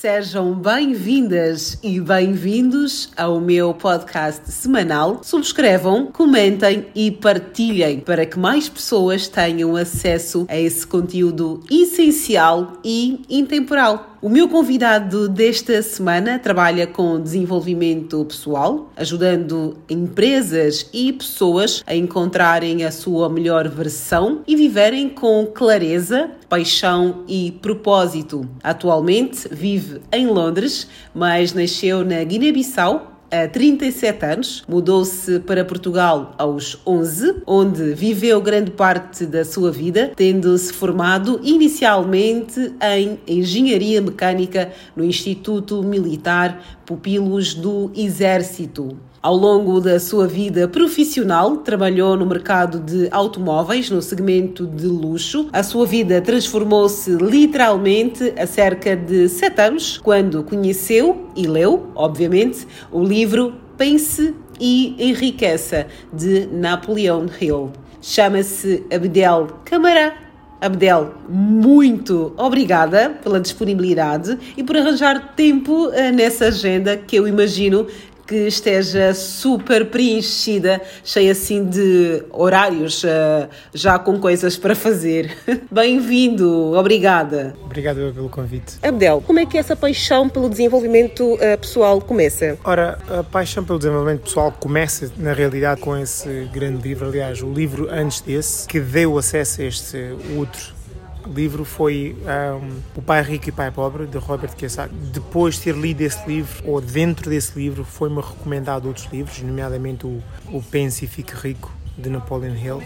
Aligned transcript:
Sejam 0.00 0.54
bem-vindas 0.54 1.78
e 1.82 2.00
bem-vindos 2.00 3.10
ao 3.14 3.38
meu 3.38 3.74
podcast 3.74 4.50
semanal. 4.50 5.20
Subscrevam, 5.22 6.06
comentem 6.06 6.86
e 6.94 7.10
partilhem 7.10 8.00
para 8.00 8.24
que 8.24 8.38
mais 8.38 8.66
pessoas 8.66 9.28
tenham 9.28 9.76
acesso 9.76 10.46
a 10.48 10.58
esse 10.58 10.86
conteúdo 10.86 11.60
essencial 11.70 12.78
e 12.82 13.20
intemporal. 13.28 14.09
O 14.22 14.28
meu 14.28 14.50
convidado 14.50 15.30
desta 15.30 15.80
semana 15.80 16.38
trabalha 16.38 16.86
com 16.86 17.18
desenvolvimento 17.18 18.22
pessoal, 18.26 18.92
ajudando 18.94 19.78
empresas 19.88 20.90
e 20.92 21.10
pessoas 21.10 21.82
a 21.86 21.94
encontrarem 21.94 22.84
a 22.84 22.90
sua 22.90 23.30
melhor 23.30 23.66
versão 23.66 24.42
e 24.46 24.54
viverem 24.54 25.08
com 25.08 25.46
clareza, 25.46 26.32
paixão 26.50 27.24
e 27.26 27.50
propósito. 27.62 28.46
Atualmente 28.62 29.48
vive 29.50 30.02
em 30.12 30.26
Londres, 30.26 30.86
mas 31.14 31.54
nasceu 31.54 32.04
na 32.04 32.22
Guiné-Bissau 32.22 33.09
a 33.30 33.46
37 33.46 34.24
anos, 34.26 34.64
mudou-se 34.68 35.38
para 35.40 35.64
Portugal 35.64 36.34
aos 36.36 36.80
11, 36.84 37.42
onde 37.46 37.94
viveu 37.94 38.40
grande 38.40 38.72
parte 38.72 39.24
da 39.24 39.44
sua 39.44 39.70
vida, 39.70 40.12
tendo-se 40.16 40.72
formado 40.72 41.40
inicialmente 41.42 42.72
em 42.82 43.20
Engenharia 43.26 44.02
Mecânica 44.02 44.72
no 44.96 45.04
Instituto 45.04 45.82
Militar 45.82 46.60
Pupilos 46.84 47.54
do 47.54 47.92
Exército. 47.94 48.98
Ao 49.22 49.36
longo 49.36 49.82
da 49.82 50.00
sua 50.00 50.26
vida 50.26 50.66
profissional, 50.66 51.58
trabalhou 51.58 52.16
no 52.16 52.24
mercado 52.24 52.80
de 52.80 53.06
automóveis, 53.10 53.90
no 53.90 54.00
segmento 54.00 54.66
de 54.66 54.86
luxo. 54.86 55.46
A 55.52 55.62
sua 55.62 55.84
vida 55.84 56.22
transformou-se 56.22 57.10
literalmente 57.16 58.32
a 58.38 58.46
cerca 58.46 58.96
de 58.96 59.28
sete 59.28 59.60
anos, 59.60 59.98
quando 59.98 60.42
conheceu 60.42 61.28
e 61.36 61.46
leu, 61.46 61.88
obviamente, 61.94 62.66
o 62.90 63.04
livro 63.04 63.52
Pense 63.76 64.34
e 64.58 64.96
Enriqueça, 64.98 65.86
de 66.10 66.46
Napoleon 66.46 67.26
Hill. 67.38 67.72
Chama-se 68.00 68.86
Abdel 68.90 69.48
Camará 69.66 70.30
Abdel, 70.60 71.14
muito 71.26 72.34
obrigada 72.36 73.18
pela 73.22 73.40
disponibilidade 73.40 74.38
e 74.58 74.62
por 74.62 74.76
arranjar 74.76 75.34
tempo 75.34 75.90
eh, 75.90 76.12
nessa 76.12 76.48
agenda 76.48 76.98
que 76.98 77.16
eu 77.16 77.26
imagino 77.26 77.86
que 78.30 78.46
esteja 78.46 79.12
super 79.12 79.86
preenchida, 79.86 80.80
cheia 81.02 81.32
assim 81.32 81.64
de 81.64 82.22
horários, 82.30 83.02
uh, 83.02 83.48
já 83.74 83.98
com 83.98 84.20
coisas 84.20 84.56
para 84.56 84.72
fazer. 84.76 85.36
Bem-vindo, 85.68 86.72
obrigada. 86.74 87.56
Obrigado 87.64 88.12
pelo 88.14 88.28
convite. 88.28 88.78
Abdel, 88.84 89.20
como 89.26 89.40
é 89.40 89.46
que 89.46 89.58
essa 89.58 89.74
paixão 89.74 90.28
pelo 90.28 90.48
desenvolvimento 90.48 91.34
uh, 91.34 91.58
pessoal 91.60 92.00
começa? 92.00 92.56
Ora, 92.62 93.00
a 93.08 93.24
paixão 93.24 93.64
pelo 93.64 93.80
desenvolvimento 93.80 94.20
pessoal 94.20 94.52
começa, 94.52 95.10
na 95.16 95.32
realidade, 95.32 95.80
com 95.80 95.96
esse 95.96 96.48
grande 96.52 96.86
livro, 96.86 97.08
aliás, 97.08 97.42
o 97.42 97.52
livro 97.52 97.88
antes 97.90 98.20
desse, 98.20 98.68
que 98.68 98.78
deu 98.78 99.18
acesso 99.18 99.60
a 99.60 99.64
este 99.64 100.14
outro 100.36 100.79
livro 101.28 101.64
foi 101.64 102.16
um, 102.22 102.80
O 102.96 103.02
Pai 103.02 103.22
Rico 103.22 103.48
e 103.48 103.52
Pai 103.52 103.70
Pobre, 103.70 104.06
de 104.06 104.18
Robert 104.18 104.54
Kiyosaki. 104.54 104.94
Depois 104.94 105.56
de 105.56 105.62
ter 105.62 105.74
lido 105.74 106.00
esse 106.00 106.26
livro, 106.26 106.62
ou 106.64 106.80
dentro 106.80 107.30
desse 107.30 107.58
livro, 107.58 107.84
foi-me 107.84 108.20
recomendado 108.20 108.86
outros 108.86 109.06
livros, 109.12 109.40
nomeadamente 109.42 110.06
o, 110.06 110.22
o 110.46 110.62
Pense 110.62 111.04
e 111.04 111.08
Fique 111.08 111.34
Rico, 111.34 111.72
de 111.96 112.08
Napoleon 112.08 112.54
Hill. 112.54 112.82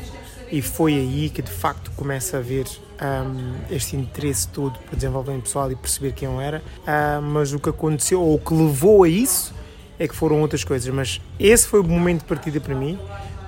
E 0.50 0.62
foi 0.62 0.94
aí 0.94 1.30
que 1.30 1.42
de 1.42 1.50
facto 1.50 1.90
começa 1.92 2.36
a 2.38 2.40
ver 2.40 2.66
um, 3.00 3.74
este 3.74 3.96
interesse 3.96 4.46
todo 4.48 4.78
para 4.80 4.94
desenvolvimento 4.94 5.44
pessoal 5.44 5.70
e 5.70 5.76
perceber 5.76 6.12
quem 6.12 6.28
eu 6.28 6.40
era. 6.40 6.62
Uh, 6.80 7.22
mas 7.22 7.52
o 7.52 7.58
que 7.58 7.68
aconteceu, 7.68 8.20
ou 8.20 8.34
o 8.34 8.38
que 8.38 8.54
levou 8.54 9.04
a 9.04 9.08
isso, 9.08 9.54
é 9.98 10.06
que 10.06 10.14
foram 10.14 10.40
outras 10.40 10.64
coisas. 10.64 10.92
Mas 10.92 11.20
esse 11.38 11.66
foi 11.66 11.80
o 11.80 11.84
momento 11.84 12.20
de 12.20 12.26
partida 12.26 12.60
para 12.60 12.74
mim, 12.74 12.98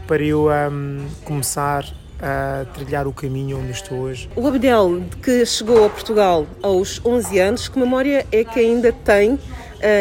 para 0.06 0.22
eu 0.22 0.48
um, 0.48 1.06
começar 1.24 1.84
a 2.20 2.64
trilhar 2.74 3.06
o 3.06 3.12
caminho 3.12 3.58
onde 3.58 3.72
estou 3.72 3.98
hoje. 3.98 4.28
O 4.34 4.46
Abdel, 4.46 5.02
que 5.22 5.44
chegou 5.44 5.84
a 5.84 5.90
Portugal 5.90 6.46
aos 6.62 7.00
11 7.04 7.38
anos, 7.38 7.68
que 7.68 7.78
memória 7.78 8.26
é 8.32 8.44
que 8.44 8.60
ainda 8.60 8.92
tem 8.92 9.34
uh, 9.34 9.38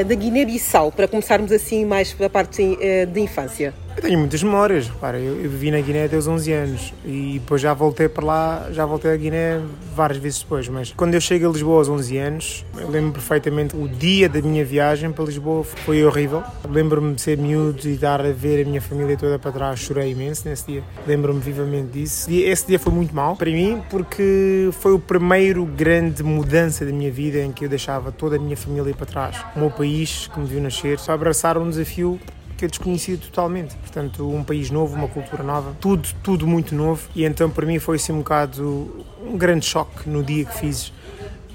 da 0.08 0.16
Guiné-Bissau, 0.16 0.92
para 0.92 1.08
começarmos 1.08 1.52
assim 1.52 1.86
mais 1.86 2.14
pela 2.14 2.30
parte 2.30 2.62
uh, 2.62 3.06
de 3.06 3.20
infância? 3.20 3.74
Eu 3.96 4.02
tenho 4.02 4.20
muitas 4.20 4.44
memórias, 4.44 4.90
para 4.90 5.18
eu, 5.18 5.42
eu, 5.42 5.50
vivi 5.50 5.72
na 5.72 5.80
Guiné 5.80 6.04
até 6.04 6.18
os 6.18 6.28
11 6.28 6.52
anos 6.52 6.94
e 7.06 7.40
depois 7.40 7.62
já 7.62 7.74
voltei 7.74 8.10
para 8.10 8.26
lá, 8.26 8.68
já 8.72 8.86
voltei 8.86 9.10
à 9.10 9.16
Guiné 9.16 9.62
várias 9.96 10.20
vezes 10.20 10.40
depois, 10.40 10.68
mas 10.68 10.92
quando 10.92 11.14
eu 11.14 11.22
chego 11.22 11.48
a 11.48 11.52
Lisboa 11.52 11.78
aos 11.78 11.88
11 11.88 12.18
anos, 12.18 12.66
eu 12.78 12.90
lembro 12.90 13.14
perfeitamente 13.14 13.74
o 13.74 13.88
dia 13.88 14.28
da 14.28 14.42
minha 14.42 14.66
viagem 14.66 15.14
para 15.14 15.24
Lisboa 15.24 15.64
foi 15.64 16.04
horrível. 16.04 16.44
Lembro-me 16.70 17.16
de 17.16 17.22
ser 17.22 17.38
miúdo 17.38 17.88
e 17.88 17.96
dar 17.96 18.20
a 18.20 18.32
ver 18.34 18.66
a 18.66 18.68
minha 18.68 18.82
família 18.82 19.16
toda 19.16 19.40
para 19.40 19.52
trás, 19.52 19.80
chorei 19.80 20.12
imenso 20.12 20.48
nesse 20.48 20.66
dia. 20.74 20.84
Lembro-me 21.08 21.40
vivamente 21.40 21.92
disso. 21.94 22.30
Esse 22.30 22.68
dia 22.68 22.80
foi 22.80 22.92
muito 22.92 23.16
mal 23.16 23.38
para 23.38 23.50
mim 23.50 23.82
porque 23.90 24.70
foi 24.74 24.92
o 24.92 25.00
primeiro 25.00 25.66
grande 25.66 26.22
mudança 26.22 26.86
da 26.86 26.92
minha 26.92 27.12
vida 27.12 27.40
em 27.40 27.54
que 27.54 27.64
eu 27.64 27.70
deixava 27.70 28.12
toda 28.12 28.36
a 28.36 28.40
minha 28.40 28.58
família 28.58 28.94
para 28.94 29.06
trás. 29.06 29.38
O 29.56 29.60
meu 29.60 29.72
país 29.72 30.28
que 30.28 30.38
me 30.38 30.46
viu 30.46 30.62
nascer, 30.62 31.00
só 31.00 31.14
abraçar 31.14 31.58
um 31.58 31.70
desafio 31.70 32.20
que 32.58 32.66
eu 32.66 32.70
desconhecia 32.70 33.18
totalmente. 33.18 33.76
Portanto, 33.76 34.30
um 34.30 34.44
país 34.44 34.70
novo, 34.70 34.96
uma 34.96 35.08
cultura 35.08 35.44
nova, 35.44 35.76
tudo, 35.80 36.08
tudo 36.24 36.48
muito 36.48 36.74
novo. 36.74 37.08
E 37.16 37.26
então 37.26 37.50
para 37.50 37.66
mim 37.66 37.80
foi 37.80 37.98
assim 37.98 38.14
um 38.14 38.20
bocado 38.20 39.06
um 39.26 39.38
grande 39.38 39.66
choque 39.66 40.10
no 40.10 40.24
dia 40.24 40.46
que 40.46 40.58
fiz 40.58 40.94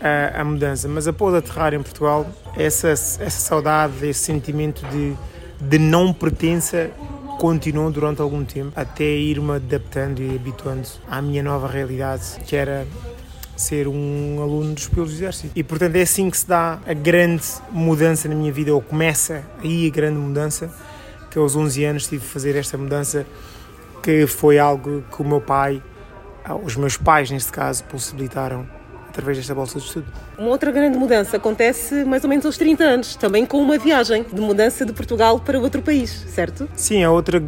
a, 0.00 0.40
a 0.40 0.44
mudança. 0.44 0.88
Mas 0.88 1.06
após 1.06 1.34
aterrar 1.34 1.74
em 1.74 1.82
Portugal, 1.82 2.26
essa, 2.56 2.88
essa 2.88 3.30
saudade, 3.30 4.06
esse 4.06 4.20
sentimento 4.20 4.84
de, 4.86 5.14
de 5.60 5.78
não 5.78 6.12
pertença 6.12 6.90
continuou 7.38 7.90
durante 7.90 8.20
algum 8.20 8.44
tempo, 8.44 8.72
até 8.76 9.04
ir-me 9.04 9.52
adaptando 9.52 10.20
e 10.20 10.36
habituando 10.36 10.86
à 11.08 11.22
minha 11.22 11.42
nova 11.42 11.66
realidade, 11.66 12.38
que 12.44 12.54
era 12.54 12.86
ser 13.56 13.88
um 13.88 14.42
aluno 14.42 14.74
dos 14.74 14.88
pilotos 14.88 15.14
do 15.14 15.16
exército. 15.16 15.52
E 15.56 15.62
portanto 15.62 15.96
é 15.96 16.02
assim 16.02 16.28
que 16.28 16.36
se 16.36 16.46
dá 16.46 16.78
a 16.86 16.92
grande 16.92 17.44
mudança 17.70 18.28
na 18.28 18.34
minha 18.34 18.52
vida, 18.52 18.74
ou 18.74 18.82
começa 18.82 19.42
aí 19.62 19.86
a 19.86 19.90
grande 19.90 20.18
mudança, 20.18 20.70
que 21.30 21.38
aos 21.38 21.54
11 21.54 21.84
anos 21.84 22.06
tive 22.06 22.22
de 22.24 22.30
fazer 22.30 22.56
esta 22.56 22.76
mudança, 22.76 23.26
que 24.02 24.26
foi 24.26 24.58
algo 24.58 25.02
que 25.14 25.22
o 25.22 25.24
meu 25.24 25.40
pai, 25.40 25.82
os 26.64 26.76
meus 26.76 26.96
pais 26.96 27.30
neste 27.30 27.52
caso, 27.52 27.84
possibilitaram 27.84 28.66
através 29.08 29.36
desta 29.36 29.54
bolsa 29.54 29.78
de 29.78 29.86
estudo. 29.86 30.06
Uma 30.40 30.48
outra 30.48 30.72
grande 30.72 30.96
mudança 30.96 31.36
acontece 31.36 32.02
mais 32.02 32.24
ou 32.24 32.30
menos 32.30 32.46
aos 32.46 32.56
30 32.56 32.82
anos, 32.82 33.14
também 33.14 33.44
com 33.44 33.58
uma 33.58 33.76
viagem 33.76 34.24
de 34.24 34.40
mudança 34.40 34.86
de 34.86 34.92
Portugal 34.94 35.38
para 35.38 35.60
outro 35.60 35.82
país, 35.82 36.24
certo? 36.28 36.66
Sim, 36.74 37.04
a 37.04 37.10
outra 37.10 37.38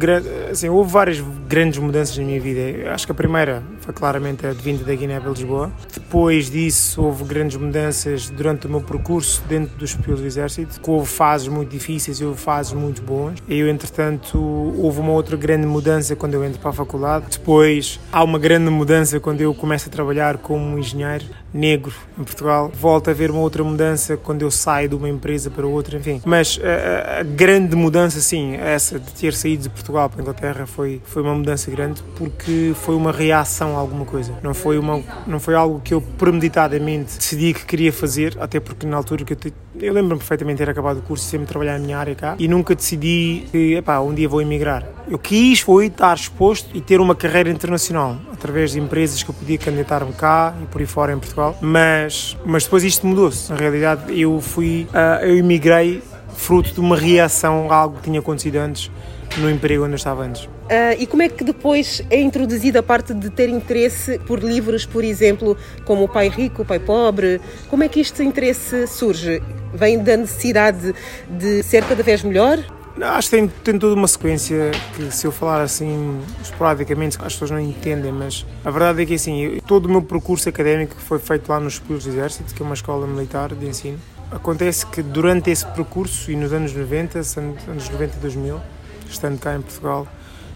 assim, 0.51 0.69
houve 0.69 0.91
várias 0.91 1.19
grandes 1.47 1.79
mudanças 1.79 2.15
na 2.15 2.23
minha 2.23 2.39
vida. 2.39 2.91
Acho 2.91 3.07
que 3.07 3.11
a 3.11 3.15
primeira 3.15 3.63
foi 3.79 3.95
claramente 3.95 4.45
a 4.45 4.53
de 4.53 4.61
vinda 4.61 4.83
da 4.83 4.93
Guiné 4.93 5.19
para 5.19 5.31
Lisboa. 5.31 5.71
Depois 5.91 6.51
disso 6.51 7.01
houve 7.01 7.23
grandes 7.23 7.57
mudanças 7.57 8.29
durante 8.29 8.67
o 8.67 8.69
meu 8.69 8.81
percurso 8.81 9.41
dentro 9.49 9.75
dos 9.75 9.95
pilotos 9.95 10.21
do 10.21 10.27
Exército, 10.27 10.79
houve 10.85 11.09
fases 11.09 11.47
muito 11.47 11.71
difíceis 11.71 12.19
e 12.19 12.25
houve 12.25 12.39
fases 12.39 12.73
muito 12.73 13.01
boas. 13.01 13.39
Eu, 13.49 13.67
entretanto, 13.69 14.37
houve 14.37 14.99
uma 14.99 15.13
outra 15.13 15.35
grande 15.35 15.65
mudança 15.65 16.15
quando 16.15 16.35
eu 16.35 16.45
entro 16.45 16.59
para 16.59 16.69
a 16.69 16.73
faculdade. 16.73 17.25
Depois 17.31 17.99
há 18.11 18.23
uma 18.23 18.37
grande 18.37 18.69
mudança 18.69 19.19
quando 19.19 19.41
eu 19.41 19.51
começo 19.55 19.89
a 19.89 19.91
trabalhar 19.91 20.37
como 20.37 20.77
engenheiro 20.77 21.25
negro 21.51 21.93
em 22.19 22.23
Portugal. 22.23 22.71
Volto 22.83 23.09
a 23.09 23.13
ver 23.13 23.31
uma 23.31 23.39
outra 23.39 23.63
mudança 23.63 24.17
quando 24.17 24.41
eu 24.41 24.51
saio 24.51 24.89
de 24.89 24.95
uma 24.95 25.07
empresa 25.07 25.49
para 25.49 25.65
outra, 25.65 25.97
enfim. 25.97 26.21
Mas 26.25 26.59
a, 26.61 27.21
a 27.21 27.23
grande 27.23 27.77
mudança, 27.77 28.19
sim, 28.19 28.57
essa 28.57 28.99
de 28.99 29.09
ter 29.13 29.33
saído 29.33 29.63
de 29.63 29.69
Portugal 29.69 30.09
para 30.09 30.19
a 30.19 30.21
Inglaterra 30.21 30.65
foi, 30.65 31.01
foi 31.05 31.21
uma 31.21 31.33
mudança 31.33 31.71
grande 31.71 32.03
porque 32.17 32.73
foi 32.75 32.93
uma 32.93 33.13
reação 33.13 33.77
a 33.77 33.79
alguma 33.79 34.03
coisa. 34.03 34.33
Não 34.43 34.53
foi, 34.53 34.77
uma, 34.77 35.01
não 35.25 35.39
foi 35.39 35.55
algo 35.55 35.79
que 35.79 35.93
eu 35.93 36.01
premeditadamente 36.01 37.17
decidi 37.17 37.53
que 37.53 37.65
queria 37.65 37.93
fazer, 37.93 38.35
até 38.37 38.59
porque 38.59 38.85
na 38.85 38.97
altura 38.97 39.23
que 39.23 39.31
eu, 39.31 39.37
eu 39.79 39.93
lembro-me 39.93 40.19
perfeitamente 40.19 40.57
de 40.57 40.65
ter 40.65 40.71
acabado 40.71 40.97
o 40.97 41.01
curso 41.01 41.25
e 41.25 41.29
sempre 41.29 41.47
trabalhar 41.47 41.73
na 41.73 41.85
minha 41.85 41.97
área 41.97 42.15
cá 42.15 42.35
e 42.37 42.47
nunca 42.47 42.75
decidi 42.75 43.45
que, 43.51 43.75
epá, 43.75 43.99
um 43.99 44.13
dia 44.13 44.29
vou 44.29 44.41
emigrar. 44.41 44.87
Eu 45.09 45.17
quis 45.17 45.59
foi 45.59 45.87
estar 45.87 46.15
exposto 46.15 46.69
e 46.75 46.81
ter 46.81 46.99
uma 46.99 47.15
carreira 47.15 47.49
internacional 47.49 48.17
através 48.31 48.71
de 48.71 48.79
empresas 48.79 49.23
que 49.23 49.29
eu 49.29 49.33
podia 49.33 49.57
candidatar-me 49.57 50.13
cá 50.13 50.53
e 50.61 50.65
por 50.65 50.81
aí 50.81 50.87
fora 50.87 51.13
em 51.13 51.19
Portugal, 51.19 51.57
mas, 51.61 52.37
mas 52.45 52.63
depois 52.63 52.83
isto 52.83 53.05
mudou-se. 53.07 53.51
Na 53.51 53.57
realidade, 53.57 54.19
eu 54.19 54.39
fui, 54.39 54.87
uh, 54.91 55.25
eu 55.25 55.37
emigrei 55.37 56.01
fruto 56.35 56.73
de 56.73 56.79
uma 56.79 56.97
reação 56.97 57.71
a 57.71 57.75
algo 57.75 57.97
que 57.97 58.03
tinha 58.03 58.19
acontecido 58.19 58.57
antes 58.57 58.91
no 59.37 59.49
emprego 59.49 59.83
onde 59.83 59.93
eu 59.93 59.97
estava 59.97 60.23
antes. 60.23 60.43
Uh, 60.43 60.95
e 60.97 61.07
como 61.07 61.21
é 61.21 61.29
que 61.29 61.43
depois 61.43 62.01
é 62.09 62.21
introduzida 62.21 62.79
a 62.79 62.83
parte 62.83 63.13
de 63.13 63.29
ter 63.29 63.49
interesse 63.49 64.19
por 64.19 64.39
livros, 64.39 64.85
por 64.85 65.03
exemplo, 65.03 65.57
como 65.85 66.03
O 66.03 66.07
Pai 66.07 66.29
Rico, 66.29 66.61
O 66.61 66.65
Pai 66.65 66.79
Pobre? 66.79 67.41
Como 67.69 67.83
é 67.83 67.87
que 67.87 67.99
este 67.99 68.23
interesse 68.23 68.87
surge? 68.87 69.41
Vem 69.73 70.03
da 70.03 70.17
necessidade 70.17 70.93
de 71.29 71.63
ser 71.63 71.83
cada 71.85 72.03
vez 72.03 72.23
melhor? 72.23 72.59
Acho 73.01 73.31
que 73.31 73.37
tem, 73.37 73.47
tem 73.47 73.79
toda 73.79 73.95
uma 73.95 74.07
sequência 74.07 74.69
que, 74.95 75.09
se 75.11 75.25
eu 75.25 75.31
falar 75.31 75.61
assim 75.63 76.21
esporadicamente, 76.43 77.17
as 77.17 77.33
pessoas 77.33 77.49
não 77.49 77.59
entendem, 77.59 78.11
mas 78.11 78.45
a 78.63 78.69
verdade 78.69 79.01
é 79.01 79.05
que 79.05 79.15
assim, 79.15 79.59
todo 79.65 79.87
o 79.87 79.89
meu 79.89 80.03
percurso 80.03 80.47
académico 80.47 80.95
foi 80.97 81.17
feito 81.17 81.49
lá 81.49 81.59
nos 81.59 81.79
Pulos 81.79 82.03
do 82.03 82.11
Exército, 82.11 82.53
que 82.53 82.61
é 82.61 82.65
uma 82.65 82.75
escola 82.75 83.07
militar 83.07 83.53
de 83.55 83.65
ensino. 83.65 83.97
Acontece 84.31 84.85
que 84.85 85.01
durante 85.01 85.49
esse 85.49 85.65
percurso 85.65 86.31
e 86.31 86.35
nos 86.35 86.53
anos 86.53 86.71
90, 86.71 87.17
anos 87.17 87.89
90 87.89 88.17
e 88.17 88.19
2000, 88.19 88.61
estando 89.09 89.39
cá 89.39 89.55
em 89.55 89.61
Portugal, 89.61 90.07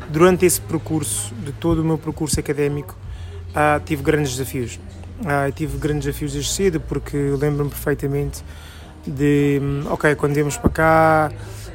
durante 0.09 0.45
esse 0.45 0.61
percurso, 0.61 1.33
de 1.35 1.51
todo 1.53 1.81
o 1.81 1.83
meu 1.83 1.97
percurso 1.97 2.39
académico, 2.39 2.95
uh, 3.49 3.83
tive 3.83 4.03
grandes 4.03 4.35
desafios. 4.35 4.79
Uh, 5.19 5.51
tive 5.55 5.77
grandes 5.79 6.05
desafios 6.05 6.33
desde 6.33 6.51
cedo, 6.51 6.79
porque 6.79 7.17
lembro-me 7.17 7.71
perfeitamente 7.71 8.43
de, 9.07 9.59
ok, 9.89 10.15
quando 10.15 10.33
viemos 10.33 10.57
para 10.57 10.69
cá, 10.69 11.31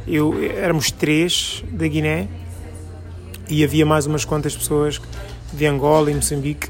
eu, 0.07 0.35
éramos 0.57 0.91
três 0.91 1.65
da 1.71 1.87
Guiné 1.89 2.29
e 3.49 3.65
havia 3.65 3.87
mais 3.87 4.07
umas 4.07 4.25
quantas 4.25 4.57
pessoas 4.57 5.01
de 5.53 5.67
Angola 5.67 6.11
e 6.11 6.15
Moçambique 6.15 6.69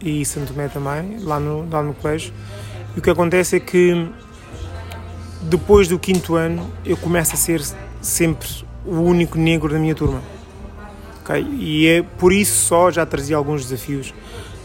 e 0.00 0.24
Santo 0.24 0.52
Tomé 0.52 0.68
também, 0.68 1.18
lá 1.20 1.40
no, 1.40 1.68
lá 1.68 1.82
no 1.82 1.94
colégio. 1.94 2.32
E 2.94 2.98
o 2.98 3.02
que 3.02 3.10
acontece 3.10 3.56
é 3.56 3.60
que 3.60 4.08
depois 5.42 5.88
do 5.88 5.98
quinto 5.98 6.34
ano 6.34 6.70
eu 6.84 6.96
começo 6.96 7.34
a 7.34 7.36
ser 7.36 7.62
sempre 8.00 8.48
o 8.84 9.00
único 9.00 9.38
negro 9.38 9.72
da 9.72 9.78
minha 9.78 9.94
turma. 9.94 10.22
Okay? 11.22 11.42
E 11.42 11.86
é 11.88 12.02
por 12.02 12.32
isso 12.32 12.64
só 12.66 12.90
já 12.90 13.04
trazia 13.04 13.36
alguns 13.36 13.64
desafios 13.64 14.14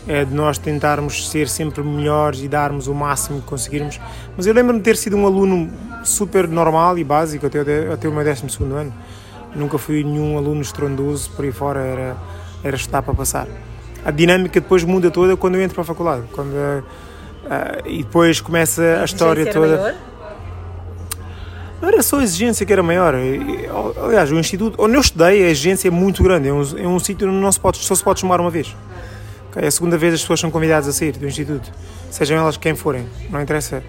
é, 0.08 0.26
de 0.26 0.34
nós 0.34 0.58
tentarmos 0.58 1.30
ser 1.30 1.48
sempre 1.48 1.84
melhores 1.84 2.42
e 2.42 2.48
darmos 2.48 2.88
o 2.88 2.94
máximo 2.94 3.42
que 3.42 3.48
conseguirmos. 3.48 4.00
Mas 4.36 4.46
eu 4.46 4.54
lembro-me 4.54 4.80
de 4.80 4.86
ter 4.86 4.98
sido 4.98 5.16
um 5.16 5.26
aluno 5.26 5.70
super 6.04 6.48
normal 6.48 6.98
e 6.98 7.04
básico 7.04 7.46
até, 7.46 7.60
até 7.92 8.08
o 8.08 8.12
meu 8.12 8.24
12 8.24 8.64
ano. 8.64 8.94
Nunca 9.56 9.78
fui 9.78 10.04
nenhum 10.04 10.38
aluno 10.38 10.62
estrondoso, 10.62 11.30
por 11.32 11.46
aí 11.46 11.52
fora 11.52 11.82
era, 11.82 12.18
era 12.64 12.76
estar 12.76 13.02
para 13.02 13.14
passar. 13.14 13.48
A 14.04 14.10
dinâmica 14.10 14.60
depois 14.60 14.84
muda 14.84 15.12
toda 15.12 15.38
quando 15.38 15.56
eu 15.56 15.62
entro 15.62 15.76
para 15.76 15.84
a 15.84 15.86
faculdade. 15.86 16.24
Quando, 16.32 16.54
uh, 16.54 16.84
e 17.86 18.04
depois 18.04 18.42
começa 18.42 19.00
a 19.02 19.06
história 19.06 19.52
toda. 19.52 19.78
Maior? 19.78 19.96
Não 21.82 21.90
era 21.90 22.04
só 22.04 22.20
a 22.20 22.24
exigência 22.24 22.66
que 22.66 22.72
era 22.72 22.84
maior. 22.84 23.16
Aliás, 24.06 24.32
o 24.32 24.36
Instituto, 24.36 24.82
onde 24.82 24.96
eu 24.96 25.02
estudei, 25.02 25.44
a 25.44 25.50
exigência 25.50 25.88
é 25.88 25.92
muito 25.92 26.22
grande. 26.22 26.48
É 26.48 26.54
um, 26.54 26.62
é 26.78 26.88
um 26.88 27.00
sítio 27.00 27.28
onde 27.28 27.38
não 27.38 27.52
se 27.52 27.60
pode, 27.60 27.78
só 27.78 27.96
se 27.96 28.04
pode 28.04 28.20
chamar 28.20 28.40
uma 28.40 28.52
vez. 28.52 28.76
Okay? 29.52 29.64
É 29.64 29.68
a 29.68 29.72
segunda 29.72 29.98
vez 29.98 30.14
as 30.14 30.22
pessoas 30.22 30.40
são 30.40 30.50
convidadas 30.50 30.88
a 30.88 30.94
sair 30.94 31.12
do 31.12 31.28
Instituto, 31.28 31.72
sejam 32.10 32.38
elas 32.38 32.58
quem 32.58 32.74
forem, 32.74 33.06
não 33.30 33.42
interessa. 33.42 33.84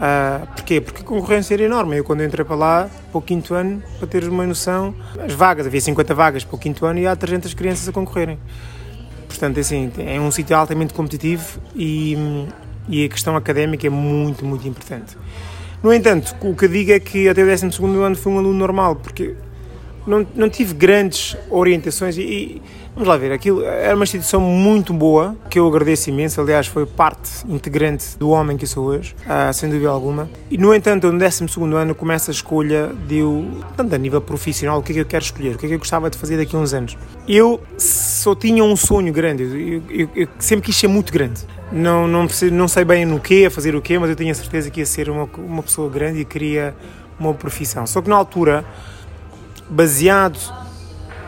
Uh, 0.00 0.46
porquê? 0.54 0.80
Porque 0.80 1.02
a 1.02 1.04
concorrência 1.04 1.52
era 1.52 1.64
enorme. 1.64 1.98
Eu, 1.98 2.04
quando 2.04 2.24
entrei 2.24 2.42
para 2.42 2.56
lá, 2.56 2.90
para 3.10 3.18
o 3.18 3.20
quinto 3.20 3.52
ano, 3.52 3.82
para 3.98 4.08
teres 4.08 4.28
uma 4.28 4.46
noção, 4.46 4.94
as 5.22 5.34
vagas, 5.34 5.66
havia 5.66 5.80
50 5.80 6.14
vagas 6.14 6.42
para 6.42 6.56
o 6.56 6.58
quinto 6.58 6.86
ano 6.86 7.00
e 7.00 7.06
há 7.06 7.14
300 7.14 7.52
crianças 7.52 7.86
a 7.86 7.92
concorrerem. 7.92 8.38
Portanto, 9.28 9.58
é 9.58 9.60
assim, 9.60 9.92
é 9.98 10.18
um 10.18 10.30
sítio 10.30 10.56
altamente 10.56 10.94
competitivo 10.94 11.60
e, 11.74 12.16
e 12.88 13.04
a 13.04 13.08
questão 13.10 13.36
académica 13.36 13.86
é 13.86 13.90
muito, 13.90 14.42
muito 14.44 14.66
importante. 14.66 15.18
No 15.82 15.92
entanto, 15.92 16.34
o 16.40 16.54
que 16.54 16.64
eu 16.64 16.68
digo 16.68 16.92
é 16.92 17.00
que 17.00 17.28
até 17.28 17.42
o 17.42 17.46
12 17.46 17.66
ano 18.02 18.16
fui 18.16 18.32
um 18.32 18.38
aluno 18.38 18.58
normal, 18.58 18.96
porque 18.96 19.34
não, 20.06 20.26
não 20.34 20.48
tive 20.48 20.74
grandes 20.74 21.36
orientações 21.50 22.16
e, 22.16 22.22
e, 22.22 22.62
vamos 22.94 23.08
lá 23.08 23.16
ver, 23.16 23.32
aquilo 23.32 23.64
era 23.64 23.94
uma 23.94 24.04
instituição 24.04 24.40
muito 24.40 24.92
boa, 24.92 25.36
que 25.48 25.58
eu 25.58 25.66
agradeço 25.66 26.10
imenso, 26.10 26.40
aliás 26.40 26.66
foi 26.66 26.86
parte 26.86 27.30
integrante 27.48 28.18
do 28.18 28.30
homem 28.30 28.56
que 28.56 28.66
sou 28.66 28.86
hoje, 28.86 29.14
uh, 29.26 29.52
sem 29.52 29.70
dúvida 29.70 29.90
alguma. 29.90 30.28
E 30.50 30.58
no 30.58 30.74
entanto, 30.74 31.10
no 31.10 31.18
12 31.18 31.44
ano 31.76 31.94
começa 31.94 32.30
a 32.30 32.32
escolha 32.32 32.90
de 33.06 33.18
eu, 33.18 33.46
tanto 33.76 33.94
a 33.94 33.98
nível 33.98 34.20
profissional, 34.20 34.78
o 34.78 34.82
que 34.82 34.92
é 34.92 34.94
que 34.96 35.00
eu 35.00 35.06
quero 35.06 35.24
escolher, 35.24 35.54
o 35.54 35.58
que 35.58 35.66
é 35.66 35.68
que 35.68 35.74
eu 35.74 35.78
gostava 35.78 36.10
de 36.10 36.18
fazer 36.18 36.36
daqui 36.36 36.54
a 36.54 36.58
uns 36.58 36.74
anos. 36.74 36.96
Eu 37.26 37.60
só 37.78 38.34
tinha 38.34 38.62
um 38.64 38.76
sonho 38.76 39.12
grande, 39.12 39.42
eu, 39.42 39.82
eu, 39.88 40.08
eu 40.14 40.28
sempre 40.38 40.66
quis 40.66 40.76
ser 40.76 40.88
muito 40.88 41.12
grande 41.12 41.46
não, 41.72 42.08
não, 42.08 42.26
não 42.52 42.68
sei 42.68 42.84
bem 42.84 43.04
no 43.04 43.20
que, 43.20 43.46
a 43.46 43.50
fazer 43.50 43.74
o 43.74 43.82
quê, 43.82 43.98
mas 43.98 44.10
eu 44.10 44.16
tinha 44.16 44.34
certeza 44.34 44.70
que 44.70 44.80
ia 44.80 44.86
ser 44.86 45.08
uma, 45.08 45.28
uma 45.38 45.62
pessoa 45.62 45.88
grande 45.88 46.20
e 46.20 46.24
queria 46.24 46.74
uma 47.18 47.32
profissão. 47.32 47.86
Só 47.86 48.02
que 48.02 48.08
na 48.08 48.16
altura, 48.16 48.64
baseado 49.68 50.38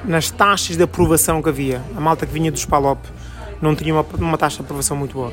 nas 0.04 0.30
taxas 0.30 0.76
de 0.76 0.82
aprovação 0.82 1.42
que 1.42 1.48
havia, 1.48 1.82
a 1.96 2.00
malta 2.00 2.26
que 2.26 2.32
vinha 2.32 2.50
dos 2.50 2.64
PALOP 2.64 3.00
não 3.60 3.74
tinha 3.74 3.94
uma, 3.94 4.04
uma 4.18 4.38
taxa 4.38 4.56
de 4.56 4.62
aprovação 4.62 4.96
muito 4.96 5.14
boa. 5.14 5.32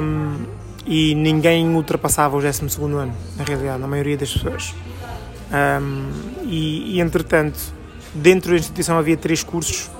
Um, 0.00 0.46
e 0.86 1.14
ninguém 1.14 1.68
ultrapassava 1.74 2.36
o 2.36 2.40
12 2.40 2.62
ano, 2.94 3.14
na 3.36 3.44
realidade, 3.44 3.80
na 3.80 3.86
maioria 3.86 4.16
das 4.16 4.32
pessoas. 4.32 4.74
Um, 5.52 6.10
e, 6.44 6.96
e, 6.96 7.00
entretanto, 7.00 7.58
dentro 8.14 8.52
da 8.52 8.56
instituição 8.56 8.96
havia 8.96 9.16
três 9.16 9.42
cursos 9.42 9.90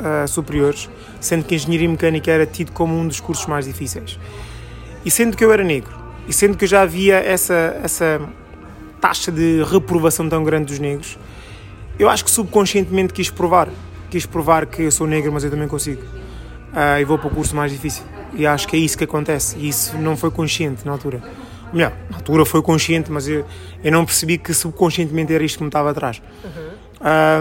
uh, 0.00 0.28
superiores, 0.28 0.90
sendo 1.20 1.44
que 1.44 1.54
engenharia 1.54 1.88
mecânica 1.88 2.30
era 2.30 2.44
tido 2.44 2.72
como 2.72 2.98
um 2.98 3.06
dos 3.06 3.20
cursos 3.20 3.46
mais 3.46 3.64
difíceis. 3.64 4.18
E 5.04 5.10
sendo 5.10 5.36
que 5.36 5.44
eu 5.44 5.52
era 5.52 5.64
negro, 5.64 5.92
e 6.28 6.32
sendo 6.32 6.56
que 6.56 6.64
eu 6.64 6.68
já 6.68 6.82
havia 6.82 7.16
essa, 7.16 7.80
essa 7.82 8.20
taxa 9.00 9.32
de 9.32 9.62
reprovação 9.64 10.28
tão 10.28 10.44
grande 10.44 10.66
dos 10.66 10.78
negros, 10.78 11.18
eu 12.02 12.08
acho 12.10 12.24
que 12.24 12.30
subconscientemente 12.30 13.12
quis 13.12 13.30
provar. 13.30 13.68
Quis 14.10 14.26
provar 14.26 14.66
que 14.66 14.82
eu 14.82 14.90
sou 14.90 15.06
negro, 15.06 15.32
mas 15.32 15.44
eu 15.44 15.50
também 15.50 15.68
consigo. 15.68 16.02
Uh, 16.02 17.00
e 17.00 17.04
vou 17.04 17.16
para 17.16 17.28
o 17.28 17.30
curso 17.30 17.54
mais 17.54 17.70
difícil. 17.70 18.02
E 18.34 18.46
acho 18.46 18.66
que 18.66 18.76
é 18.76 18.78
isso 18.78 18.98
que 18.98 19.04
acontece. 19.04 19.56
E 19.58 19.68
isso 19.68 19.96
não 19.98 20.16
foi 20.16 20.30
consciente 20.30 20.84
na 20.84 20.92
altura. 20.92 21.22
Melhor, 21.72 21.92
na 22.10 22.16
altura 22.16 22.44
foi 22.44 22.60
consciente, 22.60 23.10
mas 23.10 23.28
eu, 23.28 23.44
eu 23.84 23.92
não 23.92 24.04
percebi 24.04 24.36
que 24.36 24.52
subconscientemente 24.52 25.32
era 25.32 25.44
isto 25.44 25.58
que 25.58 25.62
me 25.62 25.68
estava 25.68 25.90
atrás. 25.90 26.20
Uhum. 26.44 26.72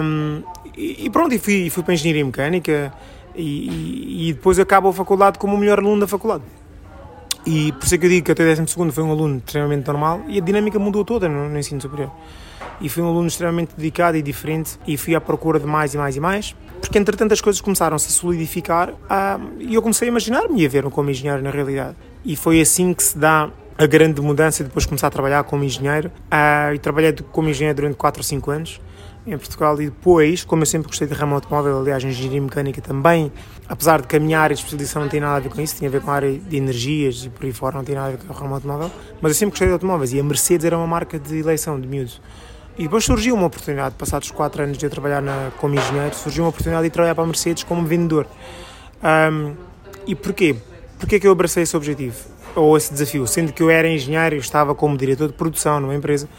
Um, 0.03 0.43
e, 0.77 1.09
pronto, 1.09 1.33
e 1.33 1.39
fui, 1.39 1.69
fui 1.69 1.83
para 1.83 1.93
a 1.93 1.95
Engenharia 1.95 2.23
Mecânica 2.23 2.93
e, 3.35 4.29
e, 4.29 4.33
depois 4.33 4.57
acabo 4.59 4.89
a 4.89 4.93
faculdade 4.93 5.37
como 5.37 5.55
o 5.55 5.57
melhor 5.57 5.79
aluno 5.79 6.01
da 6.01 6.07
faculdade. 6.07 6.43
E 7.45 7.71
por 7.73 7.85
isso 7.85 7.95
é 7.95 7.97
que 7.97 8.05
eu 8.05 8.09
digo 8.09 8.25
que 8.25 8.31
até 8.31 8.55
12 8.55 8.91
foi 8.91 9.03
um 9.03 9.11
aluno 9.11 9.37
extremamente 9.37 9.87
normal 9.87 10.21
e 10.27 10.37
a 10.37 10.41
dinâmica 10.41 10.77
mudou 10.77 11.03
toda 11.03 11.27
no, 11.27 11.49
no 11.49 11.57
ensino 11.57 11.81
superior. 11.81 12.11
E 12.79 12.89
fui 12.89 13.03
um 13.03 13.07
aluno 13.07 13.27
extremamente 13.27 13.75
dedicado 13.75 14.17
e 14.17 14.21
diferente 14.21 14.79
e 14.87 14.97
fui 14.97 15.15
à 15.15 15.21
procura 15.21 15.59
de 15.59 15.65
mais 15.65 15.93
e 15.93 15.97
mais 15.97 16.15
e 16.15 16.19
mais, 16.19 16.55
porque 16.79 16.97
entretanto 16.97 17.31
as 17.31 17.41
coisas 17.41 17.61
começaram-se 17.61 18.07
a 18.07 18.11
solidificar 18.11 18.93
ah, 19.09 19.39
e 19.59 19.75
eu 19.75 19.81
comecei 19.81 20.07
a 20.07 20.09
imaginar-me 20.09 20.65
a 20.65 20.69
ver 20.69 20.83
como 20.89 21.09
engenheiro 21.09 21.41
na 21.41 21.51
realidade. 21.51 21.95
E 22.25 22.35
foi 22.35 22.61
assim 22.61 22.93
que 22.93 23.03
se 23.03 23.17
dá 23.17 23.49
a 23.77 23.85
grande 23.85 24.21
mudança 24.21 24.63
depois 24.63 24.83
de 24.83 24.89
começar 24.89 25.07
a 25.07 25.11
trabalhar 25.11 25.43
como 25.43 25.63
engenheiro. 25.63 26.11
Ah, 26.29 26.71
e 26.73 26.79
trabalhei 26.79 27.15
como 27.31 27.49
engenheiro 27.49 27.75
durante 27.77 27.95
4 27.95 28.19
ou 28.19 28.23
5 28.23 28.51
anos 28.51 28.81
em 29.25 29.37
Portugal 29.37 29.79
e 29.79 29.85
depois, 29.85 30.43
como 30.43 30.63
eu 30.63 30.65
sempre 30.65 30.87
gostei 30.87 31.07
de 31.07 31.13
ramo 31.13 31.35
automóvel, 31.35 31.79
aliás, 31.79 32.03
engenharia 32.03 32.41
mecânica 32.41 32.81
também, 32.81 33.31
apesar 33.69 34.01
de 34.01 34.07
que 34.07 34.15
a 34.15 34.19
minha 34.19 34.39
área 34.39 34.55
de 34.55 34.61
especialização 34.61 35.03
não 35.03 35.09
tem 35.09 35.19
nada 35.19 35.35
a 35.35 35.39
ver 35.39 35.49
com 35.49 35.61
isso, 35.61 35.75
tinha 35.75 35.89
a 35.89 35.91
ver 35.91 36.01
com 36.01 36.09
a 36.09 36.15
área 36.15 36.33
de 36.33 36.57
energias 36.57 37.25
e 37.25 37.29
por 37.29 37.45
aí 37.45 37.53
fora, 37.53 37.77
não 37.77 37.83
tem 37.83 37.93
nada 37.93 38.07
a 38.07 38.11
ver 38.11 38.17
com 38.17 38.33
o 38.33 38.35
ramo 38.35 38.55
automóvel, 38.55 38.91
mas 39.21 39.31
eu 39.31 39.35
sempre 39.35 39.51
gostei 39.51 39.67
de 39.67 39.73
automóveis 39.73 40.11
e 40.13 40.19
a 40.19 40.23
Mercedes 40.23 40.65
era 40.65 40.77
uma 40.77 40.87
marca 40.87 41.19
de 41.19 41.37
eleição, 41.37 41.79
de 41.79 41.87
miúdo. 41.87 42.13
E 42.77 42.83
depois 42.83 43.03
surgiu 43.03 43.35
uma 43.35 43.47
oportunidade, 43.47 43.95
passados 43.95 44.31
4 44.31 44.63
anos 44.63 44.77
de 44.77 44.85
eu 44.85 44.89
trabalhar 44.89 45.21
na, 45.21 45.51
como 45.57 45.75
engenheiro, 45.75 46.15
surgiu 46.15 46.43
uma 46.43 46.49
oportunidade 46.49 46.85
de 46.85 46.89
trabalhar 46.89 47.15
para 47.15 47.23
a 47.23 47.27
Mercedes 47.27 47.63
como 47.63 47.85
vendedor. 47.85 48.25
Um, 49.03 49.55
e 50.07 50.15
porquê? 50.15 50.55
Porquê 50.97 51.19
que 51.19 51.27
eu 51.27 51.31
abracei 51.31 51.63
esse 51.63 51.75
objetivo, 51.75 52.15
ou 52.55 52.77
esse 52.77 52.93
desafio? 52.93 53.27
Sendo 53.27 53.51
que 53.51 53.61
eu 53.61 53.69
era 53.69 53.87
engenheiro 53.87 54.35
e 54.35 54.39
estava 54.39 54.73
como 54.73 54.97
diretor 54.97 55.27
de 55.27 55.33
produção 55.33 55.79
numa 55.79 55.95
empresa, 55.95 56.29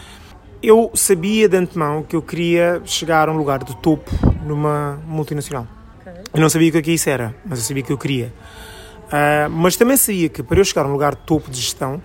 eu 0.62 0.90
sabia 0.94 1.48
de 1.48 1.56
antemão 1.56 2.02
que 2.02 2.16
eu 2.16 2.22
queria 2.22 2.80
chegar 2.84 3.28
a 3.28 3.32
um 3.32 3.36
lugar 3.36 3.62
de 3.62 3.76
topo 3.76 4.10
numa 4.44 5.00
multinacional. 5.06 5.66
Eu 6.32 6.40
não 6.40 6.48
sabia 6.48 6.68
o 6.68 6.72
que, 6.72 6.78
é 6.78 6.82
que 6.82 6.92
isso 6.92 7.10
era, 7.10 7.34
mas 7.44 7.58
eu 7.58 7.64
sabia 7.64 7.82
que 7.82 7.92
eu 7.92 7.98
queria. 7.98 8.32
Uh, 9.08 9.50
mas 9.50 9.76
também 9.76 9.96
sabia 9.96 10.28
que 10.28 10.42
para 10.42 10.58
eu 10.58 10.64
chegar 10.64 10.86
a 10.86 10.88
um 10.88 10.92
lugar 10.92 11.14
de 11.14 11.20
topo 11.22 11.50
de 11.50 11.60
gestão 11.60 12.02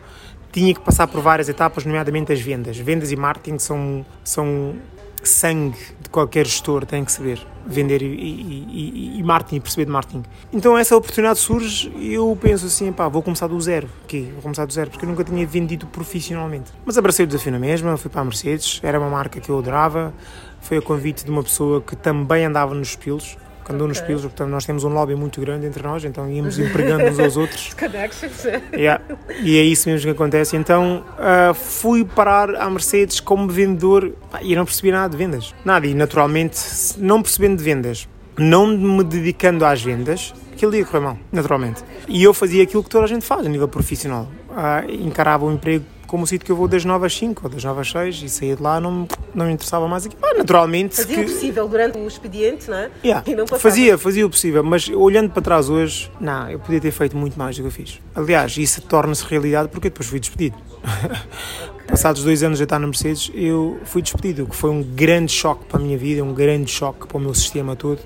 tinha 0.57 0.73
que 0.73 0.81
passar 0.81 1.07
por 1.07 1.21
várias 1.21 1.47
etapas, 1.47 1.85
nomeadamente 1.85 2.33
as 2.33 2.41
vendas. 2.41 2.75
Vendas 2.79 3.11
e 3.11 3.15
marketing 3.15 3.59
são, 3.59 4.03
são 4.23 4.73
sangue 5.21 5.77
de 6.01 6.09
qualquer 6.09 6.47
gestor 6.47 6.83
tem 6.83 7.05
que 7.05 7.11
saber 7.11 7.39
vender 7.63 8.01
e, 8.01 8.05
e, 8.05 8.67
e, 8.71 9.19
e, 9.19 9.23
marketing, 9.23 9.59
perceber 9.59 9.85
de 9.85 9.91
marketing. 9.91 10.23
Então 10.51 10.75
essa 10.75 10.97
oportunidade 10.97 11.37
surge 11.37 11.93
e 11.97 12.11
eu 12.15 12.35
penso 12.41 12.65
assim, 12.65 12.91
pá, 12.91 13.07
vou 13.07 13.21
começar 13.21 13.45
do 13.45 13.61
zero. 13.61 13.87
Que 14.07 14.21
Vou 14.31 14.41
começar 14.41 14.65
do 14.65 14.73
zero, 14.73 14.89
porque 14.89 15.05
eu 15.05 15.09
nunca 15.09 15.23
tinha 15.23 15.45
vendido 15.45 15.85
profissionalmente. 15.85 16.71
Mas 16.83 16.97
abracei 16.97 17.25
o 17.25 17.27
desafio 17.27 17.51
na 17.51 17.59
mesma, 17.59 17.95
fui 17.95 18.09
para 18.09 18.21
a 18.21 18.25
Mercedes, 18.25 18.79
era 18.81 18.99
uma 18.99 19.09
marca 19.09 19.39
que 19.39 19.49
eu 19.49 19.59
adorava, 19.59 20.11
foi 20.59 20.77
a 20.77 20.81
convite 20.81 21.23
de 21.23 21.29
uma 21.29 21.43
pessoa 21.43 21.81
que 21.81 21.95
também 21.95 22.45
andava 22.45 22.73
nos 22.73 22.95
pilos, 22.95 23.37
que 23.67 23.73
andou 23.73 23.87
nos 23.87 23.99
pilos, 23.99 24.21
portanto 24.21 24.49
nós 24.49 24.65
temos 24.65 24.83
um 24.83 24.89
lobby 24.89 25.13
muito 25.13 25.41
grande 25.41 25.65
entre 25.65 25.83
nós, 25.83 26.03
então 26.05 26.29
íamos 26.29 26.57
empregando 26.57 27.03
uns 27.03 27.19
aos 27.19 27.35
outros. 27.37 27.73
Connections. 27.73 28.45
Yeah. 28.73 29.03
E 29.41 29.57
é 29.57 29.61
isso 29.61 29.89
mesmo 29.89 30.05
que 30.05 30.11
acontece. 30.11 30.55
Então 30.55 31.03
uh, 31.19 31.53
fui 31.53 32.05
parar 32.05 32.55
à 32.55 32.69
Mercedes 32.69 33.19
como 33.19 33.49
vendedor 33.49 34.13
e 34.41 34.55
não 34.55 34.65
percebi 34.65 34.91
nada 34.91 35.09
de 35.09 35.17
vendas. 35.17 35.53
Nada, 35.65 35.85
e 35.85 35.93
naturalmente, 35.93 36.57
não 36.97 37.21
percebendo 37.21 37.57
de 37.57 37.63
vendas, 37.63 38.07
não 38.37 38.67
me 38.67 39.03
dedicando 39.03 39.65
às 39.65 39.81
vendas, 39.81 40.33
aquele 40.53 40.71
dia 40.71 40.85
correu 40.85 41.01
mal, 41.01 41.17
naturalmente. 41.31 41.83
E 42.07 42.23
eu 42.23 42.33
fazia 42.33 42.63
aquilo 42.63 42.83
que 42.83 42.89
toda 42.89 43.03
a 43.03 43.07
gente 43.07 43.25
faz 43.25 43.45
a 43.45 43.49
nível 43.49 43.67
profissional. 43.67 44.27
Uh, 44.49 44.91
encarava 44.91 45.45
o 45.45 45.51
emprego 45.51 45.85
como 46.07 46.23
o 46.23 46.27
sítio 46.27 46.45
que 46.45 46.51
eu 46.51 46.55
vou 46.55 46.67
das 46.67 46.83
9 46.85 47.05
às 47.05 47.15
5 47.15 47.41
ou 47.43 47.49
das 47.49 47.63
9 47.63 47.81
às 47.81 47.91
6 47.91 48.23
e 48.23 48.29
saía 48.29 48.55
de 48.55 48.63
lá 48.63 48.79
não, 48.79 49.07
não 49.35 49.45
me 49.45 49.51
interessava 49.51 49.87
mais 49.87 50.05
aqui. 50.05 50.15
Ah, 50.21 50.33
naturalmente. 50.35 50.95
Fazia 50.95 51.15
que... 51.17 51.21
o 51.21 51.25
possível 51.25 51.67
durante 51.67 51.97
o 51.97 52.07
expediente, 52.07 52.69
não 52.69 52.77
é? 52.77 52.89
Yeah, 53.03 53.23
E 53.29 53.35
não 53.35 53.45
passava. 53.45 53.61
fazia, 53.61 53.97
fazia 53.97 54.25
o 54.25 54.29
possível, 54.29 54.63
mas 54.63 54.87
olhando 54.89 55.29
para 55.29 55.41
trás 55.41 55.69
hoje, 55.69 56.09
não, 56.19 56.49
eu 56.49 56.59
podia 56.59 56.79
ter 56.79 56.91
feito 56.91 57.15
muito 57.15 57.37
mais 57.37 57.55
do 57.57 57.61
que 57.61 57.67
eu 57.67 57.71
fiz. 57.71 57.99
Aliás, 58.15 58.57
isso 58.57 58.81
torna-se 58.81 59.25
realidade 59.25 59.69
porque 59.69 59.89
depois 59.89 60.07
fui 60.07 60.19
despedido. 60.19 60.57
Passados 61.87 62.23
dois 62.23 62.43
anos 62.43 62.57
de 62.57 62.63
estar 62.63 62.79
na 62.79 62.87
Mercedes, 62.87 63.31
eu 63.33 63.79
fui 63.85 64.01
despedido, 64.01 64.43
o 64.43 64.47
que 64.47 64.55
foi 64.55 64.69
um 64.69 64.83
grande 64.83 65.31
choque 65.31 65.65
para 65.65 65.79
a 65.79 65.83
minha 65.83 65.97
vida, 65.97 66.23
um 66.23 66.33
grande 66.33 66.69
choque 66.71 67.07
para 67.07 67.17
o 67.17 67.19
meu 67.19 67.33
sistema 67.33 67.75
todo, 67.75 67.99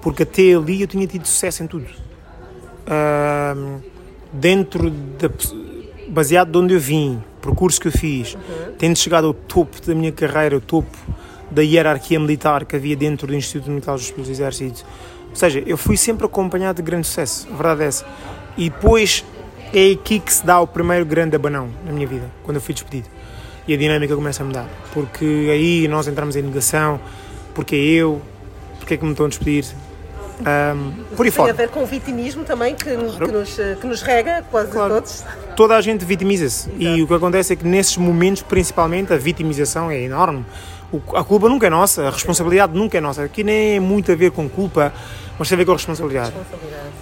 porque 0.00 0.22
até 0.22 0.54
ali 0.54 0.80
eu 0.80 0.86
tinha 0.86 1.06
tido 1.06 1.26
sucesso 1.26 1.62
em 1.62 1.66
tudo. 1.66 1.86
Ahm, 2.86 3.80
dentro 4.32 4.90
da 4.90 5.28
baseado 6.14 6.52
de 6.52 6.58
onde 6.58 6.74
eu 6.74 6.80
vim, 6.80 7.22
percurso 7.42 7.80
que 7.80 7.88
eu 7.88 7.92
fiz, 7.92 8.38
tendo 8.78 8.96
chegado 8.96 9.26
ao 9.26 9.34
topo 9.34 9.84
da 9.84 9.94
minha 9.94 10.12
carreira, 10.12 10.54
ao 10.54 10.60
topo 10.60 10.96
da 11.50 11.60
hierarquia 11.60 12.18
militar 12.20 12.64
que 12.64 12.76
havia 12.76 12.94
dentro 12.94 13.26
do 13.26 13.34
Instituto 13.34 13.68
Militar 13.70 13.94
dos 13.94 14.04
Estudos 14.04 14.28
do 14.28 14.32
Exército. 14.32 14.86
Ou 15.30 15.36
seja, 15.36 15.62
eu 15.66 15.76
fui 15.76 15.96
sempre 15.96 16.24
acompanhado 16.24 16.76
de 16.76 16.82
grande 16.82 17.08
sucesso, 17.08 17.48
a 17.50 17.56
verdade 17.56 17.82
é 17.82 17.86
essa. 17.86 18.06
E 18.56 18.70
depois 18.70 19.24
é 19.72 19.90
aqui 19.90 20.20
que 20.20 20.32
se 20.32 20.46
dá 20.46 20.60
o 20.60 20.66
primeiro 20.66 21.04
grande 21.04 21.34
abanão 21.34 21.68
na 21.84 21.92
minha 21.92 22.06
vida, 22.06 22.30
quando 22.44 22.58
eu 22.58 22.62
fui 22.62 22.72
despedido. 22.72 23.08
E 23.66 23.74
a 23.74 23.76
dinâmica 23.76 24.14
começa 24.14 24.42
a 24.42 24.46
mudar, 24.46 24.68
porque 24.92 25.48
aí 25.50 25.88
nós 25.88 26.06
entramos 26.06 26.36
em 26.36 26.42
negação, 26.42 27.00
porque 27.54 27.74
eu, 27.74 28.22
porque 28.78 28.94
é 28.94 28.96
que 28.96 29.04
me 29.04 29.10
estão 29.10 29.26
a 29.26 29.28
despedir, 29.28 29.64
Ahm, 30.40 30.92
por 31.16 31.24
aí 31.24 31.30
Tem 31.32 31.42
a 31.42 31.46
fora. 31.46 31.52
ver 31.52 31.68
com 31.68 31.82
o 31.82 31.86
vitimismo 31.86 32.42
também, 32.44 32.74
que, 32.74 32.90
nos- 32.96 33.16
que 33.16 33.30
nos, 33.30 33.58
eh, 33.58 33.76
que 33.80 33.86
nos 33.86 34.02
rega 34.02 34.44
quase 34.50 34.72
Claro. 34.72 34.94
todos. 34.94 35.24
toda 35.56 35.76
a 35.76 35.80
gente 35.80 36.04
vitimiza-se. 36.04 36.70
E 36.78 37.00
o 37.02 37.06
que 37.06 37.14
acontece 37.14 37.52
é 37.52 37.56
que 37.56 37.64
nesses 37.66 37.96
momentos, 37.96 38.42
principalmente, 38.42 39.12
a 39.12 39.16
vitimização 39.16 39.90
é 39.90 40.00
enorme. 40.02 40.44
O- 40.92 41.16
a 41.16 41.24
culpa 41.24 41.48
nunca 41.48 41.66
é 41.68 41.70
nossa, 41.70 42.08
a 42.08 42.10
responsabilidade 42.10 42.76
nunca 42.76 42.98
é 42.98 43.00
nossa. 43.00 43.22
Aqui 43.22 43.44
nem 43.44 43.76
é 43.76 43.80
muito 43.80 44.10
a 44.10 44.14
ver 44.16 44.32
com 44.32 44.48
culpa, 44.48 44.92
mas 45.38 45.48
tem 45.48 45.56
a 45.56 45.58
ver 45.58 45.64
com 45.64 45.72
a 45.72 45.74
responsabilidade. 45.76 46.32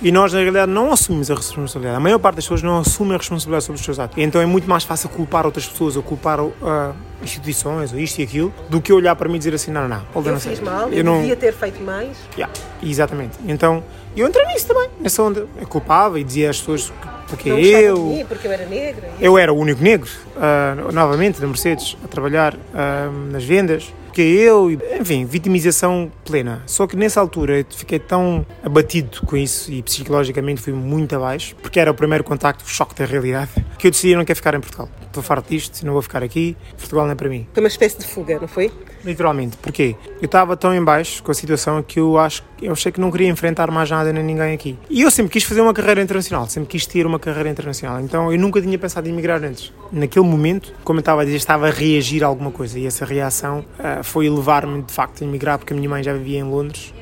E 0.01 0.11
nós, 0.11 0.33
na 0.33 0.41
realidade, 0.41 0.71
não 0.73 0.93
assumimos 0.93 1.31
a 1.31 1.35
responsabilidade. 1.35 1.97
A 1.97 2.01
maior 2.01 2.19
parte 2.19 2.37
das 2.37 2.45
pessoas 2.45 2.63
não 2.63 2.79
assume 2.79 3.15
a 3.15 3.19
responsabilidade 3.19 3.65
sobre 3.65 3.79
os 3.79 3.85
seus 3.85 3.99
atos. 3.99 4.17
Então 4.19 4.41
é 4.41 4.47
muito 4.47 4.69
mais 4.69 4.85
fácil 4.85 5.09
culpar 5.09 5.45
outras 5.47 5.67
pessoas 5.67 5.97
ou 5.97 6.03
culpar 6.03 6.39
ah, 6.63 6.93
instituições 7.23 7.93
ou 7.93 7.99
isto 7.99 8.19
e 8.21 8.25
aquilo 8.25 8.53
do 8.69 8.81
que 8.81 8.93
olhar 8.93 9.15
para 9.17 9.29
mim 9.29 9.37
e 9.37 9.39
dizer 9.39 9.55
assim: 9.55 9.71
não, 9.71 9.83
não, 9.89 9.89
não, 10.15 10.23
Eu 10.27 10.35
a 10.35 10.41
fiz 10.41 10.61
mal, 10.61 10.89
Eu 10.89 10.99
eu 10.99 11.05
não- 11.05 11.21
devia 11.21 11.37
ter 11.37 11.53
feito 11.53 11.83
mais. 11.83 12.17
Yeah, 12.37 12.53
exatamente. 12.83 13.39
Então 13.47 13.83
eu 14.17 14.27
entrei 14.27 14.45
nisso 14.47 14.67
também, 14.67 14.89
nessa 15.01 15.23
onda. 15.23 15.47
Eu 15.61 15.67
culpava 15.67 16.19
e 16.19 16.25
dizia 16.25 16.51
às 16.51 16.59
pessoas 16.59 16.91
que- 16.91 17.13
porque 17.29 17.49
Não 17.49 17.59
eu. 17.59 17.97
mim, 17.99 18.25
porque 18.27 18.47
eu 18.47 18.53
era 18.53 18.67
negra. 18.67 19.09
Eu 19.19 19.39
era 19.39 19.53
o 19.53 19.57
único 19.57 19.83
negro, 19.83 20.11
ah, 20.37 20.75
novamente, 20.93 21.41
da 21.41 21.47
Mercedes, 21.47 21.97
a 22.05 22.09
trabalhar 22.09 22.55
ah, 22.75 23.09
nas 23.31 23.45
vendas. 23.45 23.93
Que 24.13 24.21
eu, 24.21 24.71
enfim, 25.01 25.25
vitimização 25.25 26.13
plena. 26.25 26.63
Só 26.67 26.87
que 26.87 26.97
nessa 26.97 27.21
altura 27.21 27.61
eu 27.61 27.67
fiquei 27.71 27.99
tão 27.99 28.45
abatido 28.63 29.23
com 29.27 29.37
isso 29.37 29.73
e 29.73 29.83
psicologicamente 29.83 30.61
fui 30.61 30.73
muito 30.73 31.17
abaixo, 31.17 31.57
porque 31.63 31.81
era 31.81 31.91
o 31.91 31.95
primeiro 31.95 32.23
contacto, 32.23 32.65
o 32.65 32.69
choque 32.69 32.95
da 32.95 33.05
realidade, 33.05 33.51
que 33.79 33.87
eu 33.87 33.91
decidi 33.91 34.15
não 34.15 34.25
quero 34.25 34.37
ficar 34.37 34.55
em 34.55 34.61
Portugal. 34.61 34.89
Estou 35.07 35.23
farto 35.23 35.49
disto, 35.49 35.85
não 35.85 35.93
vou 35.95 36.03
ficar 36.03 36.23
aqui, 36.23 36.57
Portugal 36.77 37.07
não 37.07 37.13
é 37.13 37.15
para 37.15 37.29
mim. 37.29 37.47
Foi 37.53 37.63
uma 37.63 37.69
espécie 37.69 37.99
de 37.99 38.07
fuga, 38.07 38.39
não 38.39 38.49
foi? 38.49 38.71
Literalmente, 39.05 39.57
porquê? 39.57 39.97
Eu 40.21 40.27
estava 40.27 40.57
tão 40.57 40.75
em 40.75 40.83
baixo 40.83 41.23
com 41.23 41.31
a 41.31 41.35
situação 41.35 41.83
que 41.83 41.99
eu 41.99 42.19
acho 42.19 42.43
eu 42.63 42.73
achei 42.73 42.93
que 42.93 43.01
não 43.01 43.11
queria 43.11 43.29
enfrentar 43.29 43.71
mais 43.73 43.91
nada 43.91 44.13
nem 44.13 44.23
ninguém 44.23 44.55
aqui. 44.55 44.79
E 44.89 45.03
eu 45.03 45.11
sempre 45.11 45.33
quis 45.33 45.43
fazer 45.43 45.61
uma 45.61 45.75
carreira 45.75 46.01
internacional, 46.01 46.49
sempre 46.49 46.69
quis 46.69 46.87
ter 46.87 47.05
uma 47.05 47.19
carreira 47.19 47.51
internacional. 47.51 48.01
Então 48.01 48.33
eu 48.33 48.39
nunca 48.39 48.63
tinha 48.63 48.79
pensado 48.79 49.09
em 49.09 49.13
emigrar 49.13 49.43
antes. 49.43 49.73
Naquele 49.91 50.25
momento, 50.25 50.73
como 50.85 50.99
eu 50.99 51.01
estava 51.01 51.23
a 51.23 51.25
dizer, 51.25 51.39
estava 51.39 51.67
a 51.67 51.71
reagir 51.71 52.23
a 52.23 52.29
alguma 52.29 52.53
coisa 52.53 52.79
e 52.79 52.87
essa 52.87 53.05
reação 53.05 53.65
ah, 53.79 54.03
foi 54.05 54.31
levar-me 54.31 54.83
de 54.83 54.93
facto 54.93 55.23
a 55.23 55.27
emigrar 55.27 55.59
porque 55.59 55.73
a 55.73 55.77
minha 55.77 55.89
mãe 55.89 56.05
já 56.05 56.13
vivia 56.13 56.39
em 56.39 56.45
Londres 56.45 56.95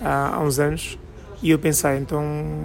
ah, 0.00 0.36
há 0.36 0.40
uns 0.40 0.60
anos. 0.60 0.96
E 1.42 1.50
eu 1.50 1.58
pensei, 1.58 1.96
então 1.96 2.22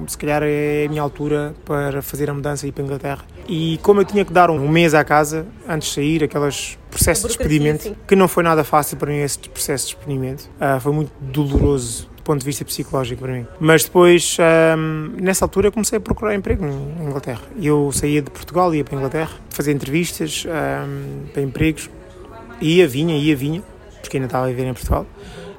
se 0.07 0.17
calhar 0.17 0.41
é 0.43 0.85
a 0.85 0.89
minha 0.89 1.01
altura 1.01 1.55
para 1.63 2.01
fazer 2.01 2.29
a 2.29 2.33
mudança 2.33 2.65
e 2.65 2.69
ir 2.69 2.71
para 2.71 2.83
a 2.83 2.85
Inglaterra. 2.85 3.25
E 3.47 3.79
como 3.81 4.01
eu 4.01 4.05
tinha 4.05 4.25
que 4.25 4.33
dar 4.33 4.49
um 4.49 4.67
mês 4.67 4.93
à 4.93 5.03
casa 5.03 5.45
antes 5.67 5.89
de 5.89 5.93
sair, 5.95 6.23
aqueles 6.23 6.77
processos 6.89 7.23
de 7.23 7.37
despedimento, 7.37 7.83
sim. 7.83 7.95
que 8.07 8.15
não 8.15 8.27
foi 8.27 8.43
nada 8.43 8.63
fácil 8.63 8.97
para 8.97 9.11
mim 9.11 9.19
esse 9.19 9.37
processo 9.49 9.87
de 9.87 9.95
despedimento. 9.95 10.49
Ah, 10.59 10.79
foi 10.79 10.91
muito 10.91 11.11
doloroso 11.21 12.09
do 12.15 12.23
ponto 12.23 12.39
de 12.39 12.45
vista 12.45 12.65
psicológico 12.65 13.21
para 13.21 13.33
mim. 13.33 13.45
Mas 13.59 13.83
depois, 13.83 14.37
ahm, 14.39 15.15
nessa 15.21 15.45
altura, 15.45 15.71
comecei 15.71 15.97
a 15.97 16.01
procurar 16.01 16.33
emprego 16.33 16.65
em 16.65 17.05
Inglaterra. 17.05 17.41
Eu 17.61 17.91
saía 17.93 18.21
de 18.21 18.31
Portugal, 18.31 18.73
ia 18.73 18.83
para 18.83 18.95
a 18.95 18.97
Inglaterra, 18.97 19.31
fazer 19.49 19.71
entrevistas 19.71 20.45
ahm, 20.47 21.27
para 21.31 21.43
empregos. 21.43 21.89
Ia, 22.59 22.87
vinha, 22.87 23.15
ia, 23.15 23.35
vinha, 23.35 23.61
porque 24.01 24.17
ainda 24.17 24.27
estava 24.27 24.45
a 24.45 24.47
viver 24.49 24.65
em 24.65 24.73
Portugal. 24.73 25.05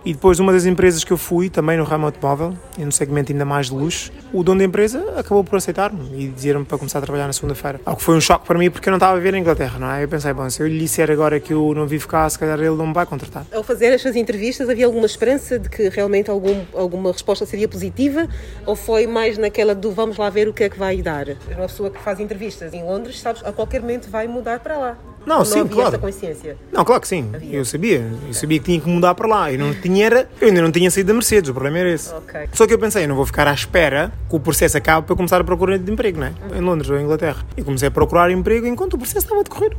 E 0.06 0.12
depois, 0.14 0.38
uma 0.38 0.52
das 0.52 0.64
empresas 0.66 1.02
que 1.02 1.12
eu 1.12 1.16
fui, 1.16 1.50
também 1.50 1.76
no 1.76 1.82
ramo 1.82 2.06
automóvel, 2.06 2.54
e 2.78 2.84
no 2.84 2.92
segmento 2.92 3.32
ainda 3.32 3.44
mais 3.44 3.66
de 3.66 3.74
luxo, 3.74 4.12
o 4.32 4.44
dono 4.44 4.60
da 4.60 4.64
empresa 4.64 5.04
acabou 5.16 5.42
por 5.42 5.56
aceitar-me 5.56 6.00
e 6.16 6.28
dizer-me 6.28 6.64
para 6.64 6.78
começar 6.78 7.00
a 7.00 7.02
trabalhar 7.02 7.26
na 7.26 7.32
segunda-feira. 7.32 7.80
Algo 7.84 7.98
que 7.98 8.04
foi 8.04 8.16
um 8.16 8.20
choque 8.20 8.46
para 8.46 8.56
mim, 8.56 8.70
porque 8.70 8.88
eu 8.88 8.92
não 8.92 8.98
estava 8.98 9.14
a 9.14 9.16
viver 9.16 9.34
em 9.34 9.40
Inglaterra, 9.40 9.80
não 9.80 9.90
é? 9.90 10.04
Eu 10.04 10.08
pensei, 10.08 10.32
bom, 10.32 10.48
se 10.48 10.62
eu 10.62 10.68
lhe 10.68 10.78
disser 10.78 11.10
agora 11.10 11.40
que 11.40 11.52
eu 11.52 11.74
não 11.74 11.88
vivo 11.88 12.06
cá, 12.06 12.30
se 12.30 12.38
calhar 12.38 12.56
ele 12.56 12.76
não 12.76 12.86
me 12.86 12.94
vai 12.94 13.04
contratar. 13.04 13.44
Ao 13.52 13.64
fazer 13.64 13.86
estas 13.86 14.14
entrevistas, 14.14 14.70
havia 14.70 14.86
alguma 14.86 15.06
esperança 15.06 15.58
de 15.58 15.68
que 15.68 15.88
realmente 15.88 16.30
algum, 16.30 16.64
alguma 16.72 17.10
resposta 17.10 17.44
seria 17.44 17.66
positiva? 17.66 18.28
Ou 18.64 18.76
foi 18.76 19.08
mais 19.08 19.36
naquela 19.36 19.74
do 19.74 19.90
vamos 19.90 20.18
lá 20.18 20.30
ver 20.30 20.46
o 20.46 20.52
que 20.52 20.62
é 20.62 20.68
que 20.68 20.78
vai 20.78 21.02
dar? 21.02 21.30
Uma 21.50 21.66
pessoa 21.66 21.90
que 21.90 21.98
faz 22.00 22.20
entrevistas 22.20 22.72
em 22.72 22.84
Londres, 22.84 23.18
sabes, 23.18 23.42
a 23.44 23.50
qualquer 23.50 23.80
momento 23.80 24.08
vai 24.08 24.28
mudar 24.28 24.60
para 24.60 24.78
lá. 24.78 24.98
Não, 25.26 25.44
sim, 25.44 25.60
havia 25.60 25.72
claro. 25.72 25.88
esta 25.88 25.98
consciência. 25.98 26.56
Não, 26.72 26.84
claro 26.84 27.02
que 27.02 27.08
sim, 27.08 27.30
eu 27.50 27.64
sabia. 27.64 28.10
Eu 28.28 28.32
sabia 28.32 28.58
que 28.60 28.64
tinha 28.64 28.80
que 28.80 28.88
mudar 28.88 29.14
para 29.14 29.26
lá. 29.26 29.52
Eu, 29.52 29.58
não 29.58 29.74
tinha 29.74 30.06
era, 30.06 30.30
eu 30.40 30.48
ainda 30.48 30.62
não 30.62 30.70
tinha 30.70 30.88
saído 30.88 31.08
da 31.08 31.14
Mercedes, 31.14 31.50
o 31.50 31.52
problema 31.52 31.78
era 31.78 31.90
esse. 31.90 32.14
Ok. 32.14 32.48
Só 32.52 32.64
que 32.64 32.72
eu 32.72 32.78
pensei, 32.78 33.04
eu 33.04 33.08
não 33.08 33.16
vou 33.16 33.26
ficar 33.26 33.48
à 33.48 33.52
espera 33.52 34.12
que 34.30 34.36
o 34.36 34.38
processo 34.40 34.76
acabe 34.78 35.04
para 35.04 35.12
eu 35.12 35.16
começar 35.16 35.40
a 35.40 35.44
procurar 35.44 35.78
de 35.78 35.92
emprego, 35.92 36.20
não 36.20 36.28
é? 36.28 36.32
Em 36.56 36.60
Londres 36.60 36.88
ou 36.88 36.96
em 36.96 37.02
Inglaterra. 37.02 37.44
E 37.56 37.62
comecei 37.62 37.88
a 37.88 37.90
procurar 37.90 38.30
emprego 38.30 38.66
enquanto 38.68 38.94
o 38.94 38.98
processo 38.98 39.26
estava 39.26 39.40
a 39.40 39.42
decorrer. 39.42 39.76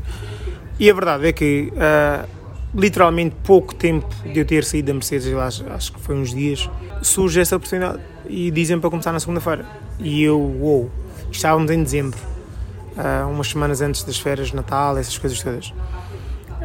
E 0.77 0.89
a 0.89 0.93
verdade 0.93 1.27
é 1.27 1.31
que, 1.31 1.71
ah, 1.77 2.25
literalmente, 2.75 3.35
pouco 3.43 3.73
tempo 3.73 4.07
de 4.25 4.37
eu 4.37 4.45
ter 4.45 4.65
saído 4.65 4.87
da 4.87 4.93
Mercedes, 4.93 5.33
acho, 5.33 5.65
acho 5.69 5.93
que 5.93 5.99
foi 6.01 6.15
uns 6.15 6.35
dias, 6.35 6.69
surge 7.01 7.39
essa 7.39 7.55
oportunidade. 7.55 7.99
E 8.27 8.51
dizem 8.51 8.77
para 8.79 8.89
começar 8.89 9.13
na 9.13 9.19
segunda-feira. 9.19 9.65
E 9.97 10.21
eu, 10.21 10.37
uou, 10.39 10.91
estávamos 11.31 11.71
em 11.71 11.81
dezembro, 11.81 12.19
ah, 12.97 13.27
umas 13.27 13.47
semanas 13.49 13.81
antes 13.81 14.03
das 14.03 14.19
férias 14.19 14.47
de 14.47 14.55
Natal, 14.55 14.97
essas 14.97 15.17
coisas 15.17 15.41
todas. 15.41 15.73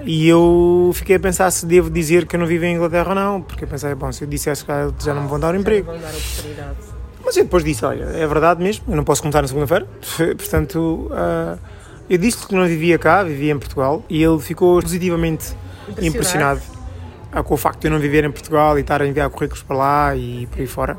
E 0.04 0.26
eu 0.28 0.90
fiquei 0.94 1.16
a 1.16 1.20
pensar 1.20 1.50
se 1.50 1.64
devo 1.64 1.88
dizer 1.88 2.26
que 2.26 2.34
eu 2.34 2.40
não 2.40 2.46
vivo 2.46 2.64
em 2.64 2.74
Inglaterra 2.74 3.10
ou 3.10 3.14
não, 3.14 3.40
porque 3.40 3.64
eu 3.64 3.68
pensei, 3.68 3.94
bom, 3.94 4.10
se 4.10 4.24
eu 4.24 4.28
dissesse 4.28 4.64
que 4.64 4.72
já 5.04 5.14
não 5.14 5.22
me 5.22 5.28
vão 5.28 5.38
dar 5.38 5.54
um 5.54 5.58
emprego. 5.58 5.86
Vão 5.86 6.00
dar 6.00 6.08
oportunidade. 6.08 6.76
Mas 7.24 7.36
eu 7.36 7.44
depois 7.44 7.62
disse, 7.62 7.84
olha, 7.84 8.04
é 8.04 8.26
verdade 8.26 8.60
mesmo, 8.60 8.84
eu 8.88 8.96
não 8.96 9.04
posso 9.04 9.22
começar 9.22 9.42
na 9.42 9.48
segunda-feira, 9.48 9.86
portanto, 10.36 11.08
ah, 11.12 11.56
eu 12.10 12.18
disse-lhe 12.18 12.46
que 12.46 12.54
não 12.54 12.66
vivia 12.66 12.98
cá, 12.98 13.22
vivia 13.22 13.52
em 13.52 13.58
Portugal, 13.58 14.02
e 14.08 14.22
ele 14.22 14.40
ficou 14.40 14.82
positivamente 14.82 15.54
Impressionado. 15.90 16.06
impressionado 16.06 16.62
ah, 17.30 17.42
com 17.42 17.54
o 17.54 17.56
facto 17.56 17.80
de 17.80 17.86
eu 17.86 17.92
não 17.92 18.00
viver 18.00 18.24
em 18.24 18.30
Portugal 18.32 18.76
e 18.76 18.80
estar 18.80 19.00
a 19.00 19.06
enviar 19.06 19.30
currículos 19.30 19.62
para 19.62 19.76
lá 19.76 20.16
e 20.16 20.46
por 20.50 20.60
aí 20.60 20.66
fora. 20.66 20.98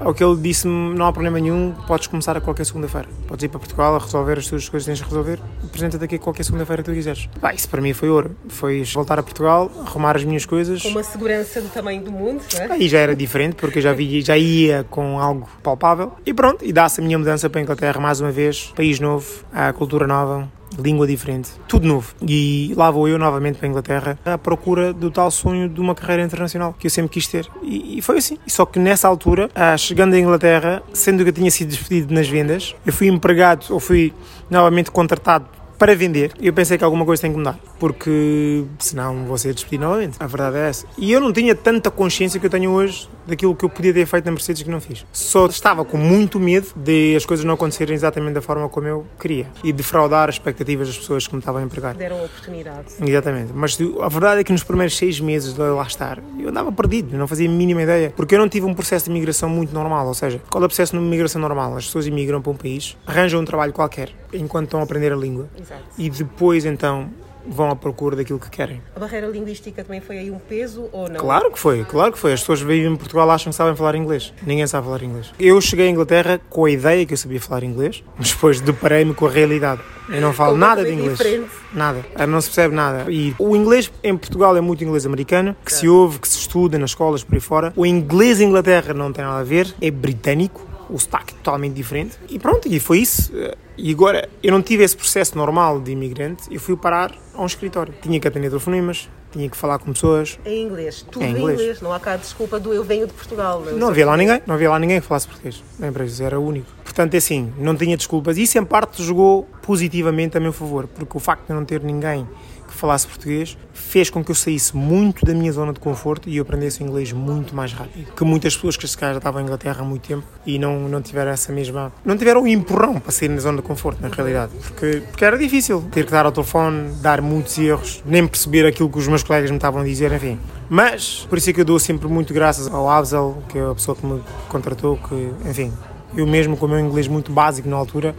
Ao 0.00 0.14
que 0.14 0.24
ele 0.24 0.36
disse-me, 0.36 0.94
não 0.94 1.04
há 1.04 1.12
problema 1.12 1.38
nenhum, 1.38 1.74
podes 1.86 2.06
começar 2.06 2.34
a 2.34 2.40
qualquer 2.40 2.64
segunda-feira. 2.64 3.06
Podes 3.28 3.44
ir 3.44 3.48
para 3.48 3.60
Portugal 3.60 3.94
a 3.94 3.98
resolver 3.98 4.38
as 4.38 4.46
tuas 4.46 4.66
coisas 4.66 4.86
que 4.86 4.90
tens 4.90 4.98
de 4.98 5.04
resolver. 5.04 5.38
Apresenta-te 5.62 6.04
aqui 6.04 6.14
a 6.14 6.18
qualquer 6.18 6.42
segunda-feira 6.42 6.82
que 6.82 6.90
tu 6.90 6.94
quiseres. 6.94 7.28
Pá, 7.38 7.52
isso 7.52 7.68
para 7.68 7.82
mim 7.82 7.92
foi 7.92 8.08
ouro. 8.08 8.34
Foi 8.48 8.82
voltar 8.94 9.18
a 9.18 9.22
Portugal, 9.22 9.70
arrumar 9.86 10.16
as 10.16 10.24
minhas 10.24 10.46
coisas. 10.46 10.82
Com 10.82 10.88
uma 10.88 11.02
segurança 11.02 11.60
do 11.60 11.68
tamanho 11.68 12.02
do 12.02 12.10
mundo, 12.10 12.42
não 12.54 12.62
é? 12.62 12.72
Aí 12.72 12.88
já 12.88 12.98
era 12.98 13.14
diferente, 13.14 13.56
porque 13.56 13.78
eu 13.78 13.82
já, 13.82 13.92
vi, 13.92 14.22
já 14.22 14.38
ia 14.38 14.86
com 14.88 15.18
algo 15.18 15.46
palpável. 15.62 16.12
E 16.24 16.32
pronto, 16.32 16.64
e 16.64 16.72
dá-se 16.72 17.02
a 17.02 17.04
minha 17.04 17.18
mudança 17.18 17.50
para 17.50 17.60
a 17.60 17.62
Inglaterra 17.62 18.00
mais 18.00 18.20
uma 18.22 18.30
vez. 18.30 18.72
País 18.74 18.98
novo, 18.98 19.44
a 19.52 19.70
cultura 19.72 20.06
nova, 20.06 20.48
língua 20.78 21.06
diferente, 21.06 21.50
tudo 21.66 21.86
novo. 21.86 22.14
E 22.26 22.72
lá 22.76 22.90
vou 22.90 23.08
eu 23.08 23.18
novamente 23.18 23.58
para 23.58 23.66
a 23.66 23.70
Inglaterra 23.70 24.18
à 24.24 24.38
procura 24.38 24.92
do 24.92 25.10
tal 25.10 25.30
sonho 25.30 25.68
de 25.68 25.80
uma 25.80 25.94
carreira 25.94 26.22
internacional 26.22 26.74
que 26.78 26.86
eu 26.86 26.90
sempre 26.90 27.12
quis 27.12 27.26
ter. 27.26 27.48
E, 27.62 27.98
e 27.98 28.02
foi 28.02 28.18
assim. 28.18 28.38
Só 28.46 28.64
que 28.64 28.78
nessa 28.78 29.08
altura, 29.08 29.50
ah, 29.54 29.76
chegando 29.76 30.14
à 30.14 30.18
Inglaterra, 30.18 30.82
sendo 30.92 31.22
que 31.22 31.30
eu 31.30 31.34
tinha 31.34 31.50
sido 31.50 31.68
despedido 31.68 32.14
nas 32.14 32.28
vendas, 32.28 32.74
eu 32.84 32.92
fui 32.92 33.08
empregado 33.08 33.66
ou 33.70 33.80
fui 33.80 34.12
novamente 34.50 34.90
contratado 34.90 35.59
para 35.80 35.96
vender. 35.96 36.32
Eu 36.38 36.52
pensei 36.52 36.76
que 36.76 36.84
alguma 36.84 37.06
coisa 37.06 37.22
tem 37.22 37.32
que 37.32 37.38
mudar, 37.38 37.58
porque 37.78 38.66
senão 38.78 39.24
vou 39.24 39.38
ser 39.38 39.54
despedido 39.54 39.84
novamente. 39.84 40.18
A 40.20 40.26
verdade 40.26 40.58
é 40.58 40.68
essa. 40.68 40.86
E 40.98 41.10
eu 41.10 41.18
não 41.18 41.32
tinha 41.32 41.54
tanta 41.54 41.90
consciência 41.90 42.38
que 42.38 42.44
eu 42.44 42.50
tenho 42.50 42.70
hoje 42.70 43.08
daquilo 43.26 43.56
que 43.56 43.64
eu 43.64 43.68
podia 43.70 43.94
ter 43.94 44.04
feito 44.04 44.26
na 44.26 44.32
Mercedes 44.32 44.62
que 44.62 44.68
não 44.68 44.78
fiz. 44.78 45.06
Só 45.10 45.46
estava 45.46 45.82
com 45.82 45.96
muito 45.96 46.38
medo 46.38 46.66
de 46.76 47.16
as 47.16 47.24
coisas 47.24 47.46
não 47.46 47.54
acontecerem 47.54 47.94
exatamente 47.94 48.34
da 48.34 48.42
forma 48.42 48.68
como 48.68 48.86
eu 48.88 49.06
queria 49.18 49.46
e 49.64 49.72
defraudar 49.72 50.28
as 50.28 50.34
expectativas 50.34 50.88
das 50.88 50.98
pessoas 50.98 51.26
que 51.26 51.34
me 51.34 51.38
estavam 51.38 51.62
a 51.62 51.64
empregar. 51.64 51.94
Deram 51.94 52.22
oportunidade. 52.24 52.88
Exatamente. 53.00 53.52
Mas 53.54 53.78
a 54.02 54.08
verdade 54.08 54.42
é 54.42 54.44
que 54.44 54.52
nos 54.52 54.62
primeiros 54.62 54.94
seis 54.98 55.18
meses 55.18 55.54
de 55.54 55.62
lá 55.62 55.84
estar, 55.84 56.18
eu 56.38 56.50
andava 56.50 56.70
perdido, 56.70 57.16
não 57.16 57.26
fazia 57.26 57.48
a 57.48 57.52
mínima 57.52 57.82
ideia. 57.82 58.12
Porque 58.14 58.34
eu 58.34 58.38
não 58.38 58.50
tive 58.50 58.66
um 58.66 58.74
processo 58.74 59.06
de 59.06 59.10
imigração 59.12 59.48
muito 59.48 59.72
normal. 59.72 60.06
Ou 60.08 60.14
seja, 60.14 60.42
qual 60.50 60.62
é 60.62 60.66
o 60.66 60.68
processo 60.68 60.92
de 60.92 61.02
imigração 61.02 61.40
normal? 61.40 61.74
As 61.74 61.86
pessoas 61.86 62.06
imigram 62.06 62.42
para 62.42 62.52
um 62.52 62.56
país, 62.56 62.98
arranjam 63.06 63.40
um 63.40 63.44
trabalho 63.46 63.72
qualquer 63.72 64.10
enquanto 64.32 64.66
estão 64.66 64.80
a 64.80 64.82
aprender 64.82 65.12
a 65.12 65.16
língua. 65.16 65.48
Exato. 65.58 65.69
E 65.98 66.08
depois, 66.10 66.64
então, 66.64 67.10
vão 67.46 67.70
à 67.70 67.76
procura 67.76 68.16
daquilo 68.16 68.38
que 68.38 68.50
querem. 68.50 68.82
A 68.94 69.00
barreira 69.00 69.26
linguística 69.26 69.82
também 69.82 70.00
foi 70.00 70.18
aí 70.18 70.30
um 70.30 70.38
peso 70.38 70.88
ou 70.92 71.08
não? 71.08 71.16
Claro 71.16 71.50
que 71.50 71.58
foi, 71.58 71.84
claro 71.84 72.12
que 72.12 72.18
foi. 72.18 72.32
As 72.32 72.40
pessoas 72.40 72.60
vivem 72.60 72.92
em 72.92 72.96
Portugal 72.96 73.30
acham 73.30 73.50
que 73.50 73.56
sabem 73.56 73.74
falar 73.74 73.94
inglês. 73.94 74.32
Ninguém 74.46 74.66
sabe 74.66 74.86
falar 74.86 75.02
inglês. 75.02 75.32
Eu 75.38 75.60
cheguei 75.60 75.88
à 75.88 75.90
Inglaterra 75.90 76.40
com 76.48 76.64
a 76.64 76.70
ideia 76.70 77.04
que 77.06 77.14
eu 77.14 77.18
sabia 77.18 77.40
falar 77.40 77.62
inglês, 77.62 78.04
mas 78.16 78.30
depois 78.32 78.60
deparei-me 78.60 79.14
com 79.14 79.26
a 79.26 79.30
realidade. 79.30 79.80
Eu 80.08 80.20
não 80.20 80.32
falo 80.32 80.56
nada 80.56 80.84
de 80.84 80.92
inglês. 80.92 81.18
Diferente. 81.18 81.50
Nada. 81.72 82.04
Não 82.26 82.40
se 82.40 82.48
percebe 82.48 82.74
nada. 82.74 83.10
E 83.10 83.34
o 83.38 83.54
inglês 83.54 83.90
em 84.02 84.16
Portugal 84.16 84.56
é 84.56 84.60
muito 84.60 84.82
inglês 84.82 85.06
americano, 85.06 85.56
que 85.64 85.72
se 85.72 85.88
ouve, 85.88 86.18
que 86.18 86.28
se 86.28 86.38
estuda 86.38 86.78
nas 86.78 86.90
escolas 86.90 87.22
por 87.22 87.34
aí 87.34 87.40
fora. 87.40 87.72
O 87.76 87.86
inglês 87.86 88.40
em 88.40 88.46
Inglaterra 88.48 88.92
não 88.92 89.12
tem 89.12 89.24
nada 89.24 89.38
a 89.38 89.44
ver, 89.44 89.72
é 89.80 89.90
britânico 89.90 90.69
o 90.92 90.98
sotaque 90.98 91.34
é 91.34 91.36
totalmente 91.36 91.74
diferente. 91.74 92.18
E 92.28 92.38
pronto, 92.38 92.68
e 92.68 92.80
foi 92.80 92.98
isso. 92.98 93.32
E 93.76 93.92
agora, 93.92 94.28
eu 94.42 94.52
não 94.52 94.60
tive 94.62 94.84
esse 94.84 94.96
processo 94.96 95.36
normal 95.36 95.80
de 95.80 95.92
imigrante, 95.92 96.42
eu 96.50 96.60
fui 96.60 96.76
parar 96.76 97.12
a 97.34 97.42
um 97.42 97.46
escritório. 97.46 97.94
Tinha 98.02 98.18
que 98.20 98.28
atender 98.28 98.48
telefonemas, 98.48 99.08
tinha 99.32 99.48
que 99.48 99.56
falar 99.56 99.78
com 99.78 99.92
pessoas. 99.92 100.38
Em 100.44 100.64
inglês, 100.66 101.04
tudo 101.10 101.24
Em 101.24 101.30
inglês. 101.30 101.60
inglês. 101.60 101.80
Não 101.80 101.92
há 101.92 102.00
cá 102.00 102.16
desculpa 102.16 102.58
do 102.58 102.72
eu 102.72 102.84
venho 102.84 103.06
de 103.06 103.12
Portugal. 103.12 103.60
Não 103.60 103.78
sou 103.78 103.88
havia 103.90 104.06
lá 104.06 104.16
ninguém, 104.16 104.42
não 104.46 104.54
havia 104.54 104.70
lá 104.70 104.78
ninguém 104.78 105.00
que 105.00 105.06
falasse 105.06 105.26
português. 105.26 105.62
Na 105.78 105.88
empresa, 105.88 106.24
era 106.24 106.38
o 106.38 106.44
único. 106.46 106.70
Portanto, 106.84 107.14
é 107.14 107.18
assim, 107.18 107.52
não 107.56 107.76
tinha 107.76 107.96
desculpas. 107.96 108.36
Isso, 108.36 108.58
em 108.58 108.64
parte, 108.64 109.02
jogou 109.02 109.48
positivamente 109.62 110.36
a 110.36 110.40
meu 110.40 110.52
favor, 110.52 110.86
porque 110.88 111.16
o 111.16 111.20
facto 111.20 111.46
de 111.46 111.54
não 111.54 111.64
ter 111.64 111.82
ninguém 111.82 112.26
que 112.70 112.76
falasse 112.76 113.06
português 113.06 113.56
fez 113.72 114.08
com 114.08 114.22
que 114.22 114.30
eu 114.30 114.34
saísse 114.34 114.76
muito 114.76 115.24
da 115.24 115.34
minha 115.34 115.50
zona 115.52 115.72
de 115.72 115.80
conforto 115.80 116.28
e 116.28 116.36
eu 116.36 116.42
aprendesse 116.42 116.82
o 116.82 116.86
inglês 116.86 117.12
muito 117.12 117.54
mais 117.54 117.72
rápido. 117.72 118.12
Que 118.14 118.24
muitas 118.24 118.54
pessoas 118.54 118.76
que 118.76 118.86
se 118.86 118.96
calhar 118.96 119.14
já 119.14 119.18
estavam 119.18 119.40
em 119.40 119.44
Inglaterra 119.44 119.80
há 119.80 119.84
muito 119.84 120.06
tempo 120.06 120.24
e 120.46 120.58
não, 120.58 120.88
não 120.88 121.02
tiveram 121.02 121.30
essa 121.30 121.52
mesma. 121.52 121.92
não 122.04 122.16
tiveram 122.16 122.42
o 122.42 122.46
empurrão 122.46 123.00
para 123.00 123.10
sair 123.10 123.28
na 123.28 123.40
zona 123.40 123.58
de 123.58 123.62
conforto, 123.62 124.00
na 124.00 124.08
realidade. 124.08 124.52
Porque, 124.62 125.02
porque 125.10 125.24
era 125.24 125.36
difícil 125.36 125.84
ter 125.90 126.04
que 126.04 126.12
dar 126.12 126.24
ao 126.26 126.32
telefone, 126.32 126.92
dar 127.02 127.20
muitos 127.20 127.58
erros, 127.58 128.02
nem 128.06 128.26
perceber 128.26 128.66
aquilo 128.66 128.88
que 128.88 128.98
os 128.98 129.08
meus 129.08 129.22
colegas 129.22 129.50
me 129.50 129.56
estavam 129.56 129.80
a 129.80 129.84
dizer, 129.84 130.12
enfim. 130.12 130.38
Mas, 130.68 131.26
por 131.28 131.38
isso 131.38 131.50
é 131.50 131.52
que 131.52 131.60
eu 131.60 131.64
dou 131.64 131.78
sempre 131.78 132.06
muito 132.06 132.32
graças 132.32 132.72
ao 132.72 132.88
Absel, 132.88 133.42
que 133.48 133.58
é 133.58 133.62
a 133.62 133.74
pessoa 133.74 133.96
que 133.96 134.06
me 134.06 134.22
contratou, 134.48 134.96
que, 134.96 135.32
enfim, 135.48 135.72
eu 136.16 136.26
mesmo 136.26 136.56
com 136.56 136.66
o 136.66 136.68
meu 136.68 136.78
inglês 136.78 137.08
muito 137.08 137.32
básico 137.32 137.68
na 137.68 137.76
altura, 137.76 138.14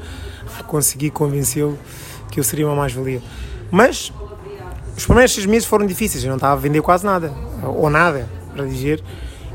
consegui 0.67 1.09
convencê-lo 1.09 1.77
que 2.29 2.39
eu 2.39 2.43
seria 2.43 2.65
uma 2.65 2.75
mais-valia. 2.75 3.21
Mas 3.69 4.11
os 4.97 5.05
primeiros 5.05 5.33
seis 5.33 5.45
meses 5.45 5.67
foram 5.67 5.85
difíceis, 5.85 6.23
eu 6.23 6.29
não 6.29 6.37
estava 6.37 6.53
a 6.53 6.61
vender 6.61 6.81
quase 6.81 7.05
nada, 7.05 7.31
ou 7.63 7.89
nada, 7.89 8.27
para 8.53 8.65
dizer, 8.65 9.01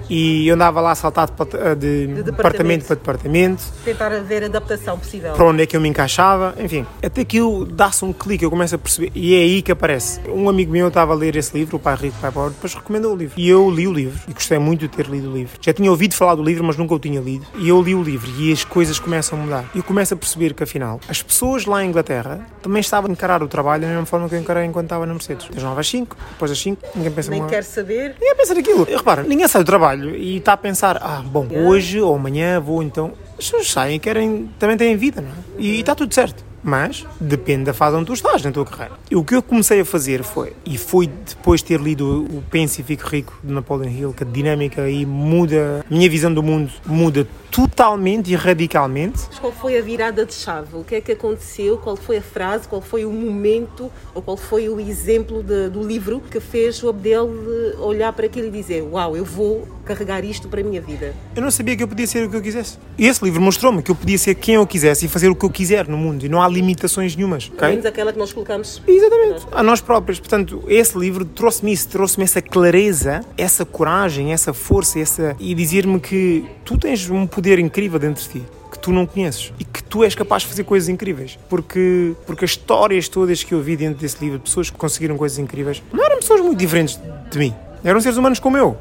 e 0.09 0.47
eu 0.49 0.55
andava 0.55 0.81
lá 0.81 0.93
a 0.93 0.95
saltar 0.95 1.29
de, 1.77 2.07
de, 2.07 2.23
departamento. 2.23 2.85
para 2.87 2.97
departamento, 2.97 3.63
Tentar 3.85 4.13
haver 4.13 4.45
adaptação 4.45 4.99
possível. 4.99 5.33
para 5.33 5.45
onde 5.45 5.63
é 5.63 5.67
que 5.67 5.77
eu 5.77 5.81
me 5.81 5.89
encaixava, 5.89 6.55
enfim, 6.59 6.87
até 7.03 7.25
que 7.25 7.37
eu 7.39 7.67
dá-se 7.67 8.05
um 8.05 8.13
clique, 8.13 8.45
eu 8.45 8.51
começo 8.51 8.75
a 8.75 8.79
perceber, 8.79 9.11
e 9.15 9.35
é 9.35 9.39
aí 9.39 9.63
que 9.63 9.73
aparece. 9.73 10.21
Um 10.29 10.49
amigo 10.49 10.73
meu 10.73 10.89
estava 10.89 11.13
a 11.13 11.17
ler 11.17 11.37
esse 11.37 11.57
livro, 11.57 11.77
O 11.77 11.81
Pai 11.81 11.95
Rico, 11.97 12.17
Pai 12.21 12.31
Pobre, 12.31 12.55
depois 12.55 12.75
recomendou 12.75 13.13
o 13.13 13.17
livro. 13.17 13.35
E 13.39 13.49
eu 13.49 13.71
li 13.71 13.87
o 13.87 13.93
livro, 13.93 14.19
e 14.29 14.33
gostei 14.33 14.59
muito 14.59 14.81
de 14.81 14.89
ter 14.89 15.07
lido 15.07 15.31
o 15.31 15.35
livro. 15.35 15.59
Já 15.61 15.73
tinha 15.73 15.91
ouvido 15.91 16.15
falar 16.15 16.35
do 16.35 16.43
livro, 16.43 16.63
mas 16.65 16.77
nunca 16.77 16.95
o 16.95 16.99
tinha 16.99 17.21
lido. 17.21 17.47
E 17.59 17.69
eu 17.69 17.81
li 17.83 17.95
o 17.95 18.03
livro, 18.03 18.31
e 18.39 18.53
as 18.53 18.65
coisas 18.65 18.99
começam 18.99 19.39
a 19.39 19.43
mudar. 19.43 19.65
E 19.75 19.79
eu 19.79 19.85
começo 19.85 20.15
a 20.15 20.17
perceber 20.17 20.55
que, 20.55 20.63
afinal, 20.63 21.01
as 21.09 21.23
pessoas 21.23 21.65
lá 21.67 21.85
em 21.85 21.89
Inglaterra 21.89 22.41
também 22.63 22.81
estavam 22.81 23.11
a 23.11 23.13
encarar 23.13 23.43
o 23.43 23.49
trabalho 23.49 23.83
da 23.83 23.89
mesma 23.89 24.07
forma 24.07 24.29
que 24.29 24.35
eu 24.35 24.39
encarei 24.41 24.65
enquanto 24.65 24.87
estava 24.87 25.07
na 25.07 25.13
Mercedes. 25.15 25.49
Das 25.49 25.63
9 25.63 25.81
às 25.81 25.89
5, 25.89 26.17
depois 26.33 26.51
às 26.51 26.59
5, 26.59 26.83
ninguém 26.95 27.13
pensa 27.13 27.31
Nem 27.31 27.41
uma- 27.41 27.49
quer 27.49 27.63
saber. 27.65 28.15
Ninguém 28.21 28.37
pensa 28.37 28.55
naquilo. 28.55 28.87
E 28.89 28.95
repara, 28.97 29.23
ninguém 29.23 29.49
sai 29.49 29.63
do 29.63 29.67
trabalho 29.67 29.96
e 29.97 30.37
está 30.37 30.53
a 30.53 30.57
pensar, 30.57 30.99
ah, 31.03 31.23
bom, 31.25 31.47
hoje 31.51 32.01
ou 32.01 32.15
amanhã 32.15 32.61
vou 32.61 32.83
então. 32.83 33.13
As 33.39 33.45
pessoas 33.45 33.71
saem 33.71 33.97
e 33.97 33.99
querem, 33.99 34.51
também 34.59 34.77
têm 34.77 34.97
vida, 34.97 35.21
não 35.21 35.31
é? 35.31 35.35
E 35.59 35.81
está 35.81 35.95
tudo 35.95 36.15
certo. 36.15 36.45
Mas 36.63 37.07
depende 37.21 37.65
da 37.65 37.73
fase 37.73 37.97
onde 37.97 38.07
tu 38.07 38.13
estás 38.13 38.43
na 38.43 38.51
tua 38.51 38.65
carreira. 38.65 38.95
E 39.09 39.15
o 39.15 39.23
que 39.23 39.37
eu 39.37 39.43
comecei 39.43 39.81
a 39.81 39.85
fazer 39.85 40.25
foi, 40.25 40.53
e 40.65 40.77
foi 40.77 41.07
depois 41.07 41.61
de 41.61 41.67
ter 41.67 41.81
lido 41.81 42.25
o 42.25 42.43
Pense 42.51 42.81
e 42.81 42.85
Fique 42.85 43.05
Rico 43.07 43.39
de 43.45 43.53
Napoleon 43.53 43.89
Hill, 43.89 44.13
que 44.13 44.25
a 44.25 44.27
dinâmica 44.27 44.83
aí 44.83 45.07
muda, 45.07 45.85
a 45.89 45.95
minha 45.95 46.11
visão 46.11 46.35
do 46.35 46.43
mundo 46.43 46.73
muda 46.85 47.25
totalmente 47.57 48.31
e 48.31 48.37
radicalmente. 48.37 49.23
Mas 49.31 49.39
qual 49.39 49.51
foi 49.51 49.79
a 49.79 49.83
virada 49.83 50.27
de 50.27 50.35
chave? 50.35 50.77
O 50.77 50.85
que 50.85 50.97
é 50.97 51.01
que 51.01 51.13
aconteceu? 51.13 51.79
Qual 51.79 51.97
foi 51.97 52.19
a 52.19 52.23
frase? 52.23 52.69
Qual 52.69 52.83
foi 52.83 53.07
o 53.07 53.11
momento? 53.11 53.91
Ou 54.15 54.21
qual 54.21 54.37
foi 54.37 54.69
o 54.69 54.79
exemplo 54.79 55.43
de- 55.43 55.71
do 55.71 55.83
livro 55.83 56.21
que 56.31 56.39
fez 56.39 56.83
o 56.83 56.91
Abdel 56.91 57.31
eh, 57.33 57.77
olhar 57.79 58.13
para 58.13 58.27
aquilo 58.27 58.49
e 58.49 58.51
dizer: 58.51 58.83
Uau, 58.83 59.17
eu 59.17 59.25
vou 59.25 59.67
carregar 59.87 60.23
isto 60.23 60.49
para 60.49 60.61
a 60.61 60.65
minha 60.65 60.83
vida? 60.83 61.15
Eu 61.35 61.41
não 61.41 61.51
sabia 61.51 61.75
que 61.75 61.83
eu 61.83 61.89
podia 61.89 62.07
ser 62.07 62.27
o 62.27 62.31
que 62.31 62.37
eu 62.37 62.43
quisesse. 62.43 62.77
E 62.99 63.07
esse 63.07 63.25
livro 63.25 63.41
mostrou-me 63.41 63.83
que 63.83 63.91
eu 63.91 63.95
podia 63.95 64.19
ser 64.19 64.35
quem 64.35 64.57
eu 64.57 64.67
quisesse 64.67 65.07
e 65.07 65.09
fazer 65.09 65.31
o 65.31 65.35
que 65.35 65.45
eu 65.47 65.51
quiser 65.51 65.89
no 65.89 65.97
mundo. 65.97 66.27
E 66.27 66.29
não 66.29 66.43
há 66.43 66.49
limitações 66.49 67.17
nenhumas. 67.17 67.47
Pelo 67.49 67.57
ok? 67.57 67.69
menos 67.71 67.87
aquela 67.87 68.13
que 68.13 68.19
nós 68.19 68.35
colocamos. 68.35 68.83
Exatamente, 68.87 69.47
a 69.51 69.63
nós 69.63 69.81
próprios. 69.81 70.19
Portanto, 70.21 70.63
esse 70.69 70.99
livro 70.99 71.25
trouxe-me 71.25 71.73
isso, 71.73 71.89
trouxe-me 71.89 72.25
essa 72.25 72.43
clareza, 72.43 73.23
essa 73.39 73.65
coragem, 73.65 74.35
essa 74.35 74.53
força, 74.53 74.99
essa 75.01 75.35
e 75.41 75.55
dizer-me 75.55 75.99
que 76.01 76.45
tu 76.63 76.77
tens 76.77 77.09
um 77.09 77.27
poder 77.27 77.46
incrível 77.59 77.99
dentro 77.99 78.23
de 78.23 78.29
ti 78.29 78.43
que 78.71 78.79
tu 78.79 78.93
não 78.93 79.07
conheces 79.07 79.53
e 79.59 79.65
que 79.65 79.83
tu 79.83 80.03
és 80.05 80.15
capaz 80.15 80.43
de 80.43 80.49
fazer 80.49 80.65
coisas 80.65 80.89
incríveis. 80.89 81.39
Porque, 81.49 82.13
porque 82.27 82.45
as 82.45 82.51
histórias 82.53 83.09
todas 83.09 83.43
que 83.43 83.55
eu 83.55 83.61
vi 83.63 83.77
dentro 83.77 84.01
desse 84.01 84.23
livro, 84.23 84.39
de 84.39 84.45
pessoas 84.45 84.69
que 84.71 84.77
conseguiram 84.77 85.17
coisas 85.17 85.39
incríveis, 85.39 85.83
não 85.93 86.05
eram 86.05 86.17
pessoas 86.19 86.41
muito 86.41 86.59
diferentes 86.59 87.01
de 87.31 87.39
mim. 87.39 87.55
Eram 87.85 88.01
seres 88.01 88.19
humanos 88.19 88.39
como 88.41 88.57
eu. 88.57 88.77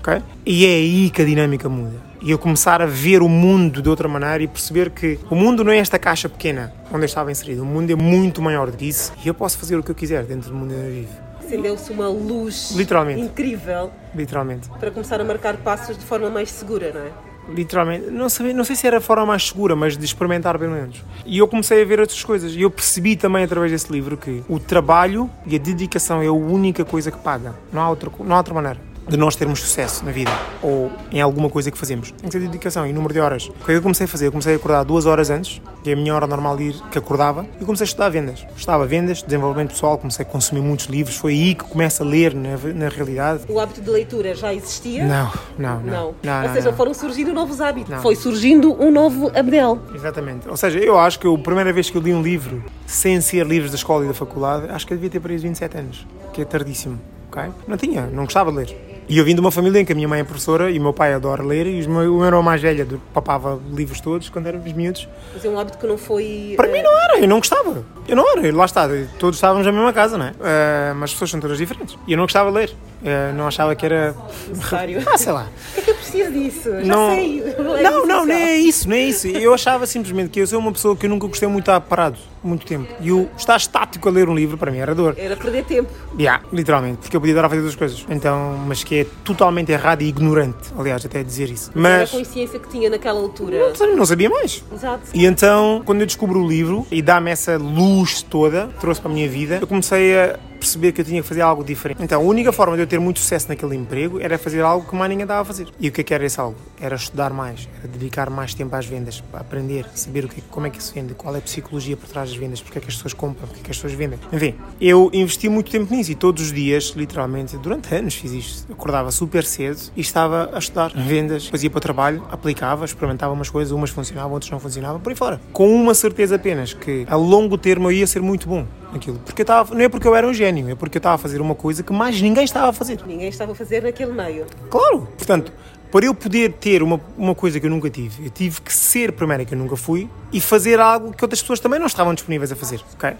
ok? 0.00 0.20
E 0.44 0.64
é 0.66 0.68
aí 0.70 1.10
que 1.10 1.22
a 1.22 1.24
dinâmica 1.24 1.68
muda. 1.68 1.94
E 2.22 2.30
eu 2.30 2.38
começar 2.38 2.80
a 2.82 2.86
ver 2.86 3.22
o 3.22 3.28
mundo 3.28 3.80
de 3.82 3.88
outra 3.88 4.08
maneira 4.08 4.42
e 4.42 4.48
perceber 4.48 4.90
que 4.90 5.18
o 5.30 5.34
mundo 5.36 5.62
não 5.62 5.70
é 5.70 5.78
esta 5.78 5.98
caixa 5.98 6.28
pequena 6.28 6.72
onde 6.90 7.02
eu 7.02 7.06
estava 7.06 7.30
inserido. 7.30 7.62
O 7.62 7.66
mundo 7.66 7.90
é 7.92 7.94
muito 7.94 8.40
maior 8.42 8.70
do 8.70 8.76
que 8.76 8.86
isso 8.86 9.12
e 9.24 9.28
eu 9.28 9.34
posso 9.34 9.58
fazer 9.58 9.76
o 9.76 9.82
que 9.82 9.90
eu 9.90 9.94
quiser 9.94 10.24
dentro 10.24 10.48
do 10.50 10.56
mundo 10.56 10.74
onde 10.74 10.86
eu 10.86 10.92
vivo. 11.02 11.12
Acendeu-se 11.38 11.92
uma 11.92 12.08
luz 12.08 12.72
Literalmente. 12.74 13.20
incrível 13.20 13.92
Literalmente. 14.14 14.68
para 14.80 14.90
começar 14.90 15.20
a 15.20 15.24
marcar 15.24 15.56
passos 15.58 15.96
de 15.96 16.04
forma 16.04 16.28
mais 16.30 16.50
segura, 16.50 16.90
não 16.92 17.00
é? 17.02 17.25
Literalmente. 17.48 18.10
Não, 18.10 18.28
sabia, 18.28 18.52
não 18.52 18.64
sei 18.64 18.76
se 18.76 18.86
era 18.86 18.98
a 18.98 19.00
forma 19.00 19.26
mais 19.26 19.48
segura, 19.48 19.76
mas 19.76 19.96
de 19.96 20.04
experimentar 20.04 20.58
pelo 20.58 20.72
menos. 20.72 21.02
E 21.24 21.38
eu 21.38 21.48
comecei 21.48 21.82
a 21.82 21.84
ver 21.84 22.00
outras 22.00 22.22
coisas. 22.22 22.54
E 22.54 22.62
eu 22.62 22.70
percebi 22.70 23.16
também 23.16 23.44
através 23.44 23.70
desse 23.70 23.90
livro 23.92 24.16
que 24.16 24.42
o 24.48 24.58
trabalho 24.58 25.30
e 25.46 25.54
a 25.54 25.58
dedicação 25.58 26.22
é 26.22 26.26
a 26.26 26.32
única 26.32 26.84
coisa 26.84 27.10
que 27.10 27.18
paga. 27.18 27.54
Não 27.72 27.82
há 27.82 27.88
outra, 27.88 28.10
não 28.20 28.34
há 28.34 28.38
outra 28.38 28.54
maneira 28.54 28.95
de 29.08 29.16
nós 29.16 29.36
termos 29.36 29.60
sucesso 29.60 30.04
na 30.04 30.10
vida 30.10 30.30
ou 30.62 30.90
em 31.12 31.20
alguma 31.20 31.48
coisa 31.48 31.70
que 31.70 31.78
fazemos. 31.78 32.10
Tem 32.12 32.28
que 32.28 32.32
ser 32.32 32.40
dedicação 32.40 32.86
e 32.86 32.92
número 32.92 33.14
de 33.14 33.20
horas. 33.20 33.48
O 33.48 33.52
que 33.52 33.62
é 33.62 33.66
que 33.66 33.72
eu 33.74 33.82
comecei 33.82 34.04
a 34.04 34.08
fazer? 34.08 34.26
Eu 34.26 34.32
comecei 34.32 34.54
a 34.54 34.56
acordar 34.56 34.84
duas 34.84 35.06
horas 35.06 35.30
antes, 35.30 35.60
que 35.84 35.90
é 35.90 35.92
a 35.92 35.96
minha 35.96 36.14
hora 36.14 36.26
normal 36.26 36.56
de 36.56 36.64
ir, 36.64 36.82
que 36.90 36.98
acordava, 36.98 37.46
e 37.60 37.64
comecei 37.64 37.84
a 37.84 37.86
estudar 37.86 38.08
vendas. 38.08 38.44
Estava 38.56 38.84
vendas, 38.86 39.22
desenvolvimento 39.22 39.70
pessoal, 39.70 39.96
comecei 39.98 40.24
a 40.24 40.28
consumir 40.28 40.60
muitos 40.60 40.86
livros. 40.86 41.16
Foi 41.16 41.32
aí 41.32 41.54
que 41.54 41.64
começo 41.64 42.02
a 42.02 42.06
ler 42.06 42.34
na, 42.34 42.56
na 42.74 42.88
realidade. 42.88 43.44
O 43.48 43.60
hábito 43.60 43.80
de 43.80 43.90
leitura 43.90 44.34
já 44.34 44.52
existia? 44.52 45.04
Não, 45.06 45.32
não, 45.58 45.80
não. 45.80 45.84
Não. 45.84 46.14
não, 46.22 46.36
Ou 46.42 46.46
não, 46.48 46.54
seja, 46.54 46.72
foram 46.72 46.92
surgindo 46.92 47.32
novos 47.32 47.60
hábitos. 47.60 47.90
Não. 47.90 48.02
Foi 48.02 48.16
surgindo 48.16 48.72
um 48.82 48.90
novo 48.90 49.30
Abdel. 49.34 49.78
Exatamente. 49.94 50.48
Ou 50.48 50.56
seja, 50.56 50.78
eu 50.78 50.98
acho 50.98 51.18
que 51.20 51.28
a 51.32 51.38
primeira 51.38 51.72
vez 51.72 51.88
que 51.90 51.96
eu 51.96 52.02
li 52.02 52.12
um 52.12 52.22
livro 52.22 52.64
sem 52.86 53.20
ser 53.20 53.46
livros 53.46 53.70
da 53.70 53.76
escola 53.76 54.04
e 54.04 54.08
da 54.08 54.14
faculdade, 54.14 54.66
acho 54.70 54.86
que 54.86 54.92
eu 54.92 54.96
devia 54.96 55.10
ter 55.10 55.20
para 55.20 55.30
aí 55.30 55.36
os 55.36 55.42
27 55.42 55.76
anos, 55.78 56.06
que 56.32 56.42
é 56.42 56.44
tardíssimo. 56.44 56.98
ok? 57.30 57.50
Não 57.68 57.76
tinha, 57.76 58.06
não 58.06 58.24
gostava 58.24 58.50
de 58.50 58.56
ler. 58.58 58.85
E 59.08 59.18
eu 59.18 59.24
vim 59.24 59.34
de 59.34 59.40
uma 59.40 59.52
família 59.52 59.78
em 59.80 59.84
que 59.84 59.92
a 59.92 59.94
minha 59.94 60.08
mãe 60.08 60.18
é 60.20 60.24
professora 60.24 60.68
e 60.70 60.78
o 60.78 60.82
meu 60.82 60.92
pai 60.92 61.12
adora 61.14 61.40
ler 61.42 61.64
e 61.66 61.78
os 61.78 61.86
meu- 61.86 62.12
o 62.14 62.16
meu 62.18 62.26
irmão 62.26 62.42
mais 62.42 62.60
velho 62.60 62.84
do- 62.84 62.98
papava 63.14 63.60
livros 63.72 64.00
todos 64.00 64.28
quando 64.28 64.48
éramos 64.48 64.72
miúdos. 64.72 65.08
Mas 65.32 65.44
é 65.44 65.48
um 65.48 65.56
hábito 65.58 65.78
que 65.78 65.86
não 65.86 65.96
foi. 65.96 66.54
Para 66.56 66.66
eh, 66.68 66.72
mim 66.72 66.82
não 66.82 66.98
era, 67.04 67.18
eu 67.20 67.28
não 67.28 67.38
gostava. 67.38 67.84
Eu 68.08 68.16
não 68.16 68.28
era, 68.36 68.52
lá 68.56 68.64
está, 68.64 68.88
todos 69.18 69.36
estávamos 69.36 69.64
na 69.64 69.70
mesma 69.72 69.92
casa, 69.92 70.18
não 70.18 70.26
é? 70.26 70.32
Eh, 70.42 70.92
mas 70.94 71.04
as 71.10 71.12
pessoas 71.12 71.30
são 71.30 71.38
todas 71.40 71.56
diferentes. 71.58 71.96
E 72.06 72.12
eu 72.12 72.16
não 72.18 72.24
gostava 72.24 72.50
de 72.50 72.56
ler. 72.56 72.72
Uh, 73.06 73.32
não 73.36 73.46
achava 73.46 73.74
que 73.76 73.86
era. 73.86 74.14
Necessário. 74.48 75.02
Ah, 75.06 75.16
sei 75.16 75.32
lá. 75.32 75.46
É 75.76 75.80
que 75.80 75.90
eu 75.90 75.94
preciso 75.94 76.32
disso, 76.32 76.70
já 76.82 76.84
Não- 76.84 77.10
sei. 77.10 77.42
é 77.46 77.62
Não, 77.62 78.06
não, 78.06 78.24
essencial. 78.24 78.26
nem 78.26 78.42
é 78.42 78.56
isso, 78.56 78.88
nem 78.88 79.02
é 79.04 79.08
isso. 79.08 79.28
Eu 79.28 79.54
achava 79.54 79.86
simplesmente 79.86 80.30
que 80.30 80.40
eu 80.40 80.46
sou 80.46 80.58
uma 80.58 80.72
pessoa 80.72 80.96
que 80.96 81.06
eu 81.06 81.10
nunca 81.10 81.26
gostei 81.26 81.48
muito 81.48 81.64
de 81.64 81.70
estar 81.70 81.80
parado 81.82 82.18
muito 82.42 82.64
tempo. 82.66 82.92
E 83.00 83.10
o 83.12 83.28
estar 83.36 83.56
estático 83.56 84.08
a 84.08 84.12
ler 84.12 84.28
um 84.28 84.34
livro 84.34 84.56
para 84.56 84.70
mim 84.70 84.78
era 84.78 84.94
dor. 84.94 85.14
Era 85.18 85.36
perder 85.36 85.64
tempo. 85.64 85.90
Yeah, 86.18 86.42
literalmente, 86.52 86.98
porque 86.98 87.16
eu 87.16 87.20
podia 87.20 87.34
dar 87.34 87.44
a 87.44 87.48
fazer 87.48 87.60
outras 87.60 87.76
coisas. 87.76 88.04
Então, 88.08 88.56
mas 88.66 88.82
que 88.84 89.00
é 89.00 89.06
totalmente 89.24 89.70
errado 89.72 90.02
e 90.02 90.06
ignorante, 90.08 90.72
aliás, 90.78 91.04
até 91.04 91.22
dizer 91.22 91.50
isso. 91.50 91.70
Era 91.76 91.78
a 91.78 91.98
Mas 92.00 92.10
consciência 92.10 92.58
que 92.58 92.68
tinha 92.68 92.88
naquela 92.90 93.20
altura. 93.20 93.72
não 93.96 94.06
sabia 94.06 94.30
mais. 94.30 94.64
Exato. 94.72 95.02
E 95.14 95.26
então, 95.26 95.82
quando 95.84 96.00
eu 96.00 96.06
descubro 96.06 96.40
o 96.42 96.48
livro 96.48 96.86
e 96.90 97.02
dá-me 97.02 97.30
essa 97.30 97.56
luz 97.56 98.22
toda, 98.22 98.68
trouxe 98.80 99.00
para 99.00 99.10
a 99.10 99.14
minha 99.14 99.28
vida, 99.28 99.58
eu 99.60 99.66
comecei 99.66 100.16
a 100.18 100.38
perceber 100.56 100.92
que 100.92 101.00
eu 101.00 101.04
tinha 101.04 101.22
que 101.22 101.28
fazer 101.28 101.42
algo 101.42 101.62
diferente. 101.62 102.02
Então, 102.02 102.20
a 102.20 102.24
única 102.24 102.52
forma 102.52 102.76
de 102.76 102.82
eu 102.82 102.86
ter 102.86 102.98
muito 102.98 103.20
sucesso 103.20 103.48
naquele 103.48 103.76
emprego 103.76 104.20
era 104.20 104.38
fazer 104.38 104.62
algo 104.62 104.88
que 104.88 104.96
mais 104.96 105.10
ninguém 105.10 105.26
dava 105.26 105.42
a 105.42 105.44
fazer. 105.44 105.68
E 105.78 105.88
o 105.88 105.92
que 105.92 106.00
é 106.00 106.04
que 106.04 106.14
era 106.14 106.24
esse 106.24 106.40
algo? 106.40 106.56
Era 106.80 106.96
estudar 106.96 107.32
mais, 107.32 107.68
era 107.78 107.88
dedicar 107.88 108.30
mais 108.30 108.54
tempo 108.54 108.74
às 108.74 108.86
vendas, 108.86 109.22
aprender, 109.32 109.86
saber 109.94 110.24
o 110.24 110.28
que, 110.28 110.40
como 110.42 110.66
é 110.66 110.70
que 110.70 110.82
se 110.82 110.92
vende, 110.92 111.14
qual 111.14 111.34
é 111.34 111.38
a 111.38 111.42
psicologia 111.42 111.96
por 111.96 112.08
trás 112.08 112.30
das 112.30 112.38
vendas, 112.38 112.60
porque 112.60 112.78
é 112.78 112.80
que 112.80 112.88
as 112.88 112.94
pessoas 112.96 113.12
compram, 113.12 113.46
porque 113.46 113.60
é 113.60 113.64
que 113.64 113.70
as 113.70 113.76
pessoas 113.76 113.92
vendem. 113.92 114.18
Enfim, 114.32 114.54
eu 114.80 115.10
investi 115.12 115.48
muito 115.48 115.70
tempo 115.70 115.94
nisso 115.94 116.12
e 116.12 116.14
todos 116.14 116.42
os 116.42 116.52
dias, 116.52 116.92
literalmente, 116.96 117.56
durante 117.58 117.94
anos 117.94 118.14
fiz 118.14 118.32
isto. 118.32 118.72
Acordava 118.72 119.10
super 119.10 119.44
cedo 119.44 119.80
e 119.96 120.00
estava 120.00 120.50
a 120.52 120.58
estudar 120.58 120.92
vendas, 120.94 121.44
depois 121.44 121.62
ia 121.62 121.70
para 121.70 121.78
o 121.78 121.80
trabalho, 121.80 122.24
aplicava, 122.30 122.84
experimentava 122.84 123.32
umas 123.32 123.50
coisas, 123.50 123.72
umas 123.72 123.90
funcionavam, 123.90 124.32
outras 124.32 124.50
não 124.50 124.60
funcionavam, 124.60 125.00
por 125.00 125.10
aí 125.10 125.16
fora. 125.16 125.40
Com 125.52 125.74
uma 125.74 125.94
certeza 125.94 126.36
apenas 126.36 126.72
que 126.72 127.06
a 127.08 127.16
longo 127.16 127.58
termo 127.58 127.88
eu 127.88 127.92
ia 127.92 128.06
ser 128.06 128.20
muito 128.20 128.48
bom 128.48 128.66
naquilo. 128.96 129.18
Porque 129.24 129.42
eu 129.42 129.44
estava, 129.44 129.74
não 129.74 129.80
é 129.80 129.88
porque 129.88 130.06
eu 130.06 130.14
era 130.14 130.26
um 130.26 130.34
gênio, 130.34 130.68
é 130.68 130.74
porque 130.74 130.96
eu 130.96 131.00
estava 131.00 131.14
a 131.14 131.18
fazer 131.18 131.40
uma 131.40 131.54
coisa 131.54 131.82
que 131.82 131.92
mais 131.92 132.20
ninguém 132.20 132.44
estava 132.44 132.68
a 132.68 132.72
fazer. 132.72 132.98
Ninguém 133.06 133.28
estava 133.28 133.52
a 133.52 133.54
fazer 133.54 133.82
naquele 133.82 134.12
meio. 134.12 134.46
Claro! 134.68 135.08
Portanto, 135.16 135.52
para 135.90 136.06
eu 136.06 136.14
poder 136.14 136.54
ter 136.54 136.82
uma, 136.82 137.00
uma 137.16 137.34
coisa 137.34 137.60
que 137.60 137.66
eu 137.66 137.70
nunca 137.70 137.88
tive, 137.88 138.26
eu 138.26 138.30
tive 138.30 138.60
que 138.60 138.72
ser 138.72 139.12
primeira 139.12 139.44
que 139.44 139.54
eu 139.54 139.58
nunca 139.58 139.76
fui 139.76 140.10
e 140.32 140.40
fazer 140.40 140.80
algo 140.80 141.12
que 141.12 141.24
outras 141.24 141.40
pessoas 141.40 141.60
também 141.60 141.78
não 141.78 141.86
estavam 141.86 142.12
disponíveis 142.14 142.50
a 142.50 142.56
fazer, 142.56 142.80
ok? 142.94 143.14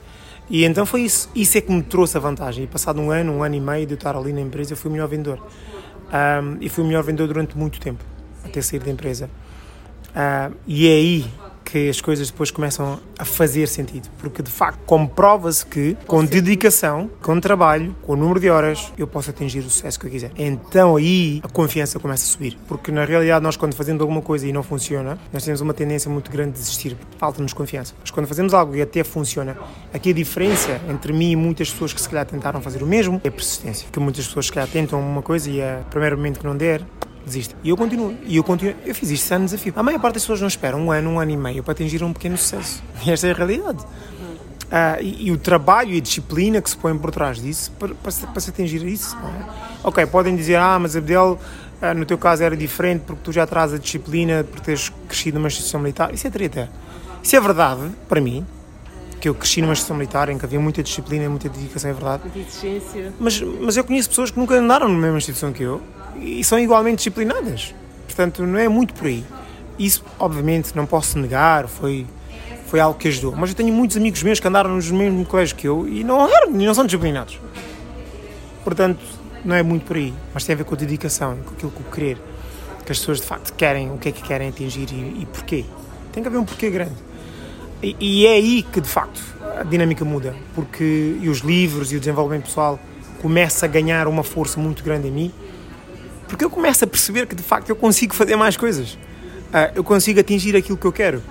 E 0.48 0.64
então 0.64 0.86
foi 0.86 1.02
isso. 1.02 1.28
Isso 1.34 1.58
é 1.58 1.60
que 1.60 1.72
me 1.72 1.82
trouxe 1.82 2.16
a 2.16 2.20
vantagem. 2.20 2.64
E 2.64 2.66
passado 2.66 3.00
um 3.00 3.10
ano, 3.10 3.32
um 3.32 3.42
ano 3.42 3.54
e 3.54 3.60
meio 3.60 3.86
de 3.86 3.94
eu 3.94 3.96
estar 3.96 4.16
ali 4.16 4.32
na 4.32 4.40
empresa, 4.40 4.72
eu 4.72 4.76
fui 4.76 4.88
o 4.90 4.92
melhor 4.92 5.08
vendedor. 5.08 5.40
Ahm, 6.12 6.58
e 6.60 6.68
fui 6.68 6.84
o 6.84 6.86
melhor 6.86 7.02
vendedor 7.02 7.26
durante 7.26 7.56
muito 7.58 7.80
tempo, 7.80 8.04
até 8.44 8.62
sair 8.62 8.78
da 8.78 8.90
empresa. 8.90 9.28
Ah, 10.14 10.50
e 10.66 10.88
é 10.88 10.92
aí 10.92 11.26
que 11.66 11.88
as 11.88 12.00
coisas 12.00 12.31
depois 12.31 12.52
começam 12.52 13.00
a 13.18 13.24
fazer 13.24 13.66
sentido. 13.66 14.09
Porque 14.18 14.40
de 14.40 14.50
facto 14.50 14.79
comprova-se 14.87 15.66
que 15.66 15.96
com 16.07 16.24
dedicação, 16.24 17.11
com 17.20 17.40
trabalho, 17.40 17.94
com 18.02 18.12
o 18.12 18.16
número 18.16 18.38
de 18.38 18.48
horas, 18.48 18.92
eu 18.96 19.07
posso 19.07 19.31
atingir 19.31 19.59
o 19.59 19.64
sucesso 19.64 19.98
que 19.98 20.07
eu 20.07 20.11
quiser. 20.11 20.31
Então 20.38 20.96
aí 20.96 21.40
a 21.42 21.48
confiança 21.48 21.98
começa 21.98 22.24
a 22.24 22.29
subir. 22.29 22.57
Porque 22.68 22.92
na 22.92 23.05
realidade 23.05 23.42
nós 23.42 23.57
quando 23.57 23.74
fazemos 23.74 24.00
alguma 24.00 24.22
coisa 24.22 24.46
e 24.46 24.52
não 24.52 24.62
funciona, 24.62 25.18
nós 25.33 25.44
temos 25.44 25.61
uma 25.61 25.74
tendência 25.74 26.09
muito 26.09 26.31
grande 26.31 26.52
de 26.52 26.59
desistir. 26.61 26.96
Falta-nos 27.18 27.52
confiança. 27.52 27.94
Mas 28.00 28.11
quando 28.11 28.26
fazemos 28.29 28.55
algo 28.55 28.76
e 28.76 28.81
até 28.81 29.02
funciona, 29.02 29.57
aqui 29.92 30.11
a 30.11 30.14
diferença 30.14 30.81
entre 30.88 31.12
mim 31.12 31.33
e 31.33 31.37
muitas 31.37 31.70
pessoas 31.70 31.92
que 31.92 32.00
se 32.00 32.09
calhar 32.09 32.24
tentaram 32.24 32.61
fazer 32.61 32.83
o 32.83 32.87
mesmo 32.87 33.20
é 33.24 33.29
a 33.29 33.33
persistência. 33.33 33.88
Que 33.90 33.98
muitas 33.98 34.26
pessoas 34.26 34.46
se 34.46 34.52
calhar 34.52 34.68
tentam 34.68 35.00
uma 35.00 35.22
coisa 35.22 35.50
e 35.50 35.61
a 35.61 35.83
primeiro 35.90 36.16
momento 36.16 36.38
que 36.38 36.46
não 36.46 36.57
der, 36.57 36.83
desiste. 37.26 37.54
E 37.62 37.68
eu 37.68 37.76
continuo. 37.76 38.16
E 38.24 38.36
eu 38.36 38.44
continuo. 38.44 38.74
Eu 38.86 38.94
fiz 38.94 39.10
isto 39.10 39.32
ano 39.32 39.44
desafio. 39.44 39.72
A 39.76 39.82
maior 39.82 40.00
parte 40.00 40.14
das 40.14 40.22
pessoas 40.22 40.40
não 40.40 40.48
espera 40.48 40.76
um 40.76 40.90
ano, 40.90 41.10
um 41.10 41.20
ano 41.20 41.30
e 41.32 41.36
meio 41.36 41.62
para 41.62 41.72
atingir 41.72 42.02
um 42.02 42.12
pequeno 42.12 42.38
sucesso. 42.38 42.82
E 43.04 43.10
esta 43.10 43.26
é 43.26 43.32
a 43.32 43.34
realidade. 43.34 43.84
Ah, 44.70 44.98
e, 45.00 45.26
e 45.26 45.30
o 45.30 45.38
trabalho 45.38 45.92
e 45.92 45.98
a 45.98 46.00
disciplina 46.00 46.60
que 46.60 46.68
se 46.68 46.76
põe 46.76 46.96
por 46.96 47.10
trás 47.10 47.40
disso 47.40 47.70
para, 47.78 47.94
para, 47.94 48.10
se, 48.10 48.26
para 48.26 48.40
se 48.40 48.50
atingir 48.50 48.84
isso. 48.84 49.16
é? 49.16 49.46
Ok, 49.84 50.04
podem 50.06 50.34
dizer, 50.34 50.56
ah, 50.56 50.78
mas 50.78 50.96
Abdel, 50.96 51.38
ah, 51.80 51.94
no 51.94 52.04
teu 52.04 52.18
caso 52.18 52.42
era 52.42 52.56
diferente 52.56 53.02
porque 53.06 53.22
tu 53.22 53.32
já 53.32 53.46
traz 53.46 53.72
a 53.72 53.78
disciplina 53.78 54.44
por 54.44 54.60
teres 54.60 54.92
crescido 55.08 55.38
numa 55.38 55.48
instituição 55.48 55.80
militar. 55.80 56.12
Isso 56.12 56.26
é 56.26 56.30
treta. 56.30 56.70
Isso 57.22 57.36
é 57.36 57.40
verdade, 57.40 57.90
para 58.08 58.20
mim, 58.20 58.44
que 59.20 59.28
eu 59.28 59.34
cresci 59.34 59.60
numa 59.60 59.72
instituição 59.72 59.96
militar 59.96 60.28
em 60.28 60.38
que 60.38 60.44
havia 60.44 60.60
muita 60.60 60.82
disciplina 60.82 61.24
e 61.24 61.28
muita 61.28 61.48
dedicação, 61.48 61.90
é 61.90 61.94
verdade. 61.94 62.28
De 62.28 62.40
exigência. 62.40 63.12
Mas, 63.18 63.40
mas 63.40 63.76
eu 63.76 63.84
conheço 63.84 64.08
pessoas 64.08 64.30
que 64.30 64.38
nunca 64.38 64.54
andaram 64.54 64.88
na 64.88 64.98
mesma 64.98 65.18
instituição 65.18 65.52
que 65.52 65.62
eu 65.62 65.80
e 66.20 66.42
são 66.44 66.59
igualmente 66.59 66.96
disciplinadas. 66.96 67.74
Portanto, 68.07 68.44
não 68.46 68.59
é 68.59 68.68
muito 68.68 68.94
por 68.94 69.07
aí. 69.07 69.24
Isso, 69.79 70.05
obviamente, 70.18 70.74
não 70.74 70.87
posso 70.87 71.18
negar, 71.18 71.68
foi, 71.68 72.07
foi 72.66 72.81
algo 72.81 72.98
que 72.98 73.09
ajudou. 73.09 73.35
Mas 73.37 73.50
eu 73.50 73.57
tenho 73.57 73.72
muitos 73.72 73.96
amigos 73.96 74.22
meus 74.22 74.40
que 74.40 74.48
andaram 74.48 74.74
nos 74.74 74.90
mesmos 74.90 75.29
colégios 75.29 75.59
que 75.59 75.68
eu 75.68 75.87
e 75.87 76.02
não, 76.02 76.29
não 76.50 76.74
são 76.74 76.87
disciplinados. 76.87 77.38
Portanto, 78.64 79.00
não 79.44 79.55
é 79.55 79.62
muito 79.62 79.85
por 79.85 79.96
aí. 79.96 80.12
Mas 80.33 80.44
tem 80.44 80.55
a 80.55 80.57
ver 80.57 80.64
com 80.64 80.74
a 80.74 80.79
dedicação, 80.79 81.37
com 81.44 81.55
aquilo 81.55 81.70
que 81.70 81.81
o 81.81 81.92
querer. 81.92 82.18
Que 82.85 82.92
as 82.92 82.98
pessoas, 82.98 83.20
de 83.20 83.26
facto, 83.26 83.52
querem, 83.55 83.90
o 83.90 83.98
que 83.98 84.09
é 84.09 84.12
que 84.12 84.22
querem 84.22 84.48
atingir 84.48 84.88
e, 84.92 85.22
e 85.22 85.26
porquê. 85.33 85.64
Tem 86.12 86.22
que 86.22 86.29
haver 86.29 86.38
um 86.38 86.44
porquê 86.44 86.70
grande. 86.70 86.94
E, 87.83 87.96
e 88.00 88.26
é 88.26 88.33
aí 88.33 88.62
que, 88.62 88.81
de 88.81 88.88
facto, 88.88 89.20
a 89.59 89.62
dinâmica 89.62 90.05
muda. 90.05 90.35
Porque 90.55 91.16
e 91.20 91.29
os 91.29 91.38
livros 91.40 91.92
e 91.92 91.96
o 91.96 92.00
desenvolvimento 92.00 92.44
pessoal 92.44 92.79
começa 93.20 93.66
a 93.66 93.68
ganhar 93.68 94.09
uma 94.09 94.22
força 94.22 94.59
muito 94.59 94.83
grande 94.83 95.09
em 95.09 95.11
mim. 95.12 95.33
Porque 96.28 96.44
eu 96.44 96.50
começo 96.50 96.84
a 96.84 96.86
perceber 96.86 97.26
que, 97.26 97.34
de 97.34 97.42
facto, 97.42 97.68
eu 97.70 97.76
consigo 97.76 98.14
fazer 98.14 98.36
mais 98.36 98.56
coisas. 98.56 98.98
Ah, 99.52 99.70
eu 99.74 99.84
consigo 99.84 100.18
atingir 100.20 100.56
aquilo 100.56 100.76
que 100.76 100.84
eu 100.86 100.92
quero. 100.92 101.22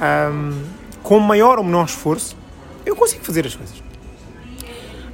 Ahm, 0.00 0.52
com 1.02 1.18
maior 1.20 1.58
ou 1.58 1.64
menor 1.64 1.84
esforço, 1.86 2.36
eu 2.84 2.96
consigo 2.96 3.24
fazer 3.24 3.46
as 3.46 3.54
coisas. 3.54 3.82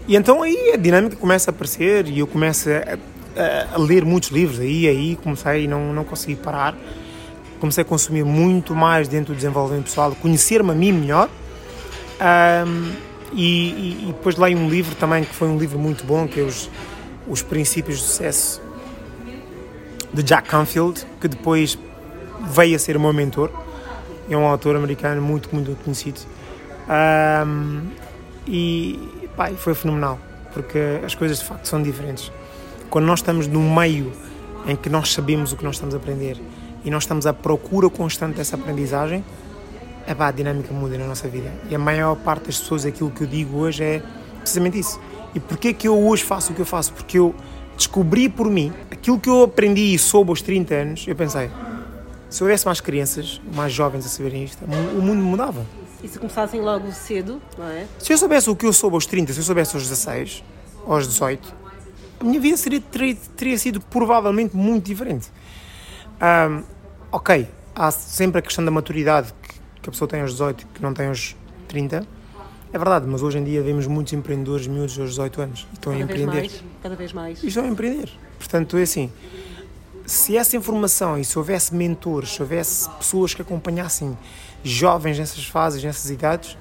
E 0.07 0.17
então 0.17 0.43
aí 0.43 0.73
a 0.73 0.77
dinâmica 0.77 1.17
começa 1.17 1.51
a 1.51 1.53
aparecer 1.53 2.09
e 2.09 2.19
eu 2.21 2.27
começo 2.27 2.69
a, 2.71 2.95
a- 3.41 3.75
a 3.75 3.79
ler 3.79 4.05
muitos 4.05 4.31
livros. 4.31 4.59
Aí, 4.59 4.89
aí 4.89 5.17
comecei 5.23 5.65
e 5.65 5.69
não, 5.69 5.93
não 5.93 6.05
consegui 6.05 6.35
parar. 6.37 6.75
Comecei 7.61 7.83
a 7.83 7.85
consumir 7.85 8.25
muito 8.25 8.75
mais 8.75 9.09
dentro 9.09 9.35
do 9.35 9.37
desenvolvimento 9.37 9.85
pessoal, 9.85 10.15
conhecer-me 10.21 10.71
a 10.71 10.75
mim 10.75 10.93
melhor. 10.93 11.29
Ahm, 12.21 12.93
e, 13.33 13.45
e- 13.45 14.03
e 14.05 14.07
depois 14.07 14.37
leio 14.37 14.57
um 14.57 14.71
livro 14.71 14.95
também 14.95 15.23
que 15.25 15.35
foi 15.35 15.49
um 15.49 15.59
livro 15.59 15.79
muito 15.79 16.05
bom, 16.05 16.27
que 16.27 16.41
é 16.41 16.43
os, 16.43 16.71
os 17.29 17.43
Princípios 17.43 17.99
de 17.99 18.05
Sucesso 18.05 18.63
de 20.13 20.23
Jack 20.23 20.49
Canfield, 20.49 21.07
que 21.21 21.29
depois 21.29 21.79
veio 22.41 22.77
a 22.77 22.79
ser 22.79 22.97
o 22.97 23.01
meu 23.01 23.13
mentor. 23.13 23.51
É 24.31 24.37
um 24.37 24.47
autor 24.47 24.77
americano 24.77 25.21
muito, 25.23 25.49
muito 25.53 25.77
conhecido. 25.83 26.21
Ahm, 26.89 27.89
e 28.47 29.29
pá, 29.37 29.51
foi 29.51 29.75
fenomenal, 29.75 30.19
porque 30.53 30.79
as 31.05 31.15
coisas 31.15 31.39
de 31.39 31.45
facto 31.45 31.67
são 31.67 31.83
diferentes. 31.83 32.33
Quando 32.91 33.05
nós 33.05 33.21
estamos 33.21 33.47
no 33.47 33.61
meio 33.61 34.13
em 34.67 34.77
que 34.77 34.89
nós 34.89 35.13
sabemos 35.13 35.53
o 35.53 35.57
que 35.57 35.65
nós 35.65 35.77
estamos 35.77 35.95
a 35.95 35.99
aprender 35.99 36.39
e 36.85 36.91
nós 36.91 37.03
estamos 37.03 37.27
à 37.27 37.33
procura 37.33 37.89
constante 37.91 38.37
dessa 38.37 38.57
aprendizagem, 38.57 39.25
é 40.07 40.15
pá, 40.15 40.29
a 40.29 40.31
dinâmica 40.31 40.73
muda 40.73 40.97
na 40.97 41.07
nossa 41.07 41.29
vida. 41.29 41.53
E 41.69 41.75
a 41.75 41.79
maior 41.79 42.17
parte 42.17 42.47
das 42.47 42.59
pessoas, 42.59 42.87
aquilo 42.87 43.11
que 43.11 43.23
eu 43.23 43.27
digo 43.27 43.59
hoje 43.59 43.85
é 43.85 44.03
precisamente 44.41 44.79
isso. 44.79 44.99
E 45.35 45.41
porquê 45.41 45.75
que 45.75 45.87
eu 45.87 45.99
hoje 45.99 46.25
faço 46.25 46.53
o 46.53 46.55
que 46.55 46.63
eu 46.63 46.67
faço? 46.67 46.93
Porque 46.95 47.19
eu 47.19 47.35
descobri 47.79 48.29
por 48.29 48.51
mim 48.51 48.73
aquilo 48.91 49.19
que 49.19 49.31
eu 49.31 49.45
aprendi 49.45 49.95
e 49.95 49.99
soube 49.99 50.31
aos 50.31 50.43
30 50.43 50.75
anos. 50.75 51.05
Eu 51.07 51.17
pensei, 51.17 51.51
se 52.29 52.43
houvesse 52.43 52.67
mais 52.67 52.81
crianças, 52.81 53.41
mais 53.55 53.73
jovens 53.73 54.05
a 54.05 54.09
saberem 54.09 54.45
isto, 54.45 54.63
o 54.65 55.01
mundo 55.01 55.23
mudava. 55.23 55.65
E 56.03 56.09
se 56.09 56.19
começassem 56.19 56.61
logo 56.61 56.93
cedo, 56.93 57.41
não 57.57 57.67
é? 57.67 57.87
Se 57.99 58.13
eu 58.13 58.19
soubesse 58.19 58.51
o 58.51 58.57
que 58.57 58.67
eu 58.67 58.73
soube 58.73 58.95
aos 58.95 59.07
30, 59.07 59.33
se 59.33 59.39
eu 59.39 59.45
soubesse 59.45 59.75
aos 59.75 59.89
16, 59.89 60.45
aos 60.87 61.09
18, 61.09 61.55
a 62.21 62.25
minha 62.25 62.41
vida 62.41 62.57
seria, 62.57 62.81
teria, 62.81 63.17
teria 63.37 63.59
sido 63.59 63.81
provavelmente 63.81 64.57
muito 64.57 64.85
diferente. 64.85 65.29
Ahm, 66.21 66.63
ok, 67.11 67.49
há 67.75 67.91
sempre 67.91 68.41
a 68.41 68.43
questão 68.43 68.65
da 68.65 68.71
maturidade 68.71 69.33
que, 69.43 69.55
que 69.83 69.89
a 69.89 69.93
pessoa 69.93 70.09
tem 70.09 70.21
aos 70.21 70.33
18 70.33 70.67
que 70.75 70.83
não 70.83 70.93
tem 70.93 71.07
aos 71.07 71.37
30. 71.69 72.18
É 72.73 72.77
verdade, 72.79 73.07
mas 73.07 73.23
hoje 73.23 73.39
em 73.39 73.45
dia 73.45 73.63
vemos 73.63 73.87
muitos 73.87 74.13
empreendedores 74.13 74.67
miúdos 74.67 74.99
aos 74.99 75.11
18 75.11 75.41
anos 75.41 75.67
e 75.71 75.75
estão 75.75 75.93
a 75.93 75.97
Cada 75.97 76.07
vez 76.07 76.21
empreender. 76.21 76.41
mais. 76.41 76.65
Cada 76.83 76.97
vez 76.97 77.13
mais. 77.13 77.43
E 77.43 77.49
estão 77.49 77.65
a 77.65 77.69
empreender. 77.69 78.11
Portanto, 78.39 78.77
é 78.77 78.83
assim, 78.83 79.11
se 80.05 80.37
essa 80.37 80.57
informação 80.57 81.19
e 81.19 81.25
se 81.25 81.39
houvesse 81.39 81.75
mentores, 81.75 82.31
se 82.35 82.43
houvesse 82.43 82.89
pessoas 82.91 83.33
que 83.35 83.41
acompanhassem 83.43 84.17
jovens 84.63 85.19
nessas 85.19 85.47
fases, 85.47 85.83
nessas 85.83 86.11
idades, 86.11 86.57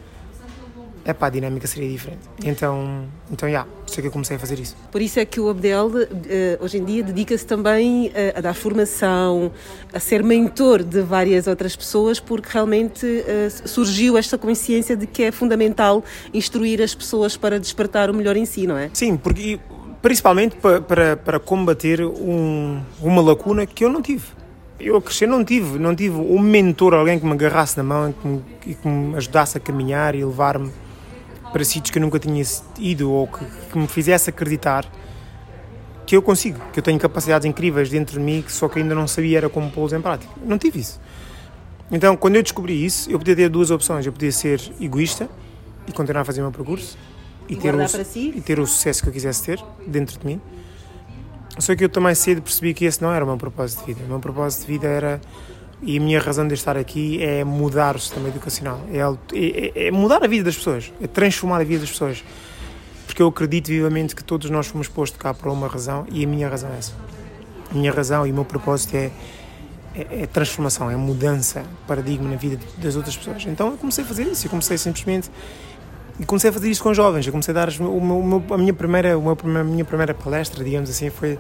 é 1.08 1.14
pá, 1.14 1.28
a 1.28 1.30
dinâmica 1.30 1.66
seria 1.66 1.88
diferente. 1.90 2.20
Então, 2.44 3.06
então, 3.32 3.50
já, 3.50 3.64
por 3.64 3.90
isso 3.90 4.00
é 4.00 4.02
que 4.02 4.08
eu 4.08 4.12
comecei 4.12 4.36
a 4.36 4.40
fazer 4.40 4.60
isso. 4.60 4.76
Por 4.92 5.02
isso 5.02 5.18
é 5.22 5.26
que 5.26 5.40
o 5.40 5.50
Abdel, 5.50 5.90
eh, 6.30 6.60
hoje 6.62 6.80
em 6.80 6.84
dia, 6.84 7.02
dedica-se 7.02 7.46
também 7.46 8.12
eh, 8.14 8.34
a 8.36 8.42
dar 8.42 8.54
formação, 8.54 9.50
a 9.94 10.02
ser 10.02 10.22
mentor 10.22 10.84
de 10.84 11.02
várias 11.02 11.48
outras 11.48 11.78
pessoas, 11.78 12.20
porque 12.20 12.50
realmente 12.52 13.06
eh, 13.26 13.48
surgiu 13.50 14.18
esta 14.18 14.38
consciência 14.38 14.98
de 14.98 15.08
que 15.08 15.24
é 15.24 15.32
fundamental 15.32 16.04
instruir 16.34 16.82
as 16.82 16.94
pessoas 16.94 17.38
para 17.38 17.58
despertar 17.58 18.10
o 18.10 18.14
melhor 18.14 18.36
em 18.36 18.46
si, 18.46 18.68
não 18.68 18.78
é? 18.78 18.90
Sim, 18.92 19.16
porque 19.16 19.62
principalmente 20.02 20.58
para, 20.58 20.82
para, 20.82 21.16
para 21.16 21.40
combater 21.40 22.02
um, 22.02 22.82
uma 23.02 23.22
lacuna 23.22 23.66
que 23.66 23.86
eu 23.86 23.90
não 23.90 24.02
tive. 24.02 24.26
Eu 24.78 24.98
a 24.98 25.02
crescer 25.02 25.26
não 25.26 25.44
tive, 25.46 25.80
não 25.80 25.96
tive 25.96 26.18
um 26.18 26.40
mentor, 26.40 26.94
alguém 26.94 27.18
que 27.18 27.26
me 27.26 27.32
agarrasse 27.32 27.78
na 27.78 27.84
mão 27.84 28.10
e 28.10 28.14
que 28.14 28.28
me, 28.28 28.42
e 28.66 28.76
que 28.76 28.88
me 28.88 29.16
ajudasse 29.16 29.58
a 29.58 29.62
caminhar 29.62 30.14
e 30.14 30.24
levar-me 30.26 30.70
para 31.58 31.66
sítios 31.66 31.90
que 31.90 31.98
eu 31.98 32.02
nunca 32.04 32.20
tinha 32.20 32.44
ido 32.78 33.12
ou 33.12 33.26
que, 33.26 33.44
que 33.72 33.78
me 33.80 33.88
fizesse 33.88 34.30
acreditar 34.30 34.86
que 36.06 36.16
eu 36.16 36.22
consigo, 36.22 36.62
que 36.72 36.78
eu 36.78 36.84
tenho 36.84 37.00
capacidades 37.00 37.46
incríveis 37.46 37.90
dentro 37.90 38.20
de 38.20 38.24
mim, 38.24 38.44
que 38.44 38.52
só 38.52 38.70
que 38.70 38.78
ainda 38.78 38.94
não 38.94 39.08
sabia 39.08 39.40
era 39.40 39.50
como 39.50 39.72
pô-los 39.72 39.92
em 39.92 40.00
prática. 40.00 40.32
Não 40.46 40.58
tive 40.60 40.80
isso. 40.80 41.02
Então, 41.92 42.16
quando 42.16 42.36
eu 42.36 42.44
descobri 42.44 42.86
isso, 42.86 43.10
eu 43.10 43.18
podia 43.18 43.36
ter 43.36 43.50
duas 43.50 43.72
opções. 43.72 44.06
Eu 44.06 44.14
podia 44.14 44.32
ser 44.32 44.62
egoísta 44.80 45.28
e 45.88 45.92
continuar 45.92 46.22
a 46.22 46.26
fazer 46.26 46.42
o 46.42 46.44
meu 46.44 46.52
percurso 46.52 46.96
e, 47.50 47.56
ter 47.56 47.74
o, 47.74 47.88
si. 47.88 48.34
e 48.36 48.40
ter 48.40 48.60
o 48.60 48.68
sucesso 48.68 49.02
que 49.02 49.10
eu 49.10 49.14
quisesse 49.14 49.44
ter 49.44 49.60
dentro 49.88 50.20
de 50.20 50.26
mim. 50.26 50.40
Só 51.58 51.76
que 51.76 51.84
eu 51.84 51.90
também 51.90 52.14
cedo 52.14 52.42
percebi 52.42 52.74
que 52.76 52.86
esse 52.86 53.02
não 53.02 53.12
era 53.12 53.26
o 53.26 53.28
meu 53.28 53.38
propósito 53.38 53.80
de 53.80 53.94
vida. 53.94 54.06
O 54.06 54.08
meu 54.08 54.20
propósito 54.20 54.62
de 54.62 54.68
vida 54.68 54.88
era, 54.88 55.20
e 55.82 55.98
a 55.98 56.02
minha 56.02 56.20
razão 56.20 56.48
de 56.48 56.54
estar 56.54 56.76
aqui 56.76 57.22
é 57.22 57.44
mudar 57.44 57.96
o 57.96 58.00
sistema 58.00 58.28
educacional, 58.28 58.82
é, 58.92 59.00
é, 59.36 59.88
é 59.88 59.92
mudar 59.92 60.24
a 60.24 60.28
vida 60.28 60.46
das 60.46 60.56
pessoas, 60.56 60.92
é 61.02 61.08
transformar 61.08 61.62
a 61.62 61.64
vida 61.64 61.82
das 61.82 61.92
pessoas. 61.92 62.24
Porque 63.06 63.22
eu 63.22 63.28
acredito 63.28 63.68
vivamente 63.68 64.16
que 64.16 64.24
todos 64.24 64.50
nós 64.50 64.68
fomos 64.68 64.88
postos 64.88 65.20
cá 65.20 65.34
por 65.34 65.52
uma 65.52 65.68
razão 65.68 66.06
e 66.12 66.24
a 66.24 66.28
minha 66.28 66.50
razão 66.50 66.70
é 66.74 66.78
essa. 66.78 66.94
A 67.72 67.74
minha 67.74 67.92
razão 67.92 68.28
e 68.28 68.32
o 68.32 68.34
meu 68.34 68.46
propósito 68.46 68.96
é, 68.96 69.12
é, 69.96 70.24
é 70.24 70.28
transformação, 70.28 70.90
é 70.90 70.96
mudança 70.96 71.64
paradigma 71.88 72.30
na 72.30 72.36
vida 72.36 72.60
das 72.78 72.96
outras 72.96 73.16
pessoas. 73.16 73.46
Então 73.46 73.72
eu 73.72 73.78
comecei 73.78 74.04
a 74.04 74.08
fazer 74.08 74.24
isso, 74.24 74.46
eu 74.46 74.50
comecei 74.50 74.78
simplesmente 74.78 75.30
e 76.20 76.26
comecei 76.26 76.50
a 76.50 76.54
fazer 76.54 76.70
isto 76.70 76.84
com 76.84 76.94
jovens. 76.94 77.26
Eu 77.26 77.32
comecei 77.32 77.54
a 77.54 77.66
dar 77.66 77.70
o 77.80 78.02
meu, 78.02 78.44
a 78.52 78.58
minha 78.58 78.74
primeira, 78.74 79.14
a 79.14 79.64
minha 79.64 79.86
primeira 79.86 80.14
palestra, 80.14 80.64
digamos 80.64 80.90
assim, 80.90 81.10
foi 81.10 81.40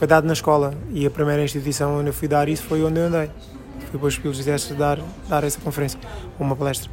foi 0.00 0.06
dado 0.06 0.26
na 0.26 0.32
escola 0.32 0.72
e 0.90 1.04
a 1.04 1.10
primeira 1.10 1.44
instituição 1.44 1.98
onde 1.98 2.08
eu 2.08 2.14
fui 2.14 2.26
dar 2.26 2.48
isso 2.48 2.62
foi 2.62 2.82
onde 2.82 2.98
eu 2.98 3.08
andei. 3.08 3.30
Fui 3.90 3.98
para 3.98 4.08
os 4.08 4.18
Pilos 4.18 4.36
de 4.44 4.74
dar 4.74 4.98
dar 5.28 5.44
essa 5.44 5.60
conferência, 5.60 5.98
uma 6.38 6.54
palestra, 6.54 6.90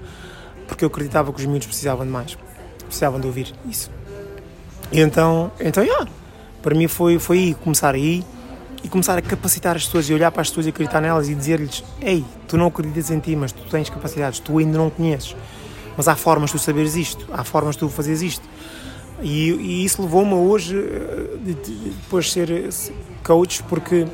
porque 0.67 0.83
eu 0.83 0.87
acreditava 0.87 1.31
que 1.31 1.39
os 1.39 1.45
miúdos 1.45 1.67
precisavam 1.67 2.05
de 2.05 2.11
mais, 2.11 2.37
precisavam 2.85 3.19
de 3.19 3.27
ouvir 3.27 3.53
isso. 3.69 3.91
E 4.91 4.99
então, 4.99 5.51
então, 5.59 5.83
yeah, 5.83 6.07
para 6.61 6.75
mim 6.75 6.87
foi 6.87 7.19
foi 7.19 7.37
aí 7.37 7.53
começar 7.53 7.93
aí 7.93 8.23
e 8.83 8.89
começar 8.89 9.17
a 9.17 9.21
capacitar 9.21 9.75
as 9.75 9.85
pessoas 9.85 10.09
e 10.09 10.13
olhar 10.13 10.31
para 10.31 10.41
as 10.41 10.49
pessoas 10.49 10.65
e 10.65 10.69
acreditar 10.69 11.01
nelas 11.01 11.29
e 11.29 11.35
dizer-lhes: 11.35 11.83
Ei, 12.01 12.25
tu 12.47 12.57
não 12.57 12.67
acreditas 12.67 13.11
em 13.11 13.19
ti, 13.19 13.35
mas 13.35 13.51
tu 13.51 13.63
tens 13.69 13.89
capacidades, 13.89 14.39
tu 14.39 14.57
ainda 14.57 14.77
não 14.77 14.89
conheces 14.89 15.35
mas 15.97 16.07
há 16.07 16.15
formas 16.15 16.51
de 16.51 16.57
tu 16.57 16.63
saberes 16.63 16.95
isto, 16.95 17.25
há 17.33 17.43
formas 17.43 17.75
de 17.75 17.79
tu 17.79 17.89
fazeres 17.89 18.21
isto. 18.21 18.47
E, 19.19 19.49
e 19.49 19.83
isso 19.83 19.99
levou-me 20.03 20.35
hoje, 20.35 20.77
eh, 20.77 21.37
de, 21.43 21.53
de, 21.55 21.89
depois 21.89 22.25
de 22.25 22.31
ser 22.31 22.51
eh, 22.51 22.69
coach, 23.23 23.63
porque, 23.63 24.05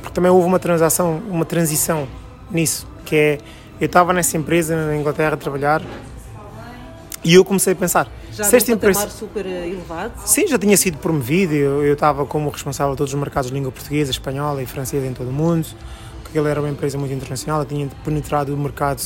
porque 0.00 0.14
também 0.14 0.30
houve 0.30 0.46
uma 0.46 0.58
transação, 0.58 1.22
uma 1.28 1.44
transição 1.44 2.08
nisso, 2.50 2.86
que 3.04 3.16
é, 3.16 3.38
eu 3.80 3.86
estava 3.86 4.12
nessa 4.12 4.36
empresa 4.36 4.86
na 4.86 4.96
Inglaterra 4.96 5.34
a 5.34 5.36
trabalhar 5.36 5.82
e 7.22 7.34
eu 7.34 7.44
comecei 7.44 7.72
a 7.74 7.76
pensar, 7.76 8.10
já 8.32 8.44
se 8.44 8.56
esta 8.56 8.72
empresa 8.72 9.08
super 9.10 9.44
eh, 9.44 9.68
elevado? 9.68 10.12
Sim, 10.24 10.46
já 10.46 10.58
tinha 10.58 10.76
sido 10.76 10.98
promovido, 10.98 11.54
eu, 11.54 11.92
estava 11.92 12.24
como 12.24 12.48
responsável 12.48 12.92
de 12.94 12.98
todos 12.98 13.12
os 13.12 13.18
mercados 13.18 13.50
de 13.50 13.54
língua 13.54 13.70
portuguesa, 13.70 14.10
espanhola 14.10 14.62
e 14.62 14.66
francesa 14.66 15.06
em 15.06 15.12
todo 15.12 15.28
o 15.28 15.32
mundo, 15.32 15.66
porque 16.22 16.38
ele 16.38 16.48
era 16.48 16.60
uma 16.60 16.70
empresa 16.70 16.96
muito 16.96 17.12
internacional, 17.12 17.60
eu 17.60 17.66
tinha 17.66 17.88
penetrado 18.04 18.54
o 18.54 18.56
mercado 18.56 19.02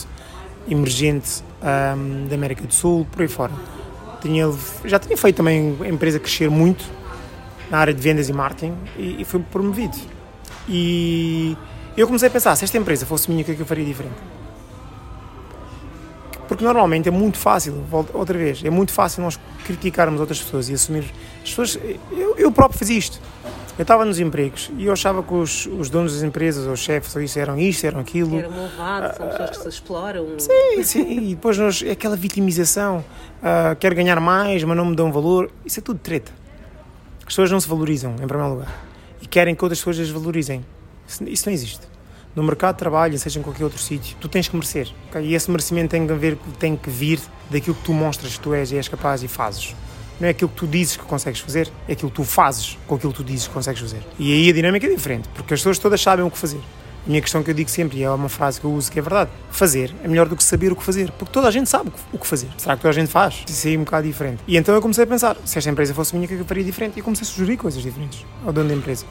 emergente 0.69 1.43
um, 1.63 2.29
da 2.29 2.35
América 2.35 2.65
do 2.65 2.73
Sul, 2.73 3.07
por 3.11 3.23
aí 3.23 3.29
fora. 3.29 3.53
Tinha, 4.21 4.51
já 4.85 4.99
tinha 4.99 5.17
feito 5.17 5.37
também 5.37 5.77
a 5.83 5.89
empresa 5.89 6.19
crescer 6.19 6.49
muito 6.49 6.85
na 7.71 7.79
área 7.79 7.93
de 7.93 8.01
vendas 8.01 8.29
e 8.29 8.33
marketing 8.33 8.75
e, 8.97 9.23
e 9.23 9.25
foi 9.25 9.41
promovido. 9.41 9.97
E 10.69 11.57
eu 11.97 12.07
comecei 12.07 12.29
a 12.29 12.31
pensar, 12.31 12.57
se 12.57 12.65
esta 12.65 12.77
empresa 12.79 13.07
fosse 13.07 13.31
minha, 13.31 13.43
o 13.43 13.45
que 13.45 13.53
é 13.53 13.55
que 13.55 13.61
eu 13.61 13.67
faria 13.67 13.85
diferente? 13.85 14.17
Porque 16.49 16.63
normalmente 16.63 17.09
é 17.09 17.13
muito 17.13 17.39
fácil, 17.39 17.85
outra 18.13 18.37
vez, 18.37 18.63
é 18.65 18.71
muito 18.71 18.93
fácil 18.93 19.23
nós 19.23 19.39
criticarmos 19.65 20.21
outras 20.21 20.43
pessoas 20.43 20.69
e 20.69 20.75
assumir. 20.75 21.05
As 21.43 21.49
pessoas, 21.51 21.79
eu, 22.13 22.37
eu 22.37 22.53
próprio 22.53 22.79
fazia 22.79 22.99
isto. 22.99 23.19
Eu 23.77 23.83
estava 23.83 24.05
nos 24.05 24.21
empregos 24.21 24.71
e 24.79 24.87
eu 24.87 24.93
achava 24.93 25.21
que 25.21 25.35
os, 25.35 25.67
os 25.67 25.91
donos 25.91 26.15
das 26.15 26.23
empresas, 26.23 26.65
ou 26.67 26.75
os 26.75 26.81
chefes, 26.81 27.17
ou 27.17 27.23
isso, 27.23 27.39
eram 27.39 27.59
isto, 27.59 27.85
eram 27.85 27.99
aquilo. 27.99 28.39
Eram 28.39 28.51
malvados, 28.51 29.17
são 29.17 29.27
pessoas 29.27 29.51
que 29.51 29.57
se 29.57 29.69
exploram. 29.69 30.39
Sim, 30.39 30.83
sim, 30.85 31.31
e 31.31 31.35
depois 31.35 31.59
nós, 31.59 31.83
é 31.83 31.91
aquela 31.91 32.15
vitimização. 32.15 33.05
Uh, 33.43 33.75
quero 33.81 33.97
ganhar 33.97 34.21
mais, 34.21 34.63
mas 34.63 34.77
não 34.77 34.85
me 34.85 34.95
dão 34.95 35.11
valor. 35.11 35.51
Isso 35.65 35.81
é 35.81 35.83
tudo 35.83 35.99
treta. 35.99 36.31
As 37.21 37.25
pessoas 37.25 37.51
não 37.51 37.59
se 37.59 37.69
valorizam, 37.69 38.13
em 38.13 38.29
primeiro 38.29 38.55
lugar. 38.55 38.94
E 39.25 39.27
querem 39.27 39.55
que 39.55 39.65
outras 39.65 39.81
pessoas 39.81 39.99
as 39.99 40.11
valorizem. 40.11 40.65
Isso, 41.09 41.47
não 41.47 41.53
existe. 41.53 41.81
No 42.37 42.43
mercado 42.43 42.75
de 42.75 42.79
trabalho, 42.79 43.19
seja 43.19 43.41
em 43.41 43.43
qualquer 43.43 43.65
outro 43.65 43.81
sítio, 43.81 44.17
tu 44.21 44.29
tens 44.29 44.49
que 44.49 44.55
merecer. 44.55 44.89
Okay? 45.09 45.23
E 45.23 45.35
esse 45.35 45.51
merecimento 45.51 45.91
tem 45.91 46.07
que, 46.07 46.13
ver, 46.15 46.39
tem 46.59 46.77
que 46.77 46.91
vir 46.91 47.19
daquilo 47.51 47.75
que 47.75 47.83
tu 47.83 47.93
mostras 47.93 48.37
que 48.37 48.41
tu 48.41 48.53
és 48.53 48.71
e 48.71 48.77
és 48.77 48.87
capaz 48.87 49.23
e 49.23 49.29
fazes 49.29 49.75
não 50.21 50.29
é 50.29 50.31
aquilo 50.31 50.49
que 50.49 50.57
tu 50.57 50.67
dizes 50.67 50.97
que 50.97 51.03
consegues 51.05 51.41
fazer, 51.41 51.69
é 51.89 51.93
aquilo 51.93 52.09
que 52.09 52.17
tu 52.17 52.25
fazes 52.25 52.79
com 52.87 52.95
aquilo 52.95 53.13
que 53.13 53.19
tu 53.19 53.25
dizes 53.25 53.49
que 53.49 53.55
consegues 53.55 53.81
fazer. 53.81 54.01
E 54.19 54.33
aí 54.33 54.51
a 54.51 54.53
dinâmica 54.53 54.87
é 54.87 54.91
diferente, 54.91 55.29
porque 55.35 55.55
as 55.55 55.61
pessoas 55.61 55.79
todas 55.79 56.01
sabem 56.01 56.25
o 56.25 56.31
que 56.31 56.39
fazer. 56.39 56.61
A 57.07 57.11
minha 57.11 57.21
questão 57.21 57.43
que 57.43 57.51
eu 57.51 57.55
digo 57.55 57.69
sempre, 57.69 57.99
e 57.99 58.03
é 58.03 58.11
uma 58.11 58.31
frase 58.31 58.59
que 58.59 58.65
eu 58.65 58.73
uso 58.73 58.91
que 58.91 58.99
é 58.99 59.03
verdade, 59.03 59.31
fazer 59.51 59.95
é 60.03 60.09
melhor 60.09 60.27
do 60.27 60.35
que 60.35 60.43
saber 60.43 60.73
o 60.73 60.77
que 60.77 60.83
fazer, 60.83 61.11
porque 61.13 61.31
toda 61.31 61.47
a 61.47 61.51
gente 61.51 61.69
sabe 61.69 61.93
o 62.11 62.19
que 62.19 62.27
fazer. 62.27 62.49
Será 62.57 62.77
que 62.77 62.83
toda 62.83 62.93
a 62.93 62.95
gente 62.95 63.11
faz? 63.11 63.45
Isso 63.47 63.67
aí 63.69 63.75
é 63.75 63.79
um 63.79 63.85
bocado 63.85 64.07
diferente. 64.07 64.43
E 64.47 64.57
então 64.57 64.75
eu 64.75 64.81
comecei 64.81 65.05
a 65.05 65.07
pensar, 65.07 65.37
se 65.45 65.59
esta 65.59 65.69
empresa 65.69 65.93
fosse 65.93 66.15
minha, 66.15 66.25
o 66.25 66.29
que 66.29 66.35
eu 66.35 66.45
faria 66.47 66.65
diferente? 66.65 66.99
E 66.99 67.03
comecei 67.03 67.27
a 67.27 67.31
sugerir 67.31 67.59
coisas 67.59 67.83
diferentes 67.83 68.25
ao 68.45 68.53
dono 68.55 68.71
da 68.71 68.75
empresa. 68.75 69.05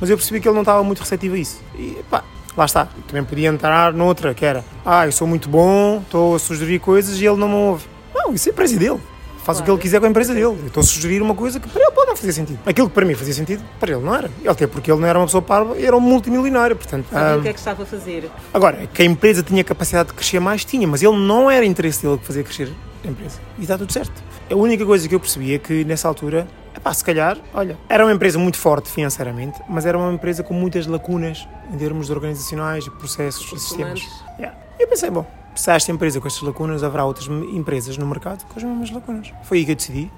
Mas 0.00 0.08
eu 0.08 0.16
percebi 0.16 0.40
que 0.40 0.48
ele 0.48 0.54
não 0.54 0.62
estava 0.62 0.82
muito 0.82 1.00
receptivo 1.00 1.34
a 1.34 1.38
isso. 1.38 1.60
E 1.78 1.98
pá, 2.10 2.24
lá 2.56 2.64
está. 2.64 2.88
Também 3.06 3.24
podia 3.24 3.48
entrar 3.48 3.92
noutra, 3.92 4.32
que 4.32 4.46
era, 4.46 4.64
ah, 4.86 5.04
eu 5.04 5.12
sou 5.12 5.26
muito 5.26 5.50
bom, 5.50 6.00
estou 6.00 6.34
a 6.34 6.38
sugerir 6.38 6.78
coisas 6.78 7.20
e 7.20 7.26
ele 7.26 7.36
não 7.36 7.48
me 7.48 7.54
ouve. 7.56 7.84
Não, 8.14 8.32
isso 8.32 8.48
é 8.48 8.50
a 8.50 8.52
empresa 8.54 8.78
dele 8.78 9.00
faz 9.48 9.58
claro. 9.58 9.62
o 9.62 9.64
que 9.64 9.70
ele 9.70 9.82
quiser 9.82 9.98
com 9.98 10.06
a 10.06 10.08
empresa 10.10 10.34
dele. 10.34 10.44
Eu 10.44 10.66
estou 10.66 10.82
a 10.82 10.84
sugerir 10.84 11.22
uma 11.22 11.34
coisa 11.34 11.58
que 11.58 11.68
para 11.68 11.82
ele 11.82 11.90
pode 11.92 12.08
não 12.08 12.16
fazer 12.16 12.32
sentido. 12.32 12.58
Aquilo 12.66 12.88
que 12.88 12.94
para 12.94 13.06
mim 13.06 13.14
fazia 13.14 13.32
sentido, 13.32 13.62
para 13.80 13.92
ele 13.92 14.04
não 14.04 14.14
era. 14.14 14.30
Até 14.46 14.66
porque 14.66 14.92
ele 14.92 15.00
não 15.00 15.08
era 15.08 15.18
uma 15.18 15.24
pessoa 15.24 15.40
parva, 15.40 15.80
era 15.80 15.96
um 15.96 16.00
multimilionário. 16.00 16.76
Portanto, 16.76 17.06
Sabia 17.10 17.34
ah, 17.34 17.38
o 17.38 17.42
que 17.42 17.48
é 17.48 17.52
que 17.54 17.58
estava 17.58 17.82
a 17.82 17.86
fazer. 17.86 18.30
Agora, 18.52 18.86
que 18.92 19.00
a 19.00 19.04
empresa 19.06 19.42
tinha 19.42 19.64
capacidade 19.64 20.10
de 20.10 20.14
crescer 20.14 20.38
mais, 20.38 20.64
tinha, 20.66 20.86
mas 20.86 21.02
ele 21.02 21.16
não 21.16 21.50
era 21.50 21.64
interesse 21.64 22.06
dele 22.06 22.20
fazer 22.22 22.44
crescer 22.44 22.70
a 23.02 23.08
empresa. 23.08 23.38
E 23.58 23.62
está 23.62 23.78
tudo 23.78 23.90
certo. 23.90 24.22
A 24.50 24.54
única 24.54 24.84
coisa 24.84 25.08
que 25.08 25.14
eu 25.14 25.20
percebi 25.20 25.54
é 25.54 25.58
que 25.58 25.82
nessa 25.82 26.08
altura, 26.08 26.46
epá, 26.76 26.92
se 26.92 27.02
calhar, 27.02 27.38
olha, 27.54 27.78
era 27.88 28.04
uma 28.04 28.12
empresa 28.12 28.38
muito 28.38 28.58
forte 28.58 28.90
financeiramente, 28.90 29.58
mas 29.66 29.86
era 29.86 29.96
uma 29.96 30.12
empresa 30.12 30.42
com 30.42 30.52
muitas 30.52 30.86
lacunas 30.86 31.48
em 31.72 31.78
termos 31.78 32.10
organizacionais, 32.10 32.86
processos 32.88 33.50
e 33.52 33.58
sistemas. 33.58 34.06
Yeah. 34.38 34.58
E 34.78 34.82
eu 34.82 34.88
pensei, 34.88 35.10
bom, 35.10 35.26
se 35.58 35.70
há 35.70 35.74
esta 35.74 35.90
empresa 35.90 36.20
com 36.20 36.28
estas 36.28 36.42
lacunas, 36.42 36.84
haverá 36.84 37.04
outras 37.04 37.26
empresas 37.26 37.98
no 37.98 38.06
mercado 38.06 38.44
com 38.46 38.58
as 38.58 38.62
mesmas 38.62 38.90
lacunas. 38.92 39.32
Foi 39.42 39.58
aí 39.58 39.64
que 39.64 39.72
eu 39.72 39.76
decidi 39.76 40.10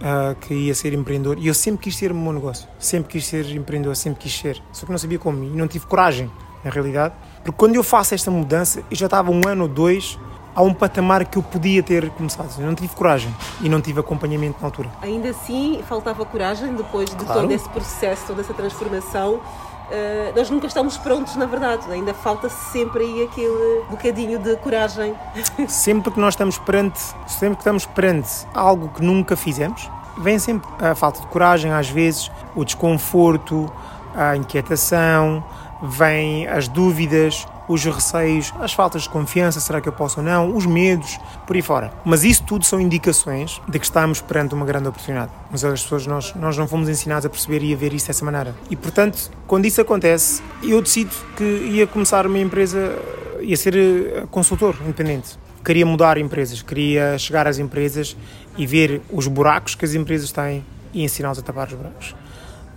uh, 0.00 0.34
que 0.40 0.52
ia 0.52 0.74
ser 0.74 0.92
empreendedor 0.92 1.38
e 1.38 1.46
eu 1.46 1.54
sempre 1.54 1.84
quis 1.84 1.96
ter 1.96 2.10
o 2.10 2.14
meu 2.16 2.32
negócio, 2.32 2.68
sempre 2.80 3.12
quis 3.12 3.24
ser 3.24 3.48
empreendedor, 3.54 3.94
sempre 3.94 4.20
quis 4.20 4.36
ser, 4.36 4.60
só 4.72 4.84
que 4.84 4.90
não 4.90 4.98
sabia 4.98 5.18
como 5.18 5.44
e 5.44 5.50
não 5.50 5.68
tive 5.68 5.86
coragem, 5.86 6.28
na 6.64 6.70
realidade, 6.72 7.14
porque 7.44 7.56
quando 7.56 7.76
eu 7.76 7.84
faço 7.84 8.12
esta 8.12 8.28
mudança, 8.32 8.80
eu 8.90 8.96
já 8.96 9.06
estava 9.06 9.30
um 9.30 9.40
ano 9.46 9.62
ou 9.62 9.68
dois 9.68 10.18
a 10.52 10.62
um 10.62 10.74
patamar 10.74 11.24
que 11.24 11.38
eu 11.38 11.42
podia 11.42 11.84
ter 11.84 12.10
começado. 12.10 12.52
Eu 12.58 12.66
não 12.66 12.74
tive 12.74 12.88
coragem 12.88 13.32
e 13.60 13.68
não 13.68 13.80
tive 13.80 14.00
acompanhamento 14.00 14.58
na 14.60 14.66
altura. 14.66 14.90
Ainda 15.00 15.30
assim, 15.30 15.80
faltava 15.88 16.24
coragem 16.24 16.74
depois 16.74 17.10
de 17.10 17.24
claro. 17.24 17.42
todo 17.42 17.52
esse 17.52 17.68
processo, 17.68 18.26
toda 18.26 18.40
essa 18.40 18.52
transformação 18.52 19.40
Uh, 19.88 20.36
nós 20.36 20.50
nunca 20.50 20.66
estamos 20.66 20.98
prontos, 20.98 21.34
na 21.36 21.46
verdade, 21.46 21.90
ainda 21.90 22.12
falta 22.12 22.48
sempre 22.48 23.04
aí 23.04 23.22
aquele 23.22 23.84
bocadinho 23.88 24.38
de 24.38 24.54
coragem. 24.56 25.14
Sempre 25.66 26.12
que 26.12 26.20
nós 26.20 26.34
estamos 26.34 26.58
perante, 26.58 27.00
sempre 27.26 27.56
que 27.56 27.62
estamos 27.62 27.86
perante 27.86 28.46
algo 28.52 28.90
que 28.90 29.02
nunca 29.02 29.34
fizemos, 29.34 29.90
vem 30.18 30.38
sempre 30.38 30.68
a 30.78 30.94
falta 30.94 31.20
de 31.20 31.26
coragem, 31.28 31.72
às 31.72 31.88
vezes, 31.88 32.30
o 32.54 32.64
desconforto, 32.64 33.72
a 34.14 34.36
inquietação, 34.36 35.42
vêm 35.82 36.46
as 36.46 36.68
dúvidas, 36.68 37.46
os 37.68 37.84
receios, 37.84 38.52
as 38.60 38.72
faltas 38.72 39.02
de 39.02 39.10
confiança, 39.10 39.60
será 39.60 39.80
que 39.80 39.88
eu 39.88 39.92
posso 39.92 40.20
ou 40.20 40.26
não, 40.26 40.56
os 40.56 40.64
medos, 40.64 41.18
por 41.46 41.54
aí 41.54 41.62
fora. 41.62 41.92
Mas 42.04 42.24
isso 42.24 42.42
tudo 42.44 42.64
são 42.64 42.80
indicações 42.80 43.60
de 43.68 43.78
que 43.78 43.84
estamos 43.84 44.20
perante 44.20 44.54
uma 44.54 44.64
grande 44.64 44.88
oportunidade. 44.88 45.30
Mas 45.50 45.64
as 45.64 45.82
pessoas, 45.82 46.06
nós, 46.06 46.34
nós 46.34 46.56
não 46.56 46.66
fomos 46.66 46.88
ensinados 46.88 47.26
a 47.26 47.28
perceber 47.30 47.62
e 47.62 47.74
a 47.74 47.76
ver 47.76 47.92
isso 47.92 48.06
dessa 48.06 48.24
maneira. 48.24 48.54
E 48.70 48.76
portanto, 48.76 49.30
quando 49.46 49.66
isso 49.66 49.80
acontece, 49.80 50.42
eu 50.62 50.80
decido 50.80 51.14
que 51.36 51.44
ia 51.44 51.86
começar 51.86 52.26
uma 52.26 52.38
empresa, 52.38 52.98
ia 53.40 53.56
ser 53.56 53.76
eh, 53.76 54.26
consultor 54.30 54.76
independente. 54.82 55.38
Queria 55.64 55.84
mudar 55.84 56.16
empresas, 56.16 56.62
queria 56.62 57.18
chegar 57.18 57.46
às 57.46 57.58
empresas 57.58 58.16
e 58.56 58.66
ver 58.66 59.02
os 59.12 59.26
buracos 59.26 59.74
que 59.74 59.84
as 59.84 59.94
empresas 59.94 60.32
têm 60.32 60.64
e 60.94 61.02
ensiná-los 61.02 61.38
a 61.38 61.42
tapar 61.42 61.68
os 61.68 61.74
buracos. 61.74 62.14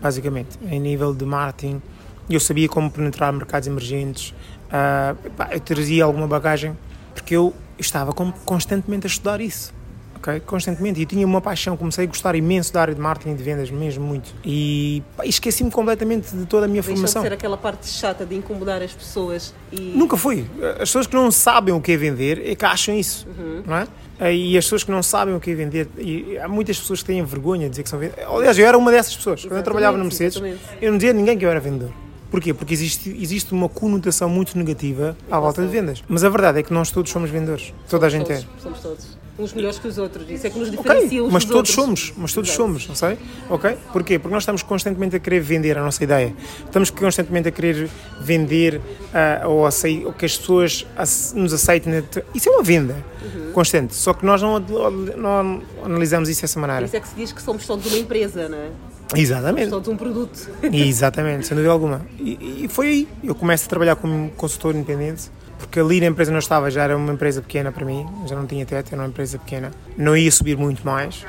Basicamente, 0.01 0.57
em 0.69 0.79
nível 0.79 1.13
de 1.13 1.23
marketing, 1.25 1.81
eu 2.29 2.39
sabia 2.39 2.67
como 2.67 2.89
penetrar 2.89 3.31
mercados 3.33 3.67
emergentes, 3.67 4.33
uh, 4.71 5.17
eu 5.51 5.59
trazia 5.59 6.03
alguma 6.03 6.27
bagagem 6.27 6.77
porque 7.13 7.35
eu 7.35 7.53
estava 7.77 8.13
constantemente 8.13 9.05
a 9.05 9.09
estudar 9.09 9.41
isso. 9.41 9.73
ok? 10.15 10.39
Constantemente. 10.41 10.99
E 10.99 11.03
eu 11.03 11.07
tinha 11.07 11.25
uma 11.25 11.41
paixão, 11.41 11.75
comecei 11.75 12.05
a 12.05 12.07
gostar 12.07 12.35
imenso 12.35 12.71
da 12.71 12.81
área 12.81 12.95
de 12.95 13.01
marketing 13.01 13.31
e 13.31 13.35
de 13.35 13.43
vendas, 13.43 13.71
mesmo 13.71 14.05
muito. 14.05 14.33
E 14.45 15.03
esqueci-me 15.23 15.71
completamente 15.71 16.35
de 16.35 16.45
toda 16.45 16.65
a 16.65 16.67
minha 16.67 16.81
Deixa 16.81 16.93
de 16.93 16.97
formação. 16.97 17.21
ser 17.21 17.33
aquela 17.33 17.57
parte 17.57 17.87
chata 17.87 18.25
de 18.25 18.35
incomodar 18.35 18.81
as 18.81 18.93
pessoas 18.93 19.53
e 19.71 19.93
Nunca 19.95 20.15
fui. 20.15 20.45
As 20.73 20.89
pessoas 20.89 21.07
que 21.07 21.15
não 21.15 21.31
sabem 21.31 21.73
o 21.73 21.81
que 21.81 21.91
é 21.91 21.97
vender 21.97 22.41
é 22.49 22.55
que 22.55 22.65
acham 22.65 22.95
isso, 22.95 23.27
não 23.65 23.75
é? 23.77 23.87
E 24.31 24.55
as 24.55 24.65
pessoas 24.65 24.83
que 24.83 24.91
não 24.91 25.01
sabem 25.01 25.33
o 25.33 25.39
que 25.39 25.49
é 25.49 25.55
vender, 25.55 25.89
e 25.97 26.37
há 26.37 26.47
muitas 26.47 26.79
pessoas 26.79 26.99
que 26.99 27.07
têm 27.07 27.23
vergonha 27.25 27.63
de 27.63 27.71
dizer 27.71 27.81
que 27.83 27.89
são 27.89 27.97
vendedores. 27.97 28.29
Aliás, 28.31 28.59
eu 28.59 28.67
era 28.67 28.77
uma 28.77 28.91
dessas 28.91 29.15
pessoas. 29.15 29.41
Quando 29.43 29.57
eu 29.57 29.63
trabalhava 29.63 29.97
na 29.97 30.03
Mercedes, 30.03 30.35
exatamente. 30.35 30.61
eu 30.79 30.91
não 30.91 30.97
dizia 30.99 31.09
a 31.09 31.13
ninguém 31.15 31.37
que 31.39 31.43
eu 31.43 31.49
era 31.49 31.59
vendedor. 31.59 31.91
Porquê? 32.31 32.53
Porque 32.53 32.73
existe, 32.73 33.09
existe 33.21 33.51
uma 33.53 33.67
conotação 33.69 34.27
muito 34.29 34.57
negativa 34.57 35.15
à 35.29 35.39
volta 35.39 35.61
de 35.61 35.67
vendas. 35.67 36.01
Mas 36.07 36.23
a 36.23 36.29
verdade 36.29 36.59
é 36.59 36.63
que 36.63 36.73
nós 36.73 36.89
todos 36.89 37.11
somos 37.11 37.29
vendedores. 37.29 37.73
Toda 37.89 38.07
a 38.07 38.09
gente 38.09 38.31
é. 38.31 38.37
todos, 38.37 38.63
Somos 38.63 38.79
todos. 38.79 39.21
Uns 39.39 39.53
melhores 39.53 39.79
que 39.79 39.87
os 39.87 39.97
outros. 39.97 40.29
Isso 40.29 40.45
é 40.45 40.49
que 40.49 40.59
nos 40.59 40.69
diferencia 40.69 41.23
uns 41.23 41.31
mas 41.31 41.43
dos 41.45 41.51
todos 41.53 41.77
outros. 41.77 41.99
somos, 42.05 42.13
mas 42.17 42.33
todos 42.33 42.49
Exato. 42.49 42.63
somos, 42.63 42.87
não 42.87 42.95
sei? 42.95 43.17
Ok? 43.49 43.77
Porquê? 43.91 44.19
Porque 44.19 44.33
nós 44.33 44.43
estamos 44.43 44.61
constantemente 44.61 45.15
a 45.15 45.19
querer 45.19 45.39
vender 45.39 45.77
a 45.77 45.81
nossa 45.83 46.03
ideia. 46.03 46.33
Estamos 46.65 46.89
constantemente 46.89 47.47
a 47.47 47.51
querer 47.51 47.89
vender 48.21 48.79
ah, 49.13 49.47
ou, 49.47 49.65
acei- 49.65 50.05
ou 50.05 50.13
que 50.13 50.25
as 50.25 50.37
pessoas 50.37 50.85
ace- 50.97 51.35
nos 51.35 51.53
aceitem. 51.53 52.03
Isso 52.35 52.49
é 52.49 52.51
uma 52.51 52.63
venda 52.63 52.95
Uhum. 53.23 53.51
constante. 53.53 53.93
Só 53.95 54.13
que 54.13 54.25
nós 54.25 54.41
não, 54.41 54.59
não 54.59 55.61
analisamos 55.83 56.27
isso 56.29 56.41
dessa 56.41 56.59
maneira. 56.59 56.85
isso 56.85 56.95
é 56.95 56.99
que 56.99 57.07
se 57.07 57.15
diz 57.15 57.31
que 57.31 57.41
somos 57.41 57.65
todos 57.65 57.85
uma 57.87 57.97
empresa, 57.97 58.47
não 58.49 58.57
é? 58.57 58.69
Exatamente. 59.15 59.69
Todos 59.69 59.87
um 59.87 59.97
produto. 59.97 60.49
Exatamente, 60.71 61.47
sem 61.47 61.55
dúvida 61.55 61.71
alguma. 61.71 62.01
E, 62.19 62.63
e 62.63 62.67
foi 62.67 62.87
aí. 62.87 63.07
Eu 63.23 63.35
começo 63.35 63.65
a 63.65 63.69
trabalhar 63.69 63.95
como 63.95 64.29
consultor 64.31 64.75
independente, 64.75 65.29
porque 65.57 65.79
ali 65.79 65.99
na 65.99 66.07
empresa 66.07 66.31
não 66.31 66.39
estava, 66.39 66.69
já 66.71 66.83
era 66.83 66.95
uma 66.95 67.13
empresa 67.13 67.41
pequena 67.41 67.71
para 67.71 67.85
mim, 67.85 68.05
já 68.25 68.35
não 68.35 68.45
tinha 68.45 68.65
teto, 68.65 68.93
era 68.93 69.01
uma 69.01 69.07
empresa 69.07 69.37
pequena. 69.37 69.71
Não 69.97 70.15
ia 70.15 70.31
subir 70.31 70.57
muito 70.57 70.85
mais. 70.85 71.25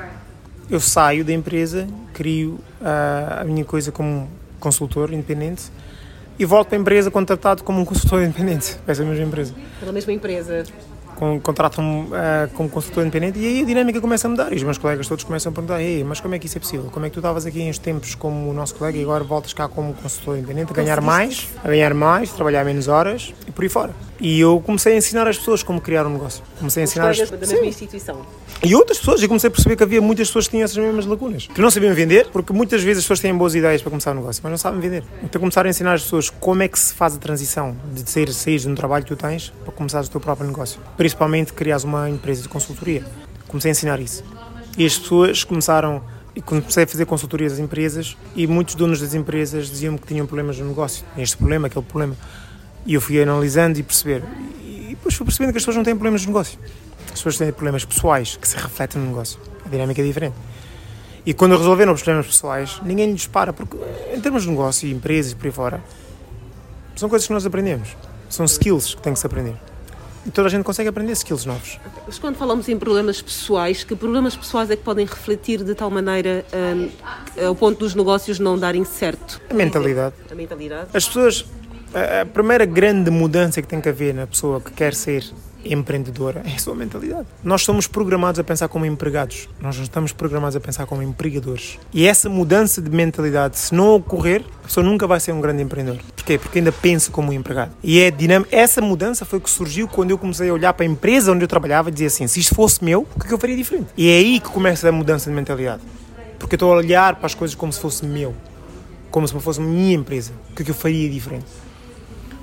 Eu 0.69 0.79
saio 0.79 1.25
da 1.25 1.33
empresa, 1.33 1.87
crio 2.13 2.59
ah, 2.81 3.39
a 3.41 3.43
minha 3.43 3.65
coisa 3.65 3.91
como 3.91 4.29
consultor 4.59 5.11
independente 5.11 5.63
e 6.39 6.45
volto 6.45 6.69
para 6.69 6.77
a 6.77 6.81
empresa 6.81 7.11
contratado 7.11 7.63
como 7.63 7.81
um 7.81 7.85
consultor 7.85 8.21
independente, 8.23 8.75
para 8.83 8.91
essa 8.91 9.03
mesma 9.03 9.25
empresa. 9.25 9.53
Pela 9.79 9.91
mesma 9.91 10.13
empresa. 10.13 10.63
Com, 11.23 11.39
contratam-me 11.39 12.09
ah, 12.13 12.49
como 12.53 12.67
consultor 12.67 13.03
independente 13.03 13.39
e 13.39 13.47
aí 13.47 13.61
a 13.61 13.65
dinâmica 13.65 14.01
começa 14.01 14.27
a 14.27 14.29
mudar 14.29 14.51
e 14.51 14.57
os 14.57 14.63
meus 14.63 14.77
colegas 14.77 15.07
todos 15.07 15.23
começam 15.23 15.51
a 15.51 15.53
perguntar 15.53 15.81
Ei, 15.81 16.03
mas 16.03 16.19
como 16.19 16.35
é 16.35 16.39
que 16.39 16.47
isso 16.47 16.57
é 16.57 16.59
possível? 16.59 16.89
Como 16.91 17.05
é 17.05 17.09
que 17.09 17.13
tu 17.13 17.19
estavas 17.19 17.45
aqui 17.45 17.61
em 17.61 17.69
uns 17.69 17.77
tempos 17.77 18.13
como 18.13 18.49
o 18.49 18.53
nosso 18.53 18.75
colega 18.75 18.97
e 18.97 19.03
agora 19.03 19.23
voltas 19.23 19.53
cá 19.53 19.69
como 19.69 19.93
consultor 19.93 20.37
independente 20.37 20.73
a 20.73 20.75
ganhar 20.75 20.99
mais, 20.99 21.47
a 21.63 21.69
ganhar 21.69 21.93
mais, 21.93 22.33
trabalhar 22.33 22.65
menos 22.65 22.89
horas 22.89 23.33
e 23.47 23.51
por 23.51 23.63
aí 23.63 23.69
fora. 23.69 23.93
E 24.23 24.39
eu 24.39 24.61
comecei 24.65 24.93
a 24.93 24.97
ensinar 24.97 25.27
as 25.27 25.37
pessoas 25.37 25.61
como 25.63 25.81
criar 25.81 26.07
um 26.07 26.09
negócio. 26.11 26.41
Comecei 26.57 26.81
a 26.81 26.85
ensinar 26.85 27.09
as 27.09 27.17
da 27.29 27.45
Sim. 27.45 27.55
mesma 27.55 27.65
instituição. 27.65 28.25
E 28.63 28.73
outras 28.73 28.97
pessoas, 28.97 29.21
e 29.21 29.27
comecei 29.27 29.49
a 29.49 29.51
perceber 29.51 29.75
que 29.75 29.83
havia 29.83 30.01
muitas 30.01 30.29
pessoas 30.29 30.45
que 30.45 30.51
tinham 30.51 30.63
essas 30.63 30.77
mesmas 30.77 31.05
lacunas. 31.05 31.47
Que 31.47 31.59
não 31.59 31.69
sabiam 31.69 31.93
vender, 31.93 32.27
porque 32.31 32.53
muitas 32.53 32.81
vezes 32.81 32.99
as 32.99 33.03
pessoas 33.03 33.19
têm 33.19 33.35
boas 33.35 33.53
ideias 33.53 33.81
para 33.81 33.89
começar 33.89 34.13
um 34.13 34.15
negócio, 34.15 34.39
mas 34.41 34.49
não 34.49 34.57
sabem 34.57 34.79
vender. 34.79 35.03
Então 35.21 35.41
começaram 35.41 35.67
a 35.67 35.71
ensinar 35.71 35.95
as 35.95 36.03
pessoas 36.03 36.29
como 36.29 36.63
é 36.63 36.69
que 36.69 36.79
se 36.79 36.93
faz 36.93 37.17
a 37.17 37.17
transição 37.17 37.75
de 37.93 38.09
sair, 38.09 38.31
sair 38.31 38.59
de 38.59 38.69
um 38.69 38.75
trabalho 38.75 39.03
que 39.03 39.13
tu 39.13 39.17
tens 39.17 39.51
para 39.61 39.73
começares 39.73 40.07
o 40.07 40.11
teu 40.11 40.21
próprio 40.21 40.47
negócio. 40.47 40.79
Principalmente 40.95 41.51
criares 41.51 41.83
uma 41.83 42.09
empresa 42.09 42.43
de 42.43 42.47
consultoria. 42.47 43.03
Comecei 43.49 43.71
a 43.71 43.73
ensinar 43.73 43.99
isso. 43.99 44.23
E 44.77 44.85
as 44.85 44.97
pessoas 44.97 45.43
começaram, 45.43 46.01
e 46.33 46.41
comecei 46.41 46.85
a 46.85 46.87
fazer 46.87 47.05
consultorias 47.05 47.51
às 47.51 47.59
empresas, 47.59 48.15
e 48.37 48.47
muitos 48.47 48.75
donos 48.75 49.01
das 49.01 49.13
empresas 49.13 49.69
diziam 49.69 49.97
que 49.97 50.07
tinham 50.07 50.25
problemas 50.25 50.57
no 50.57 50.65
negócio. 50.65 51.03
Este 51.17 51.35
problema, 51.35 51.67
aquele 51.67 51.83
problema. 51.83 52.15
E 52.85 52.93
eu 52.93 53.01
fui 53.01 53.21
analisando 53.21 53.79
e 53.79 53.83
perceber. 53.83 54.23
E 54.61 54.87
depois 54.89 55.15
fui 55.15 55.25
percebendo 55.25 55.51
que 55.51 55.57
as 55.57 55.63
pessoas 55.63 55.77
não 55.77 55.83
têm 55.83 55.95
problemas 55.95 56.21
de 56.21 56.27
negócio. 56.27 56.59
As 57.05 57.11
pessoas 57.11 57.37
têm 57.37 57.51
problemas 57.51 57.85
pessoais 57.85 58.37
que 58.37 58.47
se 58.47 58.55
refletem 58.55 59.01
no 59.01 59.07
negócio. 59.07 59.39
A 59.65 59.69
dinâmica 59.69 60.01
é 60.01 60.05
diferente. 60.05 60.35
E 61.25 61.33
quando 61.33 61.57
resolveram 61.57 61.93
os 61.93 62.01
problemas 62.01 62.27
pessoais, 62.27 62.81
ninguém 62.83 63.11
lhes 63.11 63.27
para, 63.27 63.53
porque 63.53 63.77
em 64.13 64.19
termos 64.19 64.43
de 64.43 64.49
negócio 64.49 64.87
e 64.87 64.91
empresas 64.91 65.31
e 65.31 65.35
por 65.35 65.45
aí 65.45 65.51
fora, 65.51 65.83
são 66.95 67.07
coisas 67.07 67.25
que 67.25 67.33
nós 67.33 67.45
aprendemos. 67.45 67.95
São 68.29 68.45
skills 68.45 68.95
que 68.95 69.01
tem 69.01 69.13
que 69.13 69.19
se 69.19 69.25
aprender. 69.25 69.55
E 70.25 70.31
toda 70.31 70.47
a 70.47 70.51
gente 70.51 70.63
consegue 70.63 70.87
aprender 70.87 71.11
skills 71.13 71.45
novos. 71.45 71.79
Mas 72.05 72.17
quando 72.17 72.37
falamos 72.37 72.69
em 72.69 72.77
problemas 72.77 73.21
pessoais, 73.21 73.83
que 73.83 73.95
problemas 73.95 74.35
pessoais 74.35 74.69
é 74.69 74.75
que 74.75 74.83
podem 74.83 75.05
refletir 75.05 75.63
de 75.63 75.75
tal 75.75 75.89
maneira 75.89 76.45
hum, 76.53 76.89
ao 77.45 77.55
ponto 77.55 77.79
dos 77.79 77.93
negócios 77.93 78.39
não 78.39 78.57
darem 78.57 78.85
certo? 78.85 79.41
A 79.49 79.53
mentalidade. 79.53 80.15
A 80.31 80.35
mentalidade. 80.35 80.89
As 80.93 81.05
pessoas, 81.05 81.45
a 81.93 82.25
primeira 82.25 82.65
grande 82.65 83.11
mudança 83.11 83.61
que 83.61 83.67
tem 83.67 83.79
que 83.79 83.89
haver 83.89 84.13
na 84.13 84.25
pessoa 84.25 84.59
que 84.59 84.71
quer 84.71 84.93
ser 84.93 85.23
empreendedora 85.65 86.41
é 86.45 86.55
a 86.55 86.59
sua 86.59 86.75
mentalidade. 86.75 87.27
Nós 87.43 87.63
somos 87.63 87.87
programados 87.87 88.39
a 88.39 88.43
pensar 88.43 88.67
como 88.67 88.85
empregados, 88.85 89.47
nós 89.61 89.77
não 89.77 89.83
estamos 89.83 90.11
programados 90.11 90.55
a 90.55 90.59
pensar 90.59 90.85
como 90.85 91.01
empregadores. 91.01 91.79
E 91.93 92.05
essa 92.07 92.29
mudança 92.29 92.81
de 92.81 92.89
mentalidade, 92.89 93.57
se 93.57 93.73
não 93.73 93.95
ocorrer, 93.95 94.43
a 94.63 94.67
pessoa 94.67 94.85
nunca 94.85 95.07
vai 95.07 95.19
ser 95.19 95.31
um 95.31 95.41
grande 95.41 95.61
empreendedor. 95.63 96.01
Porquê? 96.15 96.37
Porque 96.37 96.59
ainda 96.59 96.71
pensa 96.71 97.11
como 97.11 97.29
um 97.29 97.33
empregado. 97.33 97.71
E 97.83 97.99
é 97.99 98.11
dinâmica. 98.11 98.55
Essa 98.55 98.81
mudança 98.81 99.25
foi 99.25 99.39
que 99.39 99.49
surgiu 99.49 99.87
quando 99.87 100.11
eu 100.11 100.17
comecei 100.17 100.49
a 100.49 100.53
olhar 100.53 100.73
para 100.73 100.85
a 100.85 100.89
empresa 100.89 101.31
onde 101.31 101.43
eu 101.43 101.47
trabalhava 101.47 101.89
e 101.89 101.91
dizer 101.91 102.07
assim: 102.07 102.27
se 102.27 102.39
isto 102.39 102.55
fosse 102.55 102.83
meu, 102.83 103.07
o 103.15 103.19
que 103.19 103.25
é 103.25 103.27
que 103.29 103.33
eu 103.33 103.39
faria 103.39 103.55
diferente? 103.55 103.87
E 103.95 104.09
é 104.09 104.17
aí 104.17 104.39
que 104.39 104.49
começa 104.49 104.87
a 104.87 104.91
mudança 104.91 105.29
de 105.29 105.35
mentalidade. 105.35 105.81
Porque 106.39 106.55
eu 106.55 106.57
estou 106.57 106.73
a 106.73 106.77
olhar 106.77 107.15
para 107.15 107.25
as 107.25 107.35
coisas 107.35 107.55
como 107.55 107.71
se 107.71 107.79
fosse 107.79 108.05
meu, 108.05 108.33
como 109.09 109.27
se 109.27 109.33
fosse 109.39 109.61
minha 109.61 109.95
empresa. 109.95 110.33
O 110.51 110.55
que 110.55 110.61
é 110.61 110.65
que 110.65 110.71
eu 110.71 110.75
faria 110.75 111.09
diferente? 111.09 111.45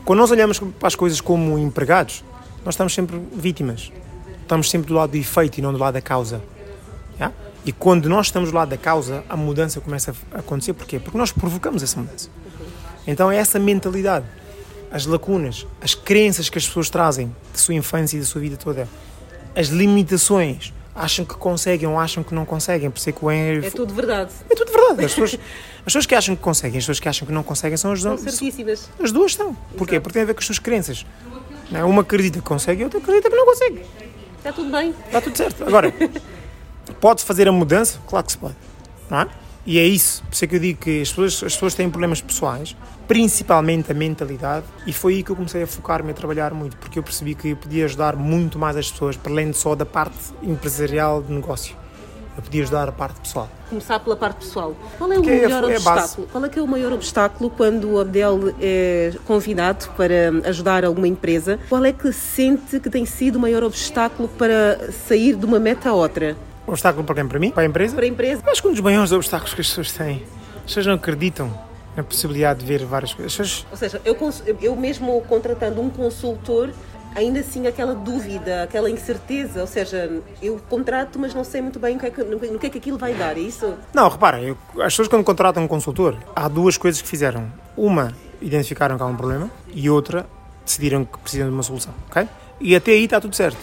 Quando 0.05 0.19
nós 0.19 0.31
olhamos 0.31 0.59
para 0.59 0.89
as 0.89 0.95
coisas 0.95 1.21
como 1.21 1.59
empregados, 1.59 2.25
nós 2.65 2.75
estamos 2.75 2.95
sempre 2.95 3.21
vítimas. 3.33 3.93
Estamos 4.43 4.69
sempre 4.69 4.89
do 4.89 4.95
lado 4.95 5.11
do 5.11 5.17
efeito 5.17 5.59
e 5.59 5.63
não 5.63 5.73
do 5.73 5.79
lado 5.79 5.95
da 5.95 6.01
causa. 6.01 6.43
Já? 7.19 7.33
E 7.65 7.73
quando 7.73 8.09
nós 8.09 8.27
estamos 8.27 8.51
do 8.51 8.57
lado 8.57 8.71
da 8.71 8.77
causa, 8.77 9.23
a 9.29 9.37
mudança 9.37 9.81
começa 9.81 10.15
a 10.33 10.39
acontecer. 10.39 10.73
Porquê? 10.73 10.99
Porque 10.99 11.17
nós 11.17 11.31
provocamos 11.31 11.83
essa 11.83 12.01
mudança. 12.01 12.29
Então 13.07 13.31
é 13.31 13.37
essa 13.37 13.59
mentalidade, 13.59 14.27
as 14.91 15.07
lacunas, 15.07 15.67
as 15.81 15.95
crenças 15.95 16.49
que 16.49 16.59
as 16.59 16.67
pessoas 16.67 16.91
trazem 16.91 17.35
da 17.53 17.59
sua 17.59 17.75
infância 17.75 18.17
e 18.17 18.21
da 18.21 18.27
sua 18.27 18.41
vida 18.41 18.57
toda, 18.57 18.89
as 19.55 19.69
limitações, 19.69 20.73
acham 20.95 21.25
que 21.25 21.35
conseguem 21.35 21.89
ou 21.89 21.99
acham 21.99 22.23
que 22.23 22.35
não 22.35 22.45
conseguem. 22.45 22.91
Por 22.91 22.99
isso 22.99 23.09
é 23.11 23.13
que 23.13 23.25
o 23.25 23.31
Henry... 23.31 23.67
É 23.67 23.71
tudo 23.71 23.95
verdade. 23.95 24.33
É 24.49 24.55
tudo 24.55 24.73
verdade. 24.73 25.05
As 25.05 25.13
pessoas, 25.15 25.35
as 25.79 25.85
pessoas 25.85 26.07
que 26.07 26.15
acham 26.15 26.37
que 26.37 26.43
conseguem, 26.43 26.79
as 26.79 26.85
pessoas 26.85 27.01
que 27.01 27.09
acham 27.09 27.27
que 27.27 27.33
não 27.33 27.43
conseguem 27.43 27.77
são 27.77 27.93
as, 27.93 28.01
São 28.03 28.19
certíssimas. 28.19 28.89
as 29.03 29.13
duas 29.13 29.33
estão. 29.33 29.55
Porquê? 29.77 30.01
Porque 30.01 30.15
tem 30.15 30.23
a 30.23 30.27
ver 30.27 30.35
com 30.35 30.41
as 30.41 30.47
suas 30.47 30.59
crenças. 30.59 31.07
Não 31.71 31.81
é? 31.81 31.85
Uma 31.85 32.03
acredita 32.03 32.39
que 32.41 32.45
consegue 32.45 32.83
e 32.83 32.85
outra 32.85 32.99
acredita 32.99 33.31
que 33.31 33.37
não 33.37 33.45
consegue. 33.47 33.85
Está 34.39 34.53
tudo 34.53 34.71
bem. 34.71 34.95
Está 35.07 35.21
tudo 35.21 35.37
certo. 35.37 35.65
Agora, 35.65 35.93
pode-se 37.01 37.27
fazer 37.27 37.47
a 37.49 37.53
mudança? 37.53 37.99
Claro 38.07 38.27
que 38.27 38.33
se 38.33 38.39
pode. 38.39 38.57
Não 39.09 39.21
é? 39.21 39.29
E 39.67 39.79
é 39.79 39.87
isso. 39.87 40.23
Por 40.25 40.33
isso 40.33 40.45
é 40.45 40.49
que 40.49 40.57
eu 40.57 40.61
digo 40.61 40.81
que 40.81 41.03
as 41.03 41.11
pessoas, 41.11 41.35
as 41.35 41.55
pessoas 41.55 41.75
têm 41.75 41.91
problemas 41.91 42.21
pessoais, 42.21 42.77
principalmente 43.07 43.91
a 43.91 43.95
mentalidade, 43.95 44.65
e 44.87 44.93
foi 44.93 45.15
aí 45.15 45.23
que 45.23 45.31
eu 45.31 45.37
comecei 45.37 45.63
a 45.63 45.67
focar-me 45.67 46.11
a 46.11 46.15
trabalhar 46.15 46.55
muito, 46.55 46.77
porque 46.77 46.99
eu 46.99 47.03
percebi 47.03 47.35
que 47.35 47.49
eu 47.49 47.57
podia 47.57 47.85
ajudar 47.85 48.17
muito 48.17 48.59
mais 48.59 48.77
as 48.77 48.91
pessoas, 48.91 49.17
para 49.17 49.33
além 49.33 49.51
de 49.51 49.57
só 49.57 49.75
da 49.75 49.85
parte 49.85 50.17
empresarial 50.43 51.23
de 51.23 51.33
negócio. 51.33 51.77
Eu 52.37 52.43
podia 52.43 52.63
ajudar 52.63 52.89
a 52.89 52.93
parte 52.93 53.21
pessoal. 53.21 53.49
Começar 53.69 54.01
pela 54.01 54.17
parte 54.17 54.47
pessoal. 54.47 54.75
Qual 54.97 55.13
é 55.13 55.19
o 55.19 55.23
Que 55.23 55.31
é 55.31 55.49
maior 55.49 55.71
é 55.71 55.77
obstáculo? 55.77 56.29
Qual 56.31 56.45
é 56.45 56.49
que 56.49 56.59
é 56.59 56.63
o 56.63 56.67
maior 56.67 56.93
obstáculo 56.93 57.51
quando 57.51 57.91
o 57.91 58.01
Abdel 58.01 58.55
é 58.61 59.13
convidado 59.27 59.89
para 59.97 60.31
ajudar 60.49 60.85
alguma 60.85 61.09
empresa? 61.09 61.59
Qual 61.69 61.85
é 61.85 61.93
que 61.93 62.11
sente 62.13 62.81
que 62.81 62.89
tem 62.89 63.05
sido 63.05 63.37
o 63.37 63.41
maior 63.41 63.63
obstáculo 63.63 64.29
para 64.39 64.91
sair 65.07 65.35
de 65.35 65.45
uma 65.45 65.59
meta 65.59 65.91
a 65.91 65.93
outra? 65.93 66.37
Obstáculo 66.71 67.05
para 67.05 67.15
quem? 67.17 67.27
Para 67.29 67.39
mim? 67.39 67.51
Para 67.51 67.63
a 67.63 67.67
empresa? 67.67 67.95
Para 67.95 68.05
a 68.05 68.09
empresa? 68.09 68.43
Acho 68.47 68.63
que 68.63 68.69
um 68.69 68.73
dos 68.73 68.81
maiores 68.81 69.13
obstáculos 69.13 69.55
que 69.55 69.61
as 69.61 69.69
pessoas 69.69 69.93
têm, 69.93 70.23
as 70.57 70.63
pessoas 70.63 70.87
não 70.87 70.95
acreditam 70.95 71.53
na 71.97 72.03
possibilidade 72.05 72.61
de 72.61 72.67
ver 72.67 72.85
várias 72.85 73.13
coisas. 73.13 73.33
As 73.33 73.37
pessoas 73.37 73.67
Ou 73.71 73.77
seja, 73.77 74.01
eu, 74.05 74.57
eu 74.63 74.77
mesmo 74.77 75.21
contratando 75.23 75.81
um 75.81 75.91
consultor, 75.91 76.71
ainda 77.17 77.41
assim 77.41 77.67
aquela 77.67 77.93
dúvida, 77.95 78.63
aquela 78.63 78.89
incerteza, 78.89 79.61
ou 79.61 79.67
seja, 79.67 80.23
eu 80.41 80.61
contrato, 80.71 81.19
mas 81.19 81.35
não 81.35 81.43
sei 81.43 81.61
muito 81.61 81.81
bem 81.81 81.97
o 81.97 81.99
que 81.99 82.07
é 82.07 82.11
que, 82.11 82.23
no 82.23 82.39
que- 82.39 82.47
no 82.47 82.57
é 82.63 82.71
que 82.71 82.79
aquilo 82.79 82.97
vai 82.97 83.15
dar, 83.15 83.37
é 83.37 83.41
isso? 83.41 83.75
Não, 83.93 84.09
repara, 84.09 84.41
eu- 84.41 84.57
as 84.79 84.93
pessoas 84.93 85.09
quando 85.09 85.25
contratam 85.25 85.65
um 85.65 85.69
consultor, 85.69 86.17
há 86.37 86.47
duas 86.47 86.77
coisas 86.77 87.03
que 87.03 87.09
fizeram. 87.09 87.51
Uma, 87.77 88.15
identificaram 88.41 88.97
que 88.97 89.03
há 89.03 89.07
um 89.07 89.17
problema 89.17 89.51
e 89.73 89.91
outra, 89.91 90.25
decidiram 90.65 91.05
que 91.05 91.19
precisam 91.19 91.49
de 91.49 91.53
uma 91.53 91.65
solução, 91.65 91.93
ok? 92.09 92.29
E 92.61 92.77
até 92.77 92.93
aí 92.93 93.05
está 93.05 93.21
tudo 93.21 93.35
certo. 93.35 93.59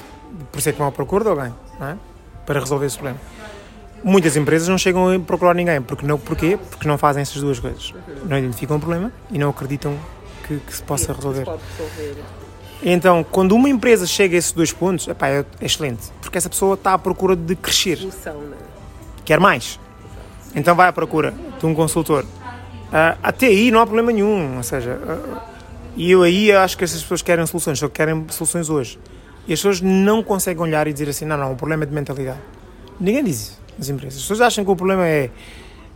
Por 0.52 0.60
isso 0.60 0.67
é 0.67 0.72
que 0.74 0.78
vão 0.78 0.88
à 0.88 0.91
procura 0.91 1.24
de 1.24 1.30
alguém, 1.30 1.54
não 1.80 1.88
é? 1.88 1.98
Para 2.48 2.60
resolver 2.60 2.88
esse 2.88 2.98
problema. 2.98 3.20
Muitas 4.04 4.36
empresas 4.36 4.68
não 4.68 4.78
chegam 4.80 5.14
a 5.14 5.20
procurar 5.20 5.54
ninguém. 5.54 5.80
Porque 5.82 6.06
não, 6.06 6.18
porquê? 6.18 6.58
Porque 6.72 6.88
não 6.88 6.98
fazem 6.98 7.22
essas 7.22 7.40
duas 7.40 7.60
coisas. 7.60 7.94
Não 8.26 8.40
identificam 8.40 8.78
o 8.78 8.80
problema 8.80 9.12
e 9.30 9.38
não 9.38 9.50
acreditam 9.52 9.96
que, 10.48 10.58
que 10.58 10.76
se 10.76 10.82
possa 10.82 11.14
resolver. 11.14 11.46
Então, 12.82 13.24
quando 13.24 13.54
uma 13.54 13.70
empresa 13.70 14.08
chega 14.08 14.36
a 14.36 14.40
esses 14.40 14.52
dois 14.52 14.72
pontos, 14.72 15.08
epá, 15.08 15.28
é 15.28 15.46
é 15.60 15.66
excelente. 15.66 16.12
Porque 16.22 16.38
essa 16.38 16.50
pessoa 16.50 16.76
está 16.76 16.94
à 16.94 16.98
procura 16.98 17.36
de 17.36 17.56
crescer 17.56 17.98
Solução, 17.98 18.34
não 18.36 18.54
é? 18.54 18.58
quer 19.26 19.40
mais. 19.40 19.80
Então 20.56 20.76
vai 20.76 20.88
à 20.88 20.94
procura 20.94 21.34
de 21.60 21.66
um 21.66 21.74
consultor. 21.74 22.26
Ah, 22.92 23.18
até 23.22 23.48
aí 23.48 23.70
não 23.70 23.82
há 23.82 23.86
problema 23.86 24.12
nenhum, 24.12 24.58
ou 24.58 24.64
seja, 24.64 25.00
ah, 25.08 25.46
e 25.96 26.12
eu 26.12 26.24
aí 26.24 26.52
acho 26.52 26.78
que 26.78 26.84
essas 26.84 27.02
pessoas 27.02 27.22
querem 27.22 27.46
soluções, 27.46 27.80
só 27.80 27.90
querem 27.90 28.26
soluções 28.30 28.70
hoje. 28.70 28.98
E 29.48 29.54
as 29.54 29.60
pessoas 29.60 29.82
não 29.82 30.22
conseguem 30.22 30.62
olhar 30.62 30.88
e 30.88 30.94
dizer 30.94 31.10
assim, 31.10 31.26
não, 31.26 31.38
não, 31.38 31.54
o 31.54 31.56
problema 31.56 31.84
é 31.84 31.86
de 31.88 31.94
mentalidade. 31.94 32.40
Ninguém 33.00 33.24
diz 33.24 33.42
isso 33.42 33.62
nas 33.78 33.90
empresas. 33.90 34.18
As 34.18 34.24
pessoas 34.24 34.42
acham 34.42 34.66
que 34.66 34.72
o 34.72 34.76
problema 34.76 35.08
é, 35.08 35.30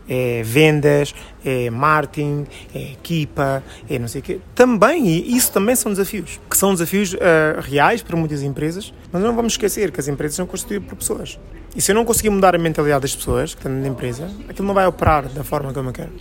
é 0.07 0.41
vendas, 0.43 1.13
é 1.43 1.69
marketing, 1.69 2.45
é 2.73 2.93
equipa, 2.93 3.63
é 3.89 3.99
não 3.99 4.07
sei 4.07 4.21
o 4.21 4.23
quê. 4.23 4.39
Também, 4.55 5.05
e 5.07 5.35
isso 5.35 5.51
também 5.51 5.75
são 5.75 5.91
desafios, 5.91 6.39
que 6.49 6.55
são 6.55 6.73
desafios 6.73 7.13
uh, 7.13 7.17
reais 7.61 8.01
para 8.01 8.15
muitas 8.15 8.41
empresas, 8.41 8.93
mas 9.11 9.21
não 9.21 9.35
vamos 9.35 9.53
esquecer 9.53 9.91
que 9.91 9.99
as 9.99 10.07
empresas 10.07 10.35
são 10.35 10.45
constituídas 10.45 10.87
por 10.87 10.95
pessoas. 10.95 11.39
E 11.75 11.81
se 11.81 11.91
eu 11.91 11.95
não 11.95 12.05
conseguir 12.05 12.29
mudar 12.29 12.55
a 12.55 12.57
mentalidade 12.57 13.01
das 13.01 13.15
pessoas 13.15 13.53
que 13.53 13.59
estão 13.59 13.71
na 13.71 13.87
empresa, 13.87 14.29
aquilo 14.47 14.67
não 14.67 14.73
vai 14.73 14.85
operar 14.85 15.27
da 15.27 15.43
forma 15.43 15.73
como 15.73 15.89
eu 15.89 15.93
quero. 15.93 16.11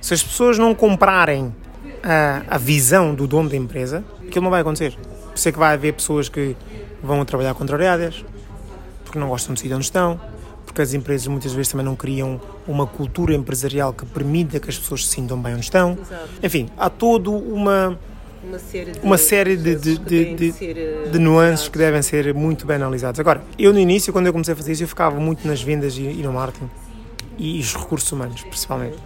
Se 0.00 0.14
as 0.14 0.22
pessoas 0.22 0.58
não 0.58 0.74
comprarem 0.74 1.54
a, 2.02 2.42
a 2.48 2.58
visão 2.58 3.14
do 3.14 3.26
dono 3.26 3.48
da 3.48 3.56
empresa, 3.56 4.04
aquilo 4.26 4.44
não 4.44 4.50
vai 4.50 4.60
acontecer. 4.60 4.96
Por 5.34 5.38
isso 5.38 5.48
é 5.48 5.52
que 5.52 5.58
vai 5.58 5.74
haver 5.74 5.92
pessoas 5.94 6.28
que 6.28 6.54
vão 7.02 7.24
trabalhar 7.24 7.54
contrariadas, 7.54 8.24
porque 9.02 9.18
não 9.18 9.28
gostam 9.28 9.52
de 9.52 9.60
sair 9.60 9.74
onde 9.74 9.84
estão, 9.84 10.20
porque 10.64 10.80
as 10.80 10.94
empresas 10.94 11.26
muitas 11.26 11.52
vezes 11.52 11.72
também 11.72 11.84
não 11.84 11.96
criam 11.96 12.40
uma 12.68 12.86
cultura 12.86 13.34
empresarial 13.34 13.92
que 13.92 14.06
permita 14.06 14.60
que 14.60 14.70
as 14.70 14.78
pessoas 14.78 15.04
se 15.04 15.12
sintam 15.12 15.36
bem 15.36 15.54
onde 15.54 15.64
estão. 15.64 15.98
Exato. 16.00 16.28
Enfim, 16.40 16.68
há 16.78 16.88
toda 16.88 17.30
uma, 17.30 17.98
Uma 18.44 18.58
série 18.60 18.92
de, 18.92 19.00
uma 19.00 19.18
série 19.18 19.56
de, 19.56 19.74
de, 19.74 19.98
processos 19.98 19.98
que 19.98 20.04
de, 20.04 20.24
têm 20.24 20.36
de, 20.36 20.52
ser, 20.52 20.78
eh, 20.78 21.08
de 21.10 21.18
nuances 21.18 21.66
que 21.66 21.78
devem 21.78 22.00
ser 22.00 22.32
muito 22.32 22.64
bem 22.64 22.76
analisadas. 22.76 23.18
Agora, 23.18 23.42
eu 23.58 23.72
no 23.72 23.80
início, 23.80 24.12
quando 24.12 24.28
eu 24.28 24.32
comecei 24.32 24.54
a 24.54 24.56
fazer 24.56 24.70
isso, 24.70 24.84
eu 24.84 24.88
ficava 24.88 25.18
muito 25.18 25.48
nas 25.48 25.60
vendas 25.60 25.98
e, 25.98 26.02
e 26.02 26.22
no 26.22 26.32
marketing 26.32 26.70
e 27.36 27.58
os 27.58 27.74
recursos 27.74 28.10
humanos, 28.12 28.40
principalmente. 28.42 28.98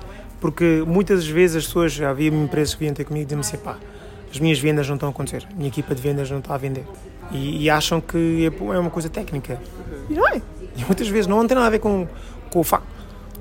Porque 0.43 0.85
muitas 0.87 1.27
vezes 1.27 1.57
as 1.57 1.67
pessoas, 1.67 1.99
havia 2.03 2.29
empresas 2.29 2.75
que 2.75 2.81
vinham 2.81 2.95
ter 2.95 3.05
comigo 3.05 3.23
e 3.23 3.25
diziam 3.25 3.41
assim, 3.41 3.57
pá, 3.57 3.79
as 4.39 4.41
minhas 4.41 4.61
vendas 4.61 4.87
não 4.87 4.95
estão 4.95 5.09
a 5.09 5.13
acontecer, 5.13 5.45
a 5.51 5.55
minha 5.57 5.69
equipa 5.69 5.95
de 5.95 6.01
vendas 6.01 6.31
não 6.31 6.39
está 6.39 6.55
a 6.55 6.59
vender. 6.59 6.85
E, 7.33 7.65
e 7.65 7.71
acham 7.71 8.01
que 8.01 8.47
é 8.47 8.75
é 8.75 8.79
uma 8.79 8.91
coisa 8.91 9.09
técnica. 9.09 9.61
E 10.09 10.15
não 10.15 10.27
é. 10.29 10.41
E 10.77 10.85
muitas 10.85 11.09
vezes 11.09 11.27
não 11.27 11.45
tem 11.47 11.57
nada 11.57 11.67
a 11.67 11.71
ver 11.71 11.81
com, 11.81 12.07
com 12.51 12.61
o 12.61 12.65
facto. 12.65 12.87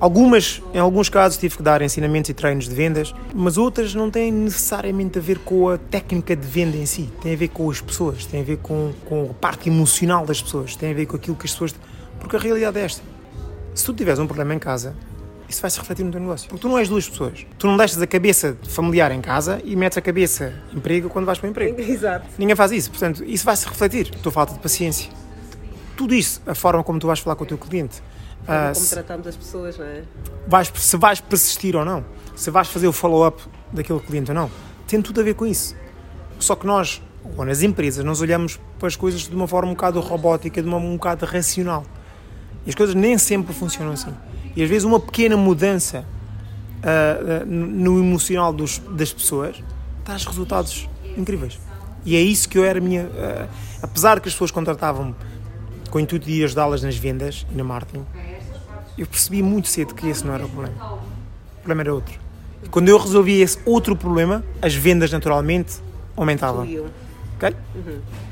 Algumas, 0.00 0.60
em 0.74 0.78
alguns 0.78 1.08
casos, 1.08 1.38
tive 1.38 1.56
que 1.56 1.62
dar 1.62 1.82
ensinamentos 1.82 2.30
e 2.30 2.34
treinos 2.34 2.68
de 2.68 2.74
vendas, 2.74 3.14
mas 3.34 3.56
outras 3.56 3.94
não 3.94 4.10
têm 4.10 4.30
necessariamente 4.30 5.18
a 5.18 5.22
ver 5.22 5.38
com 5.38 5.68
a 5.68 5.78
técnica 5.78 6.36
de 6.36 6.46
venda 6.46 6.76
em 6.76 6.86
si. 6.86 7.08
Tem 7.22 7.32
a 7.32 7.36
ver 7.36 7.48
com 7.48 7.70
as 7.70 7.80
pessoas, 7.80 8.24
tem 8.26 8.40
a 8.40 8.44
ver 8.44 8.58
com, 8.58 8.92
com 9.06 9.30
a 9.30 9.34
parte 9.34 9.68
emocional 9.68 10.26
das 10.26 10.42
pessoas, 10.42 10.76
tem 10.76 10.90
a 10.90 10.94
ver 10.94 11.06
com 11.06 11.16
aquilo 11.16 11.36
que 11.36 11.46
as 11.46 11.52
pessoas. 11.52 11.74
Porque 12.20 12.36
a 12.36 12.38
realidade 12.38 12.78
é 12.78 12.82
esta: 12.82 13.02
se 13.74 13.84
tu 13.84 13.94
tiveres 13.94 14.18
um 14.18 14.26
problema 14.26 14.54
em 14.54 14.58
casa, 14.58 14.94
isso 15.48 15.60
vai 15.62 15.70
se 15.70 15.78
refletir 15.78 16.04
no 16.04 16.10
teu 16.12 16.20
negócio. 16.20 16.48
Porque 16.48 16.60
tu 16.62 16.68
não 16.68 16.78
és 16.78 16.88
duas 16.88 17.08
pessoas. 17.08 17.46
Tu 17.58 17.66
não 17.66 17.76
deixas 17.76 18.00
a 18.02 18.06
cabeça 18.06 18.56
familiar 18.68 19.10
em 19.12 19.20
casa 19.20 19.60
e 19.64 19.74
metes 19.74 19.96
a 19.96 20.00
cabeça 20.02 20.52
emprego 20.74 21.08
quando 21.08 21.24
vais 21.26 21.38
para 21.38 21.46
o 21.46 21.50
emprego. 21.50 21.80
Exato. 21.80 22.26
Ninguém 22.38 22.54
faz 22.56 22.70
isso. 22.72 22.90
Portanto, 22.90 23.24
isso 23.24 23.44
vai 23.44 23.56
se 23.56 23.66
refletir. 23.66 24.10
A 24.14 24.18
tua 24.18 24.32
falta 24.32 24.52
de 24.54 24.58
paciência. 24.60 25.10
Tudo 25.96 26.14
isso, 26.14 26.40
a 26.46 26.54
forma 26.54 26.84
como 26.84 26.98
tu 26.98 27.06
vais 27.06 27.18
falar 27.18 27.34
com 27.36 27.44
o 27.44 27.46
teu 27.46 27.58
cliente. 27.58 28.02
ah, 28.46 28.70
Como 28.72 28.84
se- 28.86 28.94
tratamos 28.94 29.26
as 29.26 29.36
pessoas, 29.36 29.76
não 29.78 29.84
é? 29.86 30.02
vais, 30.46 30.70
se 30.76 30.96
vais 30.96 31.20
persistir 31.20 31.74
ou 31.74 31.84
não, 31.84 32.04
se 32.36 32.50
vais 32.50 32.68
fazer 32.68 32.86
o 32.86 32.92
follow-up 32.92 33.42
daquele 33.72 33.98
cliente 34.00 34.30
ou 34.30 34.34
não, 34.34 34.50
tem 34.86 35.02
tudo 35.02 35.20
a 35.20 35.24
ver 35.24 35.34
com 35.34 35.44
isso. 35.46 35.74
Só 36.38 36.54
que 36.54 36.66
nós, 36.66 37.02
ou 37.36 37.44
nas 37.44 37.62
empresas, 37.62 38.04
nós 38.04 38.20
olhamos 38.20 38.60
para 38.78 38.86
as 38.86 38.94
coisas 38.94 39.22
de 39.22 39.34
uma 39.34 39.48
forma 39.48 39.70
um 39.70 39.74
bocado 39.74 39.98
robótica, 40.00 40.62
de 40.62 40.68
uma 40.68 40.76
um 40.76 40.92
bocado 40.96 41.26
racional. 41.26 41.84
E 42.64 42.68
as 42.68 42.74
coisas 42.76 42.94
nem 42.94 43.18
sempre 43.18 43.52
funcionam 43.52 43.92
assim. 43.92 44.14
E 44.58 44.62
às 44.64 44.68
vezes 44.68 44.82
uma 44.84 44.98
pequena 44.98 45.36
mudança 45.36 46.04
ah, 46.82 47.42
ah, 47.42 47.44
no 47.46 47.98
emocional 48.00 48.52
dos- 48.52 48.78
das 48.90 49.12
pessoas 49.12 49.62
traz 50.04 50.24
resultados 50.24 50.88
incríveis. 51.16 51.58
E 52.04 52.16
é 52.16 52.20
isso 52.20 52.48
que 52.48 52.58
eu 52.58 52.64
era 52.64 52.78
a 52.78 52.82
minha. 52.82 53.08
ah, 53.16 53.46
apesar 53.82 54.18
que 54.20 54.28
as 54.28 54.34
pessoas 54.34 54.50
contratavam-me 54.50 55.14
com 55.90 55.98
o 55.98 56.00
intuito 56.00 56.26
de 56.26 56.42
ajudá-las 56.42 56.82
nas 56.82 56.96
vendas 56.96 57.46
e 57.52 57.54
no 57.56 57.64
marketing, 57.64 58.04
eu 58.96 59.06
percebi 59.06 59.42
muito 59.42 59.68
cedo 59.68 59.94
que 59.94 60.08
esse 60.08 60.26
não 60.26 60.34
era 60.34 60.44
o 60.44 60.48
problema. 60.48 60.74
O 60.94 61.58
problema 61.60 61.82
era 61.82 61.94
outro. 61.94 62.18
E 62.64 62.68
quando 62.68 62.88
eu 62.88 62.98
resolvi 62.98 63.40
esse 63.40 63.58
outro 63.64 63.94
problema, 63.94 64.44
as 64.60 64.74
vendas 64.74 65.12
naturalmente 65.12 65.76
aumentavam. 66.16 66.64
Fluiu. 66.64 66.86
ok? 67.36 67.54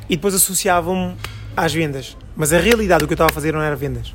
E 0.08 0.16
depois 0.16 0.34
associavam-me 0.34 1.14
às 1.56 1.72
vendas. 1.72 2.16
Mas 2.36 2.52
a 2.52 2.58
realidade 2.58 3.04
do 3.04 3.06
que 3.06 3.12
eu 3.12 3.16
estava 3.16 3.30
a 3.30 3.34
fazer 3.34 3.52
não 3.54 3.62
era 3.62 3.76
vendas. 3.76 4.12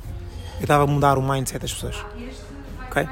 Eu 0.61 0.65
estava 0.65 0.83
a 0.83 0.87
mudar 0.87 1.17
o 1.17 1.23
mindset 1.23 1.57
das 1.57 1.73
pessoas. 1.73 1.95
ok? 2.87 3.09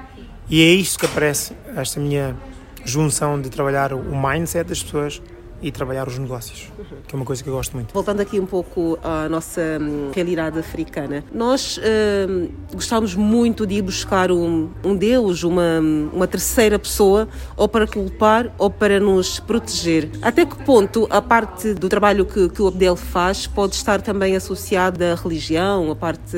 E 0.47 0.61
é 0.61 0.67
isto 0.67 0.99
que 0.99 1.07
aparece, 1.07 1.55
esta 1.75 1.99
minha 1.99 2.37
junção 2.85 3.41
de 3.41 3.49
trabalhar 3.49 3.91
o 3.91 4.15
mindset 4.15 4.69
das 4.69 4.83
pessoas 4.83 5.19
e 5.61 5.71
trabalhar 5.71 6.07
os 6.07 6.17
negócios, 6.17 6.71
que 7.07 7.15
é 7.15 7.17
uma 7.17 7.25
coisa 7.25 7.43
que 7.43 7.49
eu 7.49 7.53
gosto 7.53 7.73
muito. 7.73 7.93
Voltando 7.93 8.21
aqui 8.21 8.39
um 8.39 8.45
pouco 8.45 8.97
à 9.03 9.27
nossa 9.27 9.61
hum, 9.79 10.11
realidade 10.13 10.57
africana, 10.59 11.23
nós 11.33 11.79
hum, 11.79 12.49
gostamos 12.73 13.15
muito 13.15 13.65
de 13.65 13.75
ir 13.75 13.81
buscar 13.81 14.31
um, 14.31 14.69
um 14.83 14.95
Deus, 14.95 15.43
uma, 15.43 15.79
uma 16.13 16.27
terceira 16.27 16.79
pessoa, 16.79 17.27
ou 17.55 17.67
para 17.67 17.85
culpar 17.87 18.53
ou 18.57 18.69
para 18.69 18.99
nos 18.99 19.39
proteger. 19.39 20.09
Até 20.21 20.45
que 20.45 20.55
ponto 20.63 21.07
a 21.09 21.21
parte 21.21 21.73
do 21.73 21.89
trabalho 21.89 22.25
que, 22.25 22.49
que 22.49 22.61
o 22.61 22.67
Abdel 22.67 22.95
faz 22.95 23.47
pode 23.47 23.75
estar 23.75 24.01
também 24.01 24.35
associada 24.35 25.13
à 25.13 25.15
religião, 25.15 25.91
a 25.91 25.95
parte 25.95 26.37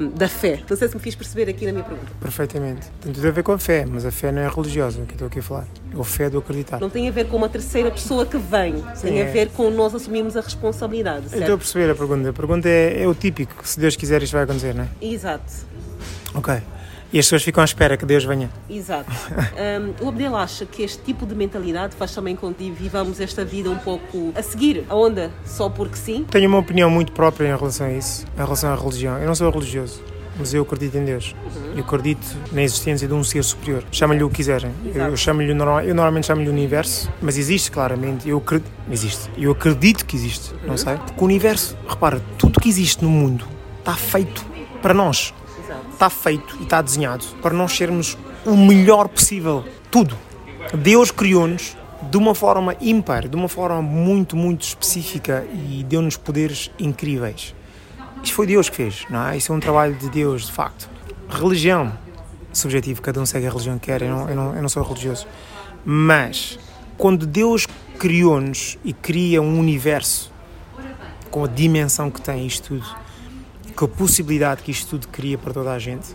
hum, 0.00 0.12
da 0.14 0.28
fé? 0.28 0.60
Não 0.68 0.76
sei 0.76 0.88
se 0.88 0.94
me 0.94 1.00
fiz 1.00 1.14
perceber 1.14 1.48
aqui 1.50 1.66
na 1.66 1.72
minha 1.72 1.84
pergunta. 1.84 2.10
Perfeitamente. 2.20 2.88
Tem 3.00 3.12
tudo 3.12 3.26
a 3.26 3.30
ver 3.30 3.42
com 3.42 3.52
a 3.52 3.58
fé, 3.58 3.84
mas 3.86 4.04
a 4.04 4.10
fé 4.10 4.32
não 4.32 4.42
é 4.42 4.48
religiosa, 4.48 5.00
o 5.00 5.06
que 5.06 5.12
eu 5.12 5.14
estou 5.14 5.28
aqui 5.28 5.38
a 5.38 5.42
falar. 5.42 5.66
É 5.96 6.00
a 6.00 6.04
fé 6.04 6.30
do 6.30 6.38
acreditar. 6.38 6.80
Não 6.80 6.90
tem 6.90 7.08
a 7.08 7.10
ver 7.10 7.26
com 7.28 7.36
uma 7.36 7.48
terceira 7.48 7.90
pessoa 7.90 8.24
que 8.24 8.38
vem, 8.38 8.61
tem 9.00 9.20
a 9.20 9.24
é. 9.24 9.30
ver 9.30 9.48
com 9.50 9.70
nós 9.70 9.94
assumirmos 9.94 10.36
a 10.36 10.40
responsabilidade, 10.40 11.24
Eu 11.24 11.24
estou 11.26 11.38
a 11.38 11.46
certo? 11.46 11.58
perceber 11.58 11.90
a 11.90 11.94
pergunta. 11.94 12.28
A 12.28 12.32
pergunta 12.32 12.68
é, 12.68 13.02
é 13.02 13.08
o 13.08 13.14
típico, 13.14 13.66
se 13.66 13.80
Deus 13.80 13.96
quiser 13.96 14.22
isto 14.22 14.32
vai 14.32 14.44
acontecer, 14.44 14.74
não 14.74 14.84
é? 14.84 14.88
Exato. 15.00 15.52
Ok. 16.34 16.54
E 17.12 17.18
as 17.18 17.26
pessoas 17.26 17.42
ficam 17.42 17.60
à 17.60 17.64
espera 17.66 17.94
que 17.96 18.06
Deus 18.06 18.24
venha. 18.24 18.50
Exato. 18.70 19.10
Um, 19.52 20.06
o 20.06 20.08
Abdel 20.08 20.34
acha 20.34 20.64
que 20.64 20.82
este 20.82 21.02
tipo 21.02 21.26
de 21.26 21.34
mentalidade 21.34 21.94
faz 21.94 22.12
também 22.14 22.34
com 22.34 22.52
que 22.52 22.70
vivamos 22.70 23.20
esta 23.20 23.44
vida 23.44 23.70
um 23.70 23.76
pouco 23.76 24.32
a 24.34 24.42
seguir 24.42 24.84
a 24.88 24.96
onda 24.96 25.30
só 25.44 25.68
porque 25.68 25.96
sim? 25.96 26.24
Tenho 26.30 26.48
uma 26.48 26.58
opinião 26.58 26.90
muito 26.90 27.12
própria 27.12 27.48
em 27.48 27.56
relação 27.56 27.86
a 27.86 27.92
isso, 27.92 28.24
em 28.34 28.42
relação 28.42 28.72
à 28.72 28.74
religião. 28.74 29.18
Eu 29.18 29.26
não 29.26 29.34
sou 29.34 29.50
religioso, 29.50 30.02
mas 30.36 30.54
eu 30.54 30.62
acredito 30.62 30.96
em 30.96 31.04
Deus. 31.04 31.34
Eu 31.76 31.82
acredito 31.82 32.26
na 32.52 32.62
existência 32.62 33.06
de 33.06 33.14
um 33.14 33.22
ser 33.22 33.42
superior. 33.42 33.84
Chamem-lhe 33.90 34.24
o 34.24 34.28
que 34.28 34.36
quiserem. 34.36 34.72
Eu, 34.84 35.08
eu, 35.08 35.16
chamo-lhe, 35.16 35.50
eu 35.50 35.94
normalmente 35.94 36.26
chamo-lhe 36.26 36.48
universo, 36.48 37.10
mas 37.20 37.38
existe 37.38 37.70
claramente. 37.70 38.28
Eu 38.28 38.38
acredito, 38.38 38.70
existe. 38.90 39.30
Eu 39.36 39.52
acredito 39.52 40.06
que 40.06 40.16
existe, 40.16 40.54
não 40.66 40.76
sei. 40.76 40.96
Porque 40.96 41.20
o 41.20 41.24
universo, 41.24 41.76
repara, 41.88 42.20
tudo 42.38 42.60
que 42.60 42.68
existe 42.68 43.02
no 43.02 43.10
mundo 43.10 43.44
está 43.78 43.94
feito 43.94 44.44
para 44.80 44.94
nós. 44.94 45.34
Está 45.92 46.10
feito 46.10 46.56
e 46.60 46.64
está 46.64 46.82
desenhado 46.82 47.24
para 47.40 47.54
nós 47.54 47.72
sermos 47.72 48.18
o 48.44 48.56
melhor 48.56 49.08
possível. 49.08 49.64
Tudo. 49.90 50.16
Deus 50.74 51.10
criou-nos 51.10 51.76
de 52.10 52.16
uma 52.16 52.34
forma 52.34 52.74
ímpar, 52.80 53.28
de 53.28 53.36
uma 53.36 53.48
forma 53.48 53.80
muito, 53.80 54.36
muito 54.36 54.62
específica 54.62 55.46
e 55.52 55.84
deu-nos 55.84 56.16
poderes 56.16 56.70
incríveis. 56.78 57.54
Isto 58.22 58.34
foi 58.34 58.46
Deus 58.46 58.68
que 58.68 58.76
fez, 58.76 59.04
não 59.10 59.28
é? 59.28 59.36
Isso 59.36 59.52
é 59.52 59.54
um 59.54 59.60
trabalho 59.60 59.94
de 59.94 60.08
Deus, 60.08 60.46
de 60.46 60.52
facto. 60.52 60.88
Religião, 61.28 61.92
subjetivo, 62.52 63.02
cada 63.02 63.20
um 63.20 63.26
segue 63.26 63.46
a 63.46 63.50
religião 63.50 63.78
que 63.78 63.86
quer, 63.86 64.02
eu 64.02 64.10
não, 64.10 64.28
eu 64.28 64.36
não, 64.36 64.56
eu 64.56 64.62
não 64.62 64.68
sou 64.68 64.82
religioso. 64.82 65.26
Mas, 65.84 66.58
quando 66.96 67.26
Deus 67.26 67.66
criou-nos 67.98 68.78
e 68.84 68.92
cria 68.92 69.40
um 69.40 69.58
universo 69.58 70.32
com 71.30 71.44
a 71.44 71.48
dimensão 71.48 72.10
que 72.10 72.20
tem 72.20 72.46
isto 72.46 72.68
tudo, 72.68 72.86
com 73.74 73.86
a 73.86 73.88
possibilidade 73.88 74.62
que 74.62 74.70
isto 74.70 74.90
tudo 74.90 75.08
cria 75.08 75.38
para 75.38 75.52
toda 75.52 75.72
a 75.72 75.78
gente. 75.78 76.14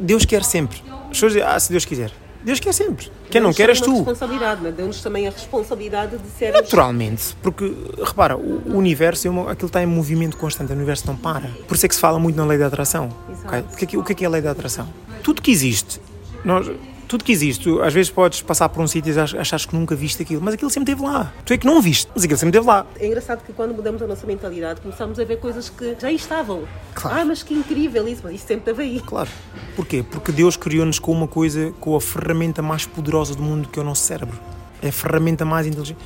Deus 0.00 0.24
quer 0.24 0.44
sempre. 0.44 0.82
As 1.04 1.08
pessoas 1.08 1.32
dizem, 1.32 1.48
ah, 1.48 1.58
se 1.58 1.70
Deus 1.70 1.84
quiser. 1.84 2.12
Deus 2.46 2.60
quer 2.60 2.72
sempre. 2.72 3.10
Quem 3.28 3.40
não 3.40 3.52
quer 3.52 3.68
és 3.68 3.80
tu. 3.80 3.92
responsabilidade, 3.92 4.60
mas 4.62 4.72
deu-nos 4.74 5.02
também 5.02 5.26
a 5.26 5.30
responsabilidade 5.30 6.16
de 6.16 6.28
sermos... 6.30 6.60
Naturalmente, 6.62 7.36
porque 7.42 7.74
repara, 8.02 8.36
o 8.36 8.62
o 8.66 8.76
universo 8.78 9.26
é 9.26 9.50
aquilo 9.50 9.66
está 9.66 9.82
em 9.82 9.86
movimento 9.86 10.36
constante, 10.36 10.70
o 10.72 10.76
universo 10.76 11.08
não 11.08 11.16
para. 11.16 11.50
Por 11.66 11.74
isso 11.74 11.84
é 11.84 11.88
que 11.88 11.94
se 11.96 12.00
fala 12.00 12.18
muito 12.20 12.36
na 12.36 12.46
lei 12.46 12.56
da 12.56 12.68
atração. 12.68 13.08
Exato. 13.28 13.48
ok? 13.48 13.62
Porque 13.62 13.84
aqui- 13.84 13.96
o 13.96 14.04
que 14.04 14.12
é 14.12 14.14
que 14.14 14.24
é 14.24 14.28
a 14.28 14.30
lei 14.30 14.40
da 14.40 14.52
atração? 14.52 14.88
Tudo 15.24 15.42
que 15.42 15.50
existe, 15.50 16.00
nós, 16.44 16.70
tudo 17.08 17.22
que 17.24 17.32
existe, 17.32 17.64
tu, 17.64 17.80
às 17.82 17.92
vezes 17.94 18.10
podes 18.10 18.40
passar 18.42 18.68
por 18.68 18.82
um 18.82 18.86
sítio 18.86 19.12
e 19.14 19.18
ach- 19.20 19.34
achares 19.34 19.64
que 19.66 19.74
nunca 19.76 19.94
viste 19.94 20.22
aquilo, 20.22 20.40
mas 20.42 20.54
aquilo 20.54 20.70
sempre 20.70 20.92
esteve 20.92 21.08
lá. 21.08 21.32
Tu 21.44 21.52
é 21.52 21.56
que 21.58 21.66
não 21.66 21.80
viste, 21.80 22.08
mas 22.14 22.24
aquilo 22.24 22.38
sempre 22.38 22.56
esteve 22.58 22.66
lá. 22.66 22.86
É 22.98 23.06
engraçado 23.06 23.44
que 23.44 23.52
quando 23.52 23.74
mudamos 23.74 24.02
a 24.02 24.06
nossa 24.06 24.26
mentalidade 24.26 24.80
começamos 24.80 25.18
a 25.20 25.24
ver 25.24 25.38
coisas 25.38 25.68
que 25.70 25.96
já 26.00 26.10
estavam. 26.10 26.64
Claro. 26.94 27.20
Ah, 27.20 27.24
mas 27.24 27.42
que 27.42 27.54
incrível 27.54 28.06
isso, 28.08 28.22
mas 28.24 28.34
isso 28.34 28.46
sempre 28.46 28.70
esteve 28.70 28.82
aí. 28.82 29.00
Claro. 29.00 29.30
Porquê? 29.74 30.02
Porque 30.10 30.32
Deus 30.32 30.56
criou-nos 30.56 30.98
com 30.98 31.12
uma 31.12 31.28
coisa, 31.28 31.72
com 31.80 31.94
a 31.96 32.00
ferramenta 32.00 32.60
mais 32.62 32.86
poderosa 32.86 33.34
do 33.34 33.42
mundo, 33.42 33.68
que 33.68 33.78
é 33.78 33.82
o 33.82 33.84
nosso 33.84 34.02
cérebro. 34.02 34.38
É 34.82 34.88
a 34.88 34.92
ferramenta 34.92 35.44
mais 35.44 35.66
inteligente. 35.66 35.98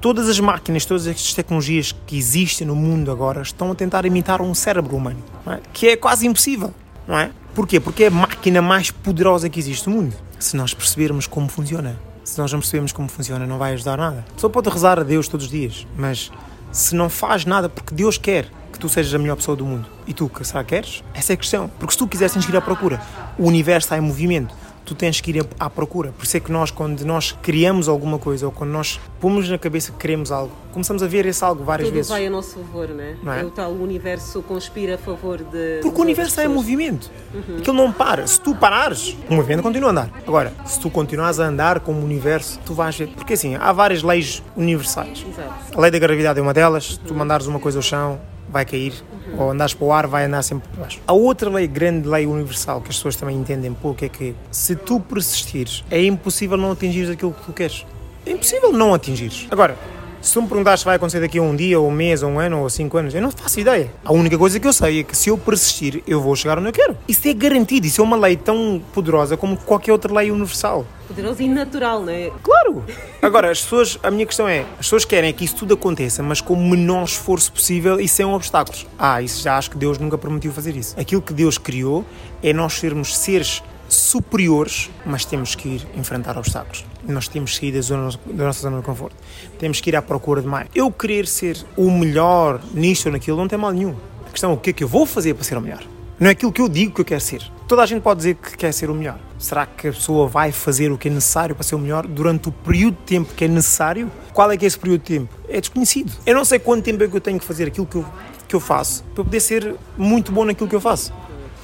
Todas 0.00 0.28
as 0.28 0.40
máquinas, 0.40 0.84
todas 0.84 1.06
estas 1.06 1.32
tecnologias 1.32 1.92
que 2.06 2.18
existem 2.18 2.66
no 2.66 2.74
mundo 2.74 3.10
agora 3.12 3.40
estão 3.42 3.70
a 3.70 3.74
tentar 3.74 4.04
imitar 4.04 4.42
um 4.42 4.52
cérebro 4.52 4.96
humano, 4.96 5.22
é? 5.46 5.60
que 5.72 5.86
é 5.90 5.96
quase 5.96 6.26
impossível, 6.26 6.74
não 7.06 7.16
é? 7.16 7.30
Porquê? 7.54 7.78
Porque 7.78 8.04
é 8.04 8.06
a 8.08 8.10
máquina 8.10 8.60
mais 8.60 8.90
poderosa 8.90 9.48
que 9.48 9.60
existe 9.60 9.88
no 9.88 9.94
mundo. 9.96 10.16
Se 10.42 10.56
nós 10.56 10.74
percebermos 10.74 11.28
como 11.28 11.48
funciona, 11.48 11.96
se 12.24 12.36
nós 12.36 12.52
não 12.52 12.58
percebermos 12.58 12.90
como 12.90 13.08
funciona, 13.08 13.46
não 13.46 13.58
vai 13.58 13.74
ajudar 13.74 13.96
nada. 13.96 14.24
A 14.28 14.34
pessoa 14.34 14.50
pode 14.50 14.68
rezar 14.68 14.98
a 14.98 15.04
Deus 15.04 15.28
todos 15.28 15.46
os 15.46 15.52
dias, 15.52 15.86
mas 15.96 16.32
se 16.72 16.96
não 16.96 17.08
faz 17.08 17.44
nada 17.44 17.68
porque 17.68 17.94
Deus 17.94 18.18
quer, 18.18 18.50
que 18.72 18.76
tu 18.76 18.88
sejas 18.88 19.14
a 19.14 19.18
melhor 19.20 19.36
pessoa 19.36 19.56
do 19.56 19.64
mundo. 19.64 19.88
E 20.04 20.12
tu, 20.12 20.28
que 20.28 20.44
será 20.44 20.64
que 20.64 20.70
queres? 20.70 21.04
Essa 21.14 21.32
é 21.32 21.34
a 21.34 21.36
questão. 21.36 21.70
Porque 21.78 21.92
se 21.92 21.98
tu 21.98 22.08
quiseres, 22.08 22.34
ir 22.34 22.56
à 22.56 22.60
procura. 22.60 23.00
O 23.38 23.46
universo 23.46 23.86
está 23.86 23.96
em 23.96 24.00
movimento. 24.00 24.52
Tu 24.84 24.94
tens 24.94 25.20
que 25.20 25.30
ir 25.30 25.46
à 25.60 25.70
procura. 25.70 26.12
Por 26.12 26.24
isso 26.24 26.36
é 26.36 26.40
que 26.40 26.50
nós, 26.50 26.70
quando 26.70 27.04
nós 27.04 27.32
criamos 27.40 27.88
alguma 27.88 28.18
coisa 28.18 28.46
ou 28.46 28.52
quando 28.52 28.70
nós 28.70 28.98
pomos 29.20 29.48
na 29.48 29.56
cabeça 29.56 29.92
que 29.92 29.98
queremos 29.98 30.32
algo, 30.32 30.52
começamos 30.72 31.02
a 31.02 31.06
ver 31.06 31.24
esse 31.24 31.44
algo 31.44 31.62
várias 31.62 31.88
Tudo 31.88 31.94
vezes. 31.94 32.10
vai 32.10 32.26
a 32.26 32.30
nosso 32.30 32.58
favor, 32.58 32.88
né? 32.88 33.16
Não 33.22 33.32
é? 33.32 33.44
O 33.44 33.50
tal 33.50 33.70
universo 33.70 34.42
conspira 34.42 34.96
a 34.96 34.98
favor 34.98 35.38
de. 35.38 35.78
Porque 35.82 35.98
o 35.98 36.02
universo 36.02 36.40
em 36.40 36.48
movimento. 36.48 37.10
Aquilo 37.58 37.76
não 37.76 37.92
para. 37.92 38.26
Se 38.26 38.40
tu 38.40 38.54
parares, 38.56 39.16
o 39.30 39.34
movimento 39.34 39.62
continua 39.62 39.90
a 39.90 39.92
andar. 39.92 40.10
Agora, 40.26 40.52
se 40.66 40.80
tu 40.80 40.90
continuares 40.90 41.38
a 41.38 41.46
andar 41.46 41.80
como 41.80 42.00
o 42.00 42.04
universo, 42.04 42.58
tu 42.66 42.74
vais 42.74 42.96
ver. 42.96 43.08
Porque 43.08 43.34
assim, 43.34 43.54
há 43.54 43.72
várias 43.72 44.02
leis 44.02 44.42
universais. 44.56 45.24
Exato. 45.28 45.78
A 45.78 45.80
lei 45.80 45.90
da 45.90 45.98
gravidade 45.98 46.38
é 46.40 46.42
uma 46.42 46.52
delas. 46.52 46.94
Se 46.94 46.98
tu 47.00 47.14
mandares 47.14 47.46
uma 47.46 47.60
coisa 47.60 47.78
ao 47.78 47.82
chão, 47.82 48.20
vai 48.52 48.64
cair. 48.64 48.92
Ou 49.38 49.50
andares 49.50 49.74
para 49.74 49.86
o 49.86 49.92
ar, 49.92 50.06
vai 50.06 50.24
andar 50.24 50.42
sempre 50.42 50.68
para 50.68 50.82
baixo. 50.82 51.00
A 51.06 51.12
outra 51.12 51.48
lei, 51.48 51.66
grande 51.66 52.06
lei 52.06 52.26
universal, 52.26 52.80
que 52.80 52.90
as 52.90 52.96
pessoas 52.96 53.16
também 53.16 53.36
entendem 53.36 53.72
pouco, 53.72 54.04
é 54.04 54.08
que 54.08 54.34
se 54.50 54.76
tu 54.76 55.00
persistires, 55.00 55.82
é 55.90 56.04
impossível 56.04 56.56
não 56.56 56.72
atingires 56.72 57.10
aquilo 57.10 57.32
que 57.32 57.44
tu 57.46 57.52
queres. 57.52 57.86
É 58.26 58.30
impossível 58.30 58.72
não 58.72 58.94
atingires. 58.94 59.46
Agora, 59.50 59.76
se 60.22 60.34
tu 60.34 60.42
me 60.42 60.48
perguntares 60.48 60.80
se 60.80 60.86
vai 60.86 60.96
acontecer 60.96 61.20
daqui 61.20 61.38
a 61.38 61.42
um 61.42 61.54
dia, 61.54 61.78
ou 61.80 61.88
um 61.88 61.90
mês, 61.90 62.22
ou 62.22 62.30
um 62.30 62.38
ano, 62.38 62.60
ou 62.60 62.70
cinco 62.70 62.96
anos, 62.96 63.12
eu 63.12 63.20
não 63.20 63.30
faço 63.30 63.58
ideia. 63.58 63.90
A 64.04 64.12
única 64.12 64.38
coisa 64.38 64.58
que 64.60 64.66
eu 64.66 64.72
sei 64.72 65.00
é 65.00 65.02
que 65.02 65.16
se 65.16 65.28
eu 65.28 65.36
persistir, 65.36 66.02
eu 66.06 66.20
vou 66.20 66.36
chegar 66.36 66.58
onde 66.58 66.68
eu 66.68 66.72
quero. 66.72 66.96
Isso 67.08 67.26
é 67.26 67.34
garantido. 67.34 67.86
Isso 67.86 68.00
é 68.00 68.04
uma 68.04 68.16
lei 68.16 68.36
tão 68.36 68.80
poderosa 68.94 69.36
como 69.36 69.56
qualquer 69.56 69.90
outra 69.90 70.14
lei 70.14 70.30
universal. 70.30 70.86
Poderoso 71.08 71.42
e 71.42 71.48
natural, 71.48 72.02
né? 72.02 72.30
Claro! 72.42 72.84
Agora, 73.20 73.50
as 73.50 73.60
pessoas, 73.62 73.98
a 74.02 74.10
minha 74.10 74.24
questão 74.24 74.48
é, 74.48 74.60
as 74.72 74.86
pessoas 74.86 75.04
querem 75.04 75.32
que 75.32 75.44
isso 75.44 75.56
tudo 75.56 75.74
aconteça, 75.74 76.22
mas 76.22 76.40
com 76.40 76.54
o 76.54 76.70
menor 76.70 77.04
esforço 77.04 77.52
possível 77.52 78.00
e 78.00 78.06
sem 78.06 78.24
obstáculos. 78.24 78.86
Ah, 78.98 79.20
isso 79.20 79.42
já 79.42 79.58
acho 79.58 79.70
que 79.72 79.76
Deus 79.76 79.98
nunca 79.98 80.16
permitiu 80.16 80.52
fazer 80.52 80.76
isso. 80.76 80.98
Aquilo 80.98 81.20
que 81.20 81.32
Deus 81.32 81.58
criou 81.58 82.04
é 82.42 82.52
nós 82.52 82.74
sermos 82.74 83.16
seres 83.16 83.62
superiores, 83.88 84.88
mas 85.04 85.24
temos 85.24 85.54
que 85.54 85.68
ir 85.68 85.86
enfrentar 85.96 86.38
obstáculos. 86.38 86.84
Nós 87.06 87.28
temos 87.28 87.52
que 87.52 87.60
sair 87.60 87.72
da, 87.72 87.80
zona, 87.80 88.10
da 88.26 88.44
nossa 88.44 88.60
zona 88.60 88.78
de 88.78 88.84
conforto. 88.84 89.16
Temos 89.58 89.80
que 89.80 89.90
ir 89.90 89.96
à 89.96 90.02
procura 90.02 90.40
de 90.40 90.46
mais. 90.46 90.68
Eu 90.74 90.90
querer 90.90 91.26
ser 91.26 91.58
o 91.76 91.90
melhor 91.90 92.60
nisto 92.72 93.06
ou 93.06 93.12
naquilo 93.12 93.36
não 93.36 93.48
tem 93.48 93.58
mal 93.58 93.72
nenhum. 93.72 93.94
A 94.26 94.30
questão 94.30 94.50
é 94.50 94.54
o 94.54 94.56
que 94.56 94.70
é 94.70 94.72
que 94.72 94.84
eu 94.84 94.88
vou 94.88 95.04
fazer 95.04 95.34
para 95.34 95.44
ser 95.44 95.56
o 95.56 95.60
melhor. 95.60 95.82
Não 96.20 96.28
é 96.28 96.32
aquilo 96.32 96.52
que 96.52 96.60
eu 96.60 96.68
digo 96.68 96.94
que 96.94 97.00
eu 97.00 97.04
quero 97.04 97.20
ser. 97.20 97.42
Toda 97.66 97.82
a 97.82 97.86
gente 97.86 98.02
pode 98.02 98.18
dizer 98.18 98.34
que 98.36 98.56
quer 98.56 98.72
ser 98.72 98.90
o 98.90 98.94
melhor. 98.94 99.18
Será 99.38 99.66
que 99.66 99.88
a 99.88 99.92
pessoa 99.92 100.28
vai 100.28 100.52
fazer 100.52 100.92
o 100.92 100.98
que 100.98 101.08
é 101.08 101.10
necessário 101.10 101.54
para 101.54 101.64
ser 101.64 101.74
o 101.74 101.78
melhor 101.78 102.06
durante 102.06 102.48
o 102.48 102.52
período 102.52 102.96
de 102.98 103.02
tempo 103.02 103.34
que 103.34 103.44
é 103.44 103.48
necessário? 103.48 104.10
Qual 104.32 104.50
é 104.50 104.56
que 104.56 104.64
é 104.64 104.68
esse 104.68 104.78
período 104.78 105.00
de 105.00 105.18
tempo? 105.18 105.34
É 105.48 105.60
desconhecido. 105.60 106.12
Eu 106.24 106.34
não 106.34 106.44
sei 106.44 106.58
quanto 106.58 106.84
tempo 106.84 107.02
é 107.02 107.08
que 107.08 107.16
eu 107.16 107.20
tenho 107.20 107.40
que 107.40 107.44
fazer 107.44 107.66
aquilo 107.66 107.86
que 107.86 107.96
eu, 107.96 108.04
que 108.46 108.54
eu 108.54 108.60
faço 108.60 109.02
para 109.14 109.24
poder 109.24 109.40
ser 109.40 109.74
muito 109.96 110.30
bom 110.30 110.44
naquilo 110.44 110.68
que 110.68 110.76
eu 110.76 110.80
faço. 110.80 111.12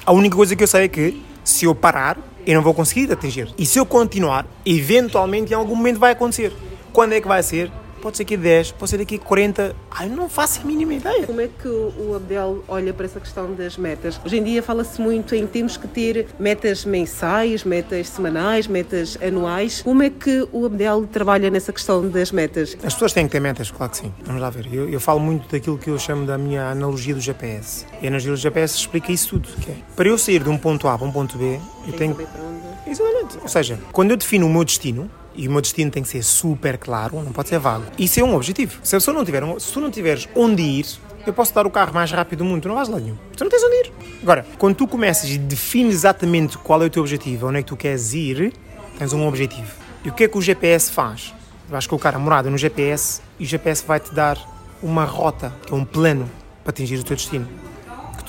A 0.05 0.11
única 0.11 0.35
coisa 0.35 0.55
que 0.55 0.63
eu 0.63 0.67
sei 0.67 0.85
é 0.85 0.87
que 0.87 1.23
se 1.43 1.65
eu 1.65 1.73
parar, 1.73 2.17
eu 2.49 2.55
não 2.55 2.63
vou 2.63 2.73
conseguir 2.73 3.11
atingir. 3.11 3.47
E 3.59 3.65
se 3.65 3.77
eu 3.77 3.85
continuar, 3.85 4.43
eventualmente 4.65 5.51
em 5.51 5.55
algum 5.55 5.75
momento 5.75 5.99
vai 5.99 6.13
acontecer. 6.13 6.51
Quando 6.91 7.13
é 7.13 7.21
que 7.21 7.27
vai 7.27 7.43
ser? 7.43 7.71
Pode 8.01 8.17
ser 8.17 8.23
daqui 8.23 8.35
a 8.35 8.37
10, 8.37 8.71
pode 8.73 8.91
ser 8.91 8.97
daqui 8.97 9.15
a 9.15 9.19
40. 9.19 9.75
Ai, 9.91 10.09
não 10.09 10.29
faço 10.29 10.61
a 10.61 10.63
mínima 10.63 10.93
ideia. 10.93 11.25
Como 11.25 11.41
é 11.41 11.47
que 11.47 11.67
o 11.67 12.13
Abdel 12.15 12.63
olha 12.67 12.93
para 12.93 13.05
essa 13.05 13.19
questão 13.19 13.53
das 13.53 13.77
metas? 13.77 14.19
Hoje 14.25 14.37
em 14.37 14.43
dia 14.43 14.63
fala-se 14.63 15.01
muito 15.01 15.35
em 15.35 15.45
temos 15.45 15.77
que 15.77 15.87
ter 15.87 16.27
metas 16.39 16.85
mensais, 16.85 17.63
metas 17.63 18.09
semanais, 18.09 18.67
metas 18.67 19.17
anuais. 19.21 19.81
Como 19.81 20.03
é 20.03 20.09
que 20.09 20.47
o 20.51 20.65
Abdel 20.65 21.07
trabalha 21.07 21.49
nessa 21.49 21.73
questão 21.73 22.07
das 22.07 22.31
metas? 22.31 22.77
As 22.83 22.93
pessoas 22.93 23.13
têm 23.13 23.25
que 23.25 23.31
ter 23.31 23.39
metas, 23.39 23.71
claro 23.71 23.91
que 23.91 23.97
sim. 23.97 24.13
Vamos 24.23 24.41
lá 24.41 24.49
ver. 24.49 24.67
Eu, 24.71 24.89
eu 24.89 24.99
falo 24.99 25.19
muito 25.19 25.49
daquilo 25.49 25.77
que 25.77 25.89
eu 25.89 25.99
chamo 25.99 26.25
da 26.25 26.37
minha 26.37 26.69
analogia 26.69 27.13
do 27.13 27.21
GPS. 27.21 27.85
E 28.01 28.05
a 28.05 28.07
analogia 28.07 28.31
do 28.31 28.37
GPS 28.37 28.77
explica 28.77 29.11
isso 29.11 29.39
tudo. 29.39 29.49
Que 29.61 29.71
é, 29.71 29.75
para 29.95 30.07
eu 30.07 30.17
sair 30.17 30.43
de 30.43 30.49
um 30.49 30.57
ponto 30.57 30.87
A 30.87 30.97
para 30.97 31.07
um 31.07 31.11
ponto 31.11 31.37
B, 31.37 31.59
eu 31.87 31.93
tenho 31.93 32.13
Saber 32.13 32.27
para 32.27 32.41
onde? 32.41 32.89
Exatamente. 32.89 33.37
Ou 33.41 33.47
seja, 33.47 33.79
quando 33.91 34.11
eu 34.11 34.17
defino 34.17 34.45
o 34.45 34.49
meu 34.49 34.63
destino, 34.63 35.09
e 35.39 35.47
o 35.47 35.51
meu 35.51 35.61
destino 35.61 35.89
tem 35.89 36.03
que 36.03 36.09
ser 36.09 36.21
super 36.21 36.77
claro, 36.77 37.23
não 37.23 37.31
pode 37.31 37.47
ser 37.47 37.59
vago. 37.59 37.85
Isso 37.97 38.19
é 38.19 38.23
um 38.23 38.35
objetivo. 38.35 38.77
Se 38.83 38.93
a 38.93 38.99
pessoa 38.99 39.15
não 39.15 39.23
tiver, 39.23 39.41
se 39.57 39.71
tu 39.71 39.79
não 39.79 39.89
tiveres 39.89 40.27
onde 40.35 40.61
ir, 40.61 40.85
eu 41.25 41.31
posso 41.31 41.55
dar 41.55 41.65
o 41.65 41.71
carro 41.71 41.93
mais 41.93 42.11
rápido 42.11 42.39
do 42.39 42.45
mundo, 42.45 42.63
tu 42.63 42.67
não 42.67 42.75
vais 42.75 42.89
lá 42.89 42.99
nenhum. 42.99 43.15
Tu 43.37 43.43
não 43.45 43.49
tens 43.49 43.63
onde 43.63 43.75
ir. 43.75 43.91
Agora, 44.21 44.45
quando 44.57 44.75
tu 44.75 44.85
começas 44.85 45.29
e 45.29 45.37
defines 45.37 45.93
exatamente 45.93 46.57
qual 46.57 46.83
é 46.83 46.87
o 46.87 46.89
teu 46.89 47.01
objetivo, 47.01 47.47
onde 47.47 47.59
é 47.59 47.61
que 47.61 47.69
tu 47.69 47.77
queres 47.77 48.13
ir, 48.13 48.51
tens 48.97 49.13
um 49.13 49.25
objetivo. 49.25 49.71
E 50.03 50.09
o 50.09 50.13
que 50.13 50.25
é 50.25 50.27
que 50.27 50.37
o 50.37 50.41
GPS 50.41 50.91
faz? 50.91 51.33
Vais 51.69 51.87
colocar 51.87 52.13
a 52.13 52.19
morada 52.19 52.49
no 52.49 52.57
GPS 52.57 53.21
e 53.39 53.45
o 53.45 53.47
GPS 53.47 53.85
vai-te 53.87 54.13
dar 54.13 54.37
uma 54.83 55.05
rota, 55.05 55.53
que 55.65 55.71
é 55.71 55.75
um 55.75 55.85
plano 55.85 56.29
para 56.65 56.71
atingir 56.71 56.97
o 56.97 57.03
teu 57.03 57.15
destino 57.15 57.47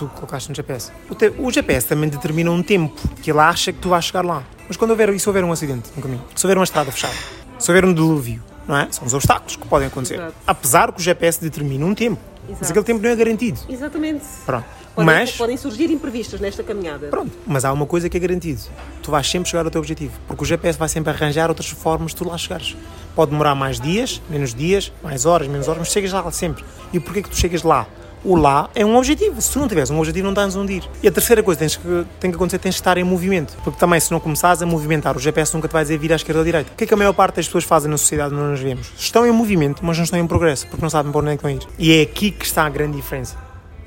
tu 0.00 0.14
colocaste 0.14 0.48
no 0.48 0.54
GPS. 0.54 0.90
O, 1.08 1.14
te- 1.14 1.32
o 1.38 1.50
GPS 1.50 1.86
também 1.86 2.08
determina 2.08 2.50
um 2.50 2.62
tempo 2.62 2.94
que 3.22 3.30
ele 3.30 3.40
acha 3.40 3.72
que 3.72 3.78
tu 3.78 3.88
vais 3.90 4.04
chegar 4.04 4.24
lá. 4.24 4.42
Mas 4.66 4.76
quando 4.76 4.90
houver, 4.90 5.08
e 5.10 5.18
se 5.20 5.28
houver 5.28 5.44
um 5.44 5.52
acidente 5.52 5.90
no 5.96 6.02
caminho? 6.02 6.22
Se 6.34 6.46
houver 6.46 6.56
uma 6.58 6.64
estrada 6.64 6.90
fechada? 6.90 7.14
Se 7.58 7.70
houver 7.70 7.84
um 7.84 7.92
dilúvio? 7.92 8.42
Não 8.66 8.76
é? 8.76 8.88
São 8.90 9.06
os 9.06 9.14
obstáculos 9.14 9.56
que 9.56 9.66
podem 9.66 9.88
acontecer. 9.88 10.14
Exato. 10.14 10.34
Apesar 10.46 10.92
que 10.92 11.00
o 11.00 11.02
GPS 11.02 11.40
determina 11.40 11.84
um 11.84 11.94
tempo. 11.94 12.20
Mas 12.48 12.58
Exato. 12.62 12.70
aquele 12.70 12.84
tempo 12.84 13.02
não 13.02 13.10
é 13.10 13.16
garantido. 13.16 13.60
Exatamente. 13.68 14.24
Pronto. 14.46 14.64
Podem, 14.94 15.06
Mas, 15.14 15.32
podem 15.32 15.56
surgir 15.56 15.90
imprevistos 15.90 16.40
nesta 16.40 16.62
caminhada. 16.64 17.08
pronto. 17.08 17.30
Mas 17.46 17.64
há 17.64 17.72
uma 17.72 17.86
coisa 17.86 18.08
que 18.08 18.16
é 18.16 18.20
garantido. 18.20 18.60
Tu 19.02 19.10
vais 19.10 19.28
sempre 19.28 19.48
chegar 19.48 19.64
ao 19.64 19.70
teu 19.70 19.80
objetivo. 19.80 20.12
Porque 20.26 20.42
o 20.42 20.46
GPS 20.46 20.78
vai 20.78 20.88
sempre 20.88 21.10
arranjar 21.12 21.48
outras 21.48 21.68
formas 21.68 22.10
de 22.10 22.16
tu 22.16 22.28
lá 22.28 22.36
chegares. 22.36 22.76
Pode 23.14 23.30
demorar 23.30 23.54
mais 23.54 23.80
dias, 23.80 24.20
menos 24.28 24.52
dias, 24.54 24.92
mais 25.02 25.26
horas, 25.26 25.46
menos 25.48 25.68
horas, 25.68 25.80
mas 25.80 25.88
chegas 25.92 26.12
lá 26.12 26.28
sempre. 26.32 26.64
E 26.92 26.98
porquê 27.00 27.22
que 27.22 27.30
tu 27.30 27.36
chegas 27.36 27.62
lá? 27.62 27.86
O 28.22 28.36
lá 28.36 28.68
é 28.74 28.84
um 28.84 28.96
objetivo. 28.96 29.40
Se 29.40 29.50
tu 29.52 29.58
não 29.58 29.66
tiveres 29.66 29.90
um 29.90 29.98
objetivo, 29.98 30.26
não 30.26 30.34
tens 30.34 30.54
onde 30.54 30.74
ir. 30.74 30.84
E 31.02 31.08
a 31.08 31.10
terceira 31.10 31.42
coisa 31.42 31.58
que 31.58 31.60
tens 31.60 31.76
que, 31.76 32.06
tem 32.20 32.30
que 32.30 32.36
acontecer, 32.36 32.58
tens 32.58 32.74
que 32.74 32.80
estar 32.80 32.98
em 32.98 33.04
movimento. 33.04 33.56
Porque 33.64 33.78
também, 33.78 33.98
se 33.98 34.10
não 34.10 34.20
começares 34.20 34.60
a 34.60 34.66
movimentar, 34.66 35.16
o 35.16 35.20
GPS 35.20 35.54
nunca 35.54 35.68
te 35.68 35.72
vai 35.72 35.82
dizer 35.82 35.98
vir 35.98 36.12
à 36.12 36.16
esquerda 36.16 36.40
ou 36.40 36.42
à 36.42 36.44
direita. 36.44 36.70
O 36.72 36.76
que 36.76 36.84
é 36.84 36.86
que 36.86 36.92
a 36.92 36.96
maior 36.96 37.14
parte 37.14 37.36
das 37.36 37.46
pessoas 37.46 37.64
fazem 37.64 37.90
na 37.90 37.96
sociedade 37.96 38.34
onde 38.34 38.44
nós 38.44 38.58
vivemos? 38.58 38.92
Estão 38.98 39.26
em 39.26 39.32
movimento, 39.32 39.80
mas 39.84 39.96
não 39.96 40.04
estão 40.04 40.18
em 40.18 40.26
progresso, 40.26 40.66
porque 40.66 40.82
não 40.82 40.90
sabem 40.90 41.10
para 41.10 41.20
onde 41.20 41.30
é 41.30 41.36
que 41.36 41.42
vão 41.42 41.50
ir. 41.50 41.60
E 41.78 41.98
é 41.98 42.02
aqui 42.02 42.30
que 42.30 42.44
está 42.44 42.64
a 42.66 42.68
grande 42.68 42.96
diferença. 42.96 43.36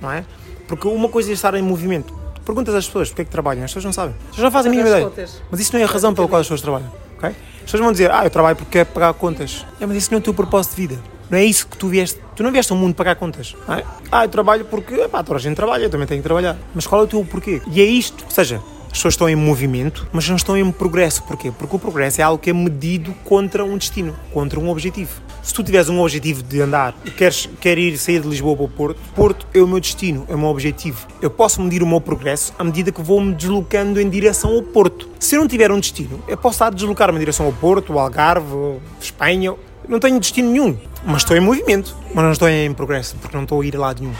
Não 0.01 0.11
é? 0.11 0.25
Porque 0.67 0.87
uma 0.87 1.09
coisa 1.09 1.29
é 1.29 1.33
estar 1.33 1.53
em 1.53 1.61
movimento. 1.61 2.13
Perguntas 2.43 2.73
às 2.73 2.87
pessoas 2.87 3.09
porque 3.09 3.21
é 3.21 3.25
que 3.25 3.31
trabalham, 3.31 3.63
as 3.63 3.69
pessoas 3.69 3.85
não 3.85 3.93
sabem. 3.93 4.15
As 4.19 4.27
pessoas 4.29 4.43
não 4.43 4.51
fazem 4.51 4.71
a 4.71 4.75
mínima 4.75 4.89
ideia. 4.89 5.05
contas. 5.05 5.41
Mas 5.49 5.59
isso 5.59 5.73
não 5.73 5.79
é 5.79 5.83
a 5.83 5.87
razão 5.87 6.13
pela 6.13 6.27
qual 6.27 6.41
as 6.41 6.47
pessoas 6.47 6.61
trabalham. 6.61 6.91
ok? 7.17 7.29
As 7.29 7.61
pessoas 7.65 7.81
vão 7.83 7.91
dizer, 7.91 8.11
ah, 8.11 8.25
eu 8.25 8.29
trabalho 8.29 8.55
porque 8.55 8.71
quero 8.71 8.89
pagar 8.89 9.13
contas. 9.13 9.65
É, 9.79 9.85
mas 9.85 9.95
isso 9.95 10.11
não 10.11 10.17
é 10.17 10.19
o 10.19 10.23
teu 10.23 10.33
propósito 10.33 10.75
de 10.75 10.87
vida. 10.87 11.01
Não 11.33 11.39
é 11.39 11.45
isso 11.45 11.65
que 11.65 11.75
tu 11.75 11.87
vieste. 11.87 12.19
Tu 12.35 12.43
não 12.43 12.51
vieste 12.51 12.71
ao 12.71 12.77
mundo 12.77 12.93
pagar 12.93 13.15
contas. 13.15 13.55
Não 13.67 13.73
é? 13.73 13.83
Ah, 14.11 14.23
eu 14.23 14.29
trabalho 14.29 14.65
porque, 14.65 14.95
pá, 15.07 15.23
toda 15.23 15.39
a 15.39 15.41
gente 15.41 15.55
trabalha, 15.55 15.85
eu 15.85 15.89
também 15.89 16.05
tenho 16.05 16.21
que 16.21 16.23
trabalhar. 16.23 16.55
Mas 16.75 16.85
qual 16.85 17.01
é 17.01 17.05
o 17.05 17.07
teu 17.07 17.25
porquê? 17.25 17.59
E 17.71 17.81
é 17.81 17.85
isto. 17.85 18.23
Ou 18.23 18.29
seja, 18.29 18.61
as 18.85 18.91
pessoas 18.91 19.15
estão 19.15 19.27
em 19.27 19.35
movimento, 19.35 20.07
mas 20.13 20.29
não 20.29 20.35
estão 20.35 20.55
em 20.55 20.71
progresso. 20.71 21.23
Porquê? 21.23 21.51
Porque 21.51 21.75
o 21.75 21.79
progresso 21.79 22.21
é 22.21 22.23
algo 22.23 22.37
que 22.37 22.51
é 22.51 22.53
medido 22.53 23.15
contra 23.23 23.65
um 23.65 23.75
destino, 23.79 24.15
contra 24.31 24.59
um 24.59 24.69
objetivo. 24.69 25.09
Se 25.41 25.51
tu 25.51 25.63
tiveres 25.63 25.89
um 25.89 25.99
objetivo 25.99 26.43
de 26.43 26.61
andar 26.61 26.93
e 27.03 27.09
queres 27.09 27.49
quer 27.59 27.79
ir 27.79 27.97
sair 27.97 28.21
de 28.21 28.27
Lisboa 28.27 28.55
para 28.55 28.65
o 28.65 28.69
Porto, 28.69 29.01
Porto 29.15 29.47
é 29.55 29.59
o 29.59 29.67
meu 29.67 29.79
destino, 29.79 30.27
é 30.29 30.35
o 30.35 30.37
meu 30.37 30.49
objetivo. 30.49 31.07
Eu 31.19 31.31
posso 31.31 31.59
medir 31.63 31.81
o 31.81 31.87
meu 31.87 31.99
progresso 31.99 32.53
à 32.59 32.63
medida 32.63 32.91
que 32.91 33.01
vou 33.01 33.19
me 33.19 33.33
deslocando 33.33 33.99
em 33.99 34.07
direção 34.07 34.53
ao 34.53 34.61
Porto. 34.61 35.09
Se 35.19 35.35
eu 35.35 35.39
não 35.39 35.47
tiver 35.47 35.71
um 35.71 35.79
destino, 35.79 36.23
eu 36.27 36.37
posso 36.37 36.57
estar 36.57 36.67
a 36.67 36.69
deslocar-me 36.69 37.15
em 37.17 37.19
direção 37.19 37.47
ao 37.47 37.53
Porto, 37.53 37.93
ao 37.93 37.99
Algarve, 37.99 38.77
Espanha. 39.01 39.55
Não 39.87 39.99
tenho 39.99 40.19
destino 40.19 40.49
nenhum, 40.49 40.77
mas 41.05 41.17
estou 41.17 41.35
em 41.35 41.39
movimento, 41.39 41.95
mas 42.13 42.23
não 42.23 42.31
estou 42.31 42.47
em 42.49 42.73
progresso, 42.73 43.15
porque 43.21 43.35
não 43.35 43.43
estou 43.43 43.61
a 43.61 43.65
ir 43.65 43.75
a 43.75 43.79
lado 43.79 44.01
nenhum. 44.01 44.15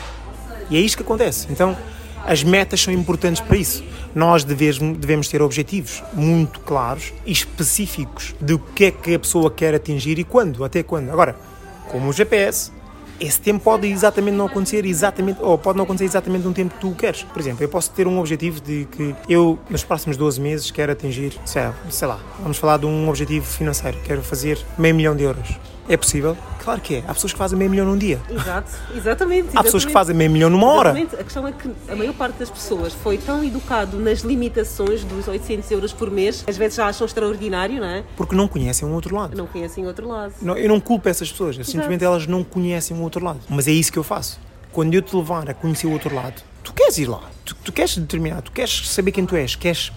E 0.70 0.78
é 0.78 0.80
isto 0.80 0.98
que 0.98 1.04
acontece. 1.04 1.48
Então, 1.50 1.78
as 2.26 2.44
metas 2.44 2.82
são 2.82 2.94
importantes 2.94 3.42
para 3.42 3.58
isso. 3.58 3.84
Nós 4.16 4.44
devemos, 4.44 4.98
devemos 4.98 5.28
ter 5.28 5.42
objetivos 5.42 6.04
muito 6.14 6.60
claros 6.60 7.14
e 7.26 7.32
específicos 7.32 8.36
do 8.40 8.60
que 8.60 8.86
é 8.86 8.92
que 8.92 9.16
a 9.16 9.20
pessoa 9.20 9.50
quer 9.50 9.74
atingir 9.74 10.20
e 10.20 10.24
quando, 10.24 10.64
até 10.64 10.84
quando. 10.84 11.10
Agora, 11.10 11.36
como 11.90 12.10
o 12.10 12.14
GPS, 12.14 12.72
esse 13.20 13.40
tempo 13.40 13.64
pode 13.64 13.88
exatamente 13.88 14.36
não 14.36 14.46
acontecer 14.46 14.86
exatamente, 14.86 15.42
ou 15.42 15.58
pode 15.58 15.78
não 15.78 15.86
acontecer 15.86 16.06
exatamente 16.06 16.44
no 16.46 16.54
tempo 16.54 16.74
que 16.76 16.82
tu 16.82 16.92
queres. 16.92 17.24
Por 17.24 17.40
exemplo, 17.40 17.64
eu 17.64 17.70
posso 17.70 17.92
ter 17.92 18.08
um 18.08 18.20
objetivo 18.20 18.62
de 18.62 18.86
que 18.92 19.16
eu, 19.28 19.60
nos 19.70 19.84
próximos 19.84 20.18
12 20.18 20.40
meses, 20.42 20.72
quero 20.72 20.92
atingir, 20.92 21.40
sei 21.46 21.64
lá, 21.64 21.76
sei 21.90 22.08
lá 22.08 22.20
vamos 22.40 22.58
falar 22.58 22.78
de 22.78 22.86
um 22.86 23.10
objetivo 23.10 23.46
financeiro, 23.46 23.98
quero 24.04 24.22
fazer 24.22 24.60
meio 24.78 24.96
milhão 24.96 25.16
de 25.16 25.24
euros. 25.24 25.58
É 25.88 25.98
possível? 25.98 26.38
Claro 26.64 26.80
que 26.80 26.96
é. 26.96 27.04
Há 27.06 27.14
pessoas 27.14 27.34
que 27.34 27.38
fazem 27.38 27.58
meio 27.60 27.70
milhão 27.70 27.86
num 27.86 27.98
dia. 27.98 28.22
Exato, 28.30 28.72
exatamente. 28.96 29.50
Há 29.50 29.64
pessoas 29.64 29.84
que 29.84 29.92
exatamente. 29.92 29.94
fazem 29.94 30.16
meio 30.16 30.32
milhão 30.32 30.50
numa 30.50 30.68
hora. 30.68 30.90
Exatamente. 30.92 31.16
A 31.16 31.24
questão 31.24 31.48
é 31.48 31.52
que 31.52 31.70
a 31.90 31.96
maior 31.96 32.14
parte 32.14 32.38
das 32.40 32.50
pessoas 32.50 32.94
foi 32.94 33.18
tão 33.18 33.44
educado 33.44 34.00
nas 34.00 34.20
limitações 34.22 35.04
dos 35.04 35.28
800 35.28 35.70
euros 35.72 35.92
por 35.92 36.10
mês, 36.10 36.44
às 36.48 36.56
vezes 36.56 36.78
já 36.78 36.88
acham 36.88 37.06
extraordinário, 37.06 37.82
não 37.82 37.88
é? 37.88 38.04
Porque 38.16 38.34
não 38.36 38.48
conhecem 38.48 38.88
um 38.88 38.94
outro 38.94 39.14
lado. 39.14 39.36
Não 39.36 39.46
conhecem 39.46 39.86
outro 39.86 40.08
lado. 40.08 40.34
Não, 40.42 40.56
eu 40.58 40.70
não 40.70 40.80
culpo 40.80 41.10
essas 41.10 41.30
pessoas, 41.30 41.56
simplesmente 41.68 42.04
elas 42.04 42.28
não 42.28 42.44
conhecem 42.44 42.96
o 42.96 43.02
outro 43.02 43.24
lado. 43.24 43.42
Mas 43.50 43.68
é 43.68 43.72
isso 43.72 43.92
que 43.92 44.00
eu 44.00 44.04
faço. 44.04 44.40
Quando 44.72 44.94
eu 44.94 45.02
te 45.02 45.16
levar 45.16 45.50
a 45.50 45.54
conhecer 45.54 45.88
o 45.88 45.92
outro 45.92 46.16
lado, 46.16 46.42
tu 46.64 46.74
queres 46.74 46.98
ir 46.98 47.08
lá, 47.08 47.22
tu, 47.44 47.56
tu 47.56 47.74
queres 47.74 47.98
determinar, 47.98 48.42
tu 48.42 48.52
queres 48.52 48.90
saber 48.90 49.12
quem 49.12 49.26
tu 49.26 49.36
és, 49.36 49.56
queres 49.56 49.92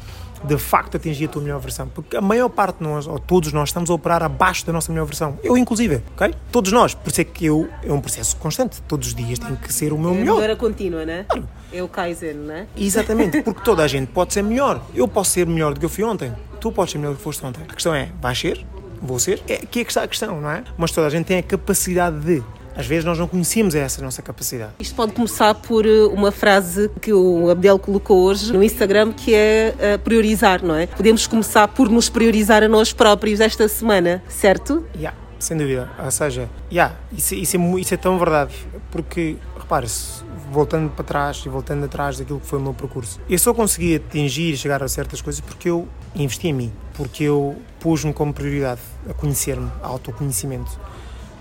de 0.46 0.56
facto 0.58 0.96
atingir 0.96 1.26
a 1.26 1.28
tua 1.28 1.42
melhor 1.42 1.60
versão. 1.60 1.88
Porque 1.88 2.16
a 2.16 2.20
maior 2.20 2.48
parte 2.48 2.78
de 2.78 2.84
nós, 2.84 3.06
ou 3.06 3.18
todos 3.18 3.52
nós, 3.52 3.68
estamos 3.68 3.90
a 3.90 3.94
operar 3.94 4.22
abaixo 4.22 4.64
da 4.66 4.72
nossa 4.72 4.92
melhor 4.92 5.04
versão. 5.06 5.38
Eu, 5.42 5.56
inclusive, 5.56 6.02
ok? 6.14 6.34
Todos 6.52 6.72
nós. 6.72 6.94
Por 6.94 7.10
isso 7.10 7.20
é 7.20 7.24
que 7.24 7.46
eu, 7.46 7.68
é 7.82 7.92
um 7.92 8.00
processo 8.00 8.36
constante. 8.36 8.80
Todos 8.82 9.08
os 9.08 9.14
dias 9.14 9.38
tem 9.38 9.54
que 9.56 9.72
ser 9.72 9.92
o 9.92 9.98
meu 9.98 10.10
É 10.10 10.14
melhor. 10.14 10.34
melhora 10.36 10.56
contínua, 10.56 11.04
né? 11.04 11.26
É 11.72 11.82
o 11.82 11.88
Kaizen, 11.88 12.34
né? 12.34 12.66
Exatamente, 12.76 13.42
porque 13.42 13.60
toda 13.62 13.82
a 13.82 13.88
gente 13.88 14.08
pode 14.12 14.32
ser 14.32 14.42
melhor. 14.42 14.80
Eu 14.94 15.08
posso 15.08 15.30
ser 15.32 15.46
melhor 15.46 15.74
do 15.74 15.80
que 15.80 15.86
eu 15.86 15.90
fui 15.90 16.04
ontem. 16.04 16.32
Tu 16.60 16.70
podes 16.72 16.92
ser 16.92 16.98
melhor 16.98 17.12
do 17.12 17.16
que 17.18 17.22
foste 17.22 17.44
ontem. 17.44 17.62
A 17.68 17.74
questão 17.74 17.94
é, 17.94 18.08
vais 18.20 18.38
ser? 18.38 18.64
Vou 19.02 19.18
ser? 19.18 19.42
É 19.46 19.54
aqui 19.56 19.80
é 19.80 19.84
que 19.84 19.90
está 19.90 20.02
a 20.04 20.08
questão, 20.08 20.40
não 20.40 20.50
é? 20.50 20.64
Mas 20.78 20.90
toda 20.90 21.06
a 21.06 21.10
gente 21.10 21.26
tem 21.26 21.38
a 21.38 21.42
capacidade 21.42 22.18
de. 22.20 22.42
Às 22.76 22.86
vezes 22.86 23.04
nós 23.04 23.18
não 23.18 23.26
conhecemos 23.26 23.74
essa 23.74 24.02
nossa 24.02 24.20
capacidade. 24.20 24.72
Isto 24.78 24.94
pode 24.94 25.12
começar 25.12 25.54
por 25.54 25.86
uh, 25.86 26.08
uma 26.12 26.30
frase 26.30 26.90
que 27.00 27.12
o 27.12 27.48
Abdel 27.48 27.78
colocou 27.78 28.22
hoje 28.22 28.52
no 28.52 28.62
Instagram, 28.62 29.12
que 29.12 29.34
é 29.34 29.74
uh, 29.74 29.98
priorizar, 30.00 30.62
não 30.62 30.74
é? 30.74 30.86
Podemos 30.86 31.26
começar 31.26 31.68
por 31.68 31.88
nos 31.88 32.08
priorizar 32.08 32.62
a 32.62 32.68
nós 32.68 32.92
próprios 32.92 33.40
esta 33.40 33.66
semana, 33.66 34.22
certo? 34.28 34.84
Yeah, 34.94 35.16
sem 35.38 35.56
dúvida. 35.56 35.90
Ou 36.02 36.10
seja, 36.10 36.50
yeah, 36.70 36.96
isso, 37.12 37.34
isso, 37.34 37.56
é, 37.56 37.80
isso 37.80 37.94
é 37.94 37.96
tão 37.96 38.18
verdade. 38.18 38.54
Porque, 38.90 39.36
repare-se, 39.58 40.22
voltando 40.50 40.90
para 40.90 41.04
trás 41.04 41.42
e 41.44 41.48
voltando 41.48 41.84
atrás 41.84 42.18
daquilo 42.18 42.40
que 42.40 42.46
foi 42.46 42.58
o 42.58 42.62
meu 42.62 42.74
percurso, 42.74 43.20
eu 43.28 43.38
só 43.38 43.52
consegui 43.52 43.96
atingir 43.96 44.52
e 44.52 44.56
chegar 44.56 44.82
a 44.82 44.88
certas 44.88 45.20
coisas 45.20 45.40
porque 45.40 45.68
eu 45.68 45.88
investi 46.14 46.48
em 46.48 46.52
mim. 46.52 46.72
Porque 46.94 47.24
eu 47.24 47.56
pus-me 47.80 48.12
como 48.12 48.32
prioridade 48.32 48.80
a 49.08 49.14
conhecer-me, 49.14 49.70
a 49.82 49.86
autoconhecimento. 49.86 50.78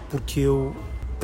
Porque 0.10 0.40
eu. 0.40 0.76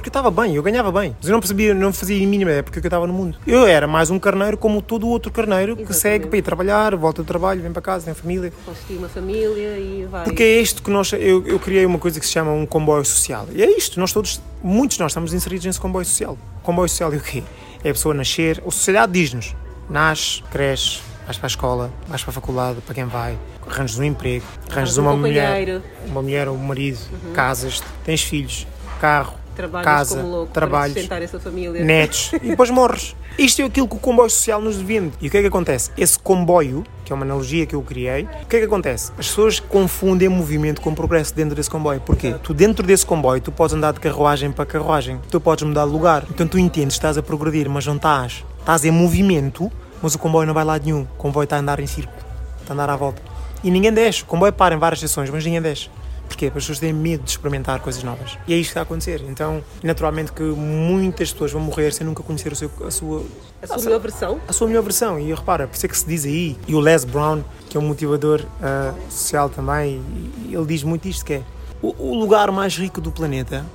Porque 0.01 0.09
eu 0.09 0.19
estava 0.19 0.31
bem, 0.31 0.55
eu 0.55 0.63
ganhava 0.63 0.91
bem. 0.91 1.15
Mas 1.19 1.29
eu 1.29 1.33
não 1.33 1.39
percebia, 1.39 1.75
não 1.75 1.93
fazia 1.93 2.17
a 2.17 2.27
mínima 2.27 2.49
ideia 2.49 2.63
porque 2.63 2.79
eu 2.79 2.83
estava 2.83 3.05
no 3.05 3.13
mundo. 3.13 3.37
Eu 3.45 3.67
era 3.67 3.85
mais 3.85 4.09
um 4.09 4.17
carneiro 4.17 4.57
como 4.57 4.81
todo 4.81 5.05
o 5.05 5.09
outro 5.09 5.31
carneiro 5.31 5.75
que 5.75 5.83
Exatamente. 5.83 6.01
segue 6.01 6.27
para 6.27 6.37
ir 6.39 6.41
trabalhar, 6.41 6.95
volta 6.95 7.21
do 7.21 7.25
trabalho, 7.27 7.61
vem 7.61 7.71
para 7.71 7.83
casa, 7.83 8.05
tem 8.05 8.13
família. 8.15 8.51
Construir 8.65 8.97
uma 8.97 9.07
família 9.07 9.77
e 9.77 10.07
vai. 10.09 10.23
Porque 10.23 10.41
é 10.41 10.59
isto 10.59 10.81
que 10.81 10.89
nós. 10.89 11.13
Eu, 11.13 11.45
eu 11.45 11.59
criei 11.59 11.85
uma 11.85 11.99
coisa 11.99 12.19
que 12.19 12.25
se 12.25 12.31
chama 12.31 12.51
um 12.51 12.65
comboio 12.65 13.05
social. 13.05 13.47
E 13.53 13.61
é 13.61 13.77
isto, 13.77 13.99
nós 13.99 14.11
todos, 14.11 14.41
muitos 14.63 14.97
de 14.97 15.03
nós 15.03 15.11
estamos 15.11 15.35
inseridos 15.35 15.67
nesse 15.67 15.79
comboio 15.79 16.03
social. 16.03 16.35
Comboio 16.63 16.89
social 16.89 17.13
é 17.13 17.17
o 17.17 17.21
quê? 17.21 17.43
É 17.83 17.91
a 17.91 17.93
pessoa 17.93 18.15
nascer, 18.15 18.59
a 18.65 18.71
sociedade 18.71 19.11
diz-nos: 19.13 19.55
nasce, 19.87 20.41
cresce, 20.49 21.01
vais 21.25 21.37
para 21.37 21.45
a 21.45 21.47
escola, 21.47 21.93
vais 22.07 22.23
para 22.23 22.31
a 22.31 22.33
faculdade, 22.33 22.81
para 22.81 22.95
quem 22.95 23.05
vai, 23.05 23.37
arranjas 23.69 23.99
um 23.99 24.03
emprego, 24.03 24.45
arranjas 24.67 24.97
um 24.97 25.03
uma 25.03 25.15
mulher. 25.15 25.69
Uhum. 25.69 25.81
uma 26.07 26.21
mulher 26.23 26.47
ou 26.47 26.55
um 26.55 26.59
marido, 26.59 26.97
casas, 27.35 27.83
tens 28.03 28.23
filhos, 28.23 28.65
carro, 28.99 29.40
Trabalhas 29.55 29.85
casa, 29.85 30.15
como 30.17 30.29
louco 30.29 30.53
trabalhos, 30.53 30.93
sustentar 30.93 31.21
essa 31.21 31.39
família. 31.39 31.83
netos 31.83 32.31
e 32.41 32.49
depois 32.49 32.69
morres. 32.69 33.15
Isto 33.37 33.61
é 33.61 33.65
aquilo 33.65 33.87
que 33.87 33.95
o 33.95 33.99
comboio 33.99 34.29
social 34.29 34.61
nos 34.61 34.77
vende. 34.77 35.13
E 35.21 35.27
o 35.27 35.31
que 35.31 35.37
é 35.37 35.41
que 35.41 35.47
acontece? 35.47 35.89
Esse 35.97 36.19
comboio, 36.19 36.83
que 37.05 37.13
é 37.13 37.15
uma 37.15 37.23
analogia 37.23 37.65
que 37.65 37.73
eu 37.73 37.81
criei, 37.81 38.23
o 38.43 38.45
que 38.45 38.57
é 38.57 38.59
que 38.59 38.65
acontece? 38.65 39.11
As 39.17 39.27
pessoas 39.27 39.59
confundem 39.59 40.27
movimento 40.29 40.81
com 40.81 40.93
progresso 40.93 41.33
dentro 41.33 41.55
desse 41.55 41.69
comboio. 41.69 42.01
Porquê? 42.01 42.35
Tu 42.43 42.53
dentro 42.53 42.85
desse 42.85 43.05
comboio, 43.05 43.41
tu 43.41 43.51
podes 43.51 43.75
andar 43.75 43.93
de 43.93 43.99
carruagem 43.99 44.51
para 44.51 44.65
carruagem. 44.65 45.19
Tu 45.29 45.39
podes 45.39 45.63
mudar 45.63 45.85
de 45.85 45.91
lugar. 45.91 46.25
Então 46.29 46.47
tu 46.47 46.59
entendes, 46.59 46.95
estás 46.95 47.17
a 47.17 47.23
progredir, 47.23 47.69
mas 47.69 47.85
não 47.85 47.95
estás. 47.95 48.43
Estás 48.59 48.85
em 48.85 48.91
movimento, 48.91 49.71
mas 50.01 50.13
o 50.13 50.19
comboio 50.19 50.45
não 50.45 50.53
vai 50.53 50.65
lá 50.65 50.77
nenhum. 50.77 51.01
O 51.01 51.17
comboio 51.17 51.45
está 51.45 51.55
a 51.55 51.59
andar 51.59 51.79
em 51.79 51.87
círculo. 51.87 52.17
Está 52.61 52.73
a 52.73 52.75
andar 52.75 52.89
à 52.89 52.95
volta. 52.95 53.21
E 53.63 53.71
ninguém 53.71 53.93
desce. 53.93 54.23
O 54.23 54.25
comboio 54.25 54.51
para 54.51 54.75
em 54.75 54.77
várias 54.77 55.01
estações, 55.01 55.29
mas 55.29 55.43
ninguém 55.45 55.61
desce. 55.61 55.89
Porquê? 56.31 56.45
Porque 56.45 56.59
as 56.59 56.63
pessoas 56.63 56.79
têm 56.79 56.93
medo 56.93 57.23
de 57.25 57.29
experimentar 57.31 57.81
coisas 57.81 58.01
novas. 58.03 58.37
E 58.47 58.53
é 58.53 58.57
isto 58.57 58.69
que 58.69 58.71
está 58.71 58.79
a 58.79 58.83
acontecer. 58.83 59.21
Então, 59.27 59.61
naturalmente 59.83 60.31
que 60.31 60.41
muitas 60.41 61.29
pessoas 61.33 61.51
vão 61.51 61.61
morrer 61.61 61.91
sem 61.91 62.07
nunca 62.07 62.23
conhecer 62.23 62.55
seu, 62.55 62.71
a 62.87 62.89
sua 62.89 63.23
A 63.61 63.67
sua 63.67 63.77
melhor 63.83 63.99
versão? 63.99 64.39
a 64.47 64.53
sua 64.53 64.67
melhor 64.67 64.81
versão. 64.81 65.19
E 65.19 65.33
repara, 65.33 65.67
por 65.67 65.75
isso 65.75 65.85
é 65.85 65.89
que 65.89 65.97
se 65.97 66.07
diz 66.07 66.23
aí, 66.25 66.57
e 66.65 66.73
o 66.73 66.79
Les 66.79 67.03
Brown, 67.03 67.43
que 67.69 67.75
é 67.75 67.79
um 67.79 67.83
motivador 67.83 68.45
ah, 68.63 68.93
social 69.09 69.49
também, 69.49 70.01
ele 70.49 70.65
diz 70.65 70.83
muito 70.83 71.05
isto, 71.09 71.25
que 71.25 71.33
é 71.33 71.41
o, 71.81 71.93
o 72.11 72.17
lugar 72.17 72.49
mais 72.49 72.77
rico 72.77 73.01
do 73.01 73.11
planeta 73.11 73.65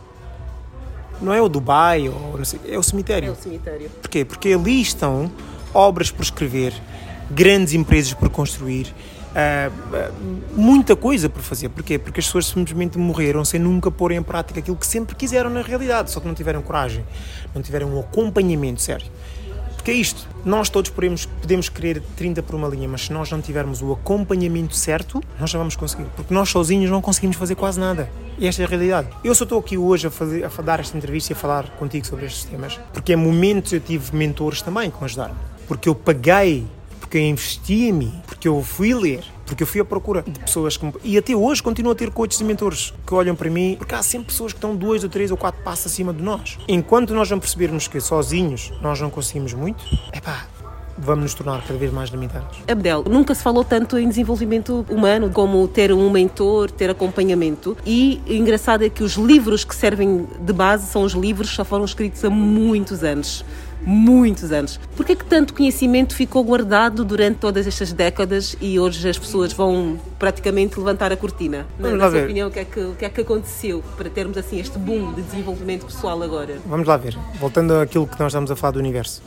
não 1.20 1.32
é 1.34 1.40
o 1.42 1.48
Dubai, 1.48 2.09
ou 2.09 2.42
sei, 2.44 2.59
é 2.68 2.76
o 2.76 2.80
É 2.80 2.82
cemitério. 2.82 3.32
o 3.32 3.36
cemitério. 3.36 3.90
Porquê? 4.00 4.24
Porque 4.24 4.48
ali 4.48 4.80
estão 4.80 5.30
obras 5.74 6.11
por 6.11 6.22
escrever, 6.22 6.72
grandes 7.30 7.74
empresas 7.74 8.14
por 8.14 8.28
construir, 8.30 8.94
ah, 9.39 9.70
muita 10.55 10.97
coisa 10.97 11.28
por 11.28 11.43
fazer. 11.43 11.68
Porquê? 11.68 11.99
Porque 11.99 12.20
as 12.20 12.26
pessoas 12.26 12.47
simplesmente 12.47 12.97
morreram 12.97 13.45
sem 13.45 13.61
nunca 13.61 13.91
pôr 13.91 14.12
em 14.12 14.22
prática 14.22 14.61
aquilo 14.61 14.76
que 14.76 14.87
sempre 14.87 15.14
quiseram 15.14 15.51
na 15.51 15.61
realidade, 15.61 16.11
só 16.11 16.20
que 16.20 16.26
não 16.26 16.34
tiveram 16.34 16.62
coragem, 16.62 17.05
não 17.55 17.61
tiveram 17.61 17.95
um 17.95 18.01
acompanhamento 18.01 18.80
sério. 18.80 19.07
Porque 19.76 19.91
é 19.91 19.95
isto, 19.95 20.26
nós 20.43 20.70
todos 20.70 20.91
podemos, 20.91 21.26
podemos 21.26 21.68
querer 21.68 22.03
30 22.16 22.43
por 22.43 22.57
uma 22.57 22.66
linha, 22.66 22.89
mas 22.89 23.03
se 23.03 23.12
nós 23.12 23.30
não 23.30 23.43
tivermos 23.43 23.82
o 23.82 23.93
acompanhamento 23.93 24.74
certo, 24.74 25.22
nós 25.39 25.51
já 25.51 25.59
vamos 25.59 25.76
conseguir. 25.76 26.07
Porque 26.16 26.32
nós 26.32 26.49
sozinhos 26.49 26.91
não 26.91 27.03
conseguimos 27.03 27.37
fazer 27.37 27.55
quase 27.57 27.78
nada. 27.78 28.11
E 28.39 28.49
esta 28.49 28.62
é 28.62 28.64
a 28.64 28.68
realidade. 28.68 29.09
Eu 29.22 29.34
só 29.34 29.45
estou 29.45 29.61
aqui 29.61 29.76
hoje 29.76 30.07
a, 30.07 30.11
fazer, 30.11 30.45
a 30.45 30.62
dar 30.62 30.80
esta 30.80 30.97
entrevista 30.97 31.32
e 31.32 31.34
a 31.34 31.37
falar 31.37 31.68
contigo 31.76 32.07
sobre 32.07 32.24
estes 32.24 32.45
temas, 32.45 32.80
porque 32.93 33.12
em 33.12 33.16
momentos 33.16 33.72
eu 33.72 33.80
tive 33.80 34.16
mentores 34.16 34.62
também 34.62 34.91
que 34.91 34.99
me 34.99 35.05
ajudaram. 35.05 35.34
Porque 35.68 35.89
eu 35.89 35.95
paguei, 35.95 36.66
porque 37.07 37.20
investi 37.20 37.84
em 37.84 37.92
mim, 37.92 38.12
porque 38.26 38.48
eu 38.48 38.61
fui 38.62 38.92
ler, 38.92 39.22
porque 39.46 39.62
eu 39.62 39.66
fui 39.66 39.80
à 39.80 39.84
procura 39.84 40.22
de 40.22 40.40
pessoas 40.40 40.76
que 40.76 40.84
me... 40.84 40.92
E 41.04 41.16
até 41.16 41.36
hoje 41.36 41.62
continuo 41.62 41.92
a 41.92 41.94
ter 41.94 42.11
coaches 42.11 42.40
e 42.40 42.44
mentores 42.44 42.92
que 43.07 43.14
olham 43.14 43.36
para 43.36 43.48
mim, 43.48 43.76
porque 43.78 43.94
há 43.94 44.02
sempre 44.02 44.26
pessoas 44.26 44.52
que 44.52 44.59
estão 44.59 44.74
dois 44.74 45.04
ou 45.04 45.09
três 45.09 45.30
ou 45.30 45.36
quatro 45.36 45.62
passos 45.62 45.86
acima 45.86 46.12
de 46.12 46.20
nós. 46.20 46.59
Enquanto 46.66 47.14
nós 47.14 47.30
não 47.30 47.38
percebermos 47.38 47.86
que 47.86 48.00
sozinhos 48.00 48.72
nós 48.82 49.00
não 49.00 49.09
conseguimos 49.09 49.54
muito, 49.54 49.84
epá, 50.12 50.46
vamos 50.98 51.22
nos 51.22 51.34
tornar 51.34 51.62
cada 51.62 51.78
vez 51.78 51.92
mais 51.92 52.11
limitados. 52.11 52.59
Abdel, 52.66 53.04
nunca 53.09 53.36
se 53.36 53.42
falou 53.42 53.62
tanto 53.62 53.98
em 53.98 54.09
desenvolvimento 54.09 54.84
humano 54.88 55.30
como 55.30 55.68
ter 55.68 55.92
um 55.92 56.11
mentor, 56.11 56.70
ter 56.72 56.90
acompanhamento. 56.90 57.76
E 57.86 58.20
o 58.26 58.32
engraçado 58.32 58.84
é 58.84 58.88
que 58.88 59.04
os 59.04 59.14
livros 59.14 59.64
que 59.64 59.76
servem 59.76 60.26
de 60.40 60.52
base 60.52 60.90
são 60.90 61.02
os 61.02 61.12
livros 61.12 61.50
que 61.50 61.57
já 61.57 61.64
foram 61.64 61.84
escritos 61.84 62.24
há 62.24 62.30
muitos 62.30 63.04
anos. 63.04 63.44
Muitos 63.87 64.51
anos. 64.51 64.80
Por 64.97 65.07
que 65.07 65.12
é 65.12 65.14
que 65.14 65.24
tanto 65.24 65.55
conhecimento 65.55 66.14
ficou 66.14 66.43
guardado 66.43 67.05
durante 67.05 67.37
todas 67.37 67.68
estas 67.68 67.93
décadas 67.93 68.57
e 68.61 68.80
hoje 68.80 69.09
as 69.09 69.16
pessoas 69.16 69.53
vão 69.53 69.97
praticamente 70.18 70.76
levantar 70.76 71.12
a 71.12 71.16
cortina? 71.16 71.59
Na, 71.78 71.89
Vamos 71.91 71.99
na 71.99 72.05
sua 72.11 72.18
ver. 72.18 72.24
opinião, 72.24 72.49
o 72.49 72.51
que, 72.51 72.59
é 72.59 72.64
que, 72.64 72.80
o 72.80 72.95
que 72.97 73.05
é 73.05 73.09
que 73.09 73.20
aconteceu 73.20 73.84
para 73.97 74.11
termos 74.11 74.37
assim 74.37 74.59
este 74.59 74.76
boom 74.76 75.12
de 75.12 75.22
desenvolvimento 75.22 75.87
pessoal 75.87 76.20
agora? 76.20 76.59
Vamos 76.66 76.87
lá 76.89 76.97
ver, 76.97 77.16
voltando 77.39 77.74
àquilo 77.74 78.09
que 78.09 78.18
nós 78.18 78.32
estamos 78.32 78.51
a 78.51 78.57
falar 78.57 78.72
do 78.72 78.80
universo. 78.80 79.22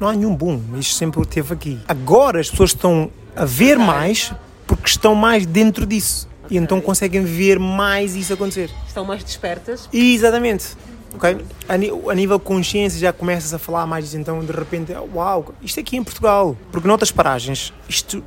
Não 0.00 0.08
há 0.08 0.12
nenhum 0.14 0.34
boom, 0.34 0.60
isto 0.78 0.94
sempre 0.94 1.20
esteve 1.20 1.52
aqui. 1.52 1.78
Agora 1.86 2.40
as 2.40 2.50
pessoas 2.50 2.70
estão 2.70 3.10
a 3.36 3.44
ver 3.44 3.78
mais 3.78 4.32
porque 4.66 4.88
estão 4.88 5.14
mais 5.14 5.44
dentro 5.44 5.84
disso. 5.84 6.26
E 6.50 6.56
então 6.56 6.80
conseguem 6.80 7.22
ver 7.24 7.58
mais 7.58 8.14
isso 8.16 8.32
acontecer. 8.32 8.70
Estão 8.86 9.04
mais 9.04 9.22
despertas? 9.24 9.88
Exatamente. 9.92 10.76
Ok? 11.14 11.38
A, 11.68 11.74
a 12.10 12.14
nível 12.14 12.38
consciência 12.40 12.98
já 12.98 13.12
começas 13.12 13.54
a 13.54 13.58
falar 13.58 13.86
mais 13.86 14.14
então 14.14 14.40
de 14.40 14.52
repente, 14.52 14.92
uau, 15.14 15.54
isto 15.62 15.80
aqui 15.80 15.96
em 15.96 16.04
Portugal. 16.04 16.56
Porque 16.72 16.86
noutras 16.86 17.10
paragens, 17.10 17.72
isto 17.88 18.22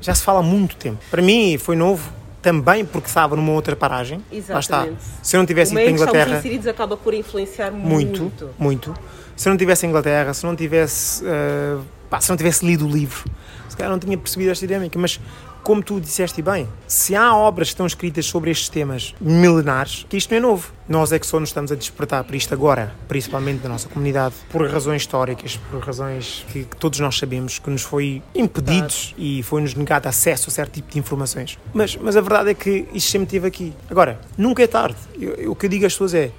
já 0.00 0.14
se 0.14 0.22
fala 0.22 0.40
há 0.40 0.42
muito 0.42 0.76
tempo. 0.76 0.98
Para 1.10 1.22
mim 1.22 1.56
foi 1.58 1.76
novo, 1.76 2.10
também 2.46 2.84
porque 2.84 3.08
estava 3.08 3.34
numa 3.34 3.52
outra 3.52 3.74
paragem. 3.74 4.22
Lá 4.30 4.60
está. 4.60 4.78
Exatamente. 4.78 5.02
Se 5.20 5.36
eu 5.36 5.38
não 5.38 5.46
tivesse 5.46 5.72
ido 5.72 5.80
para 5.80 5.88
a 5.88 5.92
Inglaterra. 5.92 6.38
inseridos 6.38 6.66
acaba 6.68 6.96
por 6.96 7.12
influenciar 7.12 7.72
Muito, 7.72 8.20
muito. 8.22 8.50
muito. 8.56 8.94
Se 9.34 9.48
eu 9.48 9.50
não 9.50 9.58
tivesse 9.58 9.84
em 9.84 9.88
Inglaterra, 9.88 10.32
se 10.32 10.46
não 10.46 10.54
tivesse, 10.54 11.24
eh, 11.26 11.76
pá, 12.08 12.20
se 12.20 12.30
não 12.30 12.36
tivesse 12.36 12.64
lido 12.64 12.86
o 12.86 12.88
livro, 12.90 13.24
se 13.68 13.76
calhar 13.76 13.90
não 13.90 13.98
tinha 13.98 14.16
percebido 14.16 14.50
esta 14.50 14.64
dinâmica. 14.66 14.96
Mas, 14.98 15.20
como 15.66 15.82
tu 15.82 16.00
disseste 16.00 16.40
bem, 16.42 16.68
se 16.86 17.16
há 17.16 17.34
obras 17.34 17.66
que 17.70 17.72
estão 17.74 17.86
escritas 17.86 18.24
sobre 18.24 18.52
estes 18.52 18.68
temas 18.68 19.12
milenares, 19.20 20.06
que 20.08 20.16
isto 20.16 20.30
não 20.30 20.36
é 20.36 20.40
novo. 20.40 20.72
Nós 20.88 21.10
é 21.10 21.18
que 21.18 21.26
só 21.26 21.40
nos 21.40 21.48
estamos 21.48 21.72
a 21.72 21.74
despertar 21.74 22.22
para 22.22 22.36
isto 22.36 22.54
agora, 22.54 22.94
principalmente 23.08 23.62
da 23.62 23.68
nossa 23.68 23.88
comunidade, 23.88 24.32
por 24.48 24.64
razões 24.70 25.02
históricas, 25.02 25.58
por 25.68 25.80
razões 25.80 26.46
que, 26.52 26.62
que 26.62 26.76
todos 26.76 27.00
nós 27.00 27.18
sabemos 27.18 27.58
que 27.58 27.68
nos 27.68 27.82
foi 27.82 28.22
impedidos 28.32 29.12
e 29.18 29.42
foi-nos 29.42 29.74
negado 29.74 30.06
acesso 30.08 30.48
a 30.48 30.52
certo 30.52 30.74
tipo 30.74 30.92
de 30.92 31.00
informações. 31.00 31.58
Mas, 31.74 31.96
mas 31.96 32.16
a 32.16 32.20
verdade 32.20 32.50
é 32.50 32.54
que 32.54 32.86
isto 32.94 33.10
sempre 33.10 33.24
esteve 33.26 33.48
aqui. 33.48 33.72
Agora, 33.90 34.20
nunca 34.38 34.62
é 34.62 34.68
tarde. 34.68 34.96
Eu- 35.18 35.34
eu- 35.34 35.50
o 35.50 35.56
que 35.56 35.66
eu 35.66 35.70
digo 35.70 35.84
às 35.84 35.94
pessoas 35.94 36.14
é, 36.14 36.30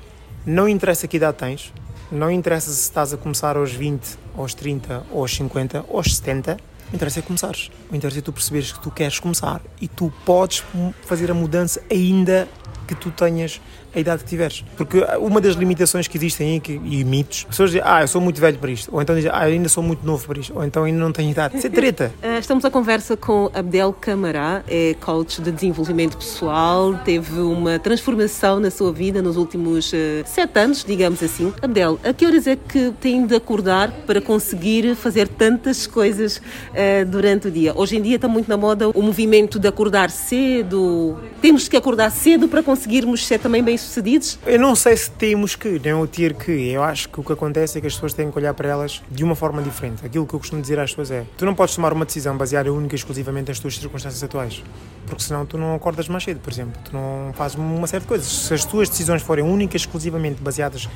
não 0.46 0.70
interessa 0.70 1.06
que 1.06 1.18
idade 1.18 1.36
tens, 1.36 1.74
não 2.10 2.32
interessa 2.32 2.72
se 2.72 2.80
estás 2.84 3.14
a 3.14 3.18
começar 3.18 3.58
aos 3.58 3.74
20, 3.74 4.18
aos 4.38 4.54
30, 4.54 5.04
aos 5.14 5.36
50, 5.36 5.84
aos 5.92 6.16
70. 6.16 6.56
O 6.92 6.96
interessa 6.96 7.20
é 7.20 7.22
começares. 7.22 7.70
O 7.92 7.96
interessa 7.96 8.20
é 8.20 8.22
tu 8.22 8.32
perceberes 8.32 8.72
que 8.72 8.80
tu 8.80 8.90
queres 8.92 9.20
começar 9.20 9.62
e 9.82 9.88
tu 9.88 10.12
podes 10.26 10.64
fazer 11.06 11.30
a 11.30 11.34
mudança 11.34 11.82
ainda 11.92 12.48
que 12.88 12.96
tu 12.96 13.12
tenhas 13.12 13.60
a 13.98 14.00
idade 14.00 14.24
que 14.24 14.30
tiveres. 14.30 14.64
Porque 14.76 15.04
uma 15.20 15.42
das 15.42 15.56
limitações 15.56 16.08
que 16.08 16.18
existem 16.18 16.60
que, 16.60 16.74
e 16.74 17.04
mitos, 17.04 17.40
as 17.40 17.46
pessoas 17.46 17.72
dizem, 17.72 17.84
ah, 17.86 18.02
eu 18.02 18.08
sou 18.08 18.22
muito 18.22 18.40
velho 18.40 18.58
para 18.58 18.72
isto, 18.72 18.94
ou 18.94 19.02
então 19.02 19.16
dizem, 19.16 19.32
ah, 19.34 19.40
ainda 19.40 19.68
sou 19.68 19.84
muito 19.84 20.06
novo 20.06 20.26
para 20.26 20.40
isto, 20.40 20.56
ou 20.56 20.64
então 20.64 20.84
ainda 20.84 21.00
não 21.00 21.12
tenho 21.12 21.32
idade. 21.32 21.58
Isso 21.58 21.68
é 21.68 21.70
treta. 21.70 22.14
Uh, 22.24 22.38
Estamos 22.48 22.64
à 22.64 22.70
conversa 22.70 23.18
com 23.18 23.50
Abdel 23.54 23.92
Camará, 23.94 24.64
é 24.68 24.96
coach 25.00 25.42
de 25.42 25.52
desenvolvimento 25.52 26.18
pessoal, 26.18 26.94
teve 27.04 27.40
uma 27.40 27.80
transformação 27.80 28.60
na 28.60 28.70
sua 28.70 28.92
vida 28.92 29.22
nos 29.22 29.38
últimos 29.38 29.92
uh, 29.92 30.24
sete 30.26 30.60
anos, 30.60 30.84
digamos 30.84 31.22
assim. 31.24 31.52
Abdel, 31.62 32.00
a 32.04 32.14
que 32.14 32.26
horas 32.26 32.46
é 32.48 32.56
que 32.56 32.94
tem 33.02 33.26
de 33.26 33.36
acordar 33.36 33.92
para 34.06 34.22
conseguir 34.22 34.96
fazer 34.96 35.28
tantas 35.28 35.88
coisas 35.88 36.38
uh, 36.38 37.06
durante 37.08 37.48
o 37.48 37.52
dia? 37.52 37.74
Hoje 37.76 37.98
em 37.98 38.02
dia 38.02 38.16
está 38.16 38.28
muito 38.28 38.48
na 38.48 38.58
moda 38.58 38.90
o 38.90 39.02
movimento 39.02 39.60
de 39.60 39.68
acordar 39.68 40.12
cedo. 40.12 41.18
Temos 41.42 41.68
que 41.68 41.76
acordar 41.76 42.12
cedo 42.12 42.48
para 42.48 42.62
conseguirmos 42.62 43.26
ser 43.26 43.40
também 43.40 43.64
bem-sucedidos? 43.88 44.38
Eu 44.46 44.60
não 44.60 44.76
sei 44.76 44.96
se 44.98 45.10
temos 45.10 45.56
que, 45.56 45.80
nem 45.80 45.94
o 45.94 46.06
ter 46.06 46.34
que. 46.34 46.52
Eu 46.52 46.84
acho 46.84 47.10
que 47.10 47.20
o 47.20 47.24
que 47.24 47.32
acontece 47.32 47.78
é 47.78 47.82
que 47.82 47.88
as 47.88 47.94
pessoas 47.94 48.14
têm 48.14 48.30
que 48.30 48.38
olhar 48.38 48.54
para 48.54 48.68
elas 48.68 49.02
de 49.10 49.24
uma 49.24 49.36
forma 49.36 49.62
diferente. 49.62 50.06
Aquilo 50.06 50.28
que 50.28 50.34
eu 50.34 50.40
costumo 50.40 50.62
dizer 50.62 50.80
às 50.80 50.92
pessoas 50.92 51.12
é: 51.12 51.26
tu 51.38 51.46
não 51.46 51.56
podes 51.56 51.76
tomar 51.76 51.94
uma 51.94 52.06
decisão 52.06 52.38
baseada 52.38 52.72
única 52.72 52.96
e 52.96 52.98
exclusivamente 52.98 53.48
nas 53.48 53.60
tuas 53.60 53.78
circunstâncias 53.78 54.22
atuais. 54.24 54.64
Porque 55.06 55.24
senão 55.24 55.46
tu 55.46 55.58
não 55.58 55.76
acordas 55.76 56.08
mais 56.10 56.24
cedo, 56.24 56.40
por 56.40 56.52
exemplo. 56.52 56.80
Tu 56.84 56.94
não 56.94 57.32
fazes 57.34 57.58
uma 57.58 57.88
série 57.88 58.02
de 58.02 58.08
coisas. 58.08 58.28
Se 58.28 58.54
as 58.54 58.66
tuas 58.66 58.90
decisões 58.90 59.22
forem 59.22 59.44
únicas 59.44 59.82
e 59.82 59.86
exclusivamente 59.86 60.42
baseadas 60.42 60.90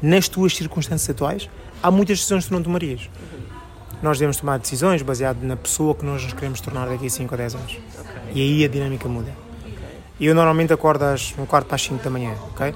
nas 0.00 0.28
tuas 0.28 0.56
circunstâncias 0.56 1.10
atuais, 1.10 1.48
há 1.82 1.90
muitas 1.90 2.18
decisões 2.18 2.44
que 2.44 2.50
tu 2.50 2.54
não 2.54 2.62
tomarias. 2.62 3.08
Nós 4.02 4.18
devemos 4.18 4.36
tomar 4.36 4.58
decisões 4.58 5.02
baseadas 5.02 5.42
na 5.42 5.56
pessoa 5.56 5.94
que 5.94 6.04
nós 6.04 6.22
nos 6.22 6.32
queremos 6.32 6.60
tornar 6.60 6.86
daqui 6.88 7.06
a 7.06 7.10
5 7.10 7.34
ou 7.34 7.38
10 7.38 7.54
anos. 7.56 7.78
E 8.32 8.40
aí 8.40 8.64
a 8.64 8.68
dinâmica 8.68 9.08
muda. 9.08 9.47
E 10.18 10.26
eu 10.26 10.34
normalmente 10.34 10.72
acordo 10.72 11.04
às 11.04 11.34
um 11.38 11.46
quarto 11.46 11.66
para 11.66 11.76
as 11.76 11.82
5 11.82 12.02
da 12.02 12.10
manhã, 12.10 12.34
ok? 12.50 12.74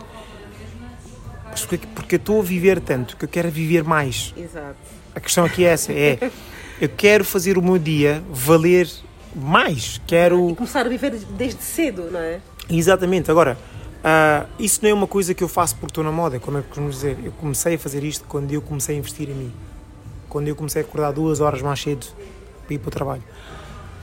Porque, 1.69 1.87
porque 1.95 2.15
eu 2.15 2.19
estou 2.19 2.41
a 2.41 2.43
viver 2.43 2.81
tanto 2.81 3.17
que 3.17 3.25
eu 3.25 3.29
quero 3.29 3.51
viver 3.51 3.85
mais. 3.85 4.33
Exato. 4.37 4.77
A 5.15 5.21
questão 5.21 5.45
aqui 5.45 5.65
é 5.65 5.69
essa, 5.69 5.93
é 5.93 6.31
eu 6.81 6.89
quero 6.89 7.25
fazer 7.25 7.59
o 7.59 7.63
meu 7.63 7.79
dia 7.79 8.23
valer 8.31 8.89
mais. 9.35 10.01
Quero. 10.07 10.55
Começar 10.55 10.87
a 10.87 10.89
viver 10.89 11.11
desde 11.11 11.63
cedo, 11.63 12.11
não 12.11 12.21
é? 12.21 12.41
Exatamente. 12.69 13.31
Agora, 13.31 13.59
ah, 14.03 14.47
isso 14.59 14.81
não 14.83 14.91
é 14.91 14.95
uma 14.95 15.07
coisa 15.07 15.35
que 15.35 15.45
eu 15.45 15.49
faço 15.49 15.75
porque 15.77 15.91
estou 15.91 16.03
na 16.03 16.13
moda, 16.13 16.41
como 16.41 16.59
é 16.59 16.63
que 16.63 16.69
costumo 16.69 16.91
dizer. 16.91 17.19
Eu 17.23 17.33
comecei 17.33 17.75
a 17.75 17.79
fazer 17.79 18.03
isto 18.03 18.25
quando 18.27 18.53
eu 18.53 18.63
comecei 18.63 18.97
a 18.97 18.99
investir 18.99 19.29
em 19.29 19.35
mim. 19.35 19.53
Quando 20.29 20.49
eu 20.49 20.57
comecei 20.57 20.83
a 20.83 20.85
acordar 20.85 21.13
duas 21.13 21.41
horas 21.41 21.61
mais 21.61 21.81
cedo 21.81 22.07
para 22.65 22.75
ir 22.75 22.79
para 22.79 22.89
o 22.89 22.91
trabalho. 22.91 23.23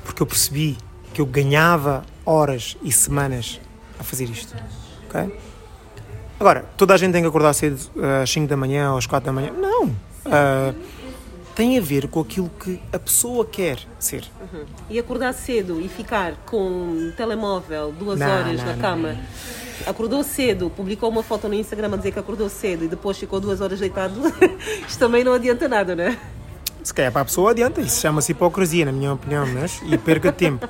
Porque 0.03 0.21
eu 0.21 0.27
percebi 0.27 0.77
que 1.13 1.21
eu 1.21 1.25
ganhava 1.25 2.03
horas 2.25 2.77
e 2.81 2.91
semanas 2.91 3.59
a 3.99 4.03
fazer 4.03 4.25
isto. 4.25 4.55
Ok? 5.07 5.31
Agora, 6.39 6.65
toda 6.77 6.93
a 6.93 6.97
gente 6.97 7.11
tem 7.11 7.21
que 7.21 7.27
acordar 7.27 7.53
cedo 7.53 7.79
ah, 8.01 8.21
às 8.21 8.29
5 8.29 8.47
da 8.47 8.55
manhã 8.55 8.91
ou 8.91 8.97
às 8.97 9.05
4 9.05 9.25
da 9.25 9.33
manhã. 9.33 9.51
Não! 9.51 9.93
Ah, 10.25 10.73
tem 11.55 11.77
a 11.77 11.81
ver 11.81 12.07
com 12.07 12.21
aquilo 12.21 12.49
que 12.57 12.79
a 12.93 12.97
pessoa 12.97 13.45
quer 13.45 13.79
ser. 13.99 14.23
E 14.89 14.97
acordar 14.97 15.33
cedo 15.33 15.81
e 15.81 15.89
ficar 15.89 16.35
com 16.45 16.57
um 16.57 17.13
telemóvel 17.17 17.91
duas 17.91 18.17
Não, 18.17 18.29
horas 18.29 18.57
não, 18.59 18.65
na 18.65 18.73
não, 18.73 18.81
cama. 18.81 19.17
Acordou 19.85 20.23
cedo, 20.23 20.69
publicou 20.69 21.09
uma 21.09 21.21
foto 21.21 21.49
no 21.49 21.53
Instagram 21.53 21.93
a 21.93 21.97
dizer 21.97 22.13
que 22.13 22.19
acordou 22.19 22.47
cedo 22.47 22.85
e 22.85 22.87
depois 22.87 23.17
ficou 23.17 23.41
duas 23.41 23.59
horas 23.59 23.77
deitado. 23.77 24.21
Isto 24.87 24.99
também 24.99 25.23
não 25.23 25.33
adianta 25.33 25.67
nada, 25.67 25.95
não 25.95 26.05
é? 26.05 26.17
Se 26.83 26.93
calhar 26.93 27.11
para 27.11 27.21
a 27.21 27.25
pessoa 27.25 27.51
adianta, 27.51 27.81
isso 27.81 27.99
chama-se 28.01 28.31
hipocrisia, 28.31 28.85
na 28.85 28.91
minha 28.91 29.13
opinião, 29.13 29.45
mas, 29.45 29.81
e 29.85 29.97
perca 29.97 30.31
de 30.31 30.37
tempo. 30.37 30.67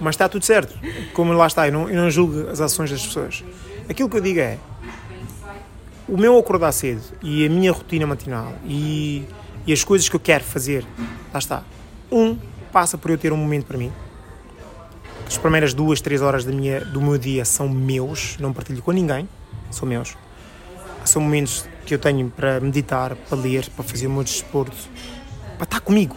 Mas 0.00 0.14
está 0.14 0.28
tudo 0.28 0.44
certo. 0.44 0.76
Como 1.12 1.32
lá 1.32 1.46
está, 1.46 1.68
eu 1.68 1.72
não, 1.72 1.88
eu 1.88 1.96
não 1.96 2.10
julgo 2.10 2.48
as 2.50 2.60
ações 2.60 2.90
das 2.90 3.04
pessoas. 3.06 3.44
Aquilo 3.88 4.08
que 4.08 4.16
eu 4.16 4.20
digo 4.20 4.40
é: 4.40 4.58
o 6.08 6.18
meu 6.18 6.38
acordar 6.38 6.72
cedo 6.72 7.02
e 7.22 7.46
a 7.46 7.48
minha 7.48 7.72
rotina 7.72 8.06
matinal 8.06 8.52
e, 8.66 9.26
e 9.66 9.72
as 9.72 9.82
coisas 9.84 10.08
que 10.08 10.16
eu 10.16 10.20
quero 10.20 10.44
fazer, 10.44 10.84
lá 11.32 11.38
está. 11.38 11.62
Um, 12.10 12.36
passa 12.72 12.98
por 12.98 13.10
eu 13.10 13.18
ter 13.18 13.32
um 13.32 13.36
momento 13.36 13.66
para 13.66 13.78
mim. 13.78 13.92
As 15.26 15.38
primeiras 15.38 15.72
duas, 15.72 16.00
três 16.00 16.20
horas 16.20 16.44
da 16.44 16.52
minha, 16.52 16.84
do 16.84 17.00
meu 17.00 17.16
dia 17.16 17.44
são 17.44 17.68
meus, 17.68 18.36
não 18.38 18.52
partilho 18.52 18.82
com 18.82 18.92
ninguém, 18.92 19.28
são 19.70 19.88
meus. 19.88 20.16
São 21.04 21.22
momentos 21.22 21.66
que 21.86 21.94
eu 21.94 21.98
tenho 21.98 22.30
para 22.30 22.60
meditar, 22.60 23.14
para 23.14 23.38
ler, 23.38 23.68
para 23.70 23.84
fazer 23.84 24.06
o 24.06 24.10
meu 24.10 24.22
desporto, 24.22 24.76
para 25.54 25.64
estar 25.64 25.80
comigo. 25.80 26.16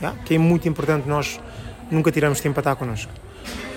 já? 0.00 0.12
Que 0.24 0.34
é 0.34 0.38
muito 0.38 0.68
importante 0.68 1.08
nós 1.08 1.40
nunca 1.90 2.10
tiramos 2.12 2.40
tempo 2.40 2.54
para 2.54 2.60
estar 2.72 2.76
connosco. 2.76 3.10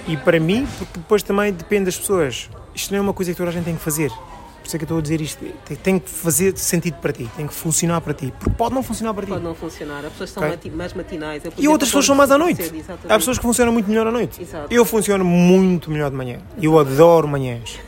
E 0.07 0.17
para 0.17 0.39
mim, 0.39 0.67
porque 0.77 0.99
depois 0.99 1.21
também 1.23 1.51
depende 1.53 1.85
das 1.85 1.97
pessoas. 1.97 2.49
Isto 2.73 2.91
não 2.91 2.97
é 2.99 3.01
uma 3.01 3.13
coisa 3.13 3.31
que 3.31 3.37
toda 3.37 3.49
a 3.49 3.53
gente 3.53 3.65
tem 3.65 3.75
que 3.75 3.81
fazer. 3.81 4.09
Por 4.09 4.65
isso 4.67 4.75
é 4.75 4.79
que 4.79 4.83
eu 4.83 4.85
estou 4.85 4.97
a 4.99 5.01
dizer 5.01 5.21
isto. 5.21 5.43
Tem, 5.83 5.97
que 5.99 6.09
fazer 6.09 6.55
sentido 6.57 6.95
para 6.95 7.11
ti, 7.13 7.29
tem 7.35 7.47
que 7.47 7.53
funcionar 7.53 8.01
para 8.01 8.13
ti. 8.13 8.31
Porque 8.39 8.55
pode 8.55 8.73
não 8.75 8.83
funcionar 8.83 9.13
para 9.13 9.25
ti. 9.25 9.31
Pode 9.31 9.43
não 9.43 9.55
funcionar. 9.55 10.03
As 10.05 10.11
pessoas 10.11 10.29
são 10.31 10.43
Ok. 10.43 10.55
mati- 10.55 10.69
mais 10.69 10.93
matinais. 10.93 11.43
Eu, 11.45 11.51
E 11.51 11.53
exemplo, 11.53 11.71
outras 11.71 11.89
pessoas 11.89 12.05
são 12.05 12.15
mais 12.15 12.29
à 12.31 12.37
noite. 12.37 12.63
cedo. 12.63 12.83
Há 13.09 13.17
pessoas 13.17 13.37
que 13.37 13.43
funcionam 13.43 13.73
muito 13.73 13.89
melhor 13.89 14.05
à 14.07 14.11
noite. 14.11 14.41
Exato. 14.41 14.67
Eu 14.73 14.85
funciono 14.85 15.23
muito 15.25 15.89
melhor 15.89 16.09
de 16.11 16.15
manhã. 16.17 16.39
Eu 16.61 16.77
adoro 16.77 17.27
manhãs. 17.27 17.79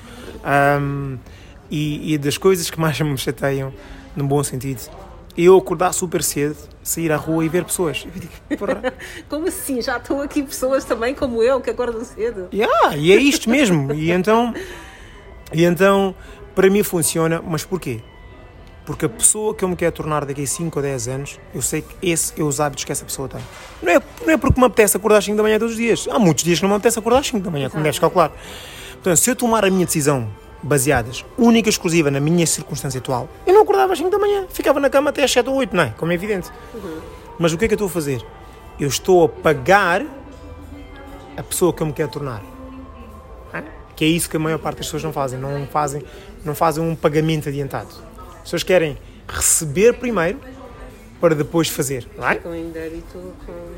Ahm, 0.44 1.18
e, 1.70 2.14
e 2.14 2.18
das 2.18 2.38
coisas 2.38 2.70
que 2.70 2.80
mais 2.80 3.00
me 3.02 3.18
chateiam, 3.18 3.72
num 4.16 4.28
bom 4.28 4.44
sentido, 4.44 4.82
eu 5.38 5.58
acordar 5.58 5.94
super 5.94 6.24
cedo, 6.24 6.58
sair 6.84 7.12
à 7.12 7.16
rua 7.18 7.46
e 7.46 7.50
ver 7.50 7.64
pessoas. 7.64 8.06
Como 9.30 9.48
assim? 9.48 9.82
Já 9.82 9.98
estão 9.98 10.22
aqui 10.22 10.44
pessoas 10.44 10.84
também 10.84 11.14
como 11.14 11.44
eu 11.44 11.62
que 11.62 11.70
acordam 11.70 12.04
cedo. 12.04 12.50
yeah, 12.54 12.96
e 12.96 13.12
é 13.12 13.16
isto 13.16 13.50
mesmo. 13.50 13.94
E 13.94 14.12
então, 14.12 14.54
e 15.54 15.64
então, 15.64 16.16
para 16.56 16.70
mim 16.70 16.84
funciona, 16.84 17.42
mas 17.46 17.64
porquê? 17.64 18.02
Porque 18.86 19.06
a 19.06 19.10
pessoa 19.10 19.54
que 19.54 19.64
eu 19.64 19.70
me 19.70 19.76
quero 19.76 19.92
tornar 19.92 20.26
daqui 20.26 20.44
a 20.44 20.48
5 20.48 20.78
ou 20.78 20.84
10 20.84 21.08
anos, 21.08 21.40
eu 21.54 21.62
sei 21.62 21.82
que 21.82 21.96
esse 22.02 22.40
é 22.40 22.44
os 22.44 22.60
hábitos 22.60 22.84
que 22.84 22.92
essa 22.92 23.06
pessoa 23.06 23.30
tem. 23.30 23.42
Não 23.82 23.92
é, 23.92 24.02
não 24.26 24.34
é 24.34 24.38
porque 24.38 24.60
me 24.60 24.66
apetece 24.66 24.98
acordar 24.98 25.20
às 25.20 25.26
5 25.26 25.38
da 25.38 25.44
manhã 25.44 25.60
todos 25.60 25.74
os 25.74 25.78
dias. 25.78 26.08
Há 26.10 26.18
muitos 26.18 26.44
dias 26.44 26.58
que 26.58 26.64
não 26.64 26.70
me 26.70 26.76
apetece 26.76 26.98
acordar 26.98 27.20
às 27.20 27.28
5 27.28 27.40
da 27.44 27.52
manhã, 27.52 27.70
como 27.70 27.84
deves 27.84 28.00
calcular. 28.00 28.32
Portanto, 28.94 29.18
se 29.18 29.30
eu 29.30 29.36
tomar 29.36 29.64
a 29.66 29.70
minha 29.70 29.86
decisão 29.86 30.28
baseadas 30.64 31.26
única 31.38 31.70
e 31.70 31.72
exclusiva 31.72 32.12
na 32.12 32.20
minha 32.20 32.46
circunstância 32.46 33.00
atual, 33.00 33.28
eu 33.46 33.54
não 33.54 33.62
acordava 33.64 33.94
às 33.94 34.00
5 34.00 34.10
da 34.10 34.20
manhã, 34.20 34.46
ficava 34.50 34.80
na 34.80 34.90
cama 34.90 35.10
até 35.10 35.24
às 35.24 35.32
7 35.32 35.50
ou 35.50 35.56
8, 35.56 35.76
não 35.76 35.84
é? 35.84 35.94
Como 35.98 36.12
é 36.12 36.16
evidente. 36.16 36.50
Mas 37.40 37.54
o 37.54 37.58
que 37.58 37.66
é 37.66 37.68
que 37.68 37.74
eu 37.74 37.76
estou 37.76 37.88
a 37.88 37.92
fazer? 37.92 38.24
Eu 38.80 38.88
estou 38.88 39.24
a 39.24 39.30
pagar 39.30 40.06
a 41.36 41.44
pessoa 41.44 41.74
que 41.74 41.82
eu 41.82 41.88
me 41.88 41.94
quero 41.94 42.10
tornar. 42.10 42.42
Que 43.96 44.06
é 44.06 44.08
isso 44.08 44.30
que 44.30 44.38
a 44.38 44.40
maior 44.40 44.58
parte 44.58 44.78
das 44.78 44.88
pessoas 44.88 45.04
não 45.04 45.14
fazem. 45.14 45.40
Não 45.40 45.68
fazem, 45.68 46.04
não 46.44 46.56
fazem 46.56 46.84
um 46.84 46.96
pagamento 46.96 47.50
adiantado. 47.50 47.90
As 48.38 48.44
pessoas 48.44 48.64
querem 48.64 48.98
receber 49.28 49.94
primeiro 49.94 50.40
para 51.20 51.36
depois 51.36 51.68
fazer. 51.70 52.08
Não 52.18 52.28
é? 52.28 52.40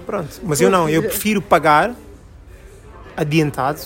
Pronto. 0.06 0.30
Mas 0.44 0.62
eu 0.62 0.70
não. 0.70 0.88
Eu 0.88 1.04
prefiro 1.10 1.42
pagar 1.42 1.94
adiantado 3.18 3.82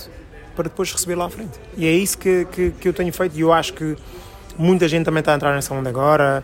para 0.58 0.64
depois 0.64 0.92
receber 0.92 1.16
lá 1.16 1.26
à 1.26 1.30
frente. 1.30 1.52
E 1.78 1.86
é 1.86 1.92
isso 1.92 2.18
que, 2.18 2.46
que, 2.52 2.72
que 2.72 2.88
eu 2.90 2.94
tenho 2.94 3.14
feito 3.14 3.38
e 3.38 3.42
eu 3.42 3.54
acho 3.54 3.74
que 3.74 3.96
muita 4.58 4.88
gente 4.88 5.06
também 5.06 5.20
está 5.20 5.34
a 5.34 5.36
entrar 5.36 5.54
nessa 5.54 5.74
onda 5.74 5.88
agora. 5.90 6.44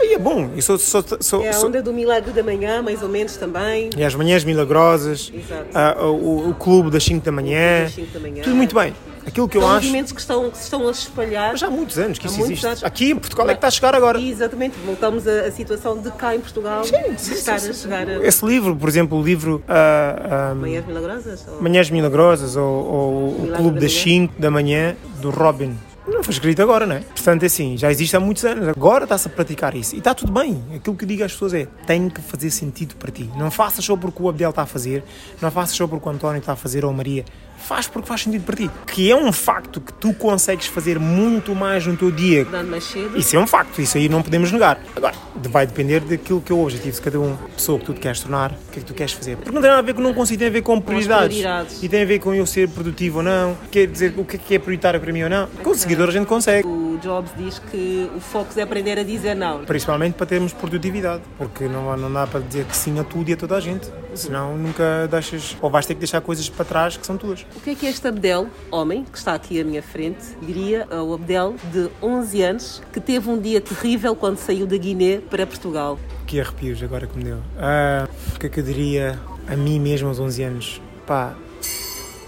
E 0.00 0.14
é 0.14 0.18
bom. 0.18 0.50
Eu 0.56 0.60
sou, 0.60 0.76
sou, 0.76 1.04
sou, 1.20 1.44
É 1.44 1.54
a 1.54 1.60
onda 1.60 1.80
do 1.80 1.92
milagre 1.92 2.32
da 2.32 2.42
manhã, 2.42 2.82
mais 2.82 3.00
ou 3.00 3.08
menos 3.08 3.36
também. 3.36 3.90
e 3.96 4.02
as 4.02 4.14
manhãs 4.14 4.42
milagrosas, 4.42 5.32
Exato. 5.32 5.66
ah, 5.72 6.02
o, 6.02 6.50
o 6.50 6.54
clube 6.54 6.90
das 6.90 7.04
5 7.04 7.24
da 7.24 7.30
manhã, 7.30 7.86
da 8.12 8.20
manhã. 8.20 8.42
tudo 8.42 8.56
muito 8.56 8.74
bem. 8.74 8.92
Aquilo 9.26 9.48
que 9.48 9.56
eu 9.56 9.62
São 9.62 9.70
acho. 9.70 9.86
movimentos 9.86 10.12
que 10.12 10.20
estão, 10.20 10.50
que 10.50 10.56
se 10.58 10.64
estão 10.64 10.86
a 10.86 10.90
espalhar. 10.90 11.50
Mas 11.52 11.60
já 11.60 11.66
há 11.66 11.70
muitos 11.70 11.98
anos 11.98 12.18
que 12.18 12.26
Há 12.26 12.30
isso 12.30 12.40
existe. 12.42 12.66
anos. 12.66 12.84
Aqui 12.84 13.10
em 13.10 13.16
Portugal 13.16 13.46
é 13.48 13.50
que 13.50 13.58
está 13.58 13.68
a 13.68 13.70
chegar 13.70 13.94
agora. 13.94 14.20
Exatamente, 14.20 14.76
voltamos 14.84 15.26
à, 15.26 15.50
situação 15.50 15.98
de 15.98 16.10
cá 16.12 16.34
em 16.34 16.40
Portugal 16.40 16.82
de 16.82 17.32
estar 17.32 17.54
a 17.54 17.58
chegar 17.58 18.08
a 18.08 18.26
Esse 18.26 18.44
livro, 18.44 18.76
por 18.76 18.88
exemplo, 18.88 19.18
o 19.18 19.22
livro 19.22 19.62
ah, 19.68 20.54
Manhãs 20.56 20.86
Milagrosas? 20.86 21.44
Ou... 21.48 21.62
Manhãs 21.62 21.90
Milagrosas 21.90 22.56
ou, 22.56 22.64
ou 22.64 23.28
o 23.28 23.52
Clube 23.56 23.74
da 23.76 23.80
das 23.86 23.92
Manhã. 23.92 24.28
5 24.28 24.34
da 24.40 24.50
manhã 24.50 24.96
do 25.20 25.30
Robin. 25.30 25.76
Não 26.06 26.22
foi 26.22 26.34
escrito 26.34 26.60
agora, 26.60 26.84
não 26.84 26.96
é? 26.96 27.00
Portanto, 27.00 27.44
é 27.44 27.46
assim, 27.46 27.78
já 27.78 27.90
existe 27.90 28.14
há 28.14 28.20
muitos 28.20 28.44
anos. 28.44 28.68
Agora 28.68 29.04
está-se 29.04 29.26
a 29.26 29.30
praticar 29.30 29.74
isso. 29.74 29.94
E 29.94 29.98
está 29.98 30.12
tudo 30.14 30.30
bem. 30.32 30.62
Aquilo 30.74 30.94
que 30.94 31.04
eu 31.04 31.08
digo 31.08 31.24
às 31.24 31.32
pessoas 31.32 31.54
é: 31.54 31.66
tem 31.86 32.10
que 32.10 32.20
fazer 32.20 32.50
sentido 32.50 32.94
para 32.96 33.10
ti. 33.10 33.30
Não 33.36 33.50
faças 33.50 33.82
só 33.82 33.96
porque 33.96 34.22
o 34.22 34.28
Abdel 34.28 34.50
está 34.50 34.62
a 34.62 34.66
fazer, 34.66 35.02
não 35.40 35.50
faças 35.50 35.74
só 35.74 35.86
porque 35.86 36.06
o 36.06 36.12
António 36.12 36.40
está 36.40 36.52
a 36.52 36.56
fazer 36.56 36.84
ou 36.84 36.90
a 36.90 36.94
Maria. 36.94 37.24
Faz 37.64 37.86
porque 37.86 38.06
faz 38.06 38.22
sentido 38.22 38.44
para 38.44 38.56
ti. 38.56 38.70
Que 38.86 39.10
é 39.10 39.16
um 39.16 39.32
facto 39.32 39.80
que 39.80 39.92
tu 39.94 40.12
consegues 40.12 40.66
fazer 40.66 40.98
muito 40.98 41.54
mais 41.54 41.86
no 41.86 41.96
teu 41.96 42.10
dia 42.10 42.44
Dando 42.44 42.70
mais 42.70 42.84
cedo. 42.84 43.16
isso 43.18 43.34
é 43.34 43.38
um 43.38 43.46
facto, 43.46 43.80
isso 43.80 43.96
aí 43.96 44.08
não 44.08 44.22
podemos 44.22 44.52
negar. 44.52 44.78
Agora, 44.94 45.14
vai 45.48 45.66
depender 45.66 46.00
daquilo 46.00 46.40
que 46.40 46.52
é 46.52 46.54
o 46.54 46.62
objetivo 46.62 46.94
de 46.94 47.00
cada 47.00 47.20
um. 47.20 47.36
Pessoa 47.56 47.78
que 47.78 47.86
tu 47.86 47.94
te 47.94 48.00
queres 48.00 48.20
tornar, 48.20 48.52
o 48.52 48.70
que 48.70 48.78
é 48.78 48.82
que 48.82 48.84
tu 48.84 48.94
queres 48.94 49.12
fazer. 49.12 49.36
Porque 49.36 49.50
não 49.50 49.62
tem 49.62 49.70
nada 49.70 49.80
a 49.80 49.84
ver 49.84 49.94
com 49.94 50.02
não 50.02 50.12
conseguir, 50.12 50.38
tem 50.38 50.48
a 50.48 50.50
ver 50.50 50.62
com 50.62 50.80
prioridades. 50.80 51.38
prioridades. 51.38 51.82
E 51.82 51.88
tem 51.88 52.02
a 52.02 52.06
ver 52.06 52.18
com 52.18 52.34
eu 52.34 52.44
ser 52.44 52.68
produtivo 52.68 53.18
ou 53.18 53.24
não, 53.24 53.56
quer 53.70 53.86
dizer, 53.86 54.12
o 54.16 54.24
que 54.24 54.36
é 54.36 54.38
que 54.38 54.54
é 54.54 54.58
prioritário 54.58 55.00
para 55.00 55.12
mim 55.12 55.22
ou 55.22 55.30
não. 55.30 55.46
Conseguir 55.62 55.94
seguidor 55.94 56.08
a 56.08 56.12
gente 56.12 56.26
consegue. 56.26 56.66
O 56.66 56.98
Jobs 57.00 57.30
diz 57.36 57.58
que 57.58 58.10
o 58.14 58.20
foco 58.20 58.48
é 58.56 58.62
aprender 58.62 58.98
a 58.98 59.02
dizer 59.02 59.34
não. 59.34 59.64
Principalmente 59.64 60.14
para 60.14 60.26
termos 60.26 60.52
produtividade, 60.52 61.22
porque 61.38 61.64
não, 61.64 61.96
não 61.96 62.12
dá 62.12 62.26
para 62.26 62.40
dizer 62.40 62.64
que 62.64 62.76
sim 62.76 62.98
a 62.98 63.04
tudo 63.04 63.30
e 63.30 63.32
a 63.32 63.36
toda 63.36 63.56
a 63.56 63.60
gente. 63.60 63.88
Senão 64.14 64.56
nunca 64.56 65.08
deixas, 65.10 65.56
ou 65.60 65.70
vais 65.70 65.86
ter 65.86 65.94
que 65.94 66.00
deixar 66.00 66.20
coisas 66.20 66.48
para 66.48 66.64
trás 66.64 66.96
que 66.96 67.06
são 67.06 67.16
tuas. 67.16 67.44
O 67.56 67.60
que 67.60 67.70
é 67.70 67.74
que 67.74 67.86
este 67.86 68.06
Abdel, 68.08 68.48
homem, 68.70 69.04
que 69.04 69.16
está 69.16 69.32
aqui 69.32 69.60
à 69.60 69.64
minha 69.64 69.82
frente, 69.82 70.24
diria 70.42 70.86
ao 70.90 71.14
Abdel 71.14 71.54
de 71.72 71.88
11 72.02 72.42
anos 72.42 72.82
que 72.92 73.00
teve 73.00 73.30
um 73.30 73.40
dia 73.40 73.60
terrível 73.60 74.14
quando 74.16 74.38
saiu 74.38 74.66
da 74.66 74.76
Guiné 74.76 75.18
para 75.18 75.46
Portugal? 75.46 75.98
Que 76.26 76.40
arrepios 76.40 76.82
agora 76.82 77.06
que 77.06 77.16
me 77.16 77.24
deu. 77.24 77.38
Ah, 77.56 78.08
o 78.34 78.38
que 78.38 78.46
é 78.46 78.48
que 78.50 78.60
eu 78.60 78.64
diria 78.64 79.18
a 79.46 79.56
mim 79.56 79.78
mesmo 79.78 80.08
aos 80.08 80.18
11 80.18 80.42
anos? 80.42 80.82
Pá, 81.06 81.36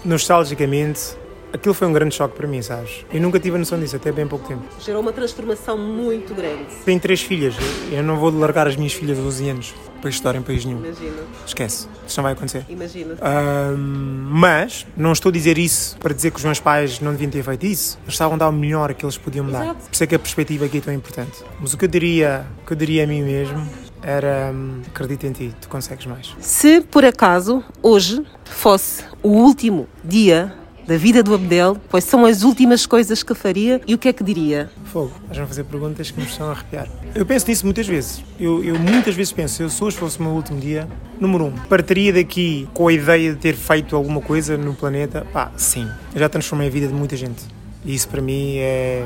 nostalgicamente, 0.03 1.15
aquilo 1.53 1.73
foi 1.73 1.87
um 1.87 1.93
grande 1.93 2.15
choque 2.15 2.35
para 2.35 2.47
mim, 2.47 2.61
sabes? 2.61 3.05
Eu 3.11 3.21
nunca 3.21 3.39
tive 3.39 3.55
a 3.55 3.59
noção 3.59 3.79
disso, 3.79 3.95
até 3.95 4.11
bem 4.11 4.27
pouco 4.27 4.47
tempo. 4.47 4.63
Gerou 4.79 5.01
uma 5.01 5.11
transformação 5.13 5.77
muito 5.77 6.33
grande. 6.33 6.65
Tenho 6.85 6.99
três 6.99 7.21
filhas, 7.21 7.55
eu 7.91 8.03
não 8.03 8.17
vou 8.17 8.31
largar 8.31 8.67
as 8.67 8.75
minhas 8.75 8.93
filhas 8.93 9.17
aos 9.17 9.27
11 9.27 9.49
anos 9.49 9.75
para 10.01 10.09
estudar 10.09 10.35
em 10.35 10.41
país 10.41 10.63
nenhum. 10.63 10.79
Imagina, 10.85 11.23
Esquece, 11.45 11.87
isso 12.05 12.17
não 12.17 12.23
vai 12.23 12.33
acontecer. 12.33 12.65
imagina. 12.69 13.15
Ahm, 13.21 14.27
mas 14.29 14.85
não 14.95 15.11
estou 15.11 15.29
a 15.29 15.33
dizer 15.33 15.57
isso 15.57 15.97
para 15.97 16.13
dizer 16.13 16.31
que 16.31 16.37
os 16.37 16.45
meus 16.45 16.59
pais 16.59 16.99
não 16.99 17.11
deviam 17.11 17.31
ter 17.31 17.43
feito 17.43 17.65
isso. 17.65 17.97
Eles 18.03 18.13
estavam 18.13 18.35
a 18.35 18.37
dar 18.37 18.49
o 18.49 18.51
melhor 18.53 18.93
que 18.93 19.03
eles 19.05 19.17
podiam 19.17 19.45
me 19.45 19.51
dar. 19.51 19.63
Exato. 19.63 19.83
Por 19.85 19.93
isso 19.93 20.03
é 20.03 20.07
que 20.07 20.15
a 20.15 20.19
perspectiva 20.19 20.65
aqui 20.65 20.77
é 20.77 20.81
tão 20.81 20.93
importante. 20.93 21.43
Mas 21.59 21.73
o 21.73 21.77
que 21.77 21.85
eu 21.85 21.89
diria, 21.89 22.45
o 22.63 22.67
que 22.67 22.73
eu 22.73 22.77
diria 22.77 23.03
a 23.03 23.07
mim 23.07 23.23
mesmo 23.23 23.67
era 24.03 24.51
hum, 24.53 24.81
acredita 24.87 25.25
em 25.27 25.31
ti, 25.31 25.55
tu 25.59 25.67
consegues 25.67 26.05
mais. 26.05 26.35
Se 26.39 26.81
por 26.81 27.03
acaso 27.03 27.63
hoje 27.81 28.23
fosse 28.45 29.03
o 29.23 29.29
último 29.29 29.87
dia 30.03 30.53
da 30.87 30.95
vida 30.95 31.21
do 31.21 31.35
Abdel, 31.35 31.75
quais 31.89 32.05
são 32.05 32.25
as 32.25 32.43
últimas 32.43 32.85
coisas 32.85 33.21
que 33.21 33.35
faria 33.35 33.81
e 33.85 33.93
o 33.93 33.97
que 33.97 34.07
é 34.07 34.13
que 34.13 34.23
diria? 34.23 34.71
Fogo, 34.85 35.11
vais-me 35.27 35.45
fazer 35.45 35.65
perguntas 35.65 36.09
que 36.09 36.19
me 36.19 36.25
estão 36.25 36.47
a 36.47 36.51
arrepiar. 36.51 36.87
Eu 37.13 37.25
penso 37.25 37.45
nisso 37.49 37.65
muitas 37.65 37.85
vezes. 37.85 38.23
Eu, 38.39 38.63
eu 38.63 38.79
muitas 38.79 39.13
vezes 39.13 39.33
penso, 39.33 39.61
eu, 39.61 39.69
se 39.69 39.83
hoje 39.83 39.97
fosse 39.97 40.17
o 40.17 40.23
meu 40.23 40.31
último 40.31 40.61
dia, 40.61 40.87
número 41.19 41.45
um, 41.45 41.51
partiria 41.51 42.13
daqui 42.13 42.69
com 42.73 42.87
a 42.87 42.93
ideia 42.93 43.33
de 43.33 43.37
ter 43.37 43.55
feito 43.55 43.97
alguma 43.97 44.21
coisa 44.21 44.57
no 44.57 44.73
planeta? 44.73 45.27
Pá, 45.33 45.51
sim. 45.57 45.85
Eu 46.13 46.21
já 46.21 46.29
transformei 46.29 46.69
a 46.69 46.71
vida 46.71 46.87
de 46.87 46.93
muita 46.93 47.17
gente. 47.17 47.43
E 47.83 47.93
isso 47.93 48.07
para 48.07 48.21
mim 48.21 48.55
é 48.57 49.05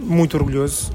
muito 0.00 0.34
orgulhoso 0.34 0.92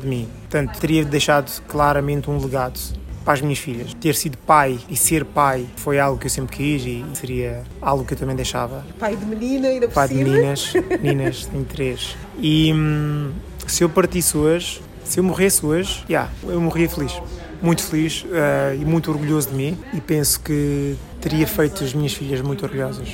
de 0.00 0.06
mim. 0.06 0.28
Portanto, 0.40 0.80
teria 0.80 1.04
deixado 1.04 1.62
claramente 1.68 2.28
um 2.28 2.38
legado 2.38 2.80
para 3.26 3.34
as 3.34 3.40
minhas 3.40 3.58
filhas. 3.58 3.92
Ter 3.94 4.14
sido 4.14 4.38
pai 4.38 4.78
e 4.88 4.96
ser 4.96 5.24
pai 5.24 5.66
foi 5.74 5.98
algo 5.98 6.16
que 6.16 6.26
eu 6.26 6.30
sempre 6.30 6.56
quis 6.56 6.86
e 6.86 7.04
seria 7.12 7.64
algo 7.82 8.04
que 8.04 8.14
eu 8.14 8.18
também 8.18 8.36
deixava 8.36 8.86
Pai 9.00 9.16
de 9.16 9.26
menina 9.26 9.66
ainda 9.66 9.88
por 9.88 9.94
pai 9.94 10.08
de 10.08 10.14
meninas, 10.14 10.72
meninas, 11.02 11.44
tenho 11.46 11.64
três. 11.64 12.16
E 12.38 12.72
hum, 12.72 13.32
se 13.66 13.82
eu 13.82 13.88
partisse 13.88 14.38
hoje, 14.38 14.80
se 15.04 15.18
eu 15.18 15.24
morresse 15.24 15.66
hoje, 15.66 16.04
yeah, 16.08 16.30
eu 16.44 16.60
morria 16.60 16.88
feliz. 16.88 17.20
Muito 17.60 17.82
feliz 17.82 18.24
eh, 18.30 18.76
e 18.80 18.84
muito 18.84 19.10
orgulhoso 19.10 19.48
de 19.48 19.54
mim. 19.56 19.78
E 19.92 20.00
penso 20.00 20.38
que 20.40 20.94
teria 21.20 21.46
feito 21.46 21.82
as 21.82 21.92
minhas 21.94 22.12
filhas 22.12 22.40
muito 22.42 22.64
orgulhosas 22.64 23.08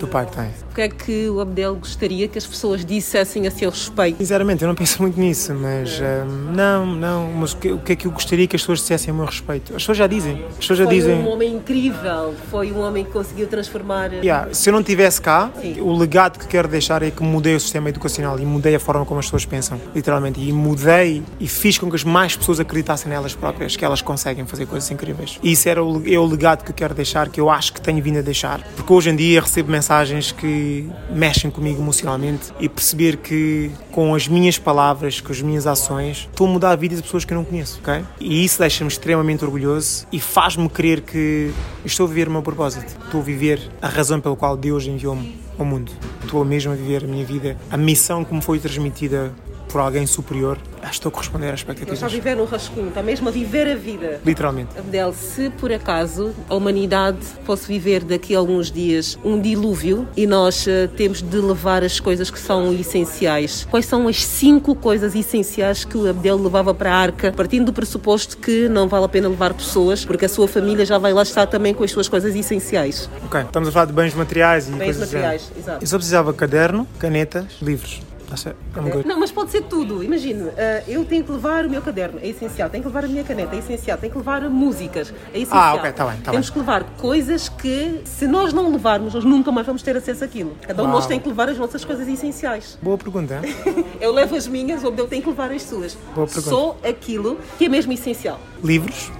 do 0.00 0.08
pai 0.08 0.24
que 0.24 0.32
têm. 0.32 0.50
O 0.72 0.74
que 0.74 0.80
é 0.80 0.88
que 0.88 1.28
o 1.28 1.38
Abdel 1.38 1.74
gostaria 1.74 2.26
que 2.26 2.38
as 2.38 2.46
pessoas 2.46 2.82
dissessem 2.82 3.46
a 3.46 3.50
seu 3.50 3.68
respeito? 3.68 4.16
Sinceramente, 4.16 4.62
eu 4.62 4.68
não 4.68 4.74
penso 4.74 5.02
muito 5.02 5.20
nisso, 5.20 5.52
mas 5.54 6.00
hum, 6.00 6.52
não, 6.54 6.86
não. 6.86 7.30
Mas 7.30 7.52
o 7.52 7.58
que, 7.58 7.72
o 7.72 7.78
que 7.78 7.92
é 7.92 7.96
que 7.96 8.06
eu 8.06 8.10
gostaria 8.10 8.46
que 8.46 8.56
as 8.56 8.62
pessoas 8.62 8.78
dissessem 8.78 9.10
a 9.12 9.14
meu 9.14 9.26
respeito? 9.26 9.76
As 9.76 9.82
pessoas 9.82 9.98
já 9.98 10.06
dizem. 10.06 10.42
As 10.48 10.56
pessoas 10.56 10.78
já 10.78 10.86
Foi 10.86 10.94
dizem. 10.94 11.14
um 11.16 11.28
homem 11.28 11.56
incrível, 11.56 12.34
foi 12.50 12.72
um 12.72 12.80
homem 12.80 13.04
que 13.04 13.10
conseguiu 13.10 13.46
transformar. 13.48 14.14
Yeah, 14.14 14.54
se 14.54 14.70
eu 14.70 14.72
não 14.72 14.80
estivesse 14.80 15.20
cá, 15.20 15.50
Sim. 15.60 15.78
o 15.82 15.94
legado 15.94 16.38
que 16.38 16.46
quero 16.46 16.68
deixar 16.68 17.02
é 17.02 17.10
que 17.10 17.22
mudei 17.22 17.54
o 17.54 17.60
sistema 17.60 17.90
educacional 17.90 18.40
e 18.40 18.46
mudei 18.46 18.74
a 18.74 18.80
forma 18.80 19.04
como 19.04 19.20
as 19.20 19.26
pessoas 19.26 19.44
pensam, 19.44 19.78
literalmente. 19.94 20.40
E 20.40 20.50
mudei 20.54 21.22
e 21.38 21.48
fiz 21.48 21.76
com 21.76 21.90
que 21.90 21.96
as 21.96 22.04
mais 22.04 22.34
pessoas 22.34 22.58
acreditassem 22.60 23.10
nelas 23.10 23.34
próprias, 23.34 23.76
que 23.76 23.84
elas 23.84 24.00
conseguem 24.00 24.46
fazer 24.46 24.64
coisas 24.64 24.90
incríveis. 24.90 25.38
E 25.42 25.52
isso 25.52 25.68
era 25.68 25.84
o, 25.84 26.02
é 26.10 26.18
o 26.18 26.24
legado 26.24 26.64
que 26.64 26.70
eu 26.70 26.74
quero 26.74 26.94
deixar, 26.94 27.28
que 27.28 27.38
eu 27.38 27.50
acho 27.50 27.74
que 27.74 27.80
tenho 27.82 28.02
vindo 28.02 28.20
a 28.20 28.22
deixar. 28.22 28.62
Porque 28.74 28.90
hoje 28.90 29.10
em 29.10 29.16
dia 29.16 29.42
recebo 29.42 29.70
mensagens 29.70 30.32
que 30.32 30.61
mexem 31.10 31.50
comigo 31.50 31.80
emocionalmente 31.80 32.52
e 32.58 32.68
perceber 32.68 33.16
que 33.18 33.70
com 33.90 34.14
as 34.14 34.28
minhas 34.28 34.58
palavras, 34.58 35.20
com 35.20 35.32
as 35.32 35.40
minhas 35.40 35.66
ações, 35.66 36.28
estou 36.30 36.46
a 36.46 36.50
mudar 36.50 36.70
a 36.70 36.76
vida 36.76 36.96
de 36.96 37.02
pessoas 37.02 37.24
que 37.24 37.32
eu 37.32 37.36
não 37.36 37.44
conheço, 37.44 37.80
ok? 37.80 38.04
E 38.20 38.44
isso 38.44 38.58
deixa-me 38.58 38.88
extremamente 38.88 39.44
orgulhoso 39.44 40.06
e 40.12 40.20
faz-me 40.20 40.68
crer 40.68 41.00
que 41.00 41.52
estou 41.84 42.06
a 42.06 42.08
viver 42.08 42.28
o 42.28 42.30
meu 42.30 42.42
propósito. 42.42 42.96
Estou 43.04 43.20
a 43.20 43.24
viver 43.24 43.60
a 43.80 43.88
razão 43.88 44.20
pela 44.20 44.36
qual 44.36 44.56
Deus 44.56 44.86
enviou-me 44.86 45.36
ao 45.58 45.64
mundo. 45.64 45.92
Estou 46.22 46.44
mesmo 46.44 46.72
a 46.72 46.74
viver 46.74 47.04
a 47.04 47.06
minha 47.06 47.24
vida, 47.24 47.56
a 47.70 47.76
missão 47.76 48.24
que 48.24 48.34
me 48.34 48.40
foi 48.40 48.58
transmitida 48.58 49.32
por 49.72 49.80
alguém 49.80 50.06
superior. 50.06 50.58
Estou 50.90 51.08
a 51.08 51.12
corresponder 51.12 51.46
às 51.52 51.60
Ele 51.62 51.70
está 51.70 51.70
a 51.72 51.74
expectativas. 51.74 52.12
viver 52.12 52.36
no 52.36 52.44
rascunho, 52.44 52.88
está 52.88 53.02
mesmo 53.02 53.28
a 53.28 53.32
viver 53.32 53.68
a 53.70 53.74
vida. 53.74 54.20
Literalmente. 54.24 54.78
Abdel, 54.78 55.12
se 55.14 55.48
por 55.50 55.72
acaso 55.72 56.32
a 56.48 56.54
humanidade 56.54 57.18
fosse 57.44 57.66
viver 57.66 58.04
daqui 58.04 58.34
a 58.34 58.38
alguns 58.38 58.70
dias 58.70 59.18
um 59.24 59.40
dilúvio 59.40 60.06
e 60.16 60.26
nós 60.26 60.66
eh, 60.68 60.88
temos 60.88 61.22
de 61.22 61.36
levar 61.38 61.82
as 61.82 61.98
coisas 61.98 62.30
que 62.30 62.38
são 62.38 62.72
essenciais, 62.74 63.66
quais 63.70 63.86
são 63.86 64.06
as 64.08 64.22
cinco 64.24 64.74
coisas 64.74 65.14
essenciais 65.14 65.84
que 65.84 65.96
o 65.96 66.08
Abdel 66.08 66.36
levava 66.36 66.74
para 66.74 66.92
a 66.92 66.96
arca, 66.96 67.32
partindo 67.32 67.66
do 67.66 67.72
pressuposto 67.72 68.36
que 68.36 68.68
não 68.68 68.88
vale 68.88 69.04
a 69.06 69.08
pena 69.08 69.28
levar 69.28 69.54
pessoas, 69.54 70.04
porque 70.04 70.24
a 70.26 70.28
sua 70.28 70.46
família 70.48 70.84
já 70.84 70.98
vai 70.98 71.12
lá 71.14 71.22
estar 71.22 71.46
também 71.46 71.72
com 71.72 71.84
as 71.84 71.90
suas 71.90 72.08
coisas 72.08 72.34
essenciais. 72.34 73.08
Ok, 73.24 73.40
estamos 73.40 73.68
a 73.68 73.72
falar 73.72 73.86
de 73.86 73.92
bens 73.92 74.14
materiais 74.14 74.68
e 74.68 74.72
Bens 74.72 74.84
coisas 74.84 75.00
materiais, 75.12 75.42
género. 75.42 75.60
exato. 75.60 75.84
Eu 75.84 75.86
só 75.86 75.96
precisava 75.96 76.32
caderno, 76.34 76.86
canetas, 76.98 77.46
livros. 77.62 78.00
Está? 78.34 78.50
I'm 78.76 78.90
good. 78.90 79.06
Não, 79.06 79.18
mas 79.20 79.30
pode 79.30 79.50
ser 79.50 79.62
tudo. 79.62 80.02
Imagine, 80.02 80.50
eh, 80.56 80.84
eu 80.88 81.04
tenho 81.04 81.24
que 81.24 81.32
levar 81.32 81.64
o 81.66 81.70
meu 81.70 81.82
caderno, 81.82 82.18
é 82.22 82.28
essencial. 82.28 82.68
Tenho 82.70 82.82
que 82.82 82.88
levar 82.88 83.04
a 83.04 83.08
minha 83.08 83.24
caneta, 83.24 83.54
é 83.54 83.58
essencial. 83.58 83.98
Tenho 83.98 84.12
que 84.12 84.18
levar 84.18 84.42
músicas, 84.48 85.12
é 85.32 85.38
essencial. 85.38 85.62
Ah, 85.62 85.74
ok, 85.74 85.92
tá 85.92 86.04
bem, 86.06 86.20
tá 86.20 86.30
Temos 86.30 86.46
bem. 86.48 86.52
que 86.52 86.58
levar 86.58 86.84
coisas 86.96 87.48
que, 87.48 88.00
se 88.04 88.26
nós 88.26 88.52
não 88.52 88.70
levarmos, 88.72 89.14
nós 89.14 89.24
nunca 89.24 89.52
mais 89.52 89.66
vamos 89.66 89.82
ter 89.82 89.96
acesso 89.96 90.24
àquilo. 90.24 90.56
Cada 90.62 90.82
um 90.82 90.86
de 90.86 90.92
nós 90.92 91.06
tem 91.06 91.20
que 91.20 91.28
levar 91.28 91.48
as 91.48 91.58
nossas 91.58 91.84
coisas 91.84 92.06
essenciais. 92.08 92.78
Boa 92.82 92.98
pergunta. 92.98 93.40
Eu 94.00 94.12
levo 94.12 94.34
as 94.36 94.46
minhas, 94.46 94.82
o 94.82 94.88
Abdel 94.88 95.06
tem 95.08 95.20
que 95.20 95.28
levar 95.28 95.50
as 95.52 95.62
suas. 95.62 95.96
Boa 96.14 96.26
pergunta. 96.26 96.50
Só 96.50 96.76
aquilo 96.86 97.38
que 97.58 97.66
é 97.66 97.68
mesmo 97.68 97.92
essencial. 97.92 98.40
Livros. 98.62 99.10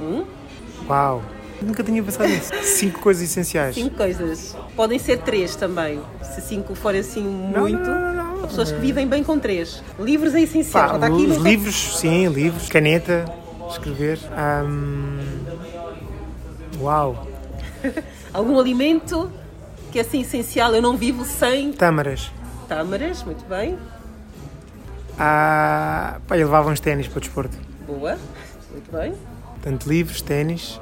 Hum? 0.00 0.24
Uau. 0.88 1.22
Nunca 1.62 1.82
tinha 1.84 2.02
pensado 2.02 2.28
nisso. 2.28 2.50
Cinco 2.62 3.00
coisas 3.00 3.22
essenciais. 3.22 3.74
Cinco 3.74 3.96
coisas. 3.96 4.56
Podem 4.74 4.98
ser 4.98 5.18
três 5.18 5.54
também. 5.56 6.00
Se 6.22 6.40
cinco 6.40 6.74
forem 6.74 7.00
assim 7.00 7.22
muito. 7.22 7.78
não, 7.78 8.12
não, 8.14 8.14
não. 8.36 8.44
Há 8.44 8.46
pessoas 8.48 8.72
que 8.72 8.78
vivem 8.80 9.06
bem 9.06 9.22
com 9.22 9.38
três. 9.38 9.82
Livros 9.98 10.34
é 10.34 10.40
essencial. 10.40 10.88
Pá, 10.88 10.94
Está 10.96 11.06
aqui 11.06 11.26
livros, 11.26 11.98
sim, 11.98 12.26
livros, 12.28 12.68
caneta, 12.68 13.24
escrever. 13.70 14.18
Ahm, 14.36 15.20
Uau, 16.80 17.28
Algum 18.32 18.58
alimento 18.58 19.30
que 19.92 19.98
é 19.98 20.02
assim 20.02 20.22
essencial. 20.22 20.74
Eu 20.74 20.82
não 20.82 20.96
vivo 20.96 21.24
sem 21.24 21.72
tâmaras. 21.72 22.30
tâmaras. 22.68 23.22
Muito 23.22 23.44
bem. 23.44 23.78
Ah, 25.18 26.18
pá, 26.26 26.36
eu 26.36 26.46
levava 26.46 26.70
uns 26.70 26.80
ténis 26.80 27.06
para 27.06 27.18
o 27.18 27.20
desporto. 27.20 27.56
Boa. 27.86 28.16
Muito 28.72 28.90
bem. 28.90 29.14
Portanto, 29.54 29.86
livros, 29.86 30.22
ténis, 30.22 30.80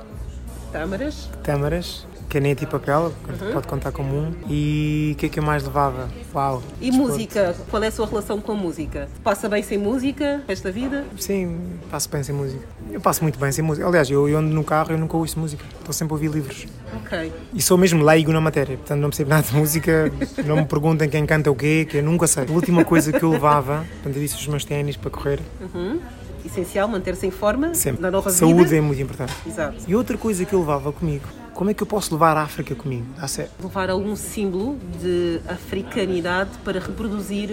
Tâmaras. 0.73 1.29
tâmaras, 1.43 2.07
caneta 2.29 2.62
e 2.62 2.66
papel, 2.66 3.12
pode 3.53 3.66
contar 3.66 3.91
como 3.91 4.16
um. 4.16 4.33
E 4.49 5.12
o 5.14 5.18
que 5.18 5.27
é 5.27 5.29
que 5.29 5.41
eu 5.41 5.43
mais 5.43 5.64
levava? 5.64 6.09
Uau. 6.33 6.62
E 6.81 6.91
desporto. 6.91 7.12
música? 7.12 7.57
Qual 7.68 7.83
é 7.83 7.89
a 7.89 7.91
sua 7.91 8.07
relação 8.07 8.41
com 8.41 8.53
a 8.53 8.55
música? 8.55 9.09
Passa 9.25 9.49
bem 9.49 9.62
sem 9.64 9.77
música? 9.79 10.43
Esta 10.47 10.71
vida? 10.71 11.05
Sim, 11.18 11.59
passo 11.91 12.09
bem 12.09 12.23
sem 12.23 12.35
música. 12.35 12.64
Eu 12.91 13.01
passo 13.01 13.23
muito 13.23 13.39
bem 13.39 13.51
sem 13.51 13.64
música. 13.64 13.87
Aliás, 13.87 14.09
eu, 14.09 14.29
eu 14.29 14.39
ando 14.39 14.55
no 14.55 14.62
carro 14.62 14.93
e 14.93 14.97
nunca 14.97 15.16
ouço 15.16 15.39
música. 15.41 15.64
Estou 15.81 15.93
sempre 15.93 16.12
a 16.12 16.14
ouvir 16.14 16.31
livros. 16.31 16.66
Ok. 17.05 17.33
E 17.53 17.61
sou 17.61 17.77
mesmo 17.77 18.05
leigo 18.05 18.33
na 18.33 18.41
matéria, 18.41 18.77
portanto 18.77 19.01
não 19.01 19.11
percebo 19.11 19.31
nada 19.35 19.43
de 19.43 19.55
música, 19.55 20.12
não 20.47 20.57
me 20.57 20.64
perguntem 20.64 21.09
quem 21.09 21.27
canta 21.27 21.51
o 21.51 21.55
quê, 21.57 21.87
que 21.89 21.97
eu 21.99 22.03
nunca 22.03 22.27
sei. 22.29 22.45
A 22.49 22.53
última 22.53 22.85
coisa 22.85 23.12
que 23.12 23.23
eu 23.23 23.31
levava, 23.31 23.85
portanto 23.95 24.16
eu 24.16 24.23
disse 24.23 24.37
os 24.37 24.47
meus 24.47 24.64
ténis 24.64 24.97
para 24.97 25.11
correr, 25.11 25.41
Essencial 26.45 26.88
manter-se 26.88 27.26
em 27.26 27.30
forma. 27.30 27.74
sempre. 27.74 28.03
Na 28.03 28.11
nova 28.11 28.30
Saúde 28.30 28.64
vida. 28.64 28.76
é 28.76 28.80
muito 28.80 29.01
importante. 29.03 29.32
Exato. 29.47 29.76
E 29.86 29.95
outra 29.95 30.16
coisa 30.16 30.45
que 30.45 30.53
eu 30.55 30.61
levava 30.61 30.93
comigo, 30.93 31.26
como 31.55 31.70
é 31.70 31.74
que 31.74 31.82
eu 31.82 31.86
posso 31.86 32.12
levar 32.14 32.36
a 32.36 32.43
África 32.43 32.74
comigo? 32.74 33.05
Dá 33.20 33.28
certo. 33.28 33.51
Levar 33.62 33.91
algum 33.91 34.16
símbolo 34.16 34.78
de 35.01 35.41
africanidade 35.49 36.51
para 36.64 36.80
reproduzir 36.80 37.51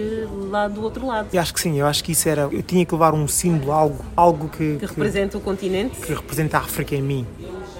lá 0.50 0.66
do 0.68 0.82
outro 0.82 1.06
lado. 1.06 1.28
Eu 1.32 1.40
acho 1.40 1.52
que 1.52 1.60
sim, 1.60 1.78
eu 1.78 1.86
acho 1.86 2.02
que 2.02 2.12
isso 2.12 2.28
era, 2.28 2.42
eu 2.50 2.62
tinha 2.62 2.84
que 2.86 2.92
levar 2.92 3.12
um 3.14 3.28
símbolo, 3.28 3.72
algo, 3.72 4.04
algo 4.16 4.48
que, 4.48 4.76
Que 4.78 4.86
representa 4.86 5.36
o 5.36 5.40
continente. 5.40 6.00
que 6.00 6.12
representa 6.14 6.56
a 6.58 6.60
África 6.60 6.94
em 6.94 7.02
mim. 7.02 7.26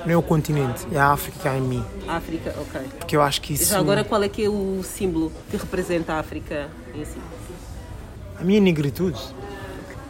Não 0.04 0.12
é 0.12 0.16
o 0.16 0.22
continente, 0.22 0.86
é 0.92 0.98
a 0.98 1.08
África 1.08 1.38
que 1.40 1.48
há 1.48 1.56
em 1.58 1.60
mim. 1.62 1.84
África, 2.06 2.54
ok. 2.60 2.80
Porque 2.98 3.16
eu 3.16 3.22
acho 3.22 3.40
que 3.40 3.54
isso... 3.54 3.70
Já 3.70 3.78
agora, 3.78 4.04
qual 4.04 4.22
é 4.22 4.28
que 4.28 4.44
é 4.44 4.48
o 4.48 4.80
símbolo 4.82 5.32
que 5.50 5.56
representa 5.56 6.14
a 6.14 6.18
África 6.20 6.68
em 6.94 7.04
si? 7.04 7.16
A 8.40 8.44
minha 8.44 8.60
negritude 8.60 9.18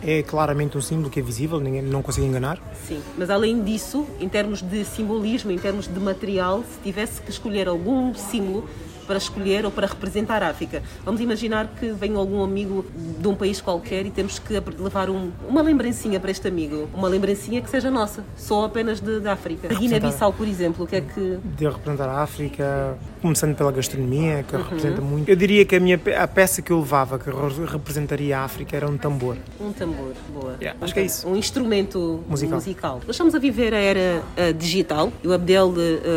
é 0.03 0.23
claramente 0.23 0.77
um 0.77 0.81
símbolo 0.81 1.11
que 1.11 1.21
é 1.21 1.23
visível, 1.23 1.61
ninguém 1.61 1.83
não 1.83 2.03
consigo 2.03 2.27
enganar. 2.27 2.59
Sim, 2.87 3.01
mas 3.17 3.31
além 3.31 3.63
disso, 3.63 4.07
em 4.21 4.29
termos 4.29 4.63
de 4.63 4.85
simbolismo, 4.85 5.51
em 5.51 5.59
termos 5.59 5.87
de 5.87 6.01
material, 6.01 6.63
se 6.63 6.81
tivesse 6.83 7.21
que 7.21 7.31
escolher 7.31 7.69
algum 7.69 8.15
símbolo 8.15 8.69
para 9.09 9.17
escolher 9.17 9.65
ou 9.65 9.71
para 9.71 9.87
representar 9.87 10.43
a 10.43 10.51
África. 10.51 10.83
Vamos 11.05 11.21
imaginar 11.23 11.67
que 11.81 11.91
vem 11.93 12.15
algum 12.15 12.45
amigo 12.45 12.85
de 13.19 13.27
um 13.27 13.35
país 13.35 13.61
qualquer 13.61 14.05
e 14.05 14.11
temos 14.11 14.39
que 14.39 14.53
levar 14.79 15.09
um, 15.09 15.33
uma 15.49 15.63
lembrancinha 15.63 16.21
para 16.21 16.31
este 16.31 16.47
amigo. 16.47 16.89
Uma 16.95 17.09
lembrancinha 17.09 17.63
que 17.63 17.71
seja 17.71 17.91
nossa, 17.91 18.23
só 18.37 18.67
apenas 18.67 19.01
de, 19.01 19.19
da 19.19 19.33
África. 19.33 19.69
Guiné-Bissau, 19.69 20.33
por 20.33 20.47
exemplo, 20.47 20.85
o 20.85 20.87
que 20.87 20.97
é 20.97 21.01
que. 21.01 21.39
De 21.57 21.67
representar 21.67 22.09
a 22.09 22.23
África, 22.23 22.99
começando 23.23 23.57
pela 23.57 23.73
gastronomia, 23.73 24.45
que 24.47 24.55
uhum. 24.55 24.63
representa 24.63 25.01
muito. 25.01 25.29
Eu 25.29 25.37
diria 25.37 25.65
que 25.65 25.75
a, 25.75 25.81
minha, 25.81 25.99
a 26.19 26.29
peça 26.29 26.61
que 26.61 26.71
eu 26.71 26.79
levava, 26.81 27.19
que 27.19 27.31
representaria 27.67 28.39
a 28.39 28.45
África, 28.45 28.77
era 28.77 28.87
um 28.87 28.99
tambor. 28.99 29.37
Um 29.59 29.73
tambor, 29.73 30.13
boa. 30.33 30.57
Yeah, 30.61 30.79
acho 30.83 30.93
que 30.93 31.01
é 31.01 31.05
isso. 31.05 31.27
Um 31.27 31.37
instrumento 31.37 32.23
musical. 32.29 32.57
musical. 32.57 33.01
Nós 33.07 33.17
estamos 33.17 33.35
a 33.35 33.39
viver 33.39 33.73
a 33.73 33.79
era 33.79 34.23
uh, 34.23 34.53
digital 34.53 35.11
e 35.25 35.29
o 35.29 35.33
Abdel, 35.33 35.69
uh, 35.69 35.75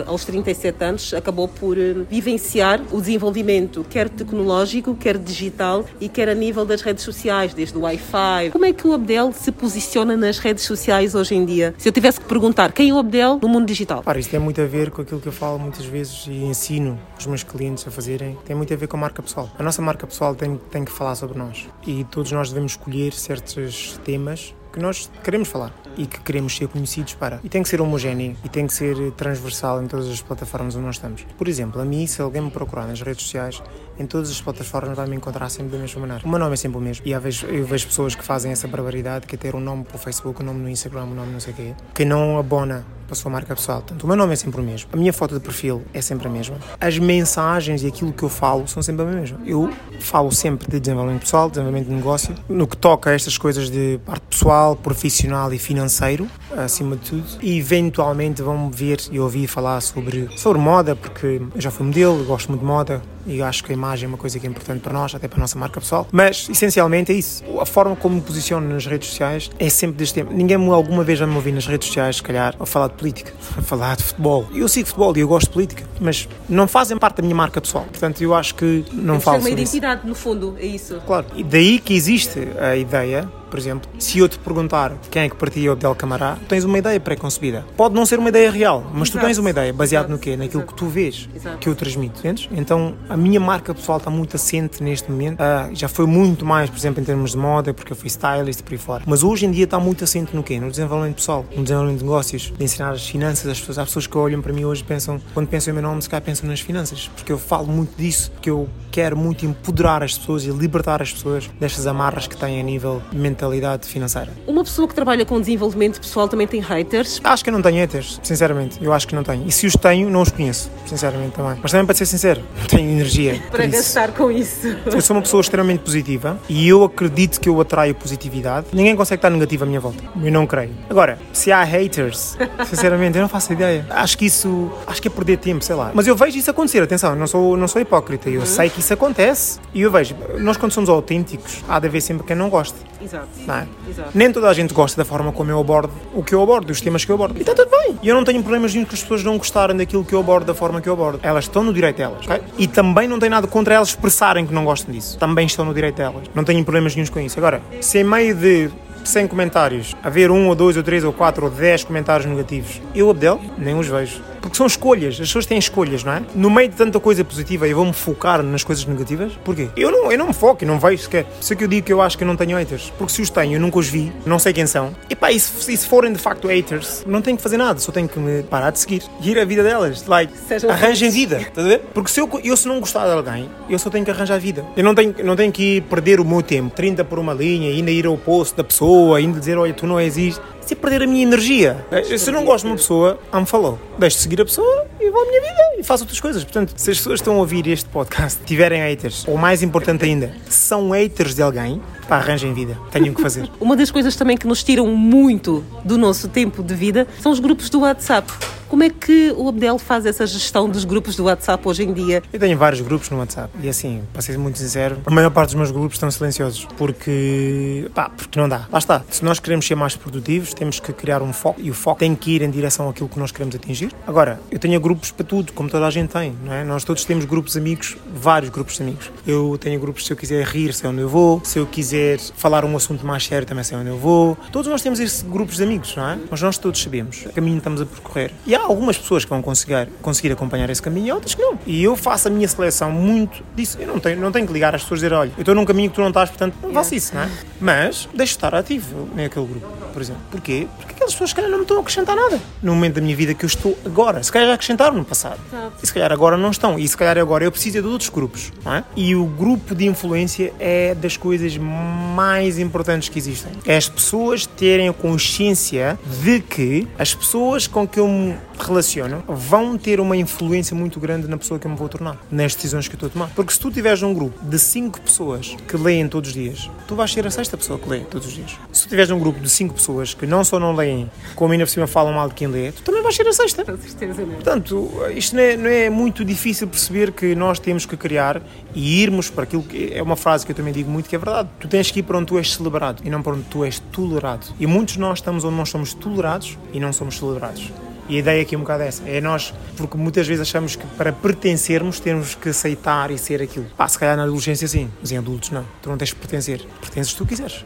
aos 0.08 0.26
37 0.26 0.84
anos, 0.84 1.14
acabou 1.14 1.48
por 1.48 1.78
uh, 1.78 2.06
vivenciar 2.10 2.81
o 2.92 3.00
desenvolvimento, 3.00 3.86
quer 3.90 4.10
tecnológico, 4.10 4.96
quer 4.96 5.18
digital 5.18 5.86
e 6.00 6.10
quer 6.10 6.30
a 6.30 6.36
nível 6.36 6.66
das 6.66 6.82
redes 6.82 7.04
sociais, 7.04 7.54
desde 7.54 7.78
o 7.78 7.82
Wi-Fi. 7.82 8.52
Como 8.52 8.66
é 8.66 8.74
que 8.74 8.88
o 8.88 8.94
Abdel 8.94 9.32
se 9.34 9.52
posiciona 9.52 10.16
nas 10.18 10.40
redes 10.40 10.64
sociais 10.64 11.16
hoje 11.16 11.36
em 11.36 11.46
dia? 11.46 11.74
Se 11.78 11.88
eu 11.88 11.94
tivesse 11.94 12.20
que 12.20 12.26
perguntar, 12.26 12.72
quem 12.72 12.90
é 12.90 12.94
o 12.94 12.98
Abdel 12.98 13.40
no 13.42 13.50
mundo 13.50 13.66
digital? 13.66 14.04
Para, 14.04 14.20
isto 14.20 14.32
tem 14.32 14.40
muito 14.40 14.62
a 14.62 14.66
ver 14.66 14.92
com 14.92 15.02
aquilo 15.02 15.20
que 15.20 15.28
eu 15.28 15.34
falo 15.34 15.60
muitas 15.60 15.86
vezes 15.86 16.26
e 16.28 16.44
ensino 16.44 17.00
os 17.18 17.26
meus 17.26 17.44
clientes 17.44 17.88
a 17.88 17.92
fazerem. 17.92 18.38
Tem 18.46 18.56
muito 18.56 18.74
a 18.74 18.78
ver 18.78 18.88
com 18.88 18.98
a 18.98 19.00
marca 19.00 19.22
pessoal. 19.22 19.50
A 19.58 19.64
nossa 19.64 19.82
marca 19.82 20.08
pessoal 20.08 20.36
tem, 20.36 20.60
tem 20.70 20.86
que 20.86 20.92
falar 20.92 21.16
sobre 21.16 21.38
nós 21.38 21.68
e 21.86 22.04
todos 22.06 22.32
nós 22.32 22.50
devemos 22.50 22.74
escolher 22.74 23.14
certos 23.14 24.00
temas 24.04 24.54
que 24.72 24.80
nós 24.80 25.10
queremos 25.24 25.50
falar 25.50 25.74
e 25.98 26.06
que 26.06 26.20
queremos 26.22 26.56
ser 26.56 26.68
conhecidos 26.68 27.14
para. 27.14 27.40
E 27.44 27.50
tem 27.50 27.62
que 27.62 27.70
ser 27.70 27.82
homogéneo 27.82 28.36
e 28.44 28.50
tem 28.50 28.66
que 28.66 28.74
ser 28.74 29.12
transversal 29.14 29.84
em 29.84 29.88
todas 29.88 30.08
as 30.08 30.22
plataformas 30.22 30.76
onde 30.76 30.86
nós 30.86 30.96
estamos. 30.96 31.26
Por 31.38 31.48
exemplo, 31.48 31.82
a 31.82 31.86
mim, 31.86 32.08
se 32.08 32.22
alguém 32.22 32.42
me 32.42 32.52
procurar 32.52 32.88
nas 32.88 33.02
redes 33.02 33.24
sociais, 33.24 33.62
em 34.00 34.06
todas 34.06 34.32
as 34.32 34.42
plataformas 34.42 34.96
vai 34.96 35.08
me 35.08 35.16
encontrar 35.16 35.50
sempre 35.50 35.74
da 35.74 35.78
mesma 35.78 36.02
maneira. 36.02 36.26
O 36.26 36.30
meu 36.30 36.40
nome 36.40 36.54
é 36.54 36.58
sempre 36.58 36.78
o 36.78 36.82
mesmo. 36.82 37.06
E 37.06 37.12
eu 37.12 37.22
vejo, 37.22 37.46
eu 37.48 37.66
vejo 37.66 37.88
pessoas 37.88 38.16
que 38.16 38.24
fazem 38.24 38.52
essa 38.52 38.68
barbaridade, 38.68 39.28
que 39.28 39.36
é 39.36 39.38
ter 39.38 39.56
um 39.56 39.60
nome 39.60 39.84
para 39.84 39.96
o 39.96 40.00
Facebook, 40.00 40.42
um 40.42 40.46
nome 40.46 40.62
no 40.62 40.70
Instagram, 40.70 41.04
um 41.04 41.14
nome 41.14 41.34
não 41.34 41.40
sei 41.40 41.54
o 41.54 41.56
quê, 41.56 41.74
que 41.94 42.06
não 42.06 42.40
abona 42.40 42.86
para 43.12 43.18
a 43.18 43.22
sua 43.22 43.32
marca 43.32 43.56
pessoal. 43.56 43.80
Portanto, 43.80 44.04
o 44.04 44.08
meu 44.08 44.16
nome 44.16 44.34
é 44.34 44.36
sempre 44.38 44.62
o 44.62 44.64
mesmo. 44.64 44.90
A 44.94 44.96
minha 44.96 45.12
foto 45.12 45.34
de 45.34 45.42
perfil 45.42 45.84
é 45.94 46.02
sempre 46.02 46.28
a 46.28 46.32
mesma. 46.32 46.56
As 46.80 46.98
mensagens 46.98 47.84
e 47.84 47.88
aquilo 47.88 48.14
que 48.14 48.24
eu 48.24 48.30
falo 48.30 48.68
são 48.68 48.82
sempre 48.82 49.04
a 49.04 49.06
mesma. 49.06 49.38
Eu 49.46 49.70
falo 50.00 50.32
sempre 50.32 50.70
de 50.70 50.80
desenvolvimento 50.80 51.22
pessoal, 51.22 51.50
desenvolvimento 51.50 51.90
de 51.90 51.94
negócio, 51.94 52.36
no 52.48 52.66
que 52.66 52.78
toca 52.78 53.10
a 53.10 53.14
estas 53.14 53.38
coisas 53.38 53.70
de 53.70 54.00
parte 54.06 54.24
pessoal, 54.30 54.76
profissional 54.76 55.54
e 55.54 55.60
financeiro, 55.60 56.28
acima 56.58 56.96
de 56.96 57.10
tudo. 57.10 57.26
E 57.42 57.58
eventualmente 57.58 58.42
vão 58.42 58.70
ver 58.70 59.02
e 59.12 59.20
ouvir 59.20 59.48
falar 59.48 59.82
sobre, 59.82 60.30
sobre 60.38 60.62
moda, 60.62 60.96
porque 60.96 61.42
eu 61.54 61.62
já 61.62 61.70
fui 61.70 61.86
modelo, 61.86 62.24
gosto 62.24 62.48
muito 62.48 62.62
de 62.62 62.68
moda, 62.68 63.02
e 63.26 63.42
acho 63.42 63.64
que 63.64 63.72
a 63.72 63.76
imagem 63.76 64.06
é 64.06 64.08
uma 64.08 64.18
coisa 64.18 64.40
que 64.40 64.48
é 64.48 64.50
importante 64.50 64.82
para 64.82 64.94
nós, 64.94 65.14
até 65.14 65.28
para 65.28 65.38
a 65.38 65.42
nossa 65.42 65.58
marca 65.58 65.80
pessoal. 65.80 66.08
Mas, 66.12 66.48
essencialmente, 66.50 67.12
é 67.12 67.16
isso. 67.16 67.44
A 67.60 67.66
forma 67.66 67.96
como 67.96 68.16
me 68.16 68.22
posiciono 68.22 68.68
nas 68.68 68.86
redes 68.86 69.10
sociais 69.10 69.50
é 69.60 69.70
sempre 69.70 69.98
deste 69.98 70.16
tempo. 70.16 70.34
Ninguém 70.34 70.58
alguma 70.72 71.04
vez 71.04 71.20
já 71.20 71.28
me 71.28 71.36
ouviu 71.36 71.54
nas 71.54 71.68
redes 71.68 71.88
sociais, 71.88 72.18
se 72.18 72.24
calhar, 72.24 72.56
a 72.60 72.66
falar 72.66 72.88
de 72.88 72.96
política, 73.02 73.34
a 73.58 73.62
falar 73.64 73.98
de 73.98 74.04
futebol. 74.04 74.48
Eu 74.54 74.68
sigo 74.68 74.88
futebol 74.88 75.18
e 75.18 75.22
eu 75.22 75.28
gosto 75.28 75.48
de 75.48 75.54
política, 75.54 75.84
mas 76.00 76.30
não 76.48 76.68
fazem 76.68 76.98
parte 76.98 77.18
da 77.18 77.24
minha 77.24 77.36
marca 77.36 77.60
pessoal. 77.60 77.86
Portanto, 77.86 78.22
eu 78.22 78.36
acho 78.36 78.54
que 78.54 78.86
não 78.94 79.20
falo 79.20 79.38
sobre 79.38 79.52
uma 79.52 79.60
identidade, 79.60 80.02
isso. 80.02 80.08
no 80.08 80.16
fundo, 80.16 80.56
é 80.60 80.66
isso. 80.66 81.02
Claro. 81.06 81.26
E 81.36 81.44
daí 81.44 81.80
que 81.80 81.96
existe 81.96 82.40
a 82.60 82.76
ideia 82.76 83.28
por 83.52 83.60
exemplo, 83.60 83.90
se 84.00 84.18
eu 84.20 84.30
te 84.30 84.40
perguntar 84.40 84.94
quem 85.12 85.24
é 85.24 85.30
que 85.30 85.36
partia 85.36 85.70
o 85.70 85.74
Abdel 85.74 85.94
Camará, 85.94 86.38
tens 86.48 86.64
uma 86.64 86.78
ideia 86.78 87.00
pré-concebida. 87.00 87.66
Pode 87.76 87.94
não 87.94 88.06
ser 88.06 88.18
uma 88.18 88.30
ideia 88.30 88.50
real, 88.50 88.82
mas 88.94 89.10
Exato. 89.10 89.20
tu 89.20 89.28
tens 89.28 89.38
uma 89.38 89.50
ideia 89.50 89.74
baseada 89.74 90.08
no 90.08 90.18
quê? 90.18 90.38
Naquilo 90.38 90.64
Exato. 90.64 90.74
que 90.74 90.80
tu 90.80 90.88
vês, 90.88 91.30
Exato. 91.36 91.58
que 91.58 91.68
eu 91.68 91.76
transmito. 91.76 92.20
Entendes? 92.20 92.50
Então 92.52 92.96
a 93.10 93.18
minha 93.18 93.40
marca 93.40 93.74
pessoal 93.74 93.98
está 93.98 94.10
muito 94.10 94.38
assente 94.38 94.82
neste 94.82 95.12
momento. 95.12 95.40
Uh, 95.42 95.76
já 95.76 95.90
foi 95.90 96.06
muito 96.06 96.46
mais, 96.46 96.70
por 96.70 96.78
exemplo, 96.78 97.02
em 97.02 97.06
termos 97.06 97.32
de 97.32 97.38
moda, 97.38 97.74
porque 97.74 97.92
eu 97.92 97.98
fui 97.98 98.08
stylist 98.08 98.64
por 98.64 98.72
aí 98.72 98.78
fora. 98.78 99.04
Mas 99.06 99.22
hoje 99.22 99.46
em 99.46 99.52
dia 99.52 99.66
está 99.66 99.80
muito 99.80 100.06
assente 100.06 100.34
no 100.34 100.42
quê? 100.42 100.60
No 100.60 100.72
desenvolvimento 100.72 101.16
pessoal, 101.16 101.46
no 101.56 101.64
desenvolvimento 101.64 102.00
de 102.00 102.06
negócios, 102.06 102.54
de 102.58 102.64
ensinar 102.64 102.92
as 102.92 103.06
finanças. 103.06 103.46
As 103.48 103.60
pessoas, 103.60 103.78
há 103.78 103.84
pessoas 103.84 104.08
que 104.08 104.18
olham 104.18 104.42
para 104.42 104.54
mim 104.54 104.64
hoje 104.64 104.84
pensam, 104.84 105.20
quando 105.34 105.48
pensam 105.48 105.72
em 105.72 105.76
meu 105.76 105.84
nome, 105.84 106.02
se 106.02 106.10
calhar 106.10 106.24
pensam 106.24 106.48
nas 106.48 106.62
finanças, 106.62 107.10
porque 107.16 107.32
eu 107.32 107.38
falo 107.38 107.68
muito 107.68 107.96
disso, 107.98 108.32
que 108.42 108.50
eu 108.50 108.70
quero 108.92 109.18
muito 109.18 109.46
empoderar 109.46 110.04
as 110.04 110.18
pessoas 110.18 110.44
e 110.44 110.52
libertar 110.52 111.02
as 111.02 111.12
pessoas 111.12 111.50
destas 111.60 111.88
amarras 111.88 112.28
que 112.28 112.38
têm 112.38 112.60
a 112.60 112.64
nível 112.64 113.02
de 113.12 113.18
mentalidade 113.42 113.88
financeira. 113.88 114.32
Uma 114.46 114.64
pessoa 114.64 114.88
que 114.88 114.94
trabalha 114.94 115.26
com 115.26 115.40
desenvolvimento 115.40 116.00
pessoal 116.00 116.28
também 116.28 116.46
tem 116.46 116.62
haters? 116.62 117.20
Acho 117.24 117.44
que 117.44 117.50
eu 117.50 117.54
não 117.54 117.62
tenho 117.62 117.78
haters, 117.78 118.20
sinceramente. 118.22 118.78
Eu 118.82 118.94
acho 118.94 119.08
que 119.08 119.16
não 119.16 119.24
tenho. 119.24 119.48
E 119.48 119.52
se 119.52 119.66
os 119.66 119.74
tenho, 119.74 120.10
não 120.10 120.22
os 120.22 120.30
conheço, 120.30 120.70
sinceramente 120.86 121.36
também. 121.36 121.58
Mas 121.62 121.72
também, 121.72 121.86
para 121.86 121.96
ser 121.96 122.06
sincero, 122.06 122.42
não 122.60 122.68
tenho 122.68 122.90
energia. 122.90 123.42
para 123.50 123.66
gastar 123.66 124.12
com 124.12 124.30
isso. 124.30 124.68
Eu 124.86 125.02
sou 125.02 125.16
uma 125.16 125.24
pessoa 125.24 125.42
extremamente 125.42 125.80
positiva 125.80 126.40
e 126.48 126.68
eu 126.68 126.84
acredito 126.84 127.40
que 127.40 127.48
eu 127.50 127.60
atraio 127.60 127.96
positividade. 127.96 128.68
Ninguém 128.74 128.96
consegue 128.96 129.18
estar 129.18 129.30
negativo 129.30 129.64
à 129.64 129.68
minha 129.68 129.80
volta. 129.80 130.04
Eu 130.22 130.32
não 130.32 130.46
creio. 130.46 130.72
Agora, 130.90 131.18
se 131.34 131.52
há 131.52 131.64
haters, 131.64 132.38
sinceramente, 132.68 133.18
eu 133.18 133.22
não 133.22 133.30
faço 133.30 133.54
ideia. 133.54 133.86
Acho 133.90 134.18
que 134.18 134.26
isso, 134.26 134.72
acho 134.86 135.02
que 135.02 135.08
é 135.08 135.12
perder 135.12 135.38
tempo, 135.38 135.64
sei 135.64 135.76
lá. 135.76 135.92
Mas 135.94 136.08
eu 136.08 136.16
vejo 136.16 136.38
isso 136.38 136.52
acontecer, 136.52 136.84
atenção, 136.84 137.16
não 137.16 137.26
sou, 137.26 137.58
não 137.58 137.68
sou 137.68 137.82
hipócrita. 137.82 138.30
Eu 138.30 138.42
uhum. 138.42 138.46
sei 138.46 138.70
que 138.70 138.80
isso 138.80 138.94
acontece 138.94 139.60
e 139.74 139.82
eu 139.82 139.92
vejo, 139.92 140.16
nós 140.38 140.58
quando 140.58 140.74
somos 140.74 140.90
autênticos, 140.90 141.64
há 141.68 141.80
de 141.80 141.88
haver 141.88 142.02
sempre 142.02 142.26
quem 142.26 142.36
não 142.36 142.50
goste. 142.50 142.76
Exato. 143.02 143.28
Não 143.46 143.56
é? 143.56 143.68
Exato. 143.90 144.12
Nem 144.14 144.32
toda 144.32 144.50
a 144.50 144.54
gente 144.54 144.74
gosta 144.74 145.02
da 145.02 145.06
forma 145.06 145.32
como 145.32 145.50
eu 145.50 145.60
abordo 145.60 145.92
o 146.14 146.24
que 146.24 146.34
eu 146.34 146.42
abordo, 146.42 146.70
os 146.70 146.82
temas 146.82 147.04
que 147.04 147.12
eu 147.12 147.16
abordo. 147.16 147.38
E 147.38 147.42
está 147.42 147.54
tudo 147.54 147.70
bem. 147.70 147.98
E 148.02 148.08
eu 148.08 148.16
não 148.16 148.24
tenho 148.24 148.42
problemas 148.42 148.74
nenhum 148.74 148.86
que 148.86 148.94
as 148.94 149.02
pessoas 149.02 149.24
não 149.24 149.38
gostarem 149.38 149.76
daquilo 149.76 150.06
que 150.06 150.14
eu 150.14 150.20
abordo, 150.20 150.46
da 150.46 150.54
forma 150.54 150.82
que 150.82 150.88
eu 150.88 150.94
abordo. 150.94 151.20
Elas 151.24 151.46
estão 151.46 151.64
no 151.64 151.74
direito 151.74 151.98
delas, 151.98 152.26
ok? 152.26 152.42
E 152.58 152.68
também 152.68 153.08
não 153.08 153.20
tenho 153.20 153.32
nada 153.32 153.48
contra 153.48 153.76
elas 153.76 153.90
expressarem 153.90 154.46
que 154.46 154.54
não 154.54 154.66
gostam 154.66 154.94
disso. 154.94 155.18
Também 155.18 155.46
estão 155.46 155.66
no 155.66 155.74
direito 155.74 155.96
delas. 155.96 156.24
Não 156.36 156.44
tenho 156.44 156.64
problemas 156.64 156.96
nenhum 156.96 157.08
com 157.08 157.20
isso. 157.20 157.40
Agora, 157.40 157.62
se 157.80 158.00
em 158.00 158.04
meio 158.04 158.36
de 158.36 158.70
100 159.04 159.28
comentários, 159.28 159.96
haver 160.04 160.30
um 160.30 160.48
ou 160.48 160.56
dois 160.56 160.78
ou 160.78 160.84
três 160.84 161.04
ou 161.04 161.12
quatro 161.12 161.46
ou 161.46 161.52
dez 161.52 161.84
comentários 161.84 162.28
negativos, 162.28 162.82
eu, 162.94 163.10
Abdel, 163.10 163.40
nem 163.58 163.78
os 163.78 163.88
vejo. 163.88 164.22
Porque 164.42 164.58
são 164.58 164.66
escolhas, 164.66 165.14
as 165.14 165.20
pessoas 165.20 165.46
têm 165.46 165.58
escolhas, 165.58 166.04
não 166.04 166.14
é? 166.14 166.24
No 166.36 166.50
meio 166.50 166.70
de 166.70 166.76
tanta 166.76 167.00
coisa 167.00 167.24
positiva 167.24 167.68
eu 167.68 167.76
vou-me 167.76 167.94
focar 167.94 168.42
nas 168.42 168.64
coisas 168.64 168.84
negativas, 168.86 169.34
porquê? 169.44 169.70
Eu 169.78 169.92
não, 169.92 170.12
eu 170.12 170.18
não 170.18 170.28
me 170.28 170.34
foco, 170.34 170.64
eu 170.64 170.68
não 170.68 170.80
vejo 170.80 171.04
sequer. 171.04 171.26
Isso 171.40 171.54
é 171.54 171.56
que 171.56 171.64
eu 171.64 171.68
digo 171.68 171.86
que 171.86 171.94
eu 171.94 172.02
acho 172.02 172.18
que 172.18 172.24
eu 172.24 172.28
não 172.28 172.36
tenho 172.36 172.58
haters. 172.58 172.92
Porque 172.98 173.14
se 173.14 173.22
os 173.22 173.30
tenho, 173.30 173.54
eu 173.54 173.60
nunca 173.60 173.80
os 173.80 173.88
vi, 173.88 174.12
não 174.26 174.40
sei 174.40 174.54
quem 174.54 174.66
são. 174.66 174.96
E 175.10 175.16
pá, 175.16 175.32
e 175.32 175.40
se, 175.40 175.72
e 175.72 175.78
se 175.78 175.88
forem 175.88 176.12
de 176.12 176.20
facto 176.20 176.48
haters, 176.48 177.04
não 177.06 177.22
tenho 177.22 177.38
que 177.38 177.44
fazer 177.44 177.58
nada, 177.58 177.80
só 177.80 177.92
tenho 177.92 178.08
que 178.10 178.20
me 178.20 178.44
parar 178.44 178.72
de 178.72 178.80
seguir 178.80 179.04
e 179.22 179.32
ir 179.32 179.40
a 179.40 179.46
vida 179.46 179.64
delas. 179.64 180.06
Like, 180.06 180.34
Sejam 180.48 180.70
arranjem 180.70 181.10
vida, 181.10 181.40
estás 181.42 181.66
a 181.66 181.70
ver? 181.70 181.80
Porque 181.94 182.10
se 182.10 182.20
eu, 182.20 182.30
eu 182.44 182.58
se 182.58 182.68
não 182.68 182.80
gostar 182.80 183.06
de 183.06 183.14
alguém, 183.14 183.50
eu 183.70 183.78
só 183.78 183.90
tenho 183.90 184.04
que 184.04 184.12
arranjar 184.12 184.40
vida. 184.40 184.66
Eu 184.76 184.84
não 184.84 184.96
tenho, 184.96 185.14
não 185.24 185.36
tenho 185.36 185.52
que 185.52 185.78
ir 185.78 185.82
perder 185.84 186.20
o 186.20 186.26
meu 186.26 186.42
tempo, 186.42 186.76
30 186.76 187.04
por 187.06 187.20
uma 187.20 187.34
linha, 187.34 187.70
ainda 187.70 187.92
ir 187.92 188.06
ao 188.06 188.18
posto 188.18 188.56
da 188.56 188.64
pessoa, 188.64 189.18
ainda 189.18 189.40
dizer, 189.40 189.58
olha, 189.58 189.74
tu 189.74 189.86
não 189.88 190.00
isto 190.02 190.42
se 190.72 190.74
é 190.74 190.76
perder 190.76 191.04
a 191.04 191.08
minha 191.08 191.24
energia. 191.24 191.86
Se 192.18 192.30
eu 192.30 192.34
não 192.34 192.46
gosto 192.46 192.64
de 192.64 192.72
uma 192.72 192.78
pessoa, 192.78 193.20
unfollow. 193.34 193.78
Deixo 194.00 194.16
de 194.18 194.24
seguir 194.24 194.42
a 194.42 194.46
pessoa 194.46 194.88
e 195.00 195.10
vou 195.10 195.22
à 195.22 195.26
minha 195.26 195.42
vida 195.42 195.62
e 195.78 195.84
faço 195.84 196.04
outras 196.04 196.20
coisas. 196.20 196.44
Portanto, 196.46 196.74
se 196.78 196.92
as 196.92 196.98
pessoas 196.98 197.20
estão 197.20 197.36
a 197.36 197.38
ouvir 197.40 197.68
este 197.68 197.90
podcast 197.90 198.40
tiverem 198.46 198.82
haters, 198.82 199.26
ou 199.28 199.38
mais 199.38 199.62
importante 199.62 200.06
ainda, 200.06 200.34
são 200.50 200.92
haters 200.92 201.36
de 201.36 201.42
alguém, 201.42 201.82
pá, 202.12 202.18
arranjem 202.18 202.54
vida. 202.54 202.78
Tenham 202.92 203.14
que 203.14 203.22
fazer. 203.22 203.50
Uma 203.58 203.78
das 203.78 203.90
coisas 203.90 204.18
também 204.18 204.36
que 204.36 204.46
nos 204.46 204.62
tiram 204.62 204.86
muito 204.88 205.64
do 205.86 205.98
nosso 205.98 206.28
tempo 206.28 206.62
de 206.62 206.76
vida 206.76 207.08
são 207.22 207.32
os 207.32 207.40
grupos 207.40 207.70
do 207.70 207.80
WhatsApp. 207.80 208.30
Como 208.68 208.84
é 208.84 208.90
que 208.90 209.34
o 209.36 209.50
Abdel 209.50 209.78
faz 209.78 210.06
essa 210.06 210.26
gestão 210.26 210.70
dos 210.70 210.86
grupos 210.86 211.18
do 211.18 211.26
WhatsApp 211.26 211.68
hoje 211.68 211.84
em 211.84 211.92
dia? 211.92 212.24
Eu 212.32 212.40
tenho 212.40 212.58
vários 212.58 212.80
grupos 212.80 213.10
no 213.10 213.18
WhatsApp 213.18 213.50
e 213.62 213.68
assim, 213.68 214.02
para 214.14 214.22
ser 214.22 214.38
muito 214.38 214.58
sincero, 214.60 214.98
a 215.06 215.12
maior 215.12 215.30
parte 215.30 215.50
dos 215.50 215.56
meus 215.56 215.72
grupos 215.72 215.98
estão 215.98 216.10
silenciosos 216.10 216.66
porque, 216.78 217.92
pá, 217.94 218.10
porque 218.10 218.40
não 218.40 218.48
dá. 218.48 218.68
Lá 218.72 218.80
está. 218.80 219.04
Se 219.10 219.26
nós 219.26 219.42
queremos 219.42 219.68
ser 219.68 219.76
mais 219.76 219.98
produtivos, 219.98 220.54
temos 220.54 220.80
que 220.80 220.94
criar 220.94 221.22
um 221.22 221.34
foco 221.34 221.60
e 221.60 221.70
o 221.70 221.74
foco 221.74 222.00
tem 222.00 222.16
que 222.16 222.32
ir 222.32 222.42
em 222.44 222.50
direção 222.50 222.88
àquilo 222.88 223.10
que 223.10 223.20
nós 223.20 223.30
queremos 223.30 223.54
atingir. 223.54 223.92
Agora, 224.08 224.40
eu 224.50 224.58
tenho 224.58 224.80
grupos 224.80 225.12
para 225.12 225.26
tudo, 225.26 225.52
como 225.52 225.70
toda 225.70 225.86
a 225.86 225.92
gente 225.92 226.10
tem, 226.10 226.34
não 226.42 226.54
é? 226.54 226.64
Nós 226.64 226.86
todos 226.86 227.04
temos 227.04 227.26
grupos 227.26 227.58
amigos, 227.58 227.98
vários 228.14 228.52
grupos 228.52 228.78
de 228.78 228.84
amigos. 228.84 229.12
Eu 229.28 229.58
tenho 229.60 229.82
grupos 229.82 230.06
se 230.06 230.14
eu 230.14 230.18
quiser 230.18 230.46
rir, 230.46 230.74
sei 230.74 230.90
onde 230.90 231.02
eu 231.02 231.10
vou, 231.10 231.42
se 231.44 231.60
eu 231.60 231.66
quiser 231.66 232.01
falar 232.36 232.66
um 232.66 232.76
assunto 232.76 233.06
mais 233.06 233.26
sério, 233.26 233.48
também 233.48 233.64
sei 233.64 233.78
onde 233.78 233.90
eu 233.90 233.98
vou. 233.98 234.38
Todos 234.52 234.70
nós 234.70 234.82
temos 234.82 235.00
esses 235.00 235.22
grupos 235.22 235.58
de 235.58 235.64
amigos, 235.64 235.96
não 235.96 236.10
é? 236.10 236.18
Mas 236.30 236.42
nós 236.42 236.58
todos 236.58 236.82
sabemos 236.82 237.26
o 237.26 237.34
caminho 237.34 237.56
que 237.56 237.60
estamos 237.60 237.82
a 237.82 237.86
percorrer. 237.86 238.32
E 238.46 238.56
há 238.56 238.62
algumas 238.62 238.98
pessoas 238.98 239.24
que 239.24 239.30
vão 239.30 239.42
conseguir, 239.42 239.88
conseguir 240.02 240.32
acompanhar 240.32 240.70
esse 240.70 240.82
caminho 240.82 241.08
e 241.08 241.12
outras 241.12 241.36
que 241.36 241.42
não. 241.42 241.58
E 241.66 241.84
eu 241.84 241.96
faço 241.96 242.28
a 242.28 242.32
minha 242.32 242.48
seleção 242.48 242.92
muito 242.92 243.44
disso. 243.56 243.78
Eu 243.80 243.88
não 243.88 244.00
tenho, 244.00 244.20
não 244.20 244.32
tenho 244.32 244.48
que 244.48 244.54
ligar 244.54 244.76
às 244.76 244.84
pessoas 244.84 245.02
e 245.02 245.04
dizer, 245.04 245.16
olha, 245.16 245.32
eu 245.38 245.42
estou 245.42 245.56
num 245.56 245.66
caminho 245.66 245.90
que 245.90 245.96
tu 245.96 246.02
não 246.02 246.10
estás, 246.10 246.30
portanto, 246.30 246.56
não 246.62 246.74
faço 246.74 246.96
isso, 246.96 247.14
não 247.16 247.24
é? 247.24 247.30
Mas 247.60 248.08
deixo 248.14 248.34
estar 248.34 248.54
ativo 248.56 249.08
naquele 249.16 249.46
grupo, 249.46 249.68
por 249.94 250.02
exemplo. 250.02 250.22
Porquê? 250.32 250.68
Porque 250.78 250.94
aquelas 251.12 251.14
pessoas, 251.14 251.30
se 251.30 251.36
calhar, 251.36 251.52
não 251.52 251.58
me 251.58 251.64
estão 251.64 251.78
a 251.78 251.82
acrescentar 251.82 252.16
nada 252.16 252.40
no 252.62 252.74
momento 252.74 252.96
da 252.96 253.02
minha 253.02 253.16
vida 253.16 253.34
que 253.34 253.46
eu 253.46 253.48
estou 253.48 253.78
agora. 253.86 254.22
Se 254.24 254.32
calhar 254.32 254.48
já 254.48 254.54
acrescentaram 254.54 254.96
no 254.96 255.06
passado. 255.06 255.40
E 255.82 255.88
se 255.88 255.94
calhar 255.94 256.12
agora 256.12 256.38
não 256.38 256.52
estão. 256.52 256.80
E 256.80 256.88
se 256.88 256.96
calhar 256.96 257.18
agora 257.18 257.44
eu 257.44 257.52
preciso 257.52 257.82
de 257.82 257.88
outros 257.88 258.10
grupos, 258.10 258.52
não 258.64 258.76
é? 258.76 258.84
E 258.96 259.16
o 259.16 259.26
grupo 259.26 259.76
de 259.76 259.86
influência 259.86 260.54
é 260.60 260.96
das 260.96 261.18
coisas 261.18 261.58
mais 261.58 262.58
importantes 262.60 263.10
que 263.10 263.18
existem. 263.18 263.52
É 263.66 263.76
as 263.76 263.90
pessoas 263.90 264.46
terem 264.46 264.90
a 264.90 264.94
consciência 264.94 266.00
de 266.24 266.40
que 266.40 266.88
as 266.98 267.14
pessoas 267.14 267.68
com 267.68 267.88
que 267.88 268.00
eu 268.00 268.36
relacionam 268.62 269.24
vão 269.28 269.78
ter 269.78 270.00
uma 270.00 270.16
influência 270.16 270.76
muito 270.76 271.00
grande 271.00 271.28
na 271.28 271.38
pessoa 271.38 271.60
que 271.60 271.68
eu 271.68 271.72
me 271.72 271.78
vou 271.78 271.90
tornar, 271.90 272.18
nas 272.32 272.56
decisões 272.56 272.88
que 272.88 272.94
eu 272.94 272.98
estou 272.98 273.08
a 273.08 273.12
tomar. 273.12 273.30
Porque 273.36 273.54
se 273.54 273.60
tu 273.60 273.72
tiveres 273.72 274.02
um 274.04 274.14
grupo 274.14 274.44
de 274.46 274.58
cinco 274.60 275.00
pessoas 275.02 275.56
que 275.68 275.78
leem 275.78 276.08
todos 276.08 276.30
os 276.30 276.34
dias, 276.34 276.70
tu 276.88 276.96
vais 276.96 277.12
ser 277.12 277.26
a 277.26 277.32
sexta 277.32 277.58
pessoa 277.58 277.80
que 277.80 277.88
lê 277.90 278.00
todos 278.02 278.28
os 278.28 278.34
dias. 278.34 278.52
Se 278.72 278.84
tu 278.84 278.90
tiveres 278.90 279.12
um 279.12 279.20
grupo 279.20 279.40
de 279.40 279.50
cinco 279.50 279.74
pessoas 279.74 280.14
que 280.14 280.26
não 280.26 280.44
só 280.44 280.60
não 280.60 280.74
leem, 280.74 281.10
como 281.36 281.52
ainda 281.52 281.66
por 281.66 281.72
cima 281.72 281.88
falam 281.88 282.14
mal 282.14 282.30
de 282.30 282.36
quem 282.36 282.48
lê, 282.48 282.72
tu 282.72 282.82
também 282.84 283.02
vais 283.02 283.16
ser 283.16 283.28
a 283.28 283.34
sexta. 283.34 283.66
Com 283.66 283.78
certeza, 283.78 284.26
não 284.26 284.34
é? 284.34 284.36
Portanto, 284.36 284.92
isto 285.16 285.36
não 285.36 285.42
é, 285.42 285.58
não 285.58 285.70
é 285.70 285.90
muito 285.90 286.24
difícil 286.24 286.68
perceber 286.68 287.12
que 287.12 287.36
nós 287.36 287.60
temos 287.60 287.86
que 287.86 287.98
criar 287.98 288.42
e 288.74 289.02
irmos 289.02 289.30
para 289.30 289.44
aquilo 289.44 289.64
que 289.64 289.92
é 289.94 290.02
uma 290.02 290.16
frase 290.16 290.46
que 290.46 290.52
eu 290.52 290.56
também 290.56 290.74
digo 290.74 290.90
muito 290.90 291.10
que 291.10 291.16
é 291.16 291.20
verdade. 291.20 291.50
Tu 291.60 291.68
tens 291.68 291.92
que 291.92 292.00
ir 292.00 292.04
para 292.04 292.18
onde 292.18 292.28
tu 292.28 292.38
és 292.38 292.54
celebrado 292.54 293.02
e 293.06 293.10
não 293.10 293.22
para 293.22 293.34
onde 293.34 293.44
tu 293.44 293.64
és 293.64 293.80
tolerado. 293.92 294.48
E 294.60 294.68
muitos 294.68 294.96
de 294.96 295.00
nós 295.00 295.20
estamos 295.20 295.44
onde 295.44 295.56
nós 295.56 295.70
somos 295.70 295.94
tolerados 295.94 296.58
e 296.74 296.80
não 296.80 296.94
somos 296.94 297.18
celebrados. 297.18 297.72
E 298.10 298.16
a 298.18 298.20
ideia 298.20 298.42
aqui 298.42 298.56
é 298.56 298.58
um 298.58 298.62
bocado 298.62 298.84
essa. 298.84 299.08
É 299.08 299.22
nós, 299.22 299.54
porque 299.78 299.98
muitas 299.98 300.28
vezes 300.28 300.42
achamos 300.42 300.76
que 300.76 300.86
para 300.98 301.12
pertencermos 301.12 302.00
temos 302.00 302.36
que 302.36 302.50
aceitar 302.50 303.12
e 303.12 303.18
ser 303.18 303.42
aquilo. 303.42 303.66
Pá, 303.78 303.88
se 303.88 303.98
calhar 303.98 304.18
na 304.18 304.24
adolescência 304.24 304.68
sim, 304.68 304.90
mas 305.00 305.12
em 305.12 305.18
adultos 305.18 305.52
não. 305.52 305.66
Tu 305.82 305.90
não 305.90 305.98
tens 305.98 306.14
que 306.14 306.20
pertencer. 306.20 306.62
Pertences 306.82 307.14
tu 307.14 307.26
quiseres. 307.26 307.66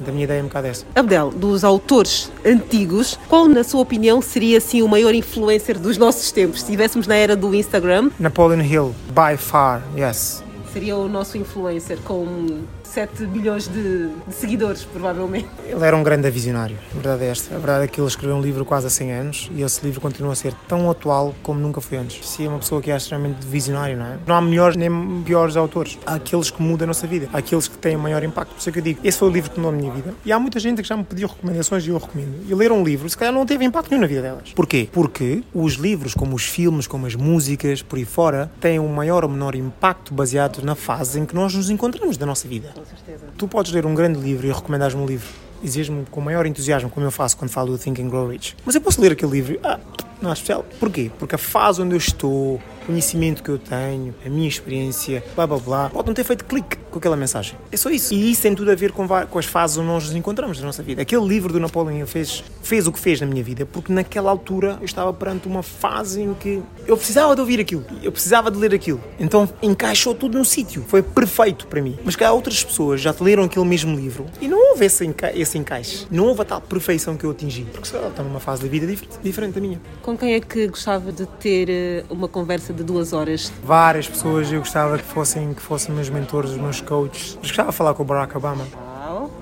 Da 0.00 0.10
minha 0.10 0.24
ideia 0.24 0.40
é 0.40 0.42
um 0.42 0.46
bocado 0.46 0.66
essa. 0.66 0.84
Abdel, 0.94 1.30
dos 1.30 1.62
autores 1.62 2.30
antigos, 2.44 3.18
qual, 3.28 3.46
na 3.48 3.62
sua 3.62 3.80
opinião, 3.80 4.20
seria 4.20 4.58
assim 4.58 4.82
o 4.82 4.88
maior 4.88 5.14
influencer 5.14 5.78
dos 5.78 5.96
nossos 5.96 6.32
tempos? 6.32 6.60
Se 6.60 6.64
estivéssemos 6.64 7.06
na 7.06 7.14
era 7.14 7.36
do 7.36 7.54
Instagram, 7.54 8.10
Napoleon 8.18 8.62
Hill, 8.62 8.94
by 9.08 9.36
far, 9.36 9.82
yes. 9.96 10.42
seria 10.72 10.96
o 10.96 11.08
nosso 11.08 11.38
influencer 11.38 11.98
com 11.98 12.62
7 12.94 13.26
bilhões 13.26 13.66
de, 13.66 14.08
de 14.08 14.32
seguidores, 14.32 14.84
provavelmente. 14.84 15.48
Ele 15.66 15.84
era 15.84 15.96
um 15.96 16.02
grande 16.04 16.30
visionário, 16.30 16.78
a 16.92 16.94
verdade 16.94 17.24
é 17.24 17.26
esta. 17.26 17.52
A 17.52 17.58
verdade 17.58 17.84
é 17.86 17.88
que 17.88 18.00
ele 18.00 18.06
escreveu 18.06 18.36
um 18.36 18.40
livro 18.40 18.64
quase 18.64 18.86
há 18.86 18.90
100 18.90 19.12
anos 19.12 19.50
e 19.52 19.62
esse 19.62 19.84
livro 19.84 20.00
continua 20.00 20.32
a 20.32 20.36
ser 20.36 20.54
tão 20.68 20.88
atual 20.88 21.34
como 21.42 21.58
nunca 21.58 21.80
foi 21.80 21.98
antes. 21.98 22.24
Se 22.28 22.44
é 22.44 22.48
uma 22.48 22.60
pessoa 22.60 22.80
que 22.80 22.92
é 22.92 22.96
extremamente 22.96 23.44
visionário, 23.44 23.96
não 23.96 24.06
é? 24.06 24.18
Não 24.24 24.36
há 24.36 24.40
melhores 24.40 24.76
nem 24.76 25.22
piores 25.24 25.56
autores. 25.56 25.98
Há 26.06 26.14
aqueles 26.14 26.52
que 26.52 26.62
mudam 26.62 26.84
a 26.84 26.88
nossa 26.88 27.04
vida, 27.04 27.28
há 27.32 27.38
aqueles 27.38 27.66
que 27.66 27.76
têm 27.76 27.96
maior 27.96 28.22
impacto. 28.22 28.52
Por 28.52 28.60
isso 28.60 28.68
é 28.68 28.72
que 28.72 28.78
eu 28.78 28.82
digo, 28.84 29.00
esse 29.02 29.18
foi 29.18 29.28
o 29.28 29.32
livro 29.32 29.50
que 29.50 29.58
mudou 29.58 29.72
a 29.72 29.76
minha 29.76 29.92
vida. 29.92 30.14
E 30.24 30.30
há 30.30 30.38
muita 30.38 30.60
gente 30.60 30.80
que 30.80 30.86
já 30.86 30.96
me 30.96 31.02
pediu 31.02 31.26
recomendações 31.26 31.84
e 31.84 31.88
eu 31.88 31.98
recomendo. 31.98 32.48
E 32.48 32.54
ler 32.54 32.70
um 32.70 32.84
livro, 32.84 33.10
se 33.10 33.16
calhar 33.16 33.34
não 33.34 33.44
teve 33.44 33.64
impacto 33.64 33.90
nenhum 33.90 34.02
na 34.02 34.06
vida 34.06 34.22
delas. 34.22 34.52
Porquê? 34.52 34.88
Porque 34.92 35.42
os 35.52 35.72
livros, 35.74 36.14
como 36.14 36.36
os 36.36 36.44
filmes, 36.44 36.86
como 36.86 37.06
as 37.06 37.16
músicas, 37.16 37.82
por 37.82 37.98
aí 37.98 38.04
fora, 38.04 38.48
têm 38.60 38.78
um 38.78 38.86
maior 38.86 39.24
ou 39.24 39.30
menor 39.30 39.56
impacto 39.56 40.14
baseado 40.14 40.62
na 40.62 40.76
fase 40.76 41.18
em 41.18 41.26
que 41.26 41.34
nós 41.34 41.52
nos 41.52 41.70
encontramos 41.70 42.16
da 42.16 42.24
nossa 42.24 42.46
vida. 42.46 42.72
Com 42.90 42.96
certeza. 42.96 43.26
Tu 43.36 43.48
podes 43.48 43.72
ler 43.72 43.86
um 43.86 43.94
grande 43.94 44.18
livro 44.20 44.46
e 44.46 44.52
recomendares-me 44.52 45.02
um 45.02 45.06
livro. 45.06 45.28
Dizes-me 45.62 46.04
com 46.10 46.20
maior 46.20 46.44
entusiasmo, 46.44 46.90
como 46.90 47.06
eu 47.06 47.10
faço 47.10 47.36
quando 47.36 47.50
falo 47.50 47.72
do 47.72 47.78
Think 47.78 48.02
and 48.02 48.08
Grow 48.08 48.28
Rich. 48.28 48.56
Mas 48.66 48.74
eu 48.74 48.80
posso 48.80 49.00
ler 49.00 49.12
aquele 49.12 49.32
livro 49.32 49.58
ah, 49.62 49.80
não 50.20 50.30
é 50.30 50.32
especial. 50.32 50.64
Porquê? 50.78 51.10
Porque 51.18 51.34
a 51.34 51.38
fase 51.38 51.80
onde 51.80 51.94
eu 51.94 51.98
estou, 51.98 52.56
o 52.56 52.62
conhecimento 52.86 53.42
que 53.42 53.48
eu 53.48 53.58
tenho, 53.58 54.14
a 54.24 54.28
minha 54.28 54.48
experiência, 54.48 55.24
blá 55.34 55.46
blá 55.46 55.58
blá, 55.58 55.90
pode 55.90 56.06
não 56.06 56.14
ter 56.14 56.24
feito 56.24 56.44
clique 56.44 56.76
com 56.94 56.98
aquela 56.98 57.16
mensagem. 57.16 57.56
É 57.72 57.76
só 57.76 57.90
isso. 57.90 58.14
E 58.14 58.30
isso 58.30 58.42
tem 58.42 58.54
tudo 58.54 58.70
a 58.70 58.74
ver 58.74 58.92
com, 58.92 59.06
com 59.06 59.38
as 59.38 59.46
fases 59.46 59.76
onde 59.76 59.88
nós 59.88 60.04
nos 60.04 60.14
encontramos 60.14 60.60
na 60.60 60.66
nossa 60.66 60.82
vida. 60.82 61.02
Aquele 61.02 61.26
livro 61.26 61.52
do 61.52 61.58
Napoleon 61.58 61.98
Hill 61.98 62.06
fez, 62.06 62.44
fez 62.62 62.86
o 62.86 62.92
que 62.92 63.00
fez 63.00 63.20
na 63.20 63.26
minha 63.26 63.42
vida, 63.42 63.66
porque 63.66 63.92
naquela 63.92 64.30
altura 64.30 64.78
eu 64.80 64.84
estava 64.84 65.12
perante 65.12 65.48
uma 65.48 65.62
fase 65.62 66.22
em 66.22 66.34
que 66.34 66.62
eu 66.86 66.96
precisava 66.96 67.34
de 67.34 67.40
ouvir 67.40 67.60
aquilo, 67.60 67.84
eu 68.02 68.12
precisava 68.12 68.50
de 68.50 68.58
ler 68.58 68.72
aquilo. 68.72 69.00
Então 69.18 69.48
encaixou 69.60 70.14
tudo 70.14 70.38
no 70.38 70.44
sítio. 70.44 70.84
Foi 70.86 71.02
perfeito 71.02 71.66
para 71.66 71.82
mim. 71.82 71.98
Mas 72.04 72.14
que 72.14 72.22
há 72.22 72.32
outras 72.32 72.62
pessoas 72.62 73.00
já 73.00 73.14
leram 73.20 73.42
aquele 73.42 73.64
mesmo 73.64 73.96
livro 73.96 74.26
e 74.40 74.46
não 74.46 74.70
houve 74.70 74.84
esse, 74.84 75.04
enca 75.04 75.36
esse 75.36 75.58
encaixe. 75.58 76.06
Não 76.10 76.26
houve 76.26 76.42
a 76.42 76.44
tal 76.44 76.60
perfeição 76.60 77.16
que 77.16 77.24
eu 77.24 77.30
atingi. 77.30 77.66
Porque 77.72 77.88
sei 77.88 77.98
lá, 77.98 78.08
está 78.08 78.22
numa 78.22 78.40
fase 78.40 78.62
da 78.62 78.68
vida 78.68 78.86
diferente, 78.86 79.18
diferente 79.20 79.54
da 79.54 79.60
minha. 79.60 79.80
Com 80.00 80.16
quem 80.16 80.34
é 80.34 80.40
que 80.40 80.68
gostava 80.68 81.10
de 81.10 81.26
ter 81.26 81.68
eh, 81.68 82.04
uma 82.08 82.28
conversa 82.28 82.72
de 82.72 82.84
duas 82.84 83.12
horas? 83.12 83.52
Várias 83.64 84.06
pessoas 84.06 84.52
eu 84.52 84.60
gostava 84.60 84.98
que 84.98 85.04
fossem, 85.04 85.54
que 85.54 85.62
fossem 85.62 85.94
meus 85.94 86.08
mentores, 86.08 86.50
os 86.50 86.58
meus 86.58 86.80
coaches. 86.84 87.36
Mas 87.40 87.48
gostava 87.50 87.70
de 87.70 87.76
falar 87.76 87.94
com 87.94 88.02
o 88.02 88.06
Barack 88.06 88.36
Obama. 88.36 88.64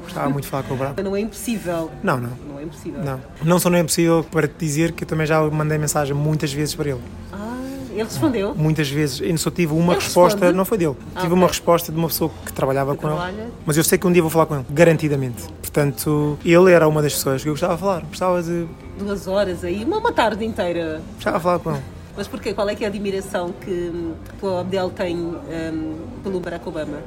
Gostava 0.04 0.28
muito 0.30 0.44
de 0.44 0.50
falar 0.50 0.62
com 0.64 0.74
o 0.74 0.76
Barack. 0.76 1.02
Não 1.02 1.16
é 1.16 1.20
impossível. 1.20 1.90
Não, 2.02 2.18
não. 2.18 2.30
Não 2.48 2.58
é 2.58 2.62
impossível. 2.64 3.02
Não. 3.02 3.20
Não 3.42 3.58
só 3.58 3.70
não 3.70 3.78
é 3.78 3.82
possível 3.82 4.24
para 4.30 4.46
te 4.46 4.54
dizer 4.58 4.92
que 4.92 5.04
eu 5.04 5.08
também 5.08 5.26
já 5.26 5.40
mandei 5.50 5.78
mensagem 5.78 6.14
muitas 6.14 6.52
vezes 6.52 6.74
para 6.74 6.90
ele. 6.90 7.00
Ah, 7.32 7.56
ele 7.90 8.02
respondeu. 8.02 8.54
Muitas 8.54 8.88
vezes. 8.90 9.20
Eu 9.20 9.36
só 9.38 9.50
tive 9.50 9.72
uma 9.72 9.94
Ele 9.94 10.02
resposta, 10.02 10.36
responde? 10.38 10.56
não 10.56 10.64
foi 10.64 10.76
dele. 10.78 10.96
Ah, 11.14 11.20
tive 11.20 11.32
ok. 11.32 11.38
uma 11.38 11.46
resposta 11.46 11.90
de 11.92 11.96
uma 11.98 12.08
pessoa 12.08 12.30
que 12.44 12.52
trabalhava 12.52 12.94
com 12.94 13.06
trabalha? 13.06 13.32
ele. 13.32 13.52
Mas 13.64 13.76
eu 13.76 13.84
sei 13.84 13.96
que 13.96 14.06
um 14.06 14.12
dia 14.12 14.20
vou 14.22 14.30
falar 14.30 14.46
com 14.46 14.56
ele, 14.56 14.64
garantidamente. 14.70 15.44
Portanto, 15.60 16.38
ele 16.44 16.70
era 16.72 16.86
uma 16.86 17.00
das 17.00 17.14
pessoas 17.14 17.42
que 17.42 17.48
eu 17.48 17.52
gostava 17.54 17.74
de 17.74 17.80
falar. 17.80 18.00
Gostava 18.02 18.42
de, 18.42 18.66
Duas 18.98 19.26
horas 19.26 19.64
aí, 19.64 19.84
uma, 19.84 19.98
uma 19.98 20.12
tarde 20.12 20.44
inteira. 20.44 21.00
gostava 21.14 21.38
de 21.38 21.42
falar 21.42 21.58
com 21.60 21.70
ele. 21.70 21.82
Mas 22.16 22.28
porquê? 22.28 22.52
Qual 22.52 22.68
é 22.68 22.74
que 22.74 22.84
é 22.84 22.86
a 22.86 22.90
admiração 22.90 23.52
que, 23.52 23.90
o 24.40 24.58
Abdel 24.58 24.90
tem 24.90 25.16
hum, 25.16 25.96
pelo 26.22 26.40
Barack 26.40 26.68
Obama? 26.68 26.98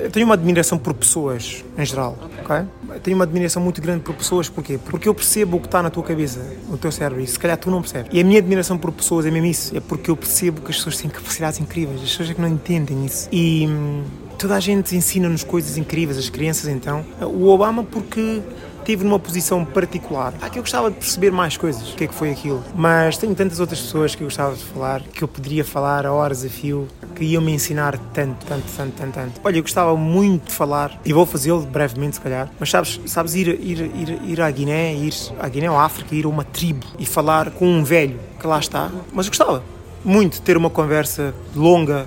Eu 0.00 0.10
tenho 0.10 0.24
uma 0.24 0.34
admiração 0.34 0.78
por 0.78 0.94
pessoas, 0.94 1.64
em 1.76 1.84
geral, 1.84 2.16
ok? 2.40 2.66
Eu 2.88 3.00
tenho 3.00 3.16
uma 3.16 3.24
admiração 3.24 3.62
muito 3.62 3.82
grande 3.82 4.02
por 4.02 4.14
pessoas, 4.14 4.48
porquê? 4.48 4.78
Porque 4.78 5.08
eu 5.08 5.14
percebo 5.14 5.58
o 5.58 5.60
que 5.60 5.66
está 5.66 5.82
na 5.82 5.90
tua 5.90 6.02
cabeça, 6.02 6.40
no 6.68 6.78
teu 6.78 6.90
cérebro, 6.90 7.22
e 7.22 7.26
se 7.26 7.38
calhar 7.38 7.58
tu 7.58 7.70
não 7.70 7.82
percebes. 7.82 8.10
E 8.12 8.20
a 8.20 8.24
minha 8.24 8.38
admiração 8.38 8.78
por 8.78 8.92
pessoas 8.92 9.26
é 9.26 9.30
mesmo 9.30 9.46
isso, 9.46 9.76
é 9.76 9.80
porque 9.80 10.10
eu 10.10 10.16
percebo 10.16 10.62
que 10.62 10.70
as 10.70 10.76
pessoas 10.76 10.96
têm 10.96 11.10
capacidades 11.10 11.60
incríveis, 11.60 12.02
as 12.02 12.10
pessoas 12.10 12.30
é 12.30 12.34
que 12.34 12.40
não 12.40 12.48
entendem 12.48 13.04
isso. 13.04 13.28
E 13.30 13.66
hum, 13.68 14.04
toda 14.38 14.54
a 14.54 14.60
gente 14.60 14.96
ensina-nos 14.96 15.44
coisas 15.44 15.76
incríveis, 15.76 16.18
as 16.18 16.30
crianças 16.30 16.68
então. 16.68 17.04
O 17.20 17.48
Obama 17.48 17.84
porque 17.84 18.42
estive 18.86 19.02
numa 19.02 19.18
posição 19.18 19.64
particular. 19.64 20.32
Ah, 20.40 20.48
que 20.48 20.58
eu 20.58 20.62
gostava 20.62 20.90
de 20.90 20.96
perceber 20.96 21.32
mais 21.32 21.56
coisas, 21.56 21.92
o 21.92 21.96
que 21.96 22.04
é 22.04 22.06
que 22.06 22.14
foi 22.14 22.30
aquilo. 22.30 22.62
Mas 22.74 23.18
tenho 23.18 23.34
tantas 23.34 23.58
outras 23.58 23.80
pessoas 23.80 24.14
que 24.14 24.22
eu 24.22 24.26
gostava 24.28 24.54
de 24.54 24.62
falar, 24.62 25.02
que 25.02 25.24
eu 25.24 25.28
poderia 25.28 25.64
falar 25.64 26.06
a 26.06 26.12
horas 26.12 26.44
a 26.44 26.48
fio, 26.48 26.86
que 27.16 27.24
iam 27.24 27.42
me 27.42 27.52
ensinar 27.52 27.98
tanto, 28.14 28.46
tanto, 28.46 28.64
tanto, 28.76 28.92
tanto, 28.96 29.12
tanto. 29.12 29.40
Olha, 29.42 29.56
eu 29.58 29.62
gostava 29.62 29.96
muito 29.96 30.46
de 30.46 30.52
falar, 30.52 31.00
e 31.04 31.12
vou 31.12 31.26
fazê-lo 31.26 31.62
brevemente 31.62 32.16
se 32.16 32.20
calhar, 32.20 32.48
mas 32.60 32.70
sabes, 32.70 33.00
sabes 33.06 33.34
ir, 33.34 33.48
ir, 33.48 33.80
ir, 33.80 34.20
ir 34.24 34.40
à 34.40 34.48
Guiné, 34.50 34.94
ir 34.94 35.12
à 35.40 35.48
Guiné 35.48 35.68
ou 35.68 35.76
à 35.76 35.84
África, 35.84 36.14
ir 36.14 36.24
a 36.24 36.28
uma 36.28 36.44
tribo 36.44 36.86
e 36.96 37.04
falar 37.04 37.50
com 37.50 37.66
um 37.66 37.82
velho 37.82 38.20
que 38.38 38.46
lá 38.46 38.60
está. 38.60 38.90
Mas 39.12 39.26
eu 39.26 39.30
gostava 39.30 39.64
muito 40.04 40.34
de 40.34 40.42
ter 40.42 40.56
uma 40.56 40.70
conversa 40.70 41.34
longa 41.56 42.06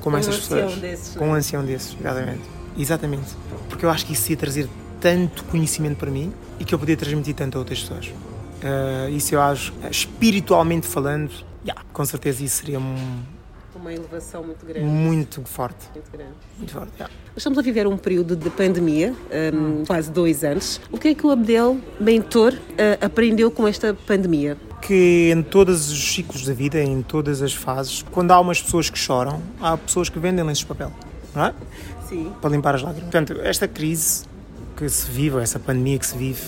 com, 0.00 0.10
Com 0.10 0.16
um 0.16 0.18
essas 0.20 0.36
ancião 0.36 0.58
pessoas. 0.60 0.80
desses, 0.80 1.16
com 1.16 1.28
um 1.28 1.34
ancião 1.34 1.64
desses, 1.64 1.96
exatamente. 2.00 2.40
Exatamente. 2.78 3.36
Porque 3.68 3.84
eu 3.84 3.90
acho 3.90 4.06
que 4.06 4.12
isso 4.12 4.30
ia 4.30 4.36
trazer 4.36 4.68
tanto 5.00 5.44
conhecimento 5.44 5.96
para 5.96 6.10
mim 6.10 6.32
e 6.58 6.64
que 6.64 6.74
eu 6.74 6.78
podia 6.78 6.96
transmitir 6.96 7.34
tanto 7.34 7.56
a 7.56 7.58
outras 7.60 7.80
pessoas. 7.80 8.12
Eh, 8.62 9.10
isso 9.12 9.34
eu 9.34 9.40
acho, 9.40 9.72
espiritualmente 9.90 10.86
falando, 10.86 11.30
yeah, 11.64 11.82
com 11.92 12.04
certeza 12.04 12.44
isso 12.44 12.58
seria 12.58 12.78
um- 12.78 13.22
Uma 13.74 13.92
elevação 13.94 14.42
muito 14.44 14.66
grande. 14.66 14.84
muito 14.86 15.42
forte. 15.44 15.86
Muito 15.94 16.10
grande. 16.12 16.32
Muito 16.58 16.72
forte, 16.72 16.92
yeah. 16.98 17.14
Estamos 17.34 17.58
a 17.58 17.62
viver 17.62 17.86
um 17.86 17.96
período 17.96 18.36
de 18.36 18.50
pandemia, 18.50 19.14
hum, 19.54 19.84
quase 19.86 20.10
dois 20.10 20.44
anos. 20.44 20.78
O 20.92 20.98
que 20.98 21.08
é 21.08 21.14
que 21.14 21.26
o 21.26 21.30
Abdel, 21.30 21.78
mentor, 21.98 22.52
eh, 22.76 22.98
aprendeu 23.00 23.50
com 23.50 23.66
esta 23.66 23.94
pandemia? 23.94 24.58
Que 24.82 25.30
em 25.34 25.42
todos 25.42 25.90
os 25.90 26.12
ciclos 26.12 26.44
da 26.44 26.52
vida, 26.52 26.82
em 26.82 27.00
todas 27.00 27.40
as 27.40 27.54
fases, 27.54 28.04
quando 28.10 28.32
há 28.32 28.40
umas 28.40 28.60
pessoas 28.60 28.90
que 28.90 28.98
choram, 28.98 29.40
há 29.60 29.76
pessoas 29.78 30.10
que 30.10 30.18
vendem 30.18 30.44
lenços 30.44 30.60
de 30.60 30.66
papel, 30.66 30.92
não 31.34 31.46
é? 31.46 31.54
Sim. 32.08 32.32
para 32.40 32.50
limpar 32.50 32.74
as 32.74 32.82
lágrimas. 32.82 33.08
Portanto, 33.08 33.40
esta 33.40 33.68
crise 33.68 34.24
que 34.80 34.88
se 34.88 35.10
vive, 35.10 35.38
essa 35.38 35.58
pandemia 35.58 35.98
que 35.98 36.06
se 36.06 36.16
vive, 36.16 36.40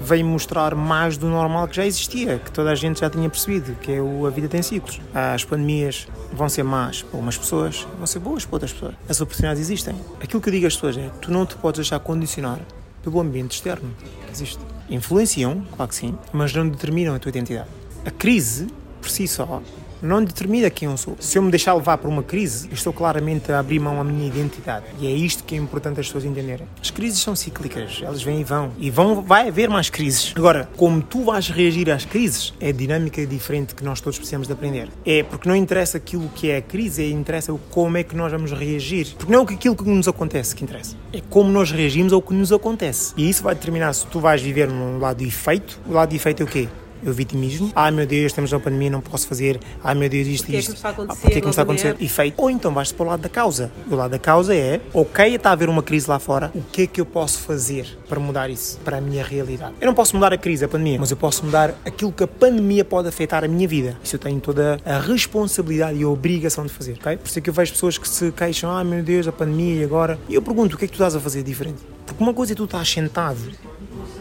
veio 0.00 0.24
mostrar 0.24 0.76
mais 0.76 1.16
do 1.16 1.26
normal 1.26 1.66
que 1.66 1.74
já 1.74 1.84
existia, 1.84 2.38
que 2.38 2.52
toda 2.52 2.70
a 2.70 2.74
gente 2.76 3.00
já 3.00 3.10
tinha 3.10 3.28
percebido, 3.28 3.74
que 3.80 3.90
é 3.90 4.00
o, 4.00 4.26
a 4.26 4.30
vida 4.30 4.48
tem 4.48 4.62
ciclos. 4.62 5.00
As 5.12 5.44
pandemias 5.44 6.06
vão 6.32 6.48
ser 6.48 6.62
más 6.62 7.02
para 7.02 7.18
umas 7.18 7.36
pessoas, 7.36 7.84
vão 7.96 8.06
ser 8.06 8.20
boas 8.20 8.44
para 8.44 8.54
outras 8.54 8.72
pessoas. 8.72 8.94
As 9.08 9.20
oportunidades 9.20 9.60
existem. 9.60 9.96
Aquilo 10.22 10.40
que 10.40 10.48
eu 10.48 10.52
digo 10.52 10.68
às 10.68 10.74
pessoas 10.74 10.96
é, 10.96 11.10
tu 11.20 11.32
não 11.32 11.44
te 11.44 11.56
podes 11.56 11.78
deixar 11.78 11.98
condicionar 11.98 12.60
pelo 13.02 13.20
ambiente 13.20 13.52
externo 13.52 13.90
que 14.26 14.32
existe. 14.32 14.60
Influenciam, 14.88 15.66
claro 15.76 15.88
que 15.88 15.96
sim, 15.96 16.16
mas 16.32 16.54
não 16.54 16.68
determinam 16.68 17.12
a 17.12 17.18
tua 17.18 17.30
identidade. 17.30 17.68
A 18.06 18.10
crise, 18.12 18.68
por 19.00 19.10
si 19.10 19.26
só, 19.26 19.60
não 20.04 20.22
determina 20.22 20.68
quem 20.68 20.88
eu 20.88 20.96
sou. 20.96 21.16
Se 21.18 21.38
eu 21.38 21.42
me 21.42 21.50
deixar 21.50 21.74
levar 21.74 21.96
por 21.98 22.08
uma 22.08 22.22
crise, 22.22 22.68
estou 22.70 22.92
claramente 22.92 23.50
a 23.50 23.58
abrir 23.58 23.80
mão 23.80 24.00
à 24.00 24.04
minha 24.04 24.26
identidade. 24.26 24.84
E 25.00 25.06
é 25.06 25.10
isto 25.10 25.42
que 25.42 25.54
é 25.54 25.58
importante 25.58 25.98
as 25.98 26.06
pessoas 26.06 26.24
entenderem. 26.24 26.66
As 26.80 26.90
crises 26.90 27.20
são 27.20 27.34
cíclicas, 27.34 28.00
elas 28.02 28.22
vêm 28.22 28.40
e 28.40 28.44
vão. 28.44 28.72
E 28.78 28.90
vão, 28.90 29.22
vai 29.22 29.48
haver 29.48 29.70
mais 29.70 29.88
crises. 29.88 30.34
Agora, 30.36 30.68
como 30.76 31.00
tu 31.00 31.24
vais 31.24 31.48
reagir 31.48 31.90
às 31.90 32.04
crises, 32.04 32.52
é 32.60 32.68
a 32.68 32.72
dinâmica 32.72 33.26
diferente 33.26 33.74
que 33.74 33.82
nós 33.82 34.00
todos 34.00 34.18
precisamos 34.18 34.46
de 34.46 34.52
aprender. 34.52 34.88
É 35.06 35.22
porque 35.22 35.48
não 35.48 35.56
interessa 35.56 35.96
aquilo 35.96 36.28
que 36.34 36.50
é 36.50 36.58
a 36.58 36.62
crise, 36.62 37.02
é 37.02 37.08
interessa 37.08 37.54
como 37.70 37.96
é 37.96 38.02
que 38.02 38.14
nós 38.14 38.30
vamos 38.30 38.52
reagir. 38.52 39.14
Porque 39.16 39.32
não 39.32 39.40
é 39.40 39.54
aquilo 39.54 39.74
que 39.74 39.84
nos 39.84 40.06
acontece 40.06 40.54
que 40.54 40.64
interessa. 40.64 40.96
É 41.12 41.20
como 41.30 41.50
nós 41.50 41.70
reagimos 41.70 42.12
ao 42.12 42.20
que 42.20 42.34
nos 42.34 42.52
acontece. 42.52 43.14
E 43.16 43.28
isso 43.28 43.42
vai 43.42 43.54
determinar 43.54 43.92
se 43.94 44.06
tu 44.06 44.20
vais 44.20 44.42
viver 44.42 44.68
num 44.68 44.98
lado 44.98 45.24
efeito. 45.24 45.80
O 45.86 45.92
lado 45.92 46.14
efeito 46.14 46.42
é 46.42 46.44
o 46.44 46.48
quê? 46.48 46.68
Eu 47.04 47.12
vitimismo. 47.12 47.70
Ai 47.74 47.90
meu 47.90 48.06
Deus, 48.06 48.32
temos 48.32 48.52
uma 48.52 48.60
pandemia, 48.60 48.90
não 48.90 49.00
posso 49.00 49.26
fazer. 49.26 49.60
Ai 49.82 49.94
meu 49.94 50.08
Deus, 50.08 50.26
isto, 50.26 50.44
Porque 50.44 50.56
é 50.56 50.60
que 50.62 50.70
isto. 50.72 50.86
a 50.86 50.90
acontecer, 50.90 51.12
Ah, 51.12 51.20
porque 51.20 51.38
é 51.38 51.40
que 51.40 51.46
me 51.46 51.50
está 51.50 51.62
a 51.62 51.64
acontecer? 51.64 51.88
mulher? 51.94 52.02
Efeito. 52.04 52.34
Ou 52.42 52.50
então 52.50 52.72
vais 52.72 52.92
para 52.92 53.04
o 53.04 53.08
lado 53.08 53.20
da 53.20 53.28
causa. 53.28 53.70
O 53.90 53.94
lado 53.94 54.10
da 54.12 54.18
causa 54.18 54.54
é, 54.54 54.80
ok, 54.92 55.34
está 55.34 55.50
a 55.50 55.52
haver 55.52 55.68
uma 55.68 55.82
crise 55.82 56.08
lá 56.08 56.18
fora, 56.18 56.50
o 56.54 56.62
que 56.62 56.82
é 56.82 56.86
que 56.86 57.00
eu 57.00 57.06
posso 57.06 57.40
fazer 57.40 57.86
para 58.08 58.18
mudar 58.18 58.48
isso, 58.50 58.78
para 58.84 58.98
a 58.98 59.00
minha 59.00 59.22
realidade? 59.24 59.74
Eu 59.80 59.86
não 59.86 59.94
posso 59.94 60.14
mudar 60.16 60.32
a 60.32 60.38
crise, 60.38 60.64
a 60.64 60.68
pandemia, 60.68 60.98
mas 60.98 61.10
eu 61.10 61.16
posso 61.16 61.44
mudar 61.44 61.74
aquilo 61.84 62.10
que 62.12 62.22
a 62.24 62.28
pandemia 62.28 62.84
pode 62.84 63.08
afetar 63.08 63.44
a 63.44 63.48
minha 63.48 63.68
vida. 63.68 63.96
Isso 64.02 64.16
eu 64.16 64.20
tenho 64.20 64.40
toda 64.40 64.78
a 64.84 64.98
responsabilidade 64.98 65.98
e 65.98 66.02
a 66.04 66.08
obrigação 66.08 66.64
de 66.64 66.72
fazer, 66.72 66.92
ok? 67.00 67.16
Por 67.18 67.28
isso 67.28 67.38
é 67.38 67.42
que 67.42 67.50
eu 67.50 67.54
vejo 67.54 67.72
pessoas 67.72 67.98
que 67.98 68.08
se 68.08 68.32
queixam, 68.32 68.70
ah 68.70 68.82
meu 68.84 69.02
Deus, 69.02 69.28
a 69.28 69.32
pandemia 69.32 69.80
e 69.82 69.84
agora. 69.84 70.18
E 70.28 70.34
eu 70.34 70.42
pergunto, 70.42 70.74
o 70.76 70.78
que 70.78 70.84
é 70.84 70.88
que 70.88 70.92
tu 70.92 70.96
estás 70.96 71.14
a 71.14 71.20
fazer 71.20 71.42
diferente? 71.42 71.82
Porque 72.06 72.22
uma 72.22 72.32
coisa 72.32 72.52
é 72.52 72.56
tu 72.56 72.64
estás 72.64 72.88
sentado 72.88 73.38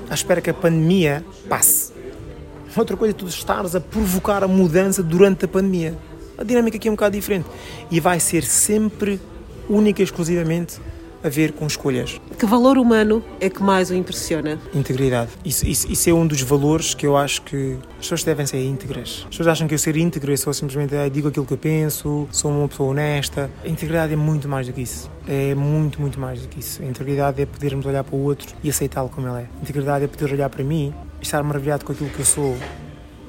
à 0.09 0.13
espera 0.13 0.41
que 0.41 0.49
a 0.49 0.53
pandemia 0.53 1.23
passe. 1.47 1.92
Outra 2.75 2.97
coisa 2.97 3.13
é 3.13 3.17
tu 3.17 3.27
estares 3.27 3.75
a 3.75 3.79
provocar 3.79 4.43
a 4.43 4.47
mudança 4.47 5.03
durante 5.03 5.45
a 5.45 5.47
pandemia. 5.47 5.95
A 6.37 6.43
dinâmica 6.43 6.77
aqui 6.77 6.87
é 6.87 6.91
um 6.91 6.95
bocado 6.95 7.15
diferente. 7.15 7.45
E 7.91 7.99
vai 7.99 8.19
ser 8.19 8.43
sempre, 8.43 9.19
única 9.69 10.01
e 10.01 10.03
exclusivamente, 10.03 10.79
a 11.23 11.29
ver 11.29 11.53
com 11.53 11.65
escolhas. 11.65 12.19
Que 12.37 12.45
valor 12.45 12.77
humano 12.77 13.23
é 13.39 13.49
que 13.49 13.63
mais 13.63 13.89
o 13.89 13.95
impressiona? 13.95 14.59
Integridade. 14.73 15.31
Isso, 15.45 15.65
isso, 15.65 15.89
isso 15.89 16.09
é 16.09 16.13
um 16.13 16.27
dos 16.27 16.41
valores 16.41 16.93
que 16.93 17.07
eu 17.07 17.15
acho 17.15 17.43
que 17.43 17.77
as 17.91 17.97
pessoas 17.99 18.23
devem 18.23 18.45
ser 18.45 18.61
íntegras. 18.61 19.21
As 19.23 19.29
pessoas 19.29 19.47
acham 19.47 19.67
que 19.67 19.73
eu 19.73 19.79
ser 19.79 19.95
íntegro 19.95 20.33
é 20.33 20.35
só 20.35 20.51
simplesmente 20.51 20.95
ah, 20.95 21.07
digo 21.07 21.29
aquilo 21.29 21.45
que 21.45 21.53
eu 21.53 21.57
penso, 21.57 22.27
sou 22.31 22.51
uma 22.51 22.67
pessoa 22.67 22.89
honesta. 22.89 23.49
A 23.63 23.67
integridade 23.67 24.11
é 24.11 24.17
muito 24.17 24.49
mais 24.49 24.67
do 24.67 24.73
que 24.73 24.81
isso. 24.81 25.09
É 25.25 25.55
muito, 25.55 26.01
muito 26.01 26.19
mais 26.19 26.41
do 26.41 26.47
que 26.49 26.59
isso. 26.59 26.81
A 26.81 26.85
integridade 26.85 27.41
é 27.41 27.45
podermos 27.45 27.85
olhar 27.85 28.03
para 28.03 28.15
o 28.15 28.23
outro 28.23 28.53
e 28.61 28.69
aceitá-lo 28.69 29.09
como 29.09 29.27
ele 29.27 29.43
é. 29.43 29.45
A 29.59 29.61
integridade 29.61 30.03
é 30.03 30.07
poder 30.07 30.33
olhar 30.33 30.49
para 30.49 30.63
mim 30.63 30.93
estar 31.23 31.41
maravilhado 31.43 31.83
com 31.83 31.91
aquilo 31.91 32.09
que 32.09 32.19
eu 32.19 32.25
sou, 32.25 32.57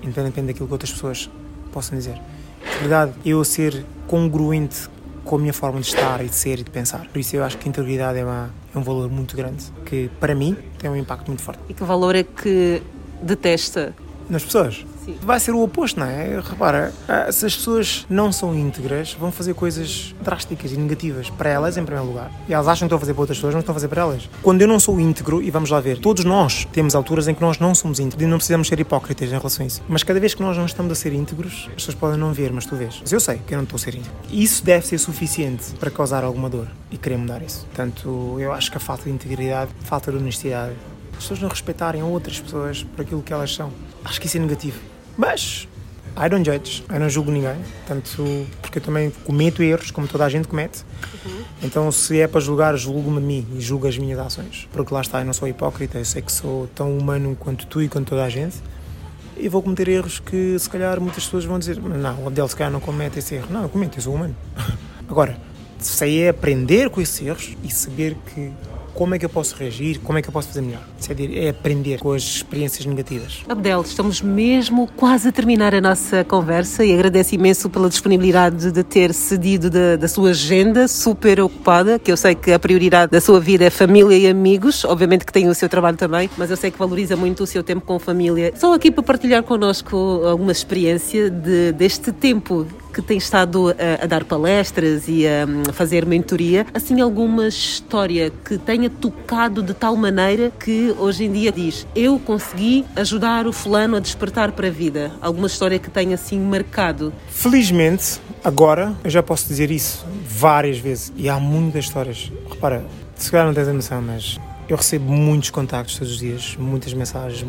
independentemente 0.03 0.53
daquilo 0.53 0.67
que 0.67 0.73
outras 0.73 0.93
pessoas 0.93 1.31
possam 1.73 1.97
dizer. 1.97 2.21
Integridade 2.67 3.13
é 3.25 3.29
eu 3.29 3.45
ser 3.45 3.85
congruente 4.07 4.89
com 5.25 5.37
a 5.37 5.39
minha 5.39 5.53
forma 5.53 5.81
de 5.81 5.87
estar 5.87 6.23
e 6.23 6.29
de 6.29 6.35
ser 6.35 6.59
e 6.59 6.63
de 6.63 6.71
pensar. 6.71 7.07
Por 7.09 7.19
isso 7.19 7.35
eu 7.35 7.43
acho 7.43 7.57
que 7.57 7.67
a 7.67 7.71
integridade 7.71 8.19
é, 8.19 8.25
uma, 8.25 8.51
é 8.75 8.79
um 8.79 8.83
valor 8.83 9.11
muito 9.11 9.37
grande, 9.37 9.65
que 9.87 10.11
para 10.21 10.35
mim 10.35 10.57
tem 10.79 10.91
um 10.91 10.97
impacto 10.97 11.29
muito 11.29 11.43
forte. 11.43 11.61
E 11.69 11.75
que 11.75 11.83
valor 11.83 12.15
é 12.15 12.23
que 12.23 12.83
detesta? 13.23 13.95
Nas 14.29 14.45
pessoas. 14.45 14.85
Sim. 15.05 15.17
Vai 15.23 15.39
ser 15.39 15.53
o 15.53 15.63
oposto, 15.63 16.01
não 16.01 16.07
é? 16.07 16.41
Repara, 16.41 16.93
ah, 17.09 17.31
se 17.31 17.45
as 17.45 17.55
pessoas 17.55 18.07
não 18.09 18.33
são 18.33 18.55
íntegras, 18.55 19.15
vão 19.15 19.31
fazer 19.31 19.55
coisas 19.55 20.15
drásticas 20.23 20.73
e 20.73 20.77
negativas 20.77 21.31
para 21.31 21.51
elas, 21.51 21.77
em 21.77 21.85
primeiro 21.85 22.09
lugar. 22.09 22.31
E 22.49 22.55
elas 22.55 22.67
acham 22.67 22.81
que 22.81 22.95
estão 22.95 22.97
a 22.97 23.01
fazer 23.01 23.13
para 23.13 23.21
outras 23.21 23.39
pessoas, 23.39 23.55
não 23.55 23.61
estão 23.61 23.73
a 23.73 23.75
fazer 23.75 23.89
para 23.89 24.03
elas. 24.03 24.29
Quando 24.43 24.63
eu 24.63 24.69
não 24.69 24.81
sou 24.81 24.99
íntegro, 24.99 25.43
e 25.43 25.51
vamos 25.51 25.71
lá 25.71 25.81
ver, 25.81 25.99
todos 25.99 26.25
nós 26.25 26.67
temos 26.73 26.95
alturas 26.95 27.29
em 27.29 27.35
que 27.35 27.41
nós 27.41 27.59
não 27.59 27.75
somos 27.75 27.99
íntegros 27.99 28.23
e 28.23 28.27
não 28.27 28.39
precisamos 28.39 28.69
ser 28.69 28.81
hipócritas 28.81 29.29
em 29.29 29.37
relação 29.37 29.65
a 29.65 29.67
isso. 29.67 29.83
Mas 29.89 30.03
cada 30.03 30.19
vez 30.19 30.35
que 30.35 30.43
nós 30.43 30.57
não 30.57 30.67
estamos 30.67 30.93
a 30.93 30.95
ser 30.95 31.13
íntegros, 31.13 31.67
as 31.69 31.75
pessoas 31.75 31.95
podem 31.95 32.19
não 32.19 32.33
ver, 32.33 32.53
mas 32.53 32.65
tu 32.65 32.77
vês. 32.77 32.99
Mas 33.01 33.13
eu 33.13 33.21
sei 33.21 33.39
que 33.47 33.55
eu 33.55 33.57
não 33.57 33.65
estou 33.65 33.77
a 33.77 33.81
ser 33.81 33.95
íntegro. 33.95 34.13
E 34.31 34.43
isso 34.43 34.65
deve 34.65 34.87
ser 34.87 34.99
suficiente 34.99 35.73
para 35.79 35.91
causar 35.91 36.25
alguma 36.25 36.49
dor 36.49 36.69
e 36.91 36.97
querer 36.97 37.19
mudar 37.19 37.43
isso. 37.43 37.67
Portanto, 37.67 38.37
eu 38.39 38.53
acho 38.53 38.71
que 38.71 38.77
a 38.77 38.81
falta 38.81 39.05
de 39.05 39.11
integridade, 39.11 39.71
falta 39.85 40.11
de 40.11 40.19
honestidade, 40.19 40.75
as 41.13 41.19
pessoas 41.19 41.41
não 41.41 41.49
respeitarem 41.49 42.03
outras 42.03 42.41
pessoas 42.41 42.83
por 42.83 43.03
aquilo 43.03 43.23
que 43.23 43.33
elas 43.33 43.55
são. 43.55 43.71
Acho 44.05 44.21
que 44.21 44.27
isso 44.27 44.37
é 44.37 44.41
negativo. 44.41 44.94
Mas 45.17 45.69
I 46.17 46.29
don't 46.29 46.49
judge, 46.49 46.85
eu 46.89 47.01
não 47.01 47.09
julgo 47.09 47.33
ninguém, 47.33 47.57
tanto 47.89 48.25
porque 48.63 48.79
eu 48.79 48.83
também 48.83 49.11
cometo 49.25 49.63
erros, 49.65 49.91
como 49.91 50.07
toda 50.07 50.25
a 50.25 50.29
gente 50.29 50.47
comete. 50.47 50.85
Então, 51.61 51.91
se 51.91 52.21
é 52.21 52.29
para 52.29 52.41
julgar, 52.41 52.77
julgo-me 52.77 53.19
a 53.19 53.21
mim 53.21 53.47
e 53.57 53.61
julgo 53.61 53.89
as 53.89 53.99
minhas 53.99 54.19
ações. 54.21 54.69
Porque 54.73 54.95
lá 54.95 55.01
está, 55.01 55.21
eu 55.21 55.25
não 55.25 55.33
sou 55.33 55.49
hipócrita, 55.49 55.99
eu 55.99 56.05
sei 56.05 56.23
que 56.23 56.31
sou 56.31 56.69
tão 56.69 56.97
humano 56.97 57.37
quanto 57.39 57.67
tu 57.67 57.83
e 57.83 57.89
quanto 57.89 58.11
toda 58.11 58.25
a 58.25 58.29
gente. 58.29 58.57
E 59.37 59.49
vou 59.49 59.61
cometer 59.61 59.89
erros 59.89 60.21
que, 60.21 60.57
se 60.57 60.71
calhar, 60.71 61.01
muitas 61.01 61.25
pessoas 61.25 61.45
vão 61.45 61.59
dizer: 61.59 61.81
Não, 61.81 62.23
o 62.23 62.27
Abdel, 62.29 62.47
se 62.47 62.55
calhar, 62.55 62.73
não 62.73 62.81
comete 62.81 63.19
esse 63.19 63.35
erro. 63.35 63.49
Não, 63.51 63.63
eu 63.63 63.69
cometo, 63.69 63.99
eu 63.99 64.03
sou 64.03 64.15
humano. 64.15 64.37
Agora, 65.09 65.37
sei 65.81 66.23
é 66.23 66.29
aprender 66.29 66.91
com 66.91 67.01
esses 67.01 67.21
erros 67.21 67.57
e 67.65 67.71
saber 67.71 68.17
que 68.33 68.53
como 68.95 69.15
é 69.15 69.19
que 69.19 69.25
eu 69.25 69.29
posso 69.29 69.57
reagir, 69.57 69.99
como 70.01 70.19
é 70.19 70.23
que 70.23 70.29
eu 70.29 70.33
posso 70.33 70.49
fazer 70.49 70.63
melhor. 70.63 70.83
É, 71.09 71.47
é 71.47 71.49
aprender 71.51 71.99
com 71.99 72.13
as 72.13 72.23
experiências 72.23 72.87
negativas. 72.87 73.43
Abdel, 73.49 73.83
estamos 73.83 74.23
mesmo 74.23 74.89
quase 74.97 75.29
a 75.29 75.33
terminar 75.33 75.75
a 75.75 75.81
nossa 75.81 76.25
conversa 76.25 76.85
e 76.85 76.95
agradeço 76.95 77.35
imenso 77.35 77.69
pela 77.69 77.89
disponibilidade 77.89 78.71
de 78.71 78.83
ter 78.83 79.13
cedido 79.13 79.69
da, 79.69 79.97
da 79.97 80.09
sua 80.09 80.31
agenda 80.31 80.87
super 80.89 81.41
ocupada, 81.41 81.99
que 81.99 82.11
eu 82.11 82.17
sei 82.17 82.35
que 82.35 82.53
a 82.53 82.59
prioridade 82.59 83.11
da 83.11 83.21
sua 83.21 83.41
vida 83.41 83.65
é 83.65 83.71
família 83.71 84.17
e 84.17 84.29
amigos, 84.29 84.85
obviamente 84.85 85.25
que 85.25 85.33
tem 85.33 85.49
o 85.49 85.55
seu 85.55 85.69
trabalho 85.69 85.97
também, 85.97 86.31
mas 86.37 86.51
eu 86.51 86.57
sei 86.57 86.71
que 86.71 86.79
valoriza 86.79 87.17
muito 87.17 87.43
o 87.43 87.47
seu 87.47 87.63
tempo 87.63 87.85
com 87.85 87.99
família. 87.99 88.53
Só 88.57 88.73
aqui 88.75 88.91
para 88.91 89.03
partilhar 89.03 89.43
connosco 89.43 89.97
alguma 90.25 90.53
experiência 90.53 91.31
de, 91.31 91.73
deste 91.73 92.13
tempo 92.13 92.67
que 92.95 93.03
tem 93.03 93.19
estado 93.19 93.71
a, 93.71 94.05
a 94.05 94.07
dar 94.07 94.25
palestras 94.25 95.09
e 95.09 95.27
a, 95.27 95.45
hum, 95.45 95.65
fazer 95.73 96.07
mentoria, 96.07 96.65
assim 96.73 97.01
alguma 97.01 97.49
história 97.49 98.31
que 98.45 98.57
tenha 98.57 98.89
tocado 98.89 99.63
de 99.63 99.75
tal 99.75 99.97
maneira 99.97 100.53
que 100.61 100.95
hoje 100.97 101.25
em 101.25 101.33
dia 101.33 101.51
diz 101.51 101.87
eu 101.95 102.19
consegui 102.21 102.85
ajudar 102.95 103.49
o 103.49 103.53
fulano 103.53 103.97
a 103.97 104.01
despertar 104.01 104.53
para 104.53 104.69
a 104.69 104.71
vida. 104.71 105.11
Alguma 105.21 105.49
história 105.49 105.79
que 105.79 105.91
tenha 105.91 106.15
assim 106.15 106.39
marcado. 106.39 107.13
Felizmente, 107.29 108.21
agora, 108.45 108.95
eu 109.03 109.11
já 109.11 109.23
posso 109.23 109.49
dizer 109.49 109.71
isso 109.73 110.07
várias 110.29 110.79
vezes. 110.79 111.13
E 111.17 111.29
há 111.29 111.41
muitas 111.41 111.87
histórias. 111.87 112.31
Repara, 112.49 112.85
se 113.17 113.31
calhar 113.31 113.47
não 113.47 113.55
tens 113.55 113.67
a 113.67 113.73
noção, 113.73 114.01
mas 114.01 114.39
eu 114.69 114.77
recebo 114.77 115.11
muitos 115.11 115.51
contactos 115.51 115.99
todos 115.99 116.13
os 116.13 116.19
dias, 116.19 116.57
muitas 116.59 116.95
mensagens. 116.95 117.45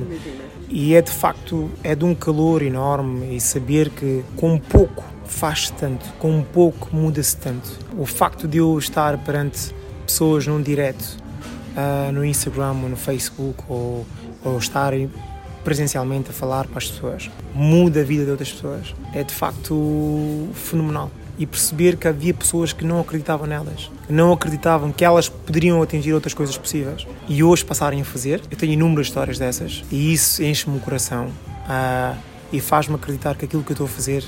E 0.69 0.95
é 0.95 1.01
de 1.01 1.11
facto, 1.11 1.69
é 1.83 1.93
de 1.93 2.03
um 2.03 2.15
calor 2.15 2.63
enorme 2.63 3.35
e 3.35 3.39
saber 3.39 3.89
que 3.89 4.23
com 4.35 4.57
pouco 4.57 5.14
faz 5.25 5.69
tanto, 5.69 6.05
com 6.19 6.41
pouco 6.43 6.95
muda-se 6.95 7.35
tanto. 7.37 7.69
O 7.97 8.05
facto 8.05 8.47
de 8.47 8.57
eu 8.57 8.77
estar 8.77 9.17
perante 9.19 9.73
pessoas 10.05 10.47
num 10.47 10.61
direto, 10.61 11.17
ah, 11.75 12.11
no 12.11 12.23
Instagram 12.23 12.75
ou 12.83 12.89
no 12.89 12.95
Facebook, 12.95 13.63
ou, 13.67 14.05
ou 14.43 14.57
estarem 14.57 15.09
presencialmente 15.63 16.29
a 16.29 16.33
falar 16.33 16.67
para 16.67 16.77
as 16.77 16.89
pessoas, 16.89 17.29
muda 17.53 18.01
a 18.01 18.03
vida 18.03 18.23
de 18.23 18.31
outras 18.31 18.51
pessoas. 18.51 18.93
É 19.13 19.23
de 19.23 19.33
facto 19.33 20.47
fenomenal. 20.53 21.11
E 21.37 21.45
perceber 21.45 21.97
que 21.97 22.07
havia 22.07 22.33
pessoas 22.33 22.71
que 22.71 22.85
não 22.85 23.01
acreditavam 23.01 23.45
nelas, 23.45 23.91
que 24.07 24.13
não 24.13 24.31
acreditavam 24.31 24.93
que 24.93 25.03
elas 25.03 25.27
poderiam 25.27 25.81
atingir 25.81 26.13
outras 26.13 26.33
coisas 26.33 26.57
possíveis 26.57 27.05
e 27.27 27.43
hoje 27.43 27.65
passarem 27.65 27.99
a 27.99 28.05
fazer. 28.05 28.41
Eu 28.49 28.55
tenho 28.55 28.71
inúmeras 28.71 29.07
histórias 29.07 29.37
dessas 29.37 29.83
e 29.91 30.13
isso 30.13 30.41
enche-me 30.41 30.77
o 30.77 30.79
coração 30.79 31.29
ah, 31.67 32.15
e 32.53 32.61
faz-me 32.61 32.95
acreditar 32.95 33.35
que 33.35 33.43
aquilo 33.43 33.63
que 33.63 33.71
eu 33.71 33.73
estou 33.73 33.85
a 33.85 33.89
fazer 33.89 34.23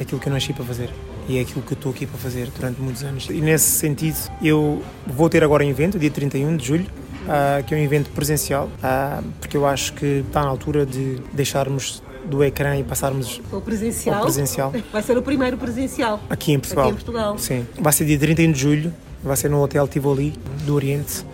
aquilo 0.00 0.20
que 0.20 0.28
eu 0.28 0.32
nasci 0.32 0.52
para 0.52 0.64
fazer 0.64 0.90
e 1.28 1.36
é 1.38 1.40
aquilo 1.42 1.60
que 1.62 1.72
eu 1.72 1.76
estou 1.76 1.92
aqui 1.92 2.06
para 2.06 2.18
fazer 2.18 2.48
durante 2.56 2.80
muitos 2.80 3.02
anos. 3.04 3.28
E 3.28 3.40
nesse 3.40 3.70
sentido, 3.70 4.16
eu 4.42 4.82
vou 5.06 5.28
ter 5.28 5.44
agora 5.44 5.64
um 5.64 5.68
evento, 5.68 5.98
dia 5.98 6.10
31 6.10 6.56
de 6.56 6.66
julho, 6.66 6.86
ah, 7.28 7.62
que 7.66 7.74
é 7.74 7.78
um 7.78 7.80
evento 7.80 8.10
presencial, 8.10 8.70
ah, 8.82 9.22
porque 9.40 9.56
eu 9.56 9.66
acho 9.66 9.92
que 9.92 10.24
está 10.26 10.42
na 10.42 10.48
altura 10.48 10.86
de 10.86 11.20
deixarmos 11.32 12.02
do 12.24 12.42
ecrã 12.42 12.76
e 12.76 12.82
passarmos 12.82 13.40
O 13.52 13.60
presencial. 13.60 14.16
ao 14.16 14.22
presencial 14.22 14.72
Vai 14.92 15.02
ser 15.02 15.16
o 15.16 15.22
primeiro 15.22 15.56
presencial. 15.56 16.20
aqui 16.28 16.52
em 16.52 16.58
Portugal. 16.58 16.84
Aqui 16.86 16.92
em 16.92 16.96
Portugal. 16.96 17.38
Sim. 17.38 17.66
Vai 17.78 17.92
ser 17.92 18.04
dia 18.06 18.18
31 18.18 18.52
de 18.52 18.58
julho, 18.58 18.94
vai 19.22 19.36
ser 19.36 19.48
no 19.50 19.62
Hotel 19.62 19.86
Tivoli 19.88 20.34
do 20.64 20.74
Oriente. 20.74 21.24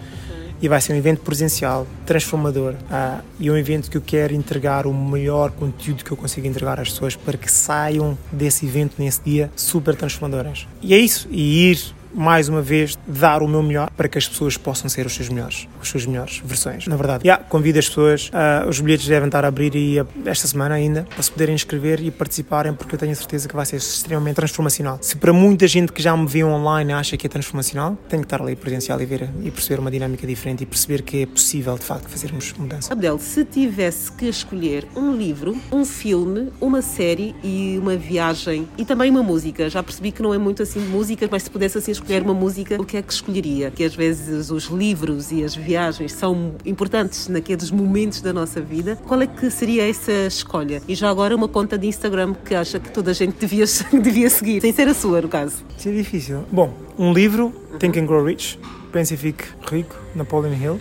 E 0.61 0.69
vai 0.69 0.81
ser 0.81 0.93
um 0.93 0.97
evento 0.97 1.21
presencial, 1.21 1.87
transformador. 2.07 2.75
Ah, 2.91 3.21
e 3.39 3.49
é 3.49 3.53
um 3.53 3.57
evento 3.57 3.91
que 3.91 3.97
eu 3.97 4.03
quero 4.03 4.35
entregar 4.35 4.87
o 4.87 4.95
melhor 4.95 5.51
conteúdo 5.51 6.05
que 6.05 6.11
eu 6.11 6.17
consigo 6.17 6.47
entregar 6.47 6.81
às 6.81 6.91
pessoas 6.91 7.17
para 7.17 7.37
que 7.37 7.51
saiam 7.51 8.17
desse 8.33 8.67
evento 8.67 8.95
nesse 8.99 9.21
dia 9.23 9.51
super 9.57 9.95
transformadoras. 9.95 10.67
E 10.81 10.95
é 10.95 10.99
isso. 10.99 11.29
E 11.31 11.71
ir 11.71 11.95
mais 12.15 12.49
uma 12.49 12.63
vez 12.63 12.97
dar 13.07 13.43
o 13.43 13.49
meu 13.49 13.63
melhor 13.63 13.91
para 13.91 14.09
que 14.09 14.17
as 14.17 14.29
pessoas 14.29 14.57
possam 14.57 14.89
ser 14.89 15.05
os 15.05 15.15
seus 15.15 15.29
melhores, 15.29 15.69
as 15.81 15.89
suas 15.89 16.07
melhores 16.07 16.41
versões. 16.45 16.87
Na 16.87 16.97
verdade, 16.97 17.27
yeah, 17.27 17.43
convido 17.45 17.79
as 17.79 17.89
pessoas, 17.89 18.31
ah, 18.33 18.65
os 18.69 18.81
bilhetes 18.81 19.07
devem 19.07 19.27
estar 19.27 19.45
a 19.45 19.49
abrir 19.49 19.75
e, 19.75 19.99
ah, 19.99 20.07
esta 20.27 20.47
semana 20.47 20.75
ainda, 20.75 21.03
para 21.03 21.23
se 21.23 21.31
poderem 21.31 21.55
inscrever 21.55 22.01
e 22.01 22.11
participarem, 22.11 22.73
porque 22.73 22.95
eu 22.95 22.99
tenho 22.99 23.15
certeza 23.15 23.49
que 23.49 23.57
vai 23.57 23.67
ser 23.67 23.77
extremamente 23.77 24.37
transformacional. 24.37 24.99
Se 25.01 25.17
para 25.17 25.33
muita 25.33 25.67
gente 25.67 25.93
que 25.93 26.03
já 26.03 26.17
me 26.17 26.27
vê 26.27 26.45
online 26.45 26.93
acha 26.93 27.17
que 27.17 27.27
é 27.27 27.31
transformacional, 27.31 27.99
tem 28.09 28.21
que 28.21 28.27
estar 28.27 28.41
ali 28.41 28.55
presencial 28.55 29.01
e 29.01 29.07
ver 29.07 29.29
e 29.43 29.51
perceber 29.51 29.81
uma 29.81 29.91
dinâmica 29.91 30.27
diferente 30.27 30.63
e 30.63 30.67
perceber 30.67 31.03
que 31.03 31.23
é 31.23 31.27
possível 31.27 31.77
de 31.77 31.85
facto 31.85 32.09
fazermos 32.09 32.53
mudança. 32.53 32.93
Abdel, 32.93 33.19
se 33.19 33.45
tivesse 33.45 34.13
que 34.13 34.27
escolher 34.27 34.87
um 34.95 35.13
livro, 35.17 35.57
um 35.73 35.85
filme, 35.85 36.53
uma 36.61 36.81
série 36.81 37.35
e 37.43 37.77
uma 37.79 37.97
viagem 37.97 38.69
e 38.79 38.85
também 38.85 39.11
uma 39.11 39.23
música, 39.23 39.69
já 39.69 39.83
percebi 39.83 40.13
que 40.13 40.23
não 40.23 40.33
é 40.33 40.39
muito 40.39 40.63
assim 40.63 40.81
de 40.81 40.87
música, 40.87 41.29
mas 41.31 41.43
se 41.43 41.51
pudesse 41.51 41.79
assim 41.79 41.91
escolher 41.91 42.04
uma 42.23 42.35
música, 42.35 42.81
o 42.81 42.85
que 42.85 42.97
é 42.97 43.03
que 43.03 43.13
escolheria? 43.13 43.71
Que 43.71 43.85
às 43.85 43.95
vezes 43.95 44.51
os 44.51 44.65
livros 44.67 45.33
e 45.33 45.43
as 45.43 45.55
viagens 45.55 46.13
são 46.13 46.55
importantes 46.65 47.29
naqueles 47.29 47.71
momentos 47.71 48.21
da 48.21 48.33
nossa 48.33 48.61
vida. 48.61 48.99
Qual 49.07 49.21
é 49.21 49.27
que 49.27 49.51
seria 49.51 49.89
essa 49.89 50.13
escolha? 50.27 50.83
E 50.87 50.95
já 50.95 51.09
agora 51.09 51.35
uma 51.35 51.49
conta 51.49 51.79
de 51.79 51.87
Instagram 51.87 52.35
que 52.45 52.55
acha 52.55 52.79
que 52.79 52.91
toda 52.91 53.11
a 53.11 53.15
gente 53.15 53.37
devia, 53.39 53.65
devia 54.03 54.31
seguir, 54.31 54.61
sem 54.61 54.73
ser 54.73 54.89
a 54.89 54.95
sua, 54.95 55.23
no 55.23 55.29
caso. 55.29 55.65
Isso 55.77 55.89
é 55.89 55.93
difícil. 55.93 56.45
Bom, 56.51 56.75
um 56.99 57.13
livro, 57.13 57.53
Think 57.79 57.99
and 57.99 58.07
Grow 58.07 58.25
Rich, 58.25 58.59
Pense 58.93 59.15
e 59.15 59.17
Fique 59.17 59.45
Rico, 59.71 59.97
Napoleon 60.15 60.55
Hill. 60.55 60.81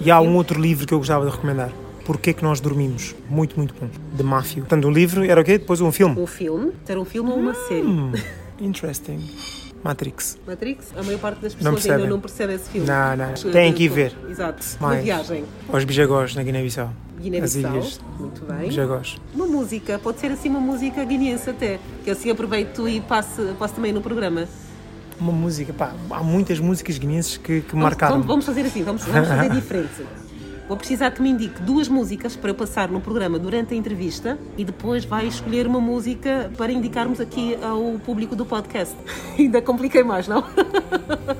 E 0.00 0.10
há 0.10 0.20
um 0.20 0.36
outro 0.36 0.60
livro 0.60 0.86
que 0.86 0.94
eu 0.94 0.98
gostava 0.98 1.26
de 1.26 1.32
recomendar, 1.32 1.72
Porquê 2.08 2.32
que 2.32 2.42
nós 2.42 2.58
dormimos. 2.58 3.14
Muito, 3.28 3.54
muito 3.58 3.74
bom. 3.78 3.86
De 4.14 4.22
Máfio. 4.22 4.62
Portanto, 4.62 4.88
o 4.88 4.90
livro 4.90 5.22
era 5.22 5.38
o 5.38 5.44
quê? 5.44 5.58
Depois 5.58 5.82
um 5.82 5.92
filme. 5.92 6.18
Um 6.18 6.26
filme, 6.26 6.72
ter 6.86 6.96
um 6.96 7.04
filme 7.04 7.30
ou 7.30 7.36
uma 7.36 7.52
série. 7.52 7.82
Hum, 7.82 8.12
interesting. 8.58 9.20
Matrix. 9.82 10.36
Matrix, 10.46 10.92
a 10.96 11.02
maior 11.02 11.18
parte 11.20 11.40
das 11.40 11.52
Não 11.54 11.58
pessoas 11.74 11.76
ainda 11.84 11.88
percebem. 11.94 12.10
não 12.10 12.20
percebe 12.20 12.52
esse 12.54 12.68
filme. 12.70 12.86
Não, 12.86 13.16
não. 13.16 13.58
Eh, 13.60 13.72
que 13.72 13.84
ir 13.84 13.88
ver. 13.88 14.12
Exato. 14.28 14.64
Uma 14.80 14.96
viagem. 14.96 15.44
Aos 15.72 15.84
Bijagós, 15.84 16.34
na 16.34 16.42
Guiné-Bissau. 16.42 16.90
Guiné-Bissau. 17.20 17.82
Muito 18.18 18.44
bem. 18.44 18.68
Bijagós. 18.68 19.16
Uma 19.34 19.46
música, 19.46 19.98
pode 19.98 20.20
ser 20.20 20.32
assim 20.32 20.48
uma 20.48 20.60
música 20.60 21.04
guineense 21.04 21.48
até, 21.50 21.78
que 22.04 22.10
assim 22.10 22.30
aproveito 22.30 22.88
e 22.88 23.00
passo, 23.00 23.54
passo 23.58 23.74
também 23.74 23.92
no 23.92 24.00
programa. 24.00 24.46
Uma 25.20 25.32
música, 25.32 25.72
pá, 25.72 25.92
há 26.10 26.22
muitas 26.22 26.60
músicas 26.60 26.96
guineenses 26.98 27.36
que, 27.36 27.60
que 27.62 27.70
Vamos- 27.72 27.82
marcaram. 27.84 28.14
Vamos, 28.14 28.26
vamos 28.26 28.44
fazer 28.46 28.60
assim, 28.62 28.82
vamos, 28.84 29.02
vamos 29.04 29.28
fazer 29.28 29.50
diferente. 29.54 29.90
Vou 30.68 30.76
precisar 30.76 31.10
que 31.12 31.22
me 31.22 31.30
indique 31.30 31.62
duas 31.62 31.88
músicas 31.88 32.36
para 32.36 32.50
eu 32.50 32.54
passar 32.54 32.90
no 32.90 33.00
programa 33.00 33.38
durante 33.38 33.72
a 33.72 33.76
entrevista 33.76 34.38
e 34.54 34.66
depois 34.66 35.02
vai 35.02 35.26
escolher 35.26 35.66
uma 35.66 35.80
música 35.80 36.50
para 36.58 36.70
indicarmos 36.70 37.20
aqui 37.20 37.58
ao 37.62 37.98
público 38.00 38.36
do 38.36 38.44
podcast. 38.44 38.94
Ainda 39.38 39.62
compliquei 39.62 40.02
mais, 40.02 40.28
não? 40.28 40.44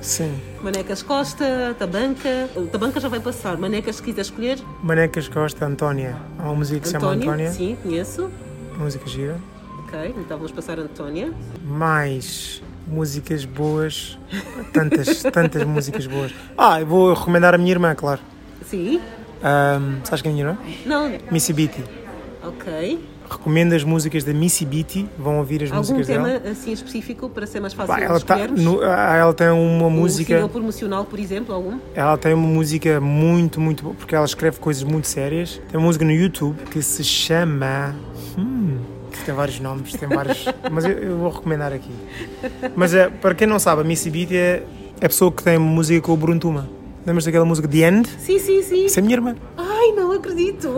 Sim. 0.01 0.35
Manecas 0.63 1.03
Costa, 1.03 1.77
Tabanca. 1.79 2.49
Tabanca 2.73 2.99
já 2.99 3.09
vai 3.11 3.21
passar. 3.21 3.59
Manecas, 3.59 3.97
se 3.97 4.03
quiser 4.03 4.23
escolher. 4.23 4.59
Manecas 4.83 5.29
Costa, 5.29 5.67
Antónia. 5.67 6.17
Há 6.39 6.45
uma 6.45 6.55
música 6.55 6.81
que 6.81 6.87
se 6.87 6.93
chama 6.93 7.09
Antónia. 7.09 7.29
Antónia. 7.29 7.53
Sim, 7.53 7.77
conheço. 7.83 8.31
Música 8.79 9.07
gira. 9.07 9.37
Ok, 9.81 10.15
então 10.17 10.39
vamos 10.39 10.53
passar 10.53 10.79
a 10.79 10.83
Antónia. 10.83 11.35
Mais 11.67 12.63
músicas 12.87 13.45
boas. 13.45 14.19
Tantas, 14.73 15.23
tantas 15.23 15.65
músicas 15.65 16.07
boas. 16.07 16.33
Ah, 16.57 16.81
eu 16.81 16.87
vou 16.87 17.13
recomendar 17.13 17.55
a 17.55 17.59
minha 17.59 17.73
irmã, 17.73 17.95
claro. 17.95 18.21
Sim. 18.65 19.01
Ahm, 19.43 20.01
sabes 20.05 20.23
quem 20.23 20.35
é 20.37 20.39
irmã? 20.41 20.59
Não. 20.87 21.11
Missy 21.31 21.53
Beatty. 21.53 21.83
Ok. 22.43 22.99
Recomendo 23.31 23.75
as 23.75 23.85
músicas 23.85 24.25
da 24.25 24.33
Missy 24.33 24.65
Beatty. 24.65 25.07
Vão 25.19 25.39
ouvir 25.39 25.63
as 25.63 25.71
Algum 25.71 25.81
músicas 25.81 26.07
tema 26.07 26.29
dela. 26.29 26.51
assim 26.51 26.73
específico 26.73 27.29
para 27.29 27.47
ser 27.47 27.61
mais 27.61 27.75
fácil 27.75 27.95
de 27.95 28.03
ela, 28.03 28.21
tá, 28.21 28.37
no- 28.49 28.81
ah, 28.83 29.15
ela 29.17 29.35
tem 29.35 29.49
uma 29.51 29.87
Um 29.87 29.91
música. 29.91 30.35
single 30.35 30.49
promocional, 30.49 31.05
por 31.05 31.19
exemplo, 31.21 31.55
algum? 31.55 31.79
Ela 31.95 32.17
tem 32.17 32.33
uma 32.33 32.47
música 32.49 32.99
muito, 33.01 33.61
muito 33.61 33.83
boa, 33.83 33.95
porque 33.95 34.15
ela 34.15 34.25
escreve 34.25 34.59
coisas 34.59 34.83
muito 34.83 35.07
sérias. 35.09 35.61
Tem 35.71 35.79
uma 35.79 35.87
música 35.87 36.05
no 36.07 36.13
YouTube 36.13 36.57
que 36.71 36.81
se 36.83 37.05
chama. 37.05 37.95
Hum, 38.39 38.79
que 39.13 39.23
tem 39.25 39.35
vários 39.35 39.61
nomes, 39.61 39.93
tem 39.93 40.09
vários. 40.09 40.47
mas 40.73 40.87
eu, 40.87 40.93
eu 40.93 41.19
vou 41.19 41.31
recomendar 41.31 41.71
aqui. 41.73 41.91
Mas 42.75 42.95
é, 42.95 43.11
para 43.11 43.35
quem 43.35 43.47
não 43.47 43.59
sabe, 43.59 43.83
a 43.83 43.85
Missy 43.85 44.09
Beat 44.11 44.33
é 44.33 44.63
é 45.01 45.07
a 45.07 45.09
pessoa 45.09 45.31
que 45.31 45.45
tem 45.45 45.59
música 45.59 46.01
com 46.01 46.13
o 46.13 46.17
Bruno 46.17 46.41
Tuma. 46.41 46.69
Lembras 47.09 47.25
daquela 47.25 47.47
música 47.47 47.67
The 47.67 47.89
End? 47.89 48.07
Sim, 48.19 48.39
sim, 48.39 48.63
sim. 48.63 48.85
Isso 48.85 48.99
é 48.99 49.01
a 49.01 49.03
minha 49.03 49.17
irmã. 49.17 49.35
Ai, 49.57 49.93
não 49.93 50.13
acredito. 50.13 50.75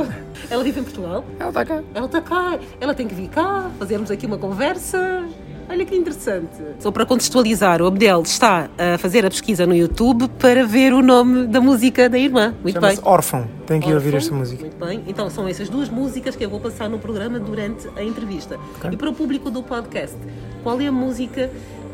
Ela 0.49 0.63
vive 0.63 0.79
em 0.79 0.85
Portugal? 0.85 1.25
Ela 1.41 1.49
está 1.49 1.65
cá. 1.65 1.83
Ela 1.93 2.07
está 2.07 2.21
cá. 2.21 2.59
Ela 2.81 2.95
tem 2.95 3.09
que 3.09 3.15
vir 3.17 3.29
cá, 3.29 3.69
fazermos 3.81 4.13
aqui 4.13 4.27
uma 4.27 4.39
conversa. 4.39 5.25
Olha 5.69 5.85
que 5.85 5.97
interessante. 5.97 6.57
Só 6.79 6.93
para 6.93 7.05
contextualizar, 7.05 7.83
o 7.83 7.87
Abdel 7.89 8.23
está 8.23 8.71
a 8.79 8.97
fazer 8.97 9.27
a 9.27 9.29
pesquisa 9.29 9.67
no 9.67 9.75
YouTube 9.75 10.29
para 10.39 10.65
ver 10.65 10.93
o 10.93 11.03
nome 11.03 11.49
da 11.49 11.61
música 11.61 12.09
da 12.09 12.17
irmã. 12.17 12.55
Muito 12.63 12.81
bem. 12.81 12.97
Órfão. 13.03 13.49
Tem 13.67 13.81
que 13.81 13.91
ir 13.91 13.95
ouvir 13.95 14.15
esta 14.15 14.33
música. 14.33 14.63
Muito 14.63 14.85
bem. 14.85 15.03
Então 15.09 15.29
são 15.31 15.49
essas 15.49 15.69
duas 15.69 15.89
músicas 15.89 16.37
que 16.37 16.45
eu 16.45 16.51
vou 16.51 16.61
passar 16.61 16.89
no 16.89 17.01
programa 17.01 17.41
durante 17.41 17.89
a 17.97 18.05
entrevista. 18.05 18.57
E 18.89 18.97
para 18.97 19.11
o 19.11 19.13
público 19.13 19.51
do 19.51 19.65
podcast, 19.65 20.17
qual 20.63 20.81
é 20.81 20.87
a 20.87 20.93
música 20.93 21.51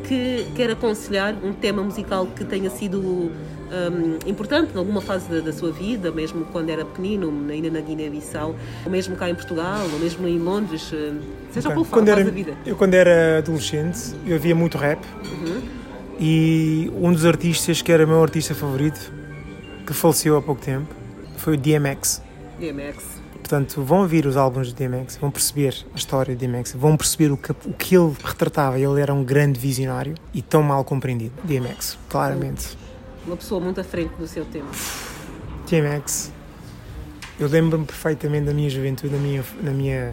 que 0.07 0.47
quer 0.55 0.71
aconselhar, 0.71 1.35
um 1.43 1.53
tema 1.53 1.83
musical 1.83 2.27
que 2.27 2.45
tenha 2.45 2.71
sido 2.71 3.01
hum, 3.01 4.19
importante 4.27 4.73
em 4.75 4.79
alguma 4.79 5.01
fase 5.01 5.29
da, 5.29 5.41
da 5.41 5.53
sua 5.53 5.73
vida, 5.73 6.11
mesmo 6.11 6.45
quando 6.47 6.71
era 6.71 6.85
pequenino, 6.85 7.33
ainda 7.51 7.71
na 7.71 7.81
Guiné-Bissau, 7.81 8.55
ou 8.85 8.91
mesmo 8.91 9.17
cá 9.17 9.29
em 9.29 9.35
Portugal, 9.35 9.87
ou 9.93 9.99
mesmo 9.99 10.27
em 10.27 10.39
Londres, 10.39 10.93
hum, 10.93 11.21
seja 11.51 11.71
qual 11.71 11.85
for 11.85 12.03
a 12.03 12.07
fase 12.07 12.25
da 12.25 12.31
vida. 12.31 12.57
eu, 12.65 12.77
quando 12.77 12.95
era 12.95 13.39
adolescente, 13.39 14.15
eu 14.27 14.35
ouvia 14.35 14.55
muito 14.55 14.79
rap. 14.79 15.01
Uhum. 15.25 15.63
E 16.19 16.91
um 16.97 17.13
dos 17.13 17.27
artistas 17.27 17.83
que 17.83 17.93
era 17.93 18.07
meu 18.07 18.23
artista 18.23 18.55
favorito, 18.55 19.13
que 19.87 19.93
faleceu 19.93 20.37
há 20.37 20.43
pouco 20.43 20.63
tempo, 20.63 20.95
foi 21.37 21.55
o 21.55 21.57
DMX. 21.57 22.23
DMX. 22.59 23.16
Portanto, 23.47 23.81
vão 23.81 24.01
ouvir 24.01 24.27
os 24.27 24.37
álbuns 24.37 24.75
de 24.75 24.89
DMX, 24.89 25.19
vão 25.19 25.31
perceber 25.31 25.87
a 25.95 25.97
história 25.97 26.35
de 26.35 26.49
DMX, 26.49 26.73
vão 26.73 26.97
perceber 26.97 27.31
o 27.31 27.37
que, 27.37 27.53
o 27.53 27.73
que 27.73 27.97
ele 27.97 28.13
retratava. 28.25 28.77
Ele 28.77 29.01
era 29.01 29.15
um 29.15 29.23
grande 29.23 29.61
visionário 29.61 30.17
e 30.35 30.43
tão 30.43 30.65
mal 30.65 30.83
compreendido. 30.83 31.33
DMX, 31.45 31.97
claramente. 32.09 32.77
Uma 33.25 33.37
pessoa 33.37 33.61
muito 33.61 33.81
à 33.81 33.85
frente 33.85 34.11
do 34.17 34.27
seu 34.27 34.45
tempo. 34.47 34.67
DMX. 35.71 36.33
Eu 37.39 37.47
lembro-me 37.47 37.87
perfeitamente 37.87 38.47
da 38.47 38.53
minha 38.53 38.69
juventude, 38.69 39.15
da 39.15 39.21
minha. 39.21 39.45
Na 39.63 39.71
minha 39.71 40.13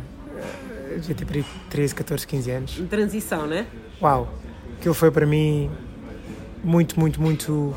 eh, 1.10 1.26
por 1.26 1.36
aí 1.36 1.46
13, 1.72 1.96
14, 1.96 2.28
15 2.28 2.52
anos. 2.52 2.84
Transição, 2.88 3.48
né? 3.48 3.66
Uau! 4.00 4.32
Aquilo 4.78 4.94
foi 4.94 5.10
para 5.10 5.26
mim 5.26 5.72
muito, 6.64 7.00
muito, 7.00 7.20
muito. 7.20 7.74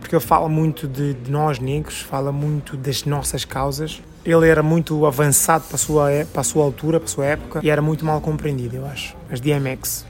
Porque 0.00 0.14
ele 0.14 0.22
fala 0.22 0.50
muito 0.50 0.86
de, 0.86 1.14
de 1.14 1.30
nós 1.30 1.58
negros, 1.58 1.98
fala 1.98 2.30
muito 2.30 2.76
das 2.76 3.04
nossas 3.04 3.46
causas. 3.46 4.02
Ele 4.30 4.46
era 4.48 4.62
muito 4.62 5.06
avançado 5.06 5.64
para 5.64 5.76
a, 5.76 5.78
sua, 5.78 6.10
é- 6.12 6.24
para 6.24 6.42
a 6.42 6.44
sua 6.44 6.62
altura, 6.64 7.00
para 7.00 7.06
a 7.08 7.10
sua 7.12 7.24
época, 7.26 7.60
e 7.62 7.70
era 7.70 7.80
muito 7.80 8.04
mal 8.04 8.20
compreendido, 8.20 8.76
eu 8.76 8.86
acho. 8.86 9.16
As 9.30 9.40
DMX. 9.40 10.04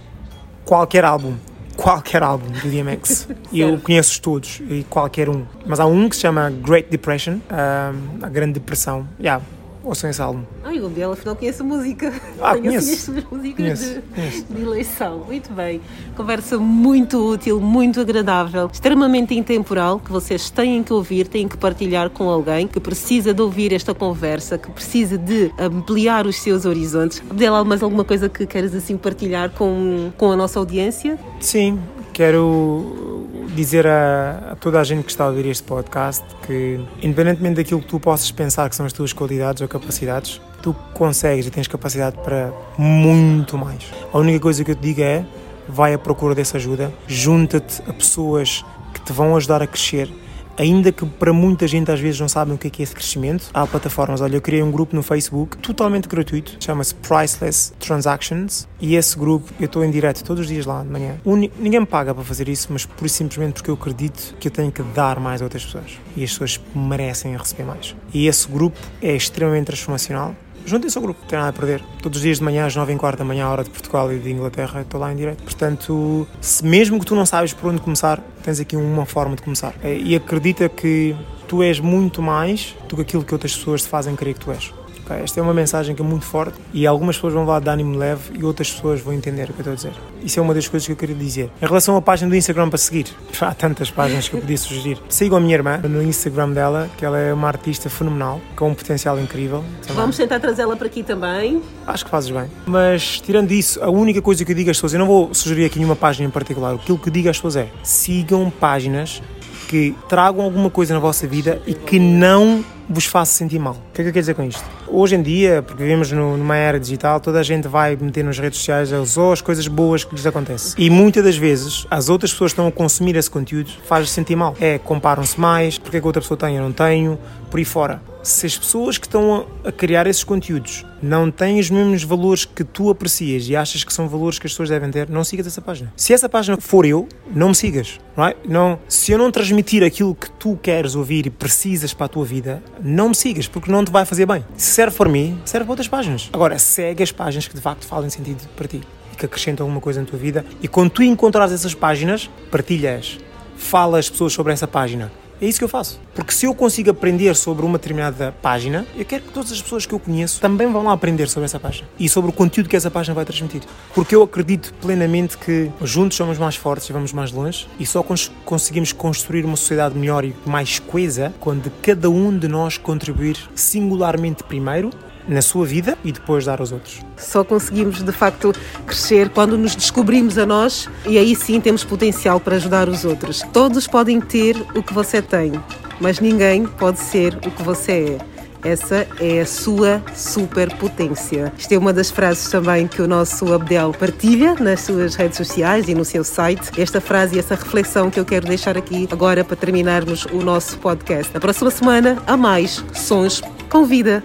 Qualquer 0.65 1.05
álbum, 1.05 1.35
qualquer 1.77 2.23
álbum 2.23 2.49
do 2.51 2.69
DMX. 2.69 3.29
Eu 3.53 3.79
conheço 3.79 4.21
todos, 4.21 4.61
e 4.69 4.85
qualquer 4.91 5.29
um. 5.31 5.45
Mas 5.65 5.81
há 5.81 5.87
um 5.87 6.09
que 6.09 6.17
se 6.17 6.23
chama 6.23 6.51
Great 6.51 6.91
Depression, 6.91 7.39
ah, 7.49 7.93
a 8.21 8.29
Grande 8.29 8.55
Depressão. 8.55 9.09
Yeah, 9.21 9.43
ouçam 9.89 10.11
esse 10.11 10.21
álbum. 10.23 10.43
Ai, 10.65 10.79
o 10.79 10.87
Abdel 10.87 11.13
afinal 11.13 11.35
conhece 11.35 11.63
a 11.63 11.65
música. 11.65 12.13
Ah, 12.41 12.53
Tenho 12.53 12.67
conheço. 12.67 12.79
assim 12.79 12.95
as 12.95 13.01
suas 13.01 13.25
músicas 13.31 13.57
Conheço, 13.57 13.95
de, 13.95 14.01
conheço. 14.15 14.45
de 14.51 14.63
eleição. 14.63 15.19
Muito 15.27 15.53
bem. 15.53 15.81
Conversa 16.17 16.59
muito 16.59 17.19
útil, 17.33 17.61
muito 17.61 18.01
agradável, 18.01 18.71
extremamente 18.73 19.35
intemporal, 19.35 19.99
que 19.99 20.13
vocês 20.13 20.51
têm 20.51 20.83
que 20.83 20.93
ouvir, 20.93 21.27
têm 21.27 21.49
que 21.49 21.57
partilhar 21.57 22.11
com 22.11 22.29
alguém 22.29 22.67
que 22.69 22.79
precisa 22.79 23.33
de 23.35 23.43
ouvir 23.43 23.73
esta 23.73 23.95
conversa, 23.95 24.59
que 24.59 24.71
precisa 24.71 25.17
de 25.19 25.51
ampliar 25.59 26.27
os 26.27 26.37
seus 26.37 26.65
horizontes. 26.65 27.23
Abdel, 27.31 27.55
há 27.55 27.65
mais 27.65 27.83
alguma 27.83 28.05
coisa 28.05 28.29
que 28.29 28.47
queres 28.47 28.75
assim 28.75 28.97
partilhar 28.97 29.51
com, 29.51 30.11
com 30.17 30.31
a 30.31 30.37
nossa 30.37 30.59
audiência? 30.59 31.19
Sim, 31.41 31.79
quero 32.13 33.27
dizer 33.55 33.87
a, 33.87 34.53
a 34.53 34.57
toda 34.57 34.81
a 34.81 34.85
gente 34.85 35.05
que 35.05 35.11
está 35.11 35.25
a 35.25 35.29
ouvir 35.29 35.47
este 35.47 35.63
podcast 35.65 36.25
que, 36.47 36.81
independentemente 37.03 37.57
daquilo 37.57 37.81
que 37.81 37.87
tu 37.87 37.99
possas 38.01 38.31
pensar 38.31 38.69
que 38.69 38.77
são 38.77 38.87
as 38.87 38.93
tuas 38.93 39.13
qualidades 39.13 39.63
ou 39.63 39.69
capacidades, 39.69 40.41
tu 40.63 40.75
consegues 40.95 41.47
e 41.47 41.51
tens 41.51 41.67
capacidade 41.67 42.17
para 42.19 42.53
muito 42.77 43.57
mais. 43.57 43.91
A 44.13 44.19
única 44.19 44.41
coisa 44.41 44.65
que 44.65 44.71
eu 44.71 44.77
te 44.77 44.83
digo 44.83 45.03
é: 45.03 45.25
vai 45.69 45.95
à 45.95 45.99
procura 45.99 46.35
dessa 46.35 46.57
ajuda, 46.57 46.93
junta-te 47.07 47.83
a 47.89 47.93
pessoas 47.93 48.65
que 48.95 49.01
te 49.01 49.13
vão 49.13 49.37
ajudar 49.37 49.63
a 49.63 49.67
crescer. 49.67 50.11
Ainda 50.59 50.91
que 50.91 51.07
para 51.07 51.33
muita 51.33 51.69
gente 51.69 51.91
às 51.91 52.01
vezes 52.01 52.19
não 52.19 52.29
sabem 52.29 52.55
o 52.55 52.59
que 52.59 52.67
é, 52.67 52.71
que 52.71 52.83
é 52.83 52.85
esse 52.85 52.95
crescimento, 52.95 53.49
há 53.55 53.65
plataformas. 53.67 54.21
Olha, 54.21 54.37
eu 54.37 54.41
criei 54.41 54.63
um 54.63 54.73
grupo 54.73 54.95
no 54.97 55.03
Facebook 55.03 55.57
totalmente 55.59 56.09
gratuito, 56.09 56.57
chama-se 56.59 56.95
Priceless 56.97 57.73
Transactions, 57.79 58.67
e 58.81 58.97
esse 58.97 59.17
grupo 59.17 59.53
eu 59.61 59.67
estou 59.67 59.85
em 59.85 59.91
direto 59.91 60.25
todos 60.25 60.43
os 60.43 60.49
dias 60.49 60.67
lá 60.67 60.83
de 60.83 60.89
manhã. 60.89 61.17
Ninguém 61.25 61.81
me 61.81 61.87
paga 61.87 62.13
para 62.13 62.25
fazer 62.25 62.49
isso, 62.49 62.69
mas 62.71 62.85
por 62.85 63.09
simplesmente 63.09 63.55
porque 63.55 63.71
eu 63.71 63.75
acredito 63.75 64.35
que 64.41 64.49
eu 64.49 64.53
tenho 64.53 64.73
que 64.73 64.83
dar 64.83 65.21
mais 65.21 65.41
a 65.41 65.45
outras 65.45 65.65
pessoas 65.65 65.93
e 66.17 66.25
as 66.25 66.31
pessoas 66.31 66.61
merecem 66.75 67.37
receber 67.37 67.65
mais. 67.65 67.95
E 68.13 68.27
esse 68.27 68.49
grupo 68.49 68.79
é 69.01 69.15
extremamente 69.15 69.67
transformacional. 69.67 70.35
Juntem-se 70.69 70.99
ao 70.99 71.03
grupo, 71.03 71.21
não 71.23 71.29
tem 71.29 71.39
nada 71.39 71.51
a 71.51 71.53
perder. 71.53 71.83
Todos 72.03 72.19
os 72.19 72.23
dias 72.23 72.39
de 72.39 72.45
manhã, 72.45 72.67
às 72.67 72.77
9 72.77 72.93
h 72.93 72.99
quarto 73.01 73.19
da 73.19 73.25
manhã, 73.25 73.49
hora 73.49 73.65
de 73.65 73.71
Portugal 73.71 74.13
e 74.13 74.19
de 74.19 74.31
Inglaterra, 74.31 74.83
estou 74.83 75.01
lá 75.01 75.13
em 75.13 75.17
direto. 75.17 75.43
Portanto, 75.43 76.27
se 76.41 76.65
mesmo 76.65 77.01
que 77.01 77.07
tu 77.07 77.15
não 77.17 77.25
sabes 77.27 77.53
por 77.53 77.71
onde 77.71 77.81
começar, 77.81 78.21
tens 78.43 78.61
aqui 78.61 78.77
uma 78.77 79.07
forma 79.07 79.35
de 79.35 79.43
começar. 79.43 79.75
Eh, 79.83 79.99
E 79.99 80.15
acredita 80.15 80.69
que 80.69 81.17
tu 81.47 81.63
és 81.63 81.81
muito 81.81 82.21
mais 82.23 82.75
do 82.89 82.97
que 82.97 83.03
aquilo 83.03 83.25
que 83.25 83.33
outras 83.35 83.57
pessoas 83.57 83.83
te 83.83 83.89
fazem 83.89 84.15
crer 84.15 84.35
que 84.35 84.41
tu 84.41 84.53
és. 84.53 84.73
Esta 85.15 85.41
é 85.41 85.43
uma 85.43 85.55
mensagem 85.55 85.95
que 85.95 86.03
é 86.03 86.05
muito 86.05 86.25
forte 86.25 86.59
e 86.73 86.87
algumas 86.87 87.17
pessoas 87.17 87.35
vão 87.35 87.45
lá 87.45 87.59
de 87.61 87.69
ânimo 87.69 87.97
leve 87.97 88.39
e 88.39 88.45
outras 88.45 88.71
pessoas 88.71 89.01
vão 89.01 89.13
entender 89.13 89.45
o 89.51 89.53
que 89.53 89.61
eu 89.61 89.73
estou 89.73 89.73
a 89.73 89.77
dizer. 89.77 89.93
Isso 90.23 90.39
é 90.39 90.43
uma 90.43 90.55
das 90.55 90.69
coisas 90.69 90.87
que 90.87 90.93
eu 90.93 90.97
queria 90.97 91.15
dizer. 91.15 91.51
Em 91.61 91.67
relação 91.67 91.97
à 91.97 92.03
página 92.03 92.29
do 92.31 92.37
Instagram 92.37 92.69
para 92.69 92.79
seguir, 92.79 93.07
há 93.41 93.55
tantas 93.55 93.91
páginas 93.91 94.29
que 94.29 94.37
eu 94.37 94.41
podia 94.41 94.59
sugerir. 94.59 94.99
Sigam 95.09 95.39
a 95.39 95.41
minha 95.41 95.55
irmã 95.55 95.79
no 95.79 96.03
Instagram 96.03 96.51
dela, 96.51 96.91
que 96.97 97.05
ela 97.05 97.19
é 97.19 97.33
uma 97.33 97.49
artista 97.49 97.89
fenomenal, 97.89 98.41
com 98.57 98.69
um 98.71 98.75
potencial 98.75 99.19
incrível. 99.19 99.65
também. 99.83 99.97
Vamos 99.97 100.17
tentar 100.17 100.41
trazê-la 100.41 100.77
para 100.77 100.87
aqui 100.87 101.03
também. 101.03 101.63
Acho 101.87 102.05
que 102.05 102.11
fazes 102.11 102.31
bem. 102.31 102.47
Mas, 102.67 103.21
tirando 103.21 103.51
isso, 103.53 103.83
a 103.83 103.91
única 103.91 104.21
coisa 104.23 104.45
que 104.45 104.53
eu 104.53 104.57
digo 104.57 104.71
às 104.71 104.77
pessoas, 104.77 104.93
eu 104.93 104.99
não 104.99 105.07
vou 105.07 105.35
sugerir 105.35 105.65
aqui 105.65 105.79
nenhuma 105.79 105.97
página 105.97 106.27
em 106.27 106.31
particular, 106.31 106.75
aquilo 106.75 106.99
que 106.99 107.09
eu 107.09 107.13
digo 107.13 107.29
às 107.29 107.37
pessoas 107.37 107.57
é 107.57 107.69
sigam 107.83 108.51
páginas 108.51 109.23
que 109.69 109.95
tragam 110.09 110.43
alguma 110.43 110.71
coisa 110.71 110.95
na 110.95 111.01
vossa 111.01 111.27
vida 111.27 111.61
e 111.67 111.75
que 111.75 111.99
não 111.99 112.65
vos 112.89 113.05
faça 113.05 113.33
sentir 113.33 113.59
mal. 113.59 113.75
O 113.75 113.93
que 113.93 114.01
é 114.01 114.05
que 114.05 114.09
eu 114.09 114.13
quero 114.13 114.21
dizer 114.21 114.35
com 114.35 114.43
isto? 114.43 114.78
Hoje 114.91 115.17
em 115.17 115.23
dia, 115.23 115.63
porque 115.63 115.83
vivemos 115.83 116.11
no, 116.13 116.37
numa 116.37 116.57
era 116.57 116.79
digital, 116.79 117.21
toda 117.21 117.41
a 117.41 117.43
gente 117.43 117.69
vai 117.69 117.97
meter 117.97 118.25
nas 118.25 118.39
redes 118.39 118.59
sociais 118.59 118.91
só 119.07 119.33
as 119.33 119.41
coisas 119.41 119.67
boas 119.69 120.05
que 120.05 120.15
lhes 120.15 120.27
acontecem. 120.27 120.75
E 120.77 120.91
muitas 120.91 121.25
das 121.25 121.37
vezes, 121.37 121.87
as 121.91 122.09
outras 122.09 122.33
pessoas 122.33 122.53
que 122.53 122.55
estão 122.55 122.67
a 122.67 122.73
consumir 122.73 123.17
esse 123.17 123.31
conteúdo 123.31 123.71
faz-se 123.85 124.13
sentir 124.13 124.37
mal. 124.37 124.57
É, 124.61 124.79
comparam-se 124.79 125.39
mais, 125.41 125.79
porque 125.79 125.97
é 125.97 126.01
que 126.01 126.07
outra 126.07 126.23
pessoa 126.23 126.39
tem, 126.39 126.57
eu 126.57 126.63
não 126.63 126.73
tenho, 126.73 127.19
por 127.51 127.59
aí 127.59 127.65
fora 127.65 128.01
se 128.23 128.47
as 128.47 128.59
pessoas 128.59 128.99
que 128.99 129.07
estão 129.07 129.47
a 129.65 129.73
criar 129.73 130.07
esses 130.07 130.25
conteúdos 130.25 130.85
não 131.01 131.31
têm 131.31 131.61
os 131.61 131.71
mesmos 131.71 132.03
valores 132.03 132.45
que 132.45 132.65
tu 132.65 132.91
aprecias 132.91 133.49
e 133.49 133.55
achas 133.55 133.85
que 133.85 133.93
são 133.93 134.09
valores 134.09 134.39
que 134.39 134.47
as 134.47 134.53
pessoas 134.53 134.69
devem 134.69 134.91
ter, 134.91 135.09
não 135.09 135.23
sigas 135.23 135.47
essa 135.47 135.63
página. 135.63 135.93
Se 135.97 136.13
essa 136.13 136.29
página 136.29 136.57
for 136.61 136.85
eu, 136.85 137.09
não 137.33 137.51
me 137.51 137.55
sigas. 137.55 138.01
Não 138.17 138.27
é? 138.27 138.35
não, 138.47 138.79
se 138.89 139.13
eu 139.13 139.19
não 139.19 139.31
transmitir 139.31 139.85
aquilo 139.85 140.15
que 140.15 140.29
tu 140.33 140.59
queres 140.61 140.97
ouvir 140.97 141.27
e 141.27 141.31
precisas 141.31 141.95
para 141.95 142.07
a 142.07 142.09
tua 142.09 142.25
vida, 142.25 142.63
não 142.83 143.11
me 143.11 143.15
sigas, 143.15 143.47
porque 143.47 143.71
não 143.71 143.85
te 143.85 143.93
vai 143.93 144.05
fazer 144.05 144.27
bem. 144.27 144.45
Se 144.57 144.78
serve 144.79 144.97
para 144.97 145.09
mim, 145.11 145.41
serve 145.45 145.65
para 145.65 145.73
outras 145.73 145.89
páginas. 145.89 146.31
Agora, 146.33 146.57
segue 146.57 147.03
as 147.03 147.11
páginas 147.11 147.49
que 147.49 147.55
de 147.55 147.61
facto 147.61 147.85
fazem 147.85 148.09
sentido 148.11 148.49
para 148.55 148.69
ti 148.69 148.81
e 149.13 149.17
que 149.17 149.27
acrescentam 149.27 149.65
alguma 149.65 149.81
coisa 149.81 150.01
na 150.01 150.07
tua 150.07 150.17
vida. 150.17 150.45
E 150.63 150.69
quando 150.69 150.91
tu 150.91 151.03
encontrares 151.03 151.53
essas 151.53 151.75
páginas, 151.75 152.31
partilhas, 152.49 153.19
fala 153.57 153.99
às 153.99 154.09
pessoas 154.09 154.33
sobre 154.33 154.53
essa 154.53 154.69
página 154.69 155.11
é 155.41 155.47
isso 155.47 155.59
que 155.59 155.65
eu 155.65 155.69
faço. 155.69 156.01
Porque 156.15 156.33
se 156.33 156.47
eu 156.47 156.55
consigo 156.55 156.91
aprender 156.91 157.35
sobre 157.35 157.65
uma 157.65 157.79
determinada 157.79 158.35
página, 158.43 158.87
eu 158.97 159.05
quero 159.05 159.25
que 159.25 159.33
todas 159.33 159.53
as 159.53 159.63
pessoas 159.63 159.87
que 159.87 159.95
eu 159.95 159.99
conheço 159.99 160.41
também 160.41 160.71
vão 160.71 160.85
lá 160.85 160.93
aprender 160.93 161.29
sobre 161.29 161.45
essa 161.45 161.61
página 161.61 161.89
e 161.99 162.09
sobre 162.09 162.31
o 162.31 162.33
conteúdo 162.33 162.69
que 162.69 162.77
essa 162.77 162.91
página 162.91 163.15
vai 163.15 163.25
transmitir. 163.25 163.63
Porque 163.95 164.15
eu 164.15 164.23
acredito 164.23 164.75
plenamente 164.81 165.39
que 165.39 165.71
juntos 165.83 166.17
somos 166.17 166.39
mais 166.39 166.57
fortes 166.57 166.89
e 166.89 166.93
vamos 166.93 167.13
mais 167.13 167.31
longe 167.31 167.67
e 167.79 167.87
só 167.87 168.03
cons 168.03 168.31
conseguimos 168.45 168.93
construir 168.93 169.45
uma 169.45 169.57
sociedade 169.57 169.97
melhor 169.97 170.25
e 170.25 170.35
mais 170.45 170.79
coesa 170.79 171.33
quando 171.39 171.71
cada 171.83 172.11
um 172.11 172.37
de 172.37 172.49
nós 172.49 172.77
contribuir 172.77 173.37
singularmente 173.55 174.43
primeiro 174.43 174.91
na 175.29 175.43
sua 175.43 175.67
vida 175.67 175.97
e 176.05 176.11
depois 176.11 176.47
dar 176.47 176.61
aos 176.61 176.73
outros. 176.73 177.01
Só 177.17 177.45
conseguimos 177.45 178.03
de 178.03 178.13
facto 178.13 178.53
crescer 178.87 179.29
quando 179.29 179.59
nos 179.59 179.75
descobrimos 179.75 180.39
a 180.39 180.47
nós 180.47 180.89
e 181.07 181.19
aí 181.19 181.37
sim 181.37 181.61
temos 181.61 181.85
potencial 181.85 182.41
para 182.41 182.57
ajudar 182.57 182.89
os 182.89 183.05
outros. 183.05 183.43
Todos 183.53 183.87
podem 183.87 184.21
ter 184.21 184.57
o 184.75 184.83
que 184.83 184.95
você 184.95 185.21
tem, 185.21 185.53
mas 186.01 186.19
ninguém 186.21 186.67
pode 186.67 186.99
ser 186.99 187.35
o 187.37 187.51
que 187.51 187.63
você 187.63 188.19
é. 188.19 188.39
Essa 188.65 189.07
é 189.21 189.41
a 189.41 189.47
sua 189.47 190.03
superpotência. 190.15 191.53
Isto 191.57 191.73
é 191.73 191.79
uma 191.79 191.93
das 191.93 192.11
frases 192.11 192.51
também 192.51 192.89
que 192.89 193.01
o 193.01 193.07
nosso 193.07 193.53
Abdel 193.53 193.93
partilha 193.93 194.55
nas 194.55 194.81
suas 194.81 195.15
redes 195.15 195.37
sociais 195.37 195.89
e 195.89 195.95
no 195.95 196.05
seu 196.05 196.25
site. 196.25 196.71
Esta 196.77 197.01
frase 197.01 197.37
e 197.37 197.39
essa 197.39 197.55
reflexão 197.55 198.11
que 198.11 198.19
eu 198.19 198.25
quero 198.25 198.47
deixar 198.47 198.77
aqui 198.77 199.09
agora 199.13 199.45
para 199.45 199.57
terminarmos 199.57 200.27
o 200.33 200.43
nosso 200.43 200.77
podcast. 200.79 201.33
Na 201.33 201.41
próxima 201.41 201.71
semana, 201.71 202.21
há 202.27 202.37
mais 202.37 202.85
Sons 202.93 203.43
com 203.71 203.85
Vida. 203.85 204.25